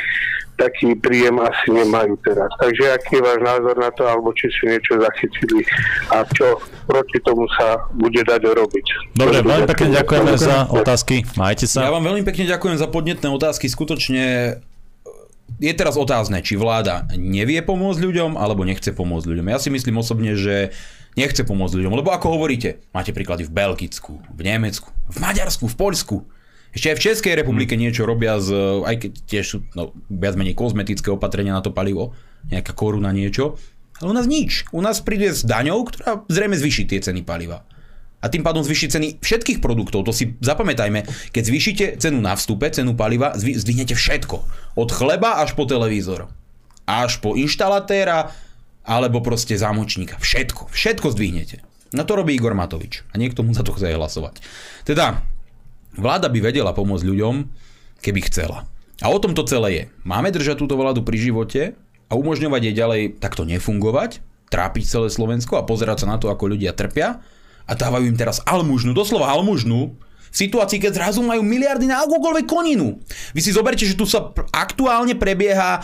taký 0.60 1.00
príjem 1.00 1.40
asi 1.40 1.72
nemajú 1.72 2.20
teraz. 2.20 2.52
Takže 2.60 3.00
aký 3.00 3.18
je 3.18 3.24
váš 3.24 3.40
názor 3.40 3.76
na 3.80 3.90
to, 3.96 4.04
alebo 4.04 4.36
či 4.36 4.52
si 4.52 4.68
niečo 4.68 5.00
zachytili 5.00 5.64
a 6.12 6.28
čo 6.28 6.60
proti 6.84 7.18
tomu 7.24 7.48
sa 7.56 7.80
bude 7.96 8.20
dať 8.20 8.42
robiť. 8.44 8.86
Dobre, 9.16 9.40
veľmi 9.40 9.66
pekne 9.72 9.88
ďakujeme 9.96 10.34
za 10.36 10.68
otázky. 10.68 11.24
Majte 11.40 11.66
sa. 11.66 11.88
Ja 11.88 11.96
vám 11.96 12.04
veľmi 12.04 12.28
pekne 12.28 12.52
ďakujem 12.52 12.76
za 12.76 12.92
podnetné 12.92 13.32
otázky. 13.32 13.72
Skutočne 13.72 14.60
je 15.58 15.74
teraz 15.74 15.96
otázne, 15.96 16.44
či 16.44 16.60
vláda 16.60 17.08
nevie 17.16 17.64
pomôcť 17.64 18.00
ľuďom, 18.00 18.36
alebo 18.36 18.68
nechce 18.68 18.92
pomôcť 18.92 19.26
ľuďom. 19.26 19.48
Ja 19.50 19.58
si 19.58 19.74
myslím 19.74 19.98
osobne, 19.98 20.36
že 20.38 20.76
nechce 21.18 21.42
pomôcť 21.42 21.76
ľuďom, 21.80 22.00
lebo 22.00 22.14
ako 22.14 22.38
hovoríte, 22.38 22.86
máte 22.94 23.16
príklady 23.16 23.44
v 23.48 23.52
Belgicku, 23.52 24.22
v 24.30 24.42
Nemecku, 24.46 24.94
v 25.10 25.18
Maďarsku, 25.20 25.66
v 25.66 25.76
Poľsku. 25.76 26.18
Ešte 26.70 26.94
aj 26.94 26.98
v 26.98 27.06
Českej 27.10 27.34
republike 27.34 27.74
hmm. 27.74 27.82
niečo 27.82 28.06
robia 28.06 28.38
z, 28.38 28.54
aj 28.86 28.96
keď 29.02 29.12
tiež 29.26 29.46
sú 29.46 29.58
no, 29.74 29.96
viac 30.10 30.38
menej 30.38 30.54
kozmetické 30.54 31.10
opatrenia 31.10 31.58
na 31.58 31.66
to 31.66 31.74
palivo, 31.74 32.14
nejaká 32.50 32.78
koruna 32.78 33.10
niečo, 33.10 33.58
ale 34.00 34.08
u 34.12 34.16
nás 34.16 34.28
nič. 34.32 34.64
U 34.72 34.80
nás 34.80 35.04
príde 35.04 35.36
s 35.36 35.44
daňou, 35.44 35.84
ktorá 35.84 36.24
zrejme 36.32 36.56
zvyší 36.56 36.88
tie 36.88 37.04
ceny 37.04 37.28
paliva. 37.28 37.68
A 38.20 38.28
tým 38.28 38.44
pádom 38.44 38.64
zvýši 38.64 38.92
ceny 38.92 39.08
všetkých 39.24 39.64
produktov. 39.64 40.04
To 40.08 40.12
si 40.12 40.36
zapamätajme. 40.44 41.08
Keď 41.32 41.44
zvýšite 41.44 41.86
cenu 42.04 42.20
na 42.20 42.36
vstupe, 42.36 42.68
cenu 42.68 42.96
paliva, 42.96 43.36
zdvihnete 43.36 43.96
všetko. 43.96 44.38
Od 44.76 44.90
chleba 44.92 45.40
až 45.40 45.56
po 45.56 45.64
televízor. 45.64 46.28
Až 46.84 47.24
po 47.24 47.36
inštalatéra, 47.40 48.36
alebo 48.84 49.24
proste 49.24 49.56
zámočníka. 49.56 50.20
Všetko. 50.20 50.68
Všetko 50.68 51.16
zdvihnete. 51.16 51.64
No 51.96 52.04
to 52.04 52.20
robí 52.20 52.36
Igor 52.36 52.56
Matovič. 52.56 53.08
A 53.16 53.20
niekto 53.20 53.44
mu 53.44 53.56
za 53.56 53.64
to 53.64 53.72
chce 53.72 53.96
hlasovať. 53.96 54.44
Teda, 54.84 55.24
Vláda 56.00 56.32
by 56.32 56.40
vedela 56.40 56.72
pomôcť 56.72 57.04
ľuďom, 57.04 57.36
keby 58.00 58.32
chcela. 58.32 58.66
A 59.04 59.12
o 59.12 59.20
tom 59.20 59.36
to 59.36 59.44
celé 59.44 59.70
je. 59.76 59.84
Máme 60.08 60.32
držať 60.32 60.60
túto 60.64 60.80
vládu 60.80 61.04
pri 61.04 61.20
živote 61.20 61.76
a 62.08 62.16
umožňovať 62.16 62.62
jej 62.72 62.76
ďalej 62.76 63.02
takto 63.20 63.44
nefungovať, 63.44 64.24
trápiť 64.48 64.84
celé 64.88 65.08
Slovensko 65.12 65.60
a 65.60 65.68
pozerať 65.68 66.04
sa 66.04 66.16
na 66.16 66.18
to, 66.18 66.32
ako 66.32 66.56
ľudia 66.56 66.72
trpia. 66.72 67.20
A 67.70 67.72
dávajú 67.78 68.10
im 68.10 68.18
teraz 68.18 68.42
almužnu, 68.48 68.98
doslova 68.98 69.30
almužnu, 69.30 69.94
v 70.30 70.38
situácii, 70.38 70.78
keď 70.78 70.94
zrazu 70.94 71.26
majú 71.26 71.42
miliardy 71.42 71.90
na 71.90 72.06
akúkoľvek 72.06 72.46
koninu. 72.46 73.02
Vy 73.34 73.42
si 73.42 73.50
zoberte, 73.50 73.82
že 73.82 73.98
tu 73.98 74.06
sa 74.06 74.30
aktuálne 74.54 75.18
prebieha 75.18 75.82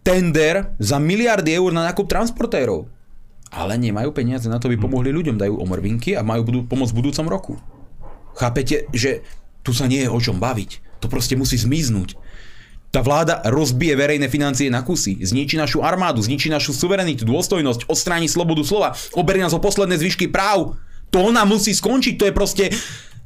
tender 0.00 0.72
za 0.80 0.96
miliardy 0.96 1.52
eur 1.52 1.68
na 1.68 1.92
nákup 1.92 2.08
transportérov. 2.08 2.88
Ale 3.52 3.76
nemajú 3.76 4.10
peniaze 4.16 4.48
na 4.48 4.56
to, 4.56 4.72
aby 4.72 4.80
pomohli 4.80 5.12
ľuďom. 5.12 5.36
Dajú 5.36 5.60
omrvinky 5.60 6.16
a 6.16 6.24
majú 6.24 6.48
budú, 6.48 6.60
pomoc 6.64 6.88
v 6.90 6.98
budúcom 7.04 7.26
roku. 7.28 7.52
Chápete, 8.36 8.84
že 8.92 9.24
tu 9.64 9.72
sa 9.72 9.88
nie 9.88 10.04
je 10.04 10.12
o 10.12 10.20
čom 10.20 10.36
baviť. 10.36 11.00
To 11.00 11.08
proste 11.08 11.34
musí 11.34 11.56
zmiznúť. 11.56 12.14
Tá 12.94 13.02
vláda 13.02 13.42
rozbije 13.44 13.98
verejné 13.98 14.30
financie 14.30 14.70
na 14.70 14.80
kusy, 14.80 15.20
zničí 15.20 15.58
našu 15.58 15.82
armádu, 15.82 16.22
zničí 16.22 16.48
našu 16.48 16.72
suverenitu, 16.72 17.26
dôstojnosť, 17.26 17.90
odstráni 17.90 18.30
slobodu 18.30 18.62
slova, 18.62 18.94
oberie 19.12 19.42
nás 19.42 19.52
o 19.52 19.60
posledné 19.60 20.00
zvyšky 20.00 20.30
práv. 20.30 20.78
To 21.12 21.28
ona 21.28 21.44
musí 21.44 21.76
skončiť, 21.76 22.14
to 22.16 22.24
je 22.30 22.32
proste 22.32 22.64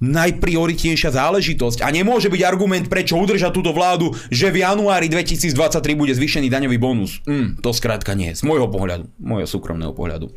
najprioritnejšia 0.01 1.13
záležitosť. 1.13 1.85
A 1.85 1.93
nemôže 1.93 2.33
byť 2.33 2.43
argument, 2.43 2.89
prečo 2.89 3.21
udržať 3.21 3.53
túto 3.53 3.77
vládu, 3.77 4.17
že 4.33 4.49
v 4.49 4.65
januári 4.65 5.13
2023 5.13 5.53
bude 5.93 6.17
zvýšený 6.17 6.49
daňový 6.49 6.81
bonus. 6.81 7.21
Mm, 7.29 7.61
to 7.61 7.71
skrátka 7.77 8.17
nie, 8.17 8.33
z 8.33 8.41
môjho 8.43 8.67
pohľadu, 8.73 9.13
môjho 9.21 9.47
súkromného 9.47 9.93
pohľadu. 9.93 10.33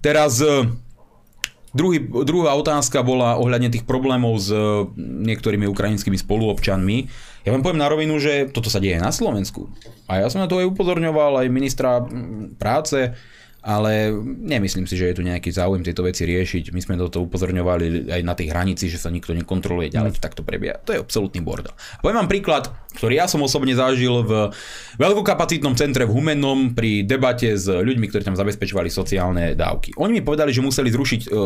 Teraz 0.00 0.40
e, 0.40 0.72
druhý, 1.78 2.02
druhá 2.02 2.58
otázka 2.58 3.06
bola 3.06 3.38
ohľadne 3.38 3.70
tých 3.70 3.86
problémov 3.86 4.42
s 4.42 4.50
e, 4.50 4.58
niektorými 4.98 5.70
ukrajinskými 5.70 6.18
spoluobčanmi. 6.18 6.96
Ja 7.46 7.54
vám 7.54 7.62
poviem 7.62 7.78
na 7.78 7.86
rovinu, 7.86 8.18
že 8.18 8.50
toto 8.50 8.66
sa 8.66 8.82
deje 8.82 8.98
na 8.98 9.14
Slovensku. 9.14 9.70
A 10.10 10.20
ja 10.20 10.26
som 10.26 10.42
na 10.42 10.50
to 10.50 10.58
aj 10.58 10.74
upozorňoval 10.74 11.46
aj 11.46 11.54
ministra 11.54 12.02
práce, 12.58 13.14
ale 13.68 14.16
nemyslím 14.24 14.88
si, 14.88 14.96
že 14.96 15.12
je 15.12 15.16
tu 15.20 15.22
nejaký 15.28 15.52
záujem 15.52 15.84
tieto 15.84 16.00
veci 16.00 16.24
riešiť. 16.24 16.72
My 16.72 16.80
sme 16.80 16.96
do 16.96 17.12
toho 17.12 17.28
upozorňovali 17.28 18.08
aj 18.08 18.22
na 18.24 18.32
tej 18.32 18.48
hranici, 18.48 18.88
že 18.88 18.96
sa 18.96 19.12
nikto 19.12 19.36
nekontroluje, 19.36 19.92
ďalej 19.92 20.16
to 20.16 20.24
takto 20.24 20.40
prebieha. 20.40 20.80
To 20.88 20.96
je 20.96 21.02
absolútny 21.04 21.44
bordel. 21.44 21.76
Poviem 22.00 22.24
vám 22.24 22.32
príklad, 22.32 22.72
ktorý 22.96 23.20
ja 23.20 23.28
som 23.28 23.44
osobne 23.44 23.76
zažil 23.76 24.24
v 24.24 24.48
veľkokapacitnom 24.96 25.76
centre 25.76 26.08
v 26.08 26.16
Humennom 26.16 26.72
pri 26.72 27.04
debate 27.04 27.60
s 27.60 27.68
ľuďmi, 27.68 28.08
ktorí 28.08 28.24
tam 28.24 28.40
zabezpečovali 28.40 28.88
sociálne 28.88 29.52
dávky. 29.52 29.92
Oni 30.00 30.16
mi 30.16 30.22
povedali, 30.24 30.48
že 30.48 30.64
museli 30.64 30.88
zrušiť 30.88 31.28
e, 31.28 31.36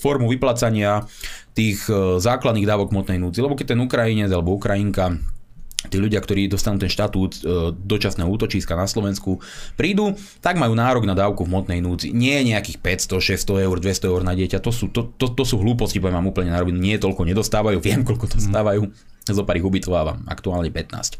formu 0.00 0.32
vyplacania 0.32 1.04
tých 1.52 1.84
e, 1.92 2.16
základných 2.16 2.64
dávok 2.64 2.96
motnej 2.96 3.20
núdzi, 3.20 3.44
lebo 3.44 3.52
keď 3.52 3.76
ten 3.76 3.84
Ukrajinec 3.84 4.32
alebo 4.32 4.56
Ukrajinka 4.56 5.35
tí 5.88 5.96
ľudia, 5.98 6.20
ktorí 6.20 6.50
dostanú 6.50 6.82
ten 6.82 6.90
štatút 6.90 7.32
e, 7.40 7.72
dočasného 7.74 8.28
útočiska 8.28 8.74
na 8.74 8.86
Slovensku, 8.86 9.38
prídu, 9.74 10.14
tak 10.44 10.58
majú 10.58 10.74
nárok 10.74 11.06
na 11.06 11.14
dávku 11.14 11.46
v 11.46 11.52
motnej 11.56 11.80
núdzi. 11.82 12.10
Nie 12.12 12.42
nejakých 12.44 12.82
500, 13.08 13.42
600 13.42 13.66
eur, 13.66 13.76
200 13.78 14.10
eur 14.10 14.22
na 14.26 14.34
dieťa, 14.34 14.58
to 14.60 14.70
sú, 14.74 14.90
to, 14.90 15.14
to, 15.16 15.32
to 15.32 15.44
sú 15.46 15.58
hlúposti, 15.58 16.02
poviem 16.02 16.20
vám 16.22 16.30
úplne 16.30 16.50
na 16.52 16.60
rovinu. 16.60 16.78
Nie 16.78 16.98
toľko 16.98 17.24
nedostávajú, 17.26 17.78
viem, 17.80 18.02
koľko 18.06 18.26
dostávajú, 18.36 18.90
zo 19.26 19.42
pár 19.42 19.56
ich 19.58 19.66
ubytovávam, 19.66 20.22
aktuálne 20.26 20.70
15. 20.70 21.18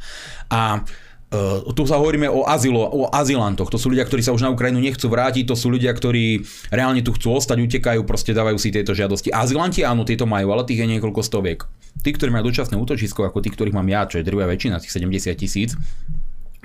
A 0.52 0.86
Uh, 1.26 1.58
tu 1.74 1.82
sa 1.90 1.98
hovoríme 1.98 2.30
o, 2.30 2.46
azylo, 2.46 2.86
o 2.86 3.10
azylantoch. 3.10 3.66
To 3.74 3.82
sú 3.82 3.90
ľudia, 3.90 4.06
ktorí 4.06 4.22
sa 4.22 4.30
už 4.30 4.46
na 4.46 4.54
Ukrajinu 4.54 4.78
nechcú 4.78 5.10
vrátiť, 5.10 5.50
to 5.50 5.58
sú 5.58 5.74
ľudia, 5.74 5.90
ktorí 5.90 6.46
reálne 6.70 7.02
tu 7.02 7.10
chcú 7.18 7.34
ostať, 7.34 7.66
utekajú, 7.66 8.06
proste 8.06 8.30
dávajú 8.30 8.54
si 8.62 8.70
tieto 8.70 8.94
žiadosti. 8.94 9.34
Azylanti 9.34 9.82
áno, 9.82 10.06
tieto 10.06 10.22
majú, 10.22 10.54
ale 10.54 10.62
tých 10.62 10.86
je 10.86 10.86
niekoľko 10.86 11.26
stoviek. 11.26 11.66
Tí, 12.04 12.10
ktorí 12.12 12.30
majú 12.30 12.52
dočasné 12.52 12.76
útočisko, 12.76 13.26
ako 13.26 13.40
tí, 13.42 13.50
ktorých 13.50 13.74
mám 13.76 13.88
ja, 13.88 14.06
čo 14.06 14.20
je 14.20 14.28
druhá 14.28 14.46
väčšina, 14.46 14.78
tých 14.78 14.94
70 14.94 15.32
tisíc, 15.36 15.74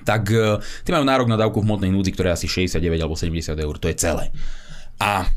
tak 0.01 0.29
uh, 0.33 0.57
tí 0.81 0.89
majú 0.89 1.05
nárok 1.05 1.29
na 1.29 1.37
dávku 1.37 1.61
v 1.61 1.67
hmotnej 1.69 1.91
núdzi, 1.93 2.13
ktorá 2.13 2.33
je 2.33 2.45
asi 2.45 2.67
69 2.67 3.01
alebo 3.01 3.13
70 3.17 3.53
eur. 3.53 3.75
To 3.77 3.87
je 3.89 3.95
celé. 3.97 4.33
A 5.01 5.29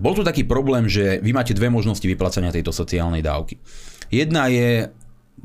bol 0.00 0.16
tu 0.16 0.24
taký 0.24 0.48
problém, 0.48 0.88
že 0.88 1.20
vy 1.20 1.36
máte 1.36 1.52
dve 1.52 1.68
možnosti 1.68 2.04
vyplacania 2.04 2.52
tejto 2.52 2.72
sociálnej 2.72 3.20
dávky. 3.20 3.60
Jedna 4.08 4.48
je 4.48 4.88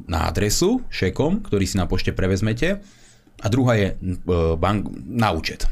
na 0.08 0.28
adresu 0.32 0.84
šekom, 0.88 1.44
ktorý 1.44 1.66
si 1.68 1.76
na 1.76 1.90
pošte 1.90 2.16
prevezmete 2.16 2.80
a 3.44 3.46
druhá 3.52 3.76
je 3.76 3.88
e, 3.94 3.96
bank, 4.56 4.88
na 5.08 5.36
účet. 5.36 5.68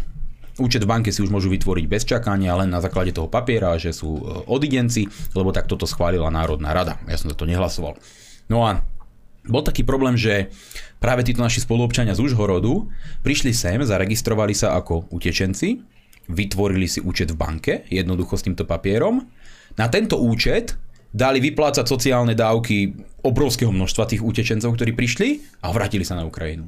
Účet 0.55 0.87
v 0.87 0.91
banke 0.91 1.11
si 1.11 1.19
už 1.19 1.27
môžu 1.27 1.51
vytvoriť 1.51 1.85
bez 1.91 2.07
čakania, 2.07 2.55
len 2.55 2.71
na 2.71 2.79
základe 2.79 3.11
toho 3.11 3.27
papiera, 3.27 3.75
že 3.75 3.91
sú 3.91 4.15
e, 4.15 4.21
odidenci, 4.47 5.03
lebo 5.35 5.51
tak 5.51 5.67
toto 5.67 5.83
schválila 5.83 6.31
Národná 6.31 6.71
rada. 6.71 6.95
Ja 7.11 7.19
som 7.19 7.27
za 7.27 7.35
to 7.35 7.43
nehlasoval. 7.43 7.99
No 8.47 8.63
a 8.63 8.79
bol 9.45 9.67
taký 9.67 9.83
problém, 9.83 10.15
že 10.15 10.47
práve 11.03 11.27
títo 11.27 11.43
naši 11.43 11.59
spoluobčania 11.59 12.15
z 12.15 12.23
Užhorodu 12.23 12.87
prišli 13.21 13.51
sem, 13.51 13.83
zaregistrovali 13.83 14.55
sa 14.55 14.79
ako 14.79 15.11
utečenci, 15.11 15.83
vytvorili 16.31 16.87
si 16.87 17.03
účet 17.03 17.35
v 17.35 17.37
banke, 17.37 17.73
jednoducho 17.91 18.39
s 18.39 18.47
týmto 18.47 18.63
papierom. 18.63 19.27
Na 19.75 19.91
tento 19.91 20.17
účet 20.23 20.79
dali 21.11 21.43
vyplácať 21.43 21.83
sociálne 21.83 22.31
dávky 22.31 22.95
obrovského 23.27 23.75
množstva 23.75 24.07
tých 24.07 24.23
utečencov, 24.23 24.75
ktorí 24.75 24.95
prišli 24.95 25.27
a 25.63 25.75
vrátili 25.75 26.07
sa 26.07 26.15
na 26.15 26.23
Ukrajinu. 26.23 26.67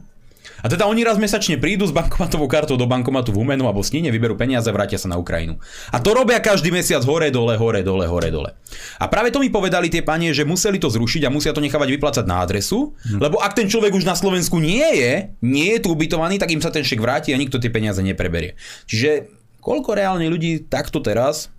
A 0.61 0.67
teda 0.71 0.89
oni 0.89 1.05
raz 1.05 1.21
mesačne 1.21 1.61
prídu 1.61 1.85
s 1.85 1.93
bankomatovou 1.93 2.49
kartou 2.49 2.79
do 2.79 2.89
bankomatu 2.89 3.29
v 3.33 3.45
Humenu 3.45 3.69
alebo 3.69 3.85
Snine, 3.85 4.09
vyberú 4.09 4.33
peniaze 4.33 4.65
a 4.69 4.73
vrátia 4.73 4.97
sa 4.97 5.11
na 5.11 5.17
Ukrajinu. 5.21 5.61
A 5.93 6.01
to 6.01 6.17
robia 6.17 6.41
každý 6.41 6.73
mesiac 6.73 7.05
hore, 7.05 7.29
dole, 7.29 7.57
hore, 7.59 7.85
dole, 7.85 8.09
hore, 8.09 8.29
dole. 8.33 8.55
A 8.97 9.05
práve 9.05 9.29
to 9.29 9.37
mi 9.37 9.53
povedali 9.53 9.91
tie 9.91 10.01
panie, 10.01 10.33
že 10.33 10.47
museli 10.47 10.81
to 10.81 10.89
zrušiť 10.89 11.27
a 11.27 11.33
musia 11.33 11.53
to 11.53 11.61
nechávať 11.61 11.89
vyplácať 11.97 12.25
na 12.25 12.41
adresu, 12.41 12.97
hm. 13.05 13.21
lebo 13.21 13.37
ak 13.41 13.53
ten 13.53 13.69
človek 13.69 13.93
už 13.93 14.07
na 14.07 14.17
Slovensku 14.17 14.57
nie 14.57 14.85
je, 14.97 15.13
nie 15.45 15.77
je 15.77 15.79
tu 15.85 15.93
ubytovaný, 15.93 16.41
tak 16.41 16.53
im 16.53 16.63
sa 16.63 16.73
ten 16.73 16.81
šek 16.85 16.99
vráti 17.01 17.31
a 17.33 17.41
nikto 17.41 17.61
tie 17.61 17.69
peniaze 17.69 18.01
nepreberie. 18.01 18.57
Čiže 18.89 19.29
koľko 19.61 19.93
reálne 19.93 20.25
ľudí 20.31 20.65
takto 20.71 21.03
teraz 21.03 21.53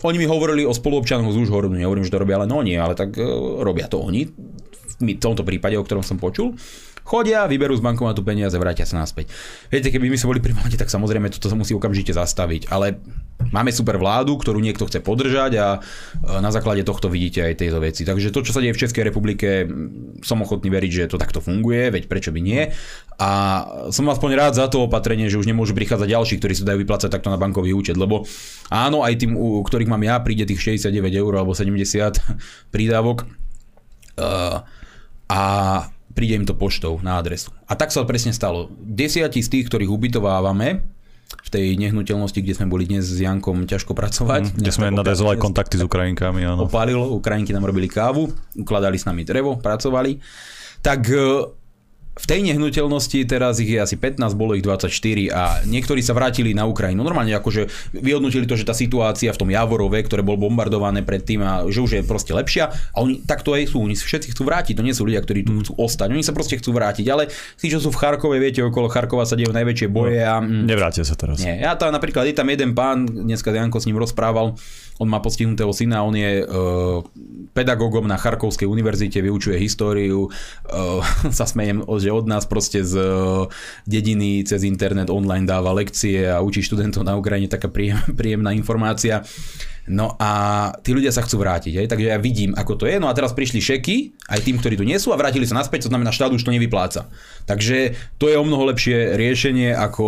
oni 0.00 0.16
mi 0.16 0.24
hovorili 0.24 0.64
o 0.64 0.72
spoluobčanoch 0.72 1.28
z 1.28 1.40
Užhorodu, 1.44 1.76
nehovorím, 1.76 2.08
že 2.08 2.12
to 2.16 2.24
robia 2.24 2.40
len 2.40 2.48
oni, 2.48 2.72
ale 2.80 2.96
tak 2.96 3.12
uh, 3.20 3.60
robia 3.60 3.84
to 3.84 4.00
oni. 4.00 4.32
V 5.00 5.16
tomto 5.20 5.44
prípade, 5.44 5.76
o 5.76 5.84
ktorom 5.84 6.04
som 6.04 6.16
počul. 6.16 6.56
Chodia, 7.10 7.50
vyberú 7.50 7.74
z 7.74 7.82
bankomatu 7.82 8.22
peniaze, 8.22 8.54
vrátia 8.54 8.86
sa 8.86 9.02
naspäť. 9.02 9.34
Viete, 9.66 9.90
keby 9.90 10.06
my 10.06 10.14
sme 10.14 10.30
boli 10.30 10.40
pri 10.46 10.54
vláde, 10.54 10.78
tak 10.78 10.86
samozrejme 10.94 11.26
toto 11.34 11.50
sa 11.50 11.58
musí 11.58 11.74
okamžite 11.74 12.14
zastaviť. 12.14 12.70
Ale 12.70 13.02
máme 13.50 13.74
super 13.74 13.98
vládu, 13.98 14.38
ktorú 14.38 14.62
niekto 14.62 14.86
chce 14.86 15.02
podržať 15.02 15.58
a 15.58 15.82
na 16.22 16.54
základe 16.54 16.86
tohto 16.86 17.10
vidíte 17.10 17.42
aj 17.42 17.58
tieto 17.58 17.82
veci. 17.82 18.06
Takže 18.06 18.30
to, 18.30 18.46
čo 18.46 18.54
sa 18.54 18.62
deje 18.62 18.78
v 18.78 18.82
Českej 18.86 19.02
republike, 19.10 19.66
som 20.22 20.38
ochotný 20.38 20.70
veriť, 20.70 20.90
že 20.94 21.10
to 21.10 21.18
takto 21.18 21.42
funguje, 21.42 21.90
veď 21.90 22.06
prečo 22.06 22.30
by 22.30 22.38
nie. 22.38 22.70
A 23.18 23.30
som 23.90 24.06
aspoň 24.06 24.30
rád 24.38 24.54
za 24.54 24.70
to 24.70 24.86
opatrenie, 24.86 25.26
že 25.26 25.42
už 25.42 25.50
nemôžu 25.50 25.74
prichádzať 25.74 26.14
ďalší, 26.14 26.38
ktorí 26.38 26.54
sa 26.54 26.70
dajú 26.70 26.78
vyplácať 26.86 27.10
takto 27.10 27.26
na 27.26 27.42
bankový 27.42 27.74
účet, 27.74 27.98
lebo 27.98 28.22
áno, 28.70 29.02
aj 29.02 29.18
tým, 29.18 29.34
u 29.34 29.58
ktorých 29.66 29.90
mám 29.90 30.06
ja, 30.06 30.22
príde 30.22 30.46
tých 30.46 30.78
69 30.78 30.94
eur 31.10 31.32
alebo 31.42 31.58
70 31.58 31.74
prídavok. 32.74 33.26
Uh, 34.14 34.62
a 35.26 35.42
príde 36.12 36.36
im 36.36 36.46
to 36.46 36.54
poštou 36.56 36.98
na 37.00 37.18
adresu. 37.18 37.54
A 37.70 37.78
tak 37.78 37.94
sa 37.94 38.02
presne 38.04 38.34
stalo. 38.34 38.70
Desiatí 38.78 39.40
z 39.40 39.50
tých, 39.50 39.66
ktorých 39.70 39.90
ubytovávame, 39.90 40.82
v 41.30 41.48
tej 41.48 41.78
nehnuteľnosti, 41.78 42.42
kde 42.42 42.54
sme 42.58 42.66
boli 42.66 42.90
dnes 42.90 43.06
s 43.06 43.22
Jankom 43.22 43.62
ťažko 43.62 43.94
pracovať. 43.94 44.50
Mm, 44.50 44.54
kde 44.58 44.72
sme 44.74 44.86
nadezovali 44.90 45.38
kontakty 45.38 45.78
s 45.78 45.86
Ukrajinkami. 45.86 46.42
Áno. 46.42 46.66
Opálilo, 46.66 47.06
Ukrajinky 47.14 47.54
nám 47.54 47.70
robili 47.70 47.86
kávu, 47.86 48.34
ukladali 48.58 48.98
s 48.98 49.06
nami 49.06 49.22
drevo, 49.22 49.54
pracovali. 49.62 50.18
Tak 50.82 51.00
v 52.20 52.26
tej 52.28 52.40
nehnuteľnosti 52.44 53.18
teraz 53.24 53.58
ich 53.64 53.72
je 53.72 53.80
asi 53.80 53.96
15, 53.96 54.36
bolo 54.36 54.52
ich 54.52 54.64
24 54.64 54.92
a 55.32 55.64
niektorí 55.64 56.04
sa 56.04 56.12
vrátili 56.12 56.52
na 56.52 56.68
Ukrajinu. 56.68 57.00
Normálne 57.00 57.32
akože 57.32 57.92
vyhodnotili 57.96 58.44
to, 58.44 58.54
že 58.54 58.68
tá 58.68 58.76
situácia 58.76 59.32
v 59.32 59.40
tom 59.40 59.48
Javorove, 59.48 59.96
ktoré 60.04 60.20
bol 60.20 60.36
bombardované 60.36 61.00
predtým 61.00 61.40
a 61.40 61.64
že 61.68 61.80
už 61.80 61.90
je 62.00 62.02
proste 62.04 62.36
lepšia 62.36 62.72
a 62.92 62.96
oni 63.00 63.24
takto 63.24 63.56
aj 63.56 63.72
sú, 63.72 63.80
oni 63.80 63.96
všetci 63.96 64.36
chcú 64.36 64.42
vrátiť, 64.44 64.76
to 64.76 64.84
nie 64.84 64.92
sú 64.92 65.08
ľudia, 65.08 65.24
ktorí 65.24 65.40
tu 65.46 65.52
chcú 65.64 65.72
ostať, 65.80 66.08
oni 66.12 66.24
sa 66.24 66.36
proste 66.36 66.60
chcú 66.60 66.76
vrátiť, 66.76 67.06
ale 67.08 67.32
tí, 67.56 67.72
čo 67.72 67.80
sú 67.80 67.88
v 67.88 67.98
Charkove, 68.00 68.36
viete, 68.36 68.60
okolo 68.60 68.92
Charkova 68.92 69.24
sa 69.24 69.38
dejú 69.38 69.52
najväčšie 69.54 69.88
boje 69.88 70.20
a... 70.20 70.38
Mm, 70.38 70.68
Nevrátia 70.68 71.02
sa 71.06 71.16
teraz. 71.16 71.40
Nie, 71.40 71.60
ja 71.60 71.72
tam 71.74 71.94
napríklad, 71.94 72.28
je 72.28 72.36
tam 72.36 72.48
jeden 72.52 72.76
pán, 72.76 73.08
dneska 73.08 73.48
Janko 73.50 73.80
s 73.80 73.88
ním 73.88 73.96
rozprával, 73.96 74.56
on 75.00 75.08
má 75.08 75.16
postihnutého 75.24 75.72
syna, 75.72 76.04
on 76.04 76.12
je 76.12 76.44
uh, 76.44 77.00
pedagógom 77.56 78.04
na 78.04 78.20
Charkovskej 78.20 78.68
univerzite, 78.68 79.24
vyučuje 79.24 79.56
históriu, 79.56 80.28
uh, 80.28 81.00
sa 81.38 81.48
smejem, 81.48 81.80
že 81.96 82.12
od 82.12 82.28
nás 82.28 82.44
proste 82.44 82.84
z 82.84 83.00
uh, 83.00 83.48
dediny 83.88 84.44
cez 84.44 84.60
internet 84.68 85.08
online 85.08 85.48
dáva 85.48 85.72
lekcie 85.72 86.28
a 86.28 86.44
učí 86.44 86.60
študentov 86.60 87.08
na 87.08 87.16
Ukrajine, 87.16 87.48
taká 87.48 87.72
príjem, 87.72 87.96
príjemná 88.20 88.52
informácia. 88.52 89.24
No 89.90 90.14
a 90.22 90.30
tí 90.86 90.94
ľudia 90.94 91.10
sa 91.10 91.26
chcú 91.26 91.42
vrátiť, 91.42 91.82
hej? 91.82 91.86
takže 91.90 92.14
ja 92.14 92.18
vidím, 92.22 92.54
ako 92.54 92.78
to 92.78 92.84
je. 92.86 93.02
No 93.02 93.10
a 93.10 93.16
teraz 93.16 93.34
prišli 93.34 93.58
šeky, 93.58 94.14
aj 94.30 94.46
tým, 94.46 94.62
ktorí 94.62 94.78
tu 94.78 94.86
nie 94.86 94.94
sú 95.02 95.10
a 95.10 95.18
vrátili 95.18 95.42
sa 95.50 95.58
naspäť, 95.58 95.90
to 95.90 95.90
znamená, 95.90 96.14
štát 96.14 96.30
už 96.30 96.46
to 96.46 96.54
nevypláca. 96.54 97.10
Takže 97.50 97.98
to 98.14 98.30
je 98.30 98.38
o 98.38 98.46
mnoho 98.46 98.70
lepšie 98.70 99.18
riešenie 99.18 99.74
ako 99.74 100.06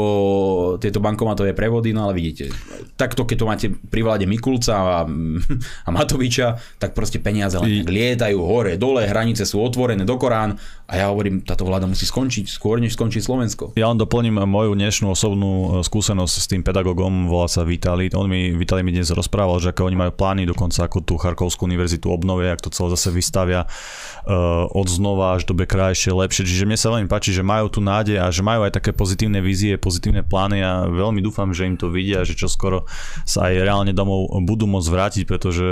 tieto 0.78 1.02
bankomatové 1.02 1.50
prevody, 1.58 1.90
no 1.90 2.06
ale 2.06 2.14
vidíte, 2.14 2.54
takto 2.94 3.26
keď 3.26 3.36
to 3.42 3.50
máte 3.50 3.66
pri 3.74 4.06
vláde 4.06 4.30
Mikulca 4.30 4.78
a, 4.78 4.98
a 5.86 5.88
Matoviča, 5.90 6.62
tak 6.78 6.94
proste 6.94 7.18
peniaze 7.18 7.58
len 7.58 7.82
lietajú 7.82 8.38
hore, 8.38 8.78
dole, 8.78 9.02
hranice 9.02 9.42
sú 9.42 9.58
otvorené 9.58 10.06
do 10.06 10.14
Korán 10.14 10.54
a 10.86 10.92
ja 10.94 11.10
hovorím, 11.10 11.42
táto 11.42 11.66
vláda 11.66 11.90
musí 11.90 12.06
skončiť 12.06 12.46
skôr, 12.46 12.78
než 12.78 12.94
skončí 12.94 13.18
Slovensko. 13.18 13.74
Ja 13.74 13.90
len 13.90 13.98
doplním 13.98 14.38
moju 14.46 14.78
dnešnú 14.78 15.10
osobnú 15.10 15.82
skúsenosť 15.82 16.34
s 16.38 16.46
tým 16.46 16.62
pedagogom, 16.62 17.26
volá 17.26 17.50
sa 17.50 17.66
Vitali. 17.66 18.12
On 18.14 18.30
mi, 18.30 18.54
Vitali 18.54 18.86
mi 18.86 18.94
dnes 18.94 19.10
rozprával, 19.10 19.58
že 19.58 19.71
ako 19.72 19.88
oni 19.88 19.96
majú 19.96 20.12
plány 20.12 20.44
dokonca 20.44 20.84
ako 20.84 21.00
tú 21.02 21.16
Charkovskú 21.16 21.64
univerzitu 21.64 22.12
obnovia, 22.12 22.52
ak 22.52 22.62
to 22.62 22.70
celé 22.70 22.92
zase 22.92 23.08
vystavia 23.08 23.64
uh, 23.64 24.68
od 24.68 24.86
znova 24.86 25.34
až 25.40 25.48
dobe 25.48 25.64
krajšie, 25.64 26.12
lepšie. 26.12 26.44
Čiže 26.44 26.68
mne 26.68 26.78
sa 26.78 26.92
veľmi 26.92 27.08
páči, 27.08 27.32
že 27.32 27.40
majú 27.40 27.72
tu 27.72 27.80
nádej 27.80 28.20
a 28.20 28.28
že 28.28 28.44
majú 28.44 28.68
aj 28.68 28.76
také 28.76 28.92
pozitívne 28.92 29.40
vízie, 29.40 29.80
pozitívne 29.80 30.20
plány 30.22 30.60
a 30.60 30.86
veľmi 30.86 31.24
dúfam, 31.24 31.50
že 31.50 31.66
im 31.66 31.80
to 31.80 31.88
vidia, 31.88 32.22
že 32.22 32.36
čo 32.36 32.46
skoro 32.46 32.84
sa 33.24 33.48
aj 33.48 33.64
reálne 33.64 33.96
domov 33.96 34.28
budú 34.44 34.68
môcť 34.68 34.88
vrátiť, 34.92 35.24
pretože 35.24 35.66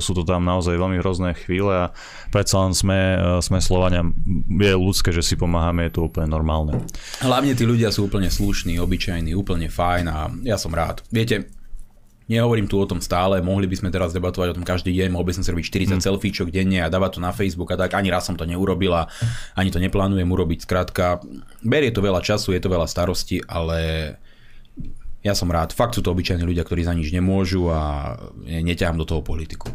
sú 0.00 0.12
to 0.16 0.22
tam 0.24 0.48
naozaj 0.48 0.74
veľmi 0.74 0.98
hrozné 1.02 1.36
chvíle 1.36 1.70
a 1.70 1.86
predsa 2.32 2.64
len 2.64 2.72
sme, 2.72 2.98
e, 3.18 3.44
sme 3.44 3.58
Slovania, 3.60 4.06
je 4.48 4.72
ľudské, 4.72 5.12
že 5.12 5.20
si 5.20 5.34
pomáhame, 5.36 5.90
je 5.90 5.98
to 5.98 6.08
úplne 6.08 6.30
normálne. 6.30 6.80
Hlavne 7.20 7.52
tí 7.52 7.68
ľudia 7.68 7.92
sú 7.92 8.08
úplne 8.08 8.32
slušní, 8.32 8.80
obyčajní, 8.80 9.36
úplne 9.36 9.68
fajn 9.68 10.04
a 10.08 10.18
ja 10.46 10.56
som 10.56 10.72
rád. 10.72 11.04
Viete, 11.12 11.61
Nehovorím 12.30 12.70
tu 12.70 12.78
o 12.78 12.86
tom 12.86 13.02
stále, 13.02 13.42
mohli 13.42 13.66
by 13.66 13.76
sme 13.82 13.90
teraz 13.90 14.14
debatovať 14.14 14.54
o 14.54 14.56
tom 14.60 14.66
každý 14.66 14.94
deň, 14.94 15.10
mohol 15.10 15.26
by 15.26 15.34
som 15.34 15.42
si 15.42 15.50
robiť 15.50 15.66
40 15.90 15.98
hmm. 15.98 16.04
selfiečok 16.06 16.48
denne 16.54 16.82
a 16.82 16.92
dávať 16.92 17.18
to 17.18 17.20
na 17.20 17.34
Facebook 17.34 17.74
a 17.74 17.76
tak. 17.78 17.98
Ani 17.98 18.12
raz 18.12 18.26
som 18.26 18.38
to 18.38 18.46
neurobila, 18.46 19.10
ani 19.58 19.74
to 19.74 19.82
neplánujem 19.82 20.26
urobiť. 20.26 20.62
Skrátka, 20.62 21.18
berie 21.66 21.90
to 21.90 22.04
veľa 22.04 22.22
času, 22.22 22.54
je 22.54 22.62
to 22.62 22.70
veľa 22.70 22.86
starosti, 22.86 23.42
ale 23.46 23.78
ja 25.22 25.34
som 25.38 25.50
rád. 25.50 25.74
Fakt 25.74 25.94
sú 25.94 26.02
to 26.02 26.10
obyčajní 26.10 26.42
ľudia, 26.42 26.66
ktorí 26.66 26.82
za 26.82 26.94
nič 26.94 27.14
nemôžu 27.14 27.70
a 27.70 28.14
neťahám 28.42 28.98
do 28.98 29.06
toho 29.06 29.22
politiku. 29.22 29.70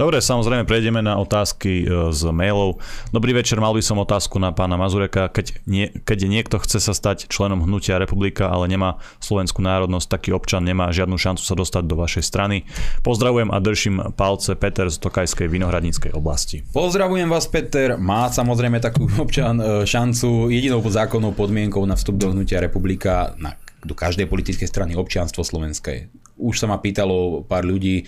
Dobre, 0.00 0.24
samozrejme 0.24 0.64
prejdeme 0.64 1.04
na 1.04 1.20
otázky 1.20 1.84
e, 1.84 2.10
z 2.14 2.20
mailov. 2.32 2.80
Dobrý 3.12 3.36
večer, 3.36 3.60
mal 3.60 3.76
by 3.76 3.82
som 3.84 4.00
otázku 4.00 4.40
na 4.40 4.54
pána 4.54 4.80
Mazureka. 4.80 5.28
Keď, 5.28 5.46
nie, 5.68 5.90
keď 5.92 6.18
niekto 6.26 6.56
chce 6.62 6.80
sa 6.80 6.96
stať 6.96 7.28
členom 7.28 7.60
hnutia 7.64 8.00
republika, 8.00 8.48
ale 8.48 8.70
nemá 8.70 9.02
slovenskú 9.20 9.60
národnosť, 9.60 10.06
taký 10.08 10.30
občan 10.32 10.64
nemá 10.64 10.88
žiadnu 10.90 11.18
šancu 11.18 11.42
sa 11.42 11.54
dostať 11.58 11.82
do 11.84 11.96
vašej 11.98 12.24
strany. 12.24 12.64
Pozdravujem 13.04 13.52
a 13.52 13.58
držím 13.60 14.14
palce 14.14 14.56
Peter 14.56 14.88
z 14.88 14.96
Tokajskej 15.02 15.50
vinohradníckej 15.50 16.12
oblasti. 16.16 16.64
Pozdravujem 16.72 17.28
vás 17.28 17.44
Peter, 17.50 18.00
má 18.00 18.32
samozrejme 18.32 18.80
takú 18.80 19.04
občan 19.24 19.60
e, 19.60 19.84
šancu 19.84 20.48
jedinou 20.48 20.80
zákonnou 20.82 21.32
podmienkou 21.32 21.84
na 21.88 21.96
vstup 21.96 22.20
do 22.20 22.32
hnutia 22.32 22.60
republika 22.60 23.32
na, 23.40 23.56
do 23.82 23.96
každej 23.96 24.28
politickej 24.28 24.68
strany 24.68 24.92
občianstvo 24.94 25.42
slovenské. 25.42 26.12
Už 26.36 26.58
sa 26.58 26.66
ma 26.68 26.78
pýtalo 26.78 27.44
pár 27.44 27.64
ľudí, 27.64 28.04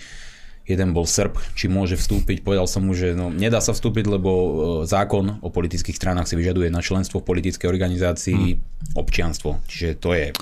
jeden 0.65 0.97
bol 0.97 1.05
Srb, 1.05 1.37
či 1.53 1.69
môže 1.69 1.93
vstúpiť. 1.93 2.41
Povedal 2.41 2.65
som 2.65 2.85
mu, 2.85 2.97
že 2.97 3.13
no, 3.13 3.29
nedá 3.29 3.61
sa 3.61 3.71
vstúpiť, 3.71 4.09
lebo 4.09 4.31
e, 4.33 4.49
zákon 4.89 5.37
o 5.45 5.49
politických 5.53 5.93
stranách 5.93 6.25
si 6.25 6.35
vyžaduje 6.35 6.73
na 6.73 6.81
členstvo 6.81 7.21
v 7.21 7.29
politickej 7.29 7.69
organizácii 7.69 8.57
hmm. 8.57 8.97
občianstvo. 8.97 9.61
Čiže 9.69 9.89
to 10.01 10.17
je 10.17 10.33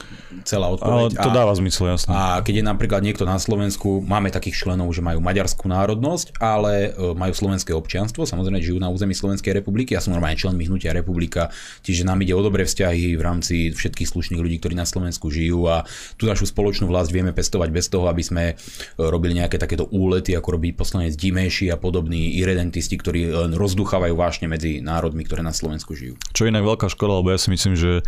celá 0.47 0.71
odpoveď. 0.71 1.19
Ale 1.19 1.27
to 1.27 1.31
dáva 1.31 1.53
zmysel, 1.55 1.91
jasne. 1.91 2.15
A 2.15 2.39
keď 2.39 2.63
je 2.63 2.65
napríklad 2.65 3.03
niekto 3.03 3.27
na 3.27 3.35
Slovensku, 3.35 3.99
máme 3.99 4.31
takých 4.31 4.63
členov, 4.63 4.95
že 4.95 5.03
majú 5.03 5.19
maďarskú 5.19 5.67
národnosť, 5.67 6.39
ale 6.39 6.95
e, 6.95 7.11
majú 7.13 7.33
slovenské 7.35 7.75
občianstvo, 7.75 8.23
samozrejme 8.23 8.63
žijú 8.63 8.79
na 8.79 8.87
území 8.87 9.11
Slovenskej 9.11 9.59
republiky. 9.59 9.93
Ja 9.93 10.01
som 10.01 10.15
normálne 10.15 10.39
člen 10.39 10.55
Hnutia 10.55 10.95
republika, 10.95 11.51
čiže 11.83 12.07
nám 12.07 12.23
ide 12.23 12.31
o 12.31 12.39
dobré 12.39 12.63
vzťahy 12.63 13.19
v 13.19 13.21
rámci 13.21 13.75
všetkých 13.75 14.07
slušných 14.07 14.39
ľudí, 14.39 14.63
ktorí 14.63 14.79
na 14.79 14.87
Slovensku 14.87 15.27
žijú 15.27 15.67
a 15.67 15.83
tú 16.15 16.31
našu 16.31 16.47
spoločnú 16.47 16.87
vlast 16.87 17.11
vieme 17.11 17.35
pestovať 17.35 17.69
bez 17.75 17.91
toho, 17.91 18.07
aby 18.07 18.23
sme 18.23 18.43
e, 18.51 18.53
robili 18.97 19.35
nejaké 19.35 19.59
takéto 19.59 19.91
úle 19.91 20.12
úlety, 20.14 20.38
ako 20.38 20.61
robí 20.61 20.69
poslanec 20.77 21.18
Dimejši 21.18 21.73
a 21.73 21.77
podobní 21.81 22.38
irredentisti, 22.38 22.94
ktorí 22.94 23.34
len 23.34 23.57
rozduchávajú 23.57 24.14
vášne 24.14 24.45
medzi 24.45 24.77
národmi, 24.77 25.26
ktoré 25.26 25.41
na 25.41 25.49
Slovensku 25.49 25.98
žijú. 25.98 26.14
Čo 26.38 26.45
je 26.45 26.53
inak 26.53 26.61
veľká 26.61 26.85
škoda, 26.94 27.18
lebo 27.18 27.34
ja 27.34 27.40
si 27.41 27.49
myslím, 27.49 27.73
že 27.73 27.91
e, 27.99 28.03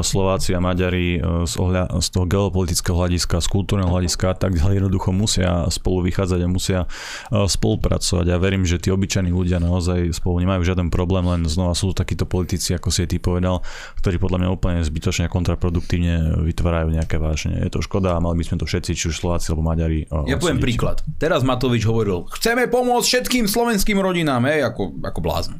Slováci 0.00 0.56
a 0.56 0.60
Maďari 0.64 1.20
e, 1.20 1.44
z, 1.44 1.54
ohľa, 1.60 2.00
z 2.00 2.08
toho 2.08 2.24
geopolitického 2.24 2.96
hľadiska, 2.96 3.44
z 3.44 3.48
kultúrneho 3.52 3.90
hľadiska 3.90 4.32
a 4.32 4.36
tak 4.38 4.56
ďalej 4.56 4.80
jednoducho 4.80 5.10
musia 5.12 5.68
spolu 5.68 6.06
vychádzať 6.08 6.40
a 6.40 6.48
musia 6.48 6.80
e, 6.84 7.44
spolupracovať. 7.44 8.24
Ja 8.30 8.38
verím, 8.38 8.64
že 8.64 8.80
tí 8.80 8.94
obyčajní 8.94 9.34
ľudia 9.34 9.58
naozaj 9.60 10.14
spolu 10.14 10.40
nemajú 10.40 10.64
žiaden 10.64 10.88
problém, 10.88 11.26
len 11.26 11.44
znova 11.50 11.74
sú 11.74 11.90
takíto 11.90 12.24
politici, 12.24 12.72
ako 12.72 12.88
si 12.94 13.04
ty 13.10 13.18
povedal, 13.18 13.60
ktorí 14.00 14.16
podľa 14.16 14.38
mňa 14.46 14.48
úplne 14.54 14.78
zbytočne 14.86 15.26
a 15.26 15.32
kontraproduktívne 15.32 16.46
vytvárajú 16.46 16.94
nejaké 16.94 17.18
vážne. 17.18 17.58
Je 17.58 17.68
to 17.68 17.82
škoda 17.82 18.14
a 18.14 18.22
mali 18.22 18.38
by 18.40 18.44
sme 18.46 18.56
to 18.62 18.66
všetci, 18.70 18.94
či 18.94 19.04
už 19.10 19.18
Slováci 19.18 19.50
alebo 19.50 19.66
Maďari. 19.66 20.06
Ja 20.30 20.38
poviem 20.38 20.62
príklad. 20.62 21.02
Teraz 21.18 21.33
teraz 21.34 21.42
Matovič 21.42 21.82
hovoril, 21.82 22.30
chceme 22.38 22.70
pomôcť 22.70 23.02
všetkým 23.10 23.50
slovenským 23.50 23.98
rodinám, 23.98 24.46
hej, 24.46 24.70
ako, 24.70 25.02
ako 25.02 25.18
blázno. 25.18 25.58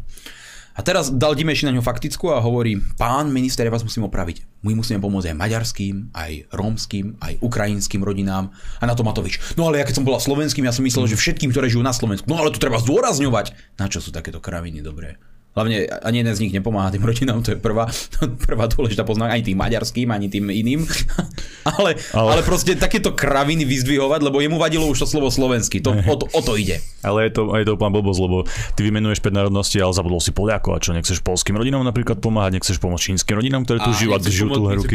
A 0.79 0.87
teraz 0.87 1.11
dal 1.11 1.35
Dimeši 1.35 1.67
na 1.67 1.75
ňo 1.75 1.83
faktickú 1.83 2.31
a 2.31 2.39
hovorí, 2.39 2.79
pán 2.95 3.35
minister, 3.35 3.67
ja 3.67 3.75
vás 3.75 3.83
musím 3.83 4.07
opraviť. 4.07 4.47
My 4.63 4.79
musíme 4.79 5.03
pomôcť 5.03 5.35
aj 5.35 5.39
maďarským, 5.39 5.95
aj 6.15 6.51
rómskym, 6.55 7.19
aj 7.19 7.43
ukrajinským 7.43 8.07
rodinám. 8.07 8.55
A 8.79 8.87
na 8.87 8.95
to 8.95 9.03
Matovič. 9.03 9.39
No 9.59 9.67
ale 9.67 9.83
ja 9.83 9.87
keď 9.87 9.99
som 9.99 10.07
bola 10.07 10.23
slovenským, 10.23 10.67
ja 10.67 10.75
som 10.75 10.87
myslel, 10.87 11.11
že 11.11 11.19
všetkým, 11.19 11.51
ktoré 11.51 11.67
žijú 11.71 11.83
na 11.83 11.95
Slovensku. 11.95 12.27
No 12.31 12.39
ale 12.39 12.55
to 12.55 12.63
treba 12.63 12.79
zdôrazňovať. 12.79 13.55
Na 13.79 13.91
čo 13.91 13.99
sú 13.99 14.15
takéto 14.15 14.39
kraviny 14.39 14.79
dobré? 14.79 15.19
Hlavne 15.55 15.87
ani 16.03 16.27
jeden 16.27 16.35
z 16.35 16.43
nich 16.43 16.51
nepomáha 16.51 16.91
tým 16.91 17.07
rodinám, 17.07 17.39
to 17.39 17.55
je 17.55 17.59
prvá, 17.63 17.87
prvá 18.51 18.67
dôležitá 18.67 19.07
poznámka, 19.07 19.39
ani 19.39 19.47
tým 19.47 19.59
maďarským, 19.63 20.11
ani 20.11 20.27
tým 20.27 20.51
iným. 20.51 20.83
ale, 21.79 21.95
ale, 22.11 22.31
ale 22.35 22.43
proste 22.43 22.75
takéto 22.75 23.15
kraviny 23.15 23.63
vyzdvihovať, 23.63 24.21
lebo 24.27 24.43
jemu 24.43 24.59
vadilo 24.59 24.91
už 24.91 25.07
to 25.07 25.07
slovo 25.07 25.31
slovenský, 25.31 25.79
to, 25.79 25.95
o, 25.95 26.15
to, 26.19 26.27
o 26.27 26.41
to 26.43 26.59
ide. 26.59 26.83
Ale 27.07 27.31
je 27.31 27.39
to, 27.39 27.55
je 27.55 27.65
to 27.71 27.79
úplná 27.79 27.95
blbosť, 27.95 28.21
lebo 28.27 28.37
ty 28.75 28.81
vymenuješ 28.83 29.23
5 29.23 29.31
národností, 29.31 29.79
ale 29.79 29.95
zabudol 29.95 30.19
si 30.19 30.35
Poliakov 30.35 30.75
a 30.75 30.83
čo, 30.83 30.91
nechceš 30.91 31.23
polským 31.23 31.55
rodinám 31.55 31.87
napríklad 31.87 32.19
pomáhať, 32.19 32.59
nechceš 32.59 32.83
pomôcť 32.83 33.15
čínskym 33.15 33.39
rodinám, 33.39 33.63
ktoré 33.63 33.79
tu 33.79 33.95
žijú 33.95 34.11
a 34.11 34.19
žijú 34.19 34.51
tu 34.51 34.61
ruky. 34.67 34.95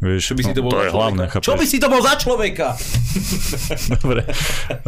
Vieš, 0.00 0.22
čo 0.24 0.34
by 0.38 0.42
si 0.48 0.52
to, 0.56 0.60
bol 0.64 0.72
to 0.72 0.88
je 0.88 0.90
hlavné, 0.94 1.24
chápeš? 1.28 1.44
Čo 1.44 1.54
by 1.60 1.66
si 1.68 1.76
to 1.76 1.92
bol 1.92 2.00
za 2.00 2.14
človeka? 2.16 2.72
Dobre. 4.00 4.24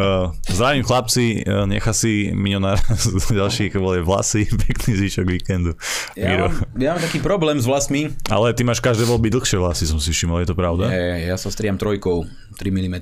Uh, 0.01 0.33
zdravím 0.49 0.85
chlapci, 0.89 1.45
uh, 1.45 1.69
nechá 1.69 1.93
si 1.93 2.33
milionár 2.33 2.81
z 2.89 3.37
ďalších 3.37 3.77
vlasy, 4.01 4.49
pekný 4.49 4.94
zvyšok 5.01 5.27
víkendu. 5.27 5.73
Ja 6.15 6.47
mám, 6.47 6.53
ja 6.79 6.95
mám 6.95 7.03
taký 7.03 7.19
problém 7.19 7.59
s 7.59 7.67
vlasmi. 7.67 8.15
Ale 8.31 8.55
ty 8.55 8.63
máš 8.63 8.79
každé 8.79 9.05
voľby 9.07 9.35
dlhšie 9.35 9.59
vlasy, 9.59 9.85
som 9.89 9.99
si 9.99 10.15
všimol, 10.15 10.43
je 10.43 10.49
to 10.51 10.57
pravda? 10.57 10.91
Nie, 10.91 11.31
ja 11.31 11.37
sa 11.39 11.51
striam 11.51 11.77
trojkou, 11.77 12.27
3 12.57 12.71
mm. 12.71 12.97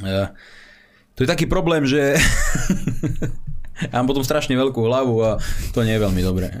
Uh, 0.00 0.30
to 1.18 1.26
je 1.26 1.28
taký 1.28 1.50
problém, 1.50 1.84
že 1.84 2.16
ja 3.88 3.94
mám 4.00 4.08
potom 4.08 4.20
strašne 4.20 4.52
veľkú 4.52 4.80
hlavu 4.84 5.14
a 5.24 5.30
to 5.72 5.80
nie 5.84 5.96
je 5.96 6.00
veľmi 6.04 6.22
dobré. 6.24 6.52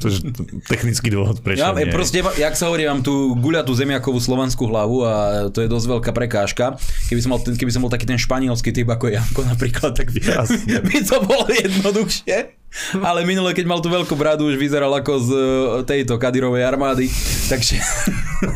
To 0.00 0.08
je 0.08 0.22
technický 0.70 1.10
dôvod, 1.10 1.42
prečo 1.42 1.60
ja, 1.60 1.74
nie. 1.74 1.90
Proste, 1.90 2.22
jak 2.22 2.54
sa 2.54 2.70
hovorí, 2.70 2.86
mám 2.86 3.02
tú 3.02 3.34
guľatú 3.36 3.74
zemiakovú 3.74 4.16
slovanskú 4.22 4.70
hlavu 4.70 5.02
a 5.04 5.12
to 5.50 5.60
je 5.60 5.68
dosť 5.68 5.86
veľká 5.90 6.10
prekážka. 6.14 6.78
Keby 7.10 7.20
som, 7.20 7.30
mal, 7.34 7.40
keby 7.42 7.72
som 7.74 7.82
bol 7.82 7.92
taký 7.92 8.06
ten 8.06 8.16
španielský 8.16 8.70
typ 8.72 8.88
ako 8.88 9.10
Janko 9.10 9.42
napríklad, 9.42 9.92
tak 9.92 10.14
by, 10.14 10.20
by 10.88 10.96
to 11.02 11.16
bolo 11.26 11.44
jednoduchšie. 11.50 12.56
Ale 13.00 13.24
minule, 13.24 13.56
keď 13.56 13.64
mal 13.64 13.80
tú 13.80 13.88
veľkú 13.88 14.14
bradu, 14.14 14.52
už 14.52 14.60
vyzeral 14.60 14.92
ako 14.92 15.12
z 15.16 15.30
e, 15.32 15.42
tejto 15.88 16.20
Kadirovej 16.20 16.60
armády. 16.60 17.08
Takže 17.48 17.80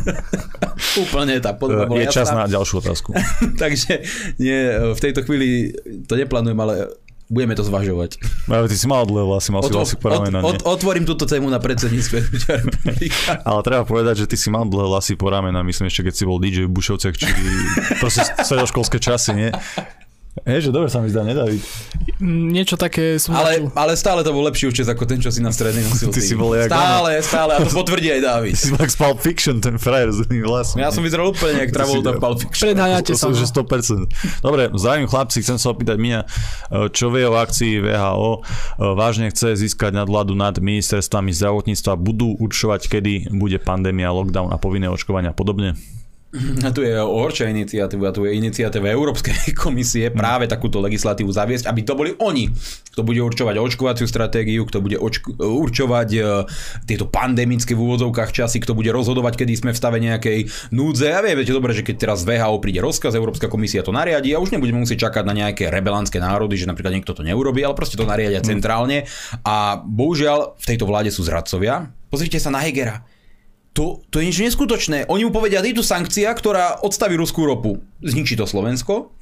úplne 1.03 1.41
tá 1.41 1.57
podoba 1.57 1.89
bola 1.89 2.05
Je 2.05 2.07
jasná. 2.11 2.17
čas 2.21 2.27
na 2.29 2.45
ďalšiu 2.45 2.75
otázku. 2.85 3.09
Takže 3.61 4.05
nie, 4.37 4.59
v 4.93 4.99
tejto 5.01 5.25
chvíli 5.25 5.73
to 6.05 6.13
neplánujem, 6.13 6.59
ale 6.59 6.93
budeme 7.31 7.55
to 7.55 7.63
zvažovať. 7.63 8.19
Ale 8.51 8.67
ty 8.67 8.75
si 8.75 8.85
mal 8.91 9.07
dlhé 9.07 9.23
vlasy, 9.23 9.49
mal 9.55 9.63
si 9.63 9.71
vlasy 9.71 9.95
poramenané. 9.95 10.43
Od, 10.43 10.59
od, 10.59 10.67
otvorím 10.67 11.07
túto 11.07 11.23
tému 11.23 11.47
na 11.47 11.63
predsedníctve 11.63 12.17
Ale 13.47 13.59
treba 13.63 13.87
povedať, 13.87 14.27
že 14.27 14.35
ty 14.35 14.35
si 14.35 14.51
mal 14.51 14.67
dlhé 14.67 14.91
vlasy 14.91 15.15
po 15.15 15.31
ramena, 15.31 15.63
myslím 15.63 15.87
ešte 15.87 16.11
keď 16.11 16.13
si 16.19 16.23
bol 16.27 16.37
DJ 16.43 16.67
v 16.67 16.75
Bušovciach, 16.75 17.15
či 17.15 17.25
proste 18.03 18.27
stredoškolské 18.43 18.99
časy, 18.99 19.31
nie? 19.31 19.49
Hej, 20.47 20.67
že 20.67 20.69
dobre 20.71 20.87
sa 20.87 21.03
mi 21.03 21.11
zdá, 21.11 21.27
nedá 21.27 21.43
Niečo 22.23 22.79
také 22.79 23.19
som 23.19 23.35
ale, 23.35 23.67
ale 23.75 23.99
stále 23.99 24.23
to 24.23 24.31
bol 24.31 24.47
lepší 24.47 24.71
účes 24.71 24.87
ako 24.87 25.03
ten, 25.03 25.19
čo 25.19 25.27
si 25.27 25.43
na 25.43 25.51
strednej 25.51 25.83
nosil. 25.83 26.07
Ty 26.07 26.23
si 26.23 26.39
bol 26.39 26.55
jak 26.55 26.71
Stále, 26.71 27.19
ono. 27.19 27.27
stále, 27.27 27.51
a 27.51 27.59
to 27.67 27.75
potvrdí 27.75 28.07
aj 28.15 28.21
David. 28.23 28.55
Ty 28.55 28.63
si 28.63 28.71
z 28.71 28.95
Pulp 28.95 29.19
Fiction, 29.19 29.59
ten 29.59 29.75
frajer 29.75 30.07
s 30.15 30.23
tým 30.23 30.39
vlasom. 30.47 30.79
Ja 30.79 30.87
som 30.87 31.03
vyzeral 31.03 31.35
úplne 31.35 31.59
jak 31.67 31.75
Travolta 31.75 32.15
v 32.15 32.19
Pulp 32.23 32.37
Fiction. 32.47 32.63
Predháňate 32.71 33.11
sa. 33.11 33.27
To, 33.27 33.35
že 33.35 33.43
100%. 33.43 34.39
Dobre, 34.39 34.71
zdravím 34.71 35.11
chlapci, 35.11 35.43
chcem 35.43 35.59
sa 35.59 35.67
opýtať 35.75 35.99
Mia, 35.99 36.23
čo 36.95 37.11
vie 37.11 37.27
o 37.27 37.35
akcii 37.35 37.83
VHO, 37.83 38.31
vážne 38.95 39.27
chce 39.35 39.59
získať 39.59 39.91
nadvládu 39.91 40.31
nad 40.31 40.55
ministerstvami 40.55 41.35
zdravotníctva, 41.35 41.99
budú 41.99 42.39
určovať, 42.39 42.87
kedy 42.87 43.35
bude 43.35 43.59
pandémia, 43.59 44.15
lockdown 44.15 44.47
a 44.47 44.55
povinné 44.55 44.87
očkovania 44.87 45.31
a 45.31 45.37
podobne? 45.37 45.75
A 46.63 46.71
tu 46.71 46.79
je 46.79 46.95
horšia 46.95 47.51
iniciatíva, 47.51 48.15
tu 48.15 48.23
je 48.23 48.31
iniciatíva 48.31 48.87
Európskej 48.87 49.51
komisie 49.63 50.15
práve 50.15 50.47
takúto 50.47 50.79
legislatívu 50.79 51.27
zaviesť, 51.27 51.67
aby 51.67 51.83
to 51.83 51.91
boli 51.91 52.15
oni, 52.23 52.47
kto 52.95 53.03
bude 53.03 53.19
určovať 53.19 53.59
očkovaciu 53.59 54.07
stratégiu, 54.07 54.63
kto 54.63 54.79
bude 54.79 54.95
očko- 54.95 55.35
určovať 55.35 56.09
uh, 56.23 56.47
tieto 56.87 57.03
pandemické 57.11 57.75
v 57.75 57.83
úvodzovkách 57.83 58.31
časy, 58.31 58.63
kto 58.63 58.71
bude 58.71 58.95
rozhodovať, 58.95 59.43
kedy 59.43 59.53
sme 59.59 59.71
v 59.75 59.79
stave 59.79 59.99
nejakej 59.99 60.71
núdze. 60.71 61.11
A 61.11 61.19
viete 61.19 61.51
dobre, 61.51 61.75
že 61.75 61.83
keď 61.83 61.95
teraz 61.99 62.23
VHO 62.23 62.63
príde 62.63 62.79
rozkaz, 62.79 63.11
Európska 63.11 63.51
komisia 63.51 63.83
to 63.83 63.91
nariadi 63.91 64.31
a 64.31 64.39
už 64.39 64.55
nebudeme 64.55 64.79
musieť 64.79 65.11
čakať 65.11 65.27
na 65.27 65.35
nejaké 65.35 65.67
rebelánske 65.67 66.23
národy, 66.23 66.55
že 66.55 66.63
napríklad 66.63 66.95
niekto 66.95 67.11
to 67.11 67.27
neurobí, 67.27 67.59
ale 67.59 67.75
proste 67.75 67.99
to 67.99 68.07
nariadia 68.07 68.39
mm. 68.39 68.47
centrálne. 68.47 69.03
A 69.43 69.83
bohužiaľ 69.83 70.55
v 70.55 70.65
tejto 70.65 70.87
vláde 70.87 71.11
sú 71.11 71.27
zradcovia. 71.27 71.91
Pozrite 72.07 72.39
sa 72.39 72.47
na 72.47 72.63
Hegera 72.63 73.03
to, 73.71 74.03
to 74.11 74.19
je 74.19 74.27
niečo 74.27 74.43
neskutočné. 74.43 75.07
Oni 75.07 75.23
mu 75.23 75.31
povedia, 75.31 75.63
je 75.63 75.79
tu 75.79 75.83
sankcia, 75.83 76.27
ktorá 76.35 76.83
odstaví 76.83 77.15
ruskú 77.15 77.47
ropu. 77.47 77.79
Zničí 78.03 78.35
to 78.35 78.43
Slovensko? 78.43 79.15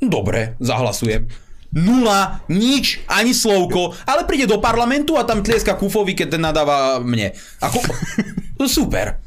Dobre, 0.00 0.56
zahlasujem. 0.60 1.28
Nula, 1.70 2.42
nič, 2.50 3.00
ani 3.06 3.30
slovko, 3.30 3.94
ale 4.02 4.26
príde 4.26 4.50
do 4.50 4.58
parlamentu 4.58 5.14
a 5.14 5.22
tam 5.22 5.40
tlieska 5.40 5.78
Kufovi, 5.78 6.18
keď 6.18 6.36
ten 6.36 6.42
nadáva 6.42 6.98
mne. 6.98 7.32
Ako... 7.62 7.78
Super. 8.66 9.22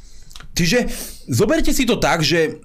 Čiže 0.53 0.85
zoberte 1.25 1.73
si 1.73 1.87
to 1.89 1.97
tak, 1.97 2.21
že 2.21 2.61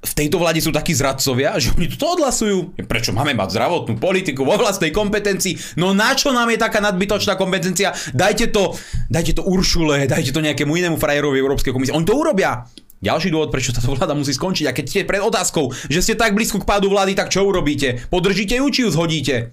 v 0.00 0.12
tejto 0.16 0.40
vláde 0.40 0.64
sú 0.64 0.72
takí 0.72 0.96
zradcovia, 0.96 1.60
že 1.60 1.76
oni 1.76 1.92
to 1.92 2.06
odhlasujú. 2.16 2.58
Prečo 2.88 3.12
máme 3.12 3.36
mať 3.36 3.52
zdravotnú 3.52 4.00
politiku 4.00 4.48
vo 4.48 4.56
vlastnej 4.56 4.88
kompetencii? 4.88 5.76
No 5.76 5.92
na 5.92 6.16
čo 6.16 6.32
nám 6.32 6.48
je 6.48 6.56
taká 6.56 6.80
nadbytočná 6.80 7.36
kompetencia? 7.36 7.92
Dajte 8.16 8.48
to, 8.48 8.72
dajte 9.12 9.36
to 9.36 9.42
Uršule, 9.44 10.08
dajte 10.08 10.32
to 10.32 10.40
nejakému 10.40 10.72
inému 10.72 10.96
frajerovi 10.96 11.36
Európskej 11.36 11.76
komisie. 11.76 11.92
Oni 11.92 12.08
to 12.08 12.16
urobia. 12.16 12.64
Ďalší 13.00 13.32
dôvod, 13.32 13.48
prečo 13.48 13.72
táto 13.72 13.92
vláda 13.92 14.12
musí 14.12 14.36
skončiť. 14.36 14.68
A 14.68 14.76
keď 14.76 14.84
ste 14.84 15.08
pred 15.08 15.24
otázkou, 15.24 15.72
že 15.88 16.04
ste 16.04 16.14
tak 16.16 16.36
blízko 16.36 16.60
k 16.60 16.68
pádu 16.68 16.92
vlády, 16.92 17.16
tak 17.16 17.32
čo 17.32 17.44
urobíte? 17.44 18.00
Podržíte 18.12 18.60
ju, 18.60 18.66
či 18.68 18.80
ju 18.84 18.92
zhodíte? 18.92 19.52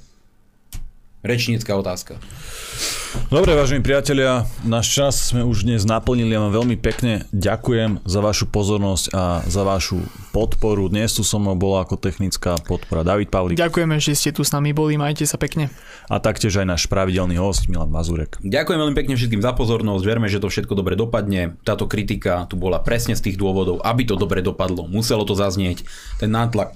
Rečnícka 1.28 1.76
otázka. 1.76 2.16
Dobre, 3.28 3.52
vážení 3.52 3.84
priatelia, 3.84 4.48
náš 4.64 4.96
čas 4.96 5.36
sme 5.36 5.44
už 5.44 5.68
dnes 5.68 5.84
naplnili. 5.84 6.32
Ja 6.32 6.40
vám 6.40 6.56
veľmi 6.56 6.80
pekne 6.80 7.28
ďakujem 7.36 8.00
za 8.08 8.24
vašu 8.24 8.48
pozornosť 8.48 9.06
a 9.12 9.44
za 9.44 9.68
vašu 9.68 10.00
podporu. 10.32 10.88
Dnes 10.88 11.12
tu 11.12 11.28
so 11.28 11.36
mnou 11.36 11.60
bola 11.60 11.84
ako 11.84 12.00
technická 12.00 12.56
podpora 12.64 13.04
David 13.04 13.28
Pavlík. 13.28 13.60
Ďakujeme, 13.60 14.00
že 14.00 14.16
ste 14.16 14.32
tu 14.32 14.48
s 14.48 14.56
nami 14.56 14.72
boli, 14.72 14.96
majte 14.96 15.28
sa 15.28 15.36
pekne. 15.36 15.68
A 16.08 16.24
taktiež 16.24 16.64
aj 16.64 16.68
náš 16.70 16.84
pravidelný 16.88 17.36
host 17.36 17.68
Milan 17.68 17.92
Mazurek. 17.92 18.40
Ďakujem 18.40 18.80
veľmi 18.80 18.96
pekne 18.96 19.20
všetkým 19.20 19.44
za 19.44 19.52
pozornosť. 19.52 20.04
Verme, 20.08 20.32
že 20.32 20.40
to 20.40 20.48
všetko 20.48 20.80
dobre 20.80 20.96
dopadne. 20.96 21.60
Táto 21.68 21.92
kritika 21.92 22.48
tu 22.48 22.56
bola 22.56 22.80
presne 22.80 23.20
z 23.20 23.28
tých 23.28 23.36
dôvodov, 23.36 23.84
aby 23.84 24.08
to 24.08 24.16
dobre 24.16 24.40
dopadlo. 24.40 24.88
Muselo 24.88 25.28
to 25.28 25.36
zaznieť. 25.36 25.84
Ten 26.24 26.32
nátlak 26.32 26.72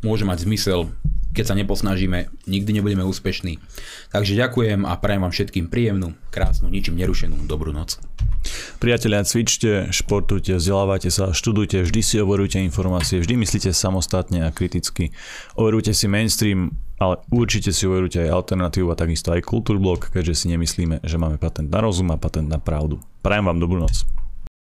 môže 0.00 0.24
mať 0.24 0.48
zmysel 0.48 0.88
keď 1.32 1.44
sa 1.48 1.58
neposnažíme, 1.58 2.28
nikdy 2.44 2.70
nebudeme 2.76 3.02
úspešní. 3.08 3.58
Takže 4.12 4.36
ďakujem 4.36 4.84
a 4.84 4.92
prajem 5.00 5.24
vám 5.24 5.32
všetkým 5.32 5.66
príjemnú, 5.72 6.12
krásnu, 6.28 6.68
ničím 6.68 7.00
nerušenú 7.00 7.48
dobrú 7.48 7.72
noc. 7.72 7.96
Priatelia, 8.78 9.24
cvičte, 9.24 9.88
športujte, 9.94 10.60
vzdelávajte 10.60 11.08
sa, 11.08 11.32
študujte, 11.32 11.86
vždy 11.88 12.00
si 12.02 12.16
overujte 12.20 12.58
informácie, 12.60 13.22
vždy 13.22 13.38
myslíte 13.40 13.70
samostatne 13.72 14.44
a 14.44 14.52
kriticky. 14.52 15.14
Overujte 15.56 15.96
si 15.96 16.10
mainstream, 16.10 16.76
ale 17.00 17.22
určite 17.32 17.72
si 17.72 17.88
overujte 17.88 18.22
aj 18.22 18.30
alternatívu 18.30 18.92
a 18.92 18.98
takisto 18.98 19.32
aj 19.32 19.46
kultúrblok, 19.46 20.12
keďže 20.12 20.44
si 20.44 20.46
nemyslíme, 20.52 21.00
že 21.02 21.16
máme 21.16 21.40
patent 21.40 21.70
na 21.70 21.80
rozum 21.80 22.10
a 22.12 22.20
patent 22.20 22.50
na 22.50 22.60
pravdu. 22.60 23.00
Prajem 23.22 23.46
vám 23.48 23.58
dobrú 23.62 23.78
noc. 23.80 24.21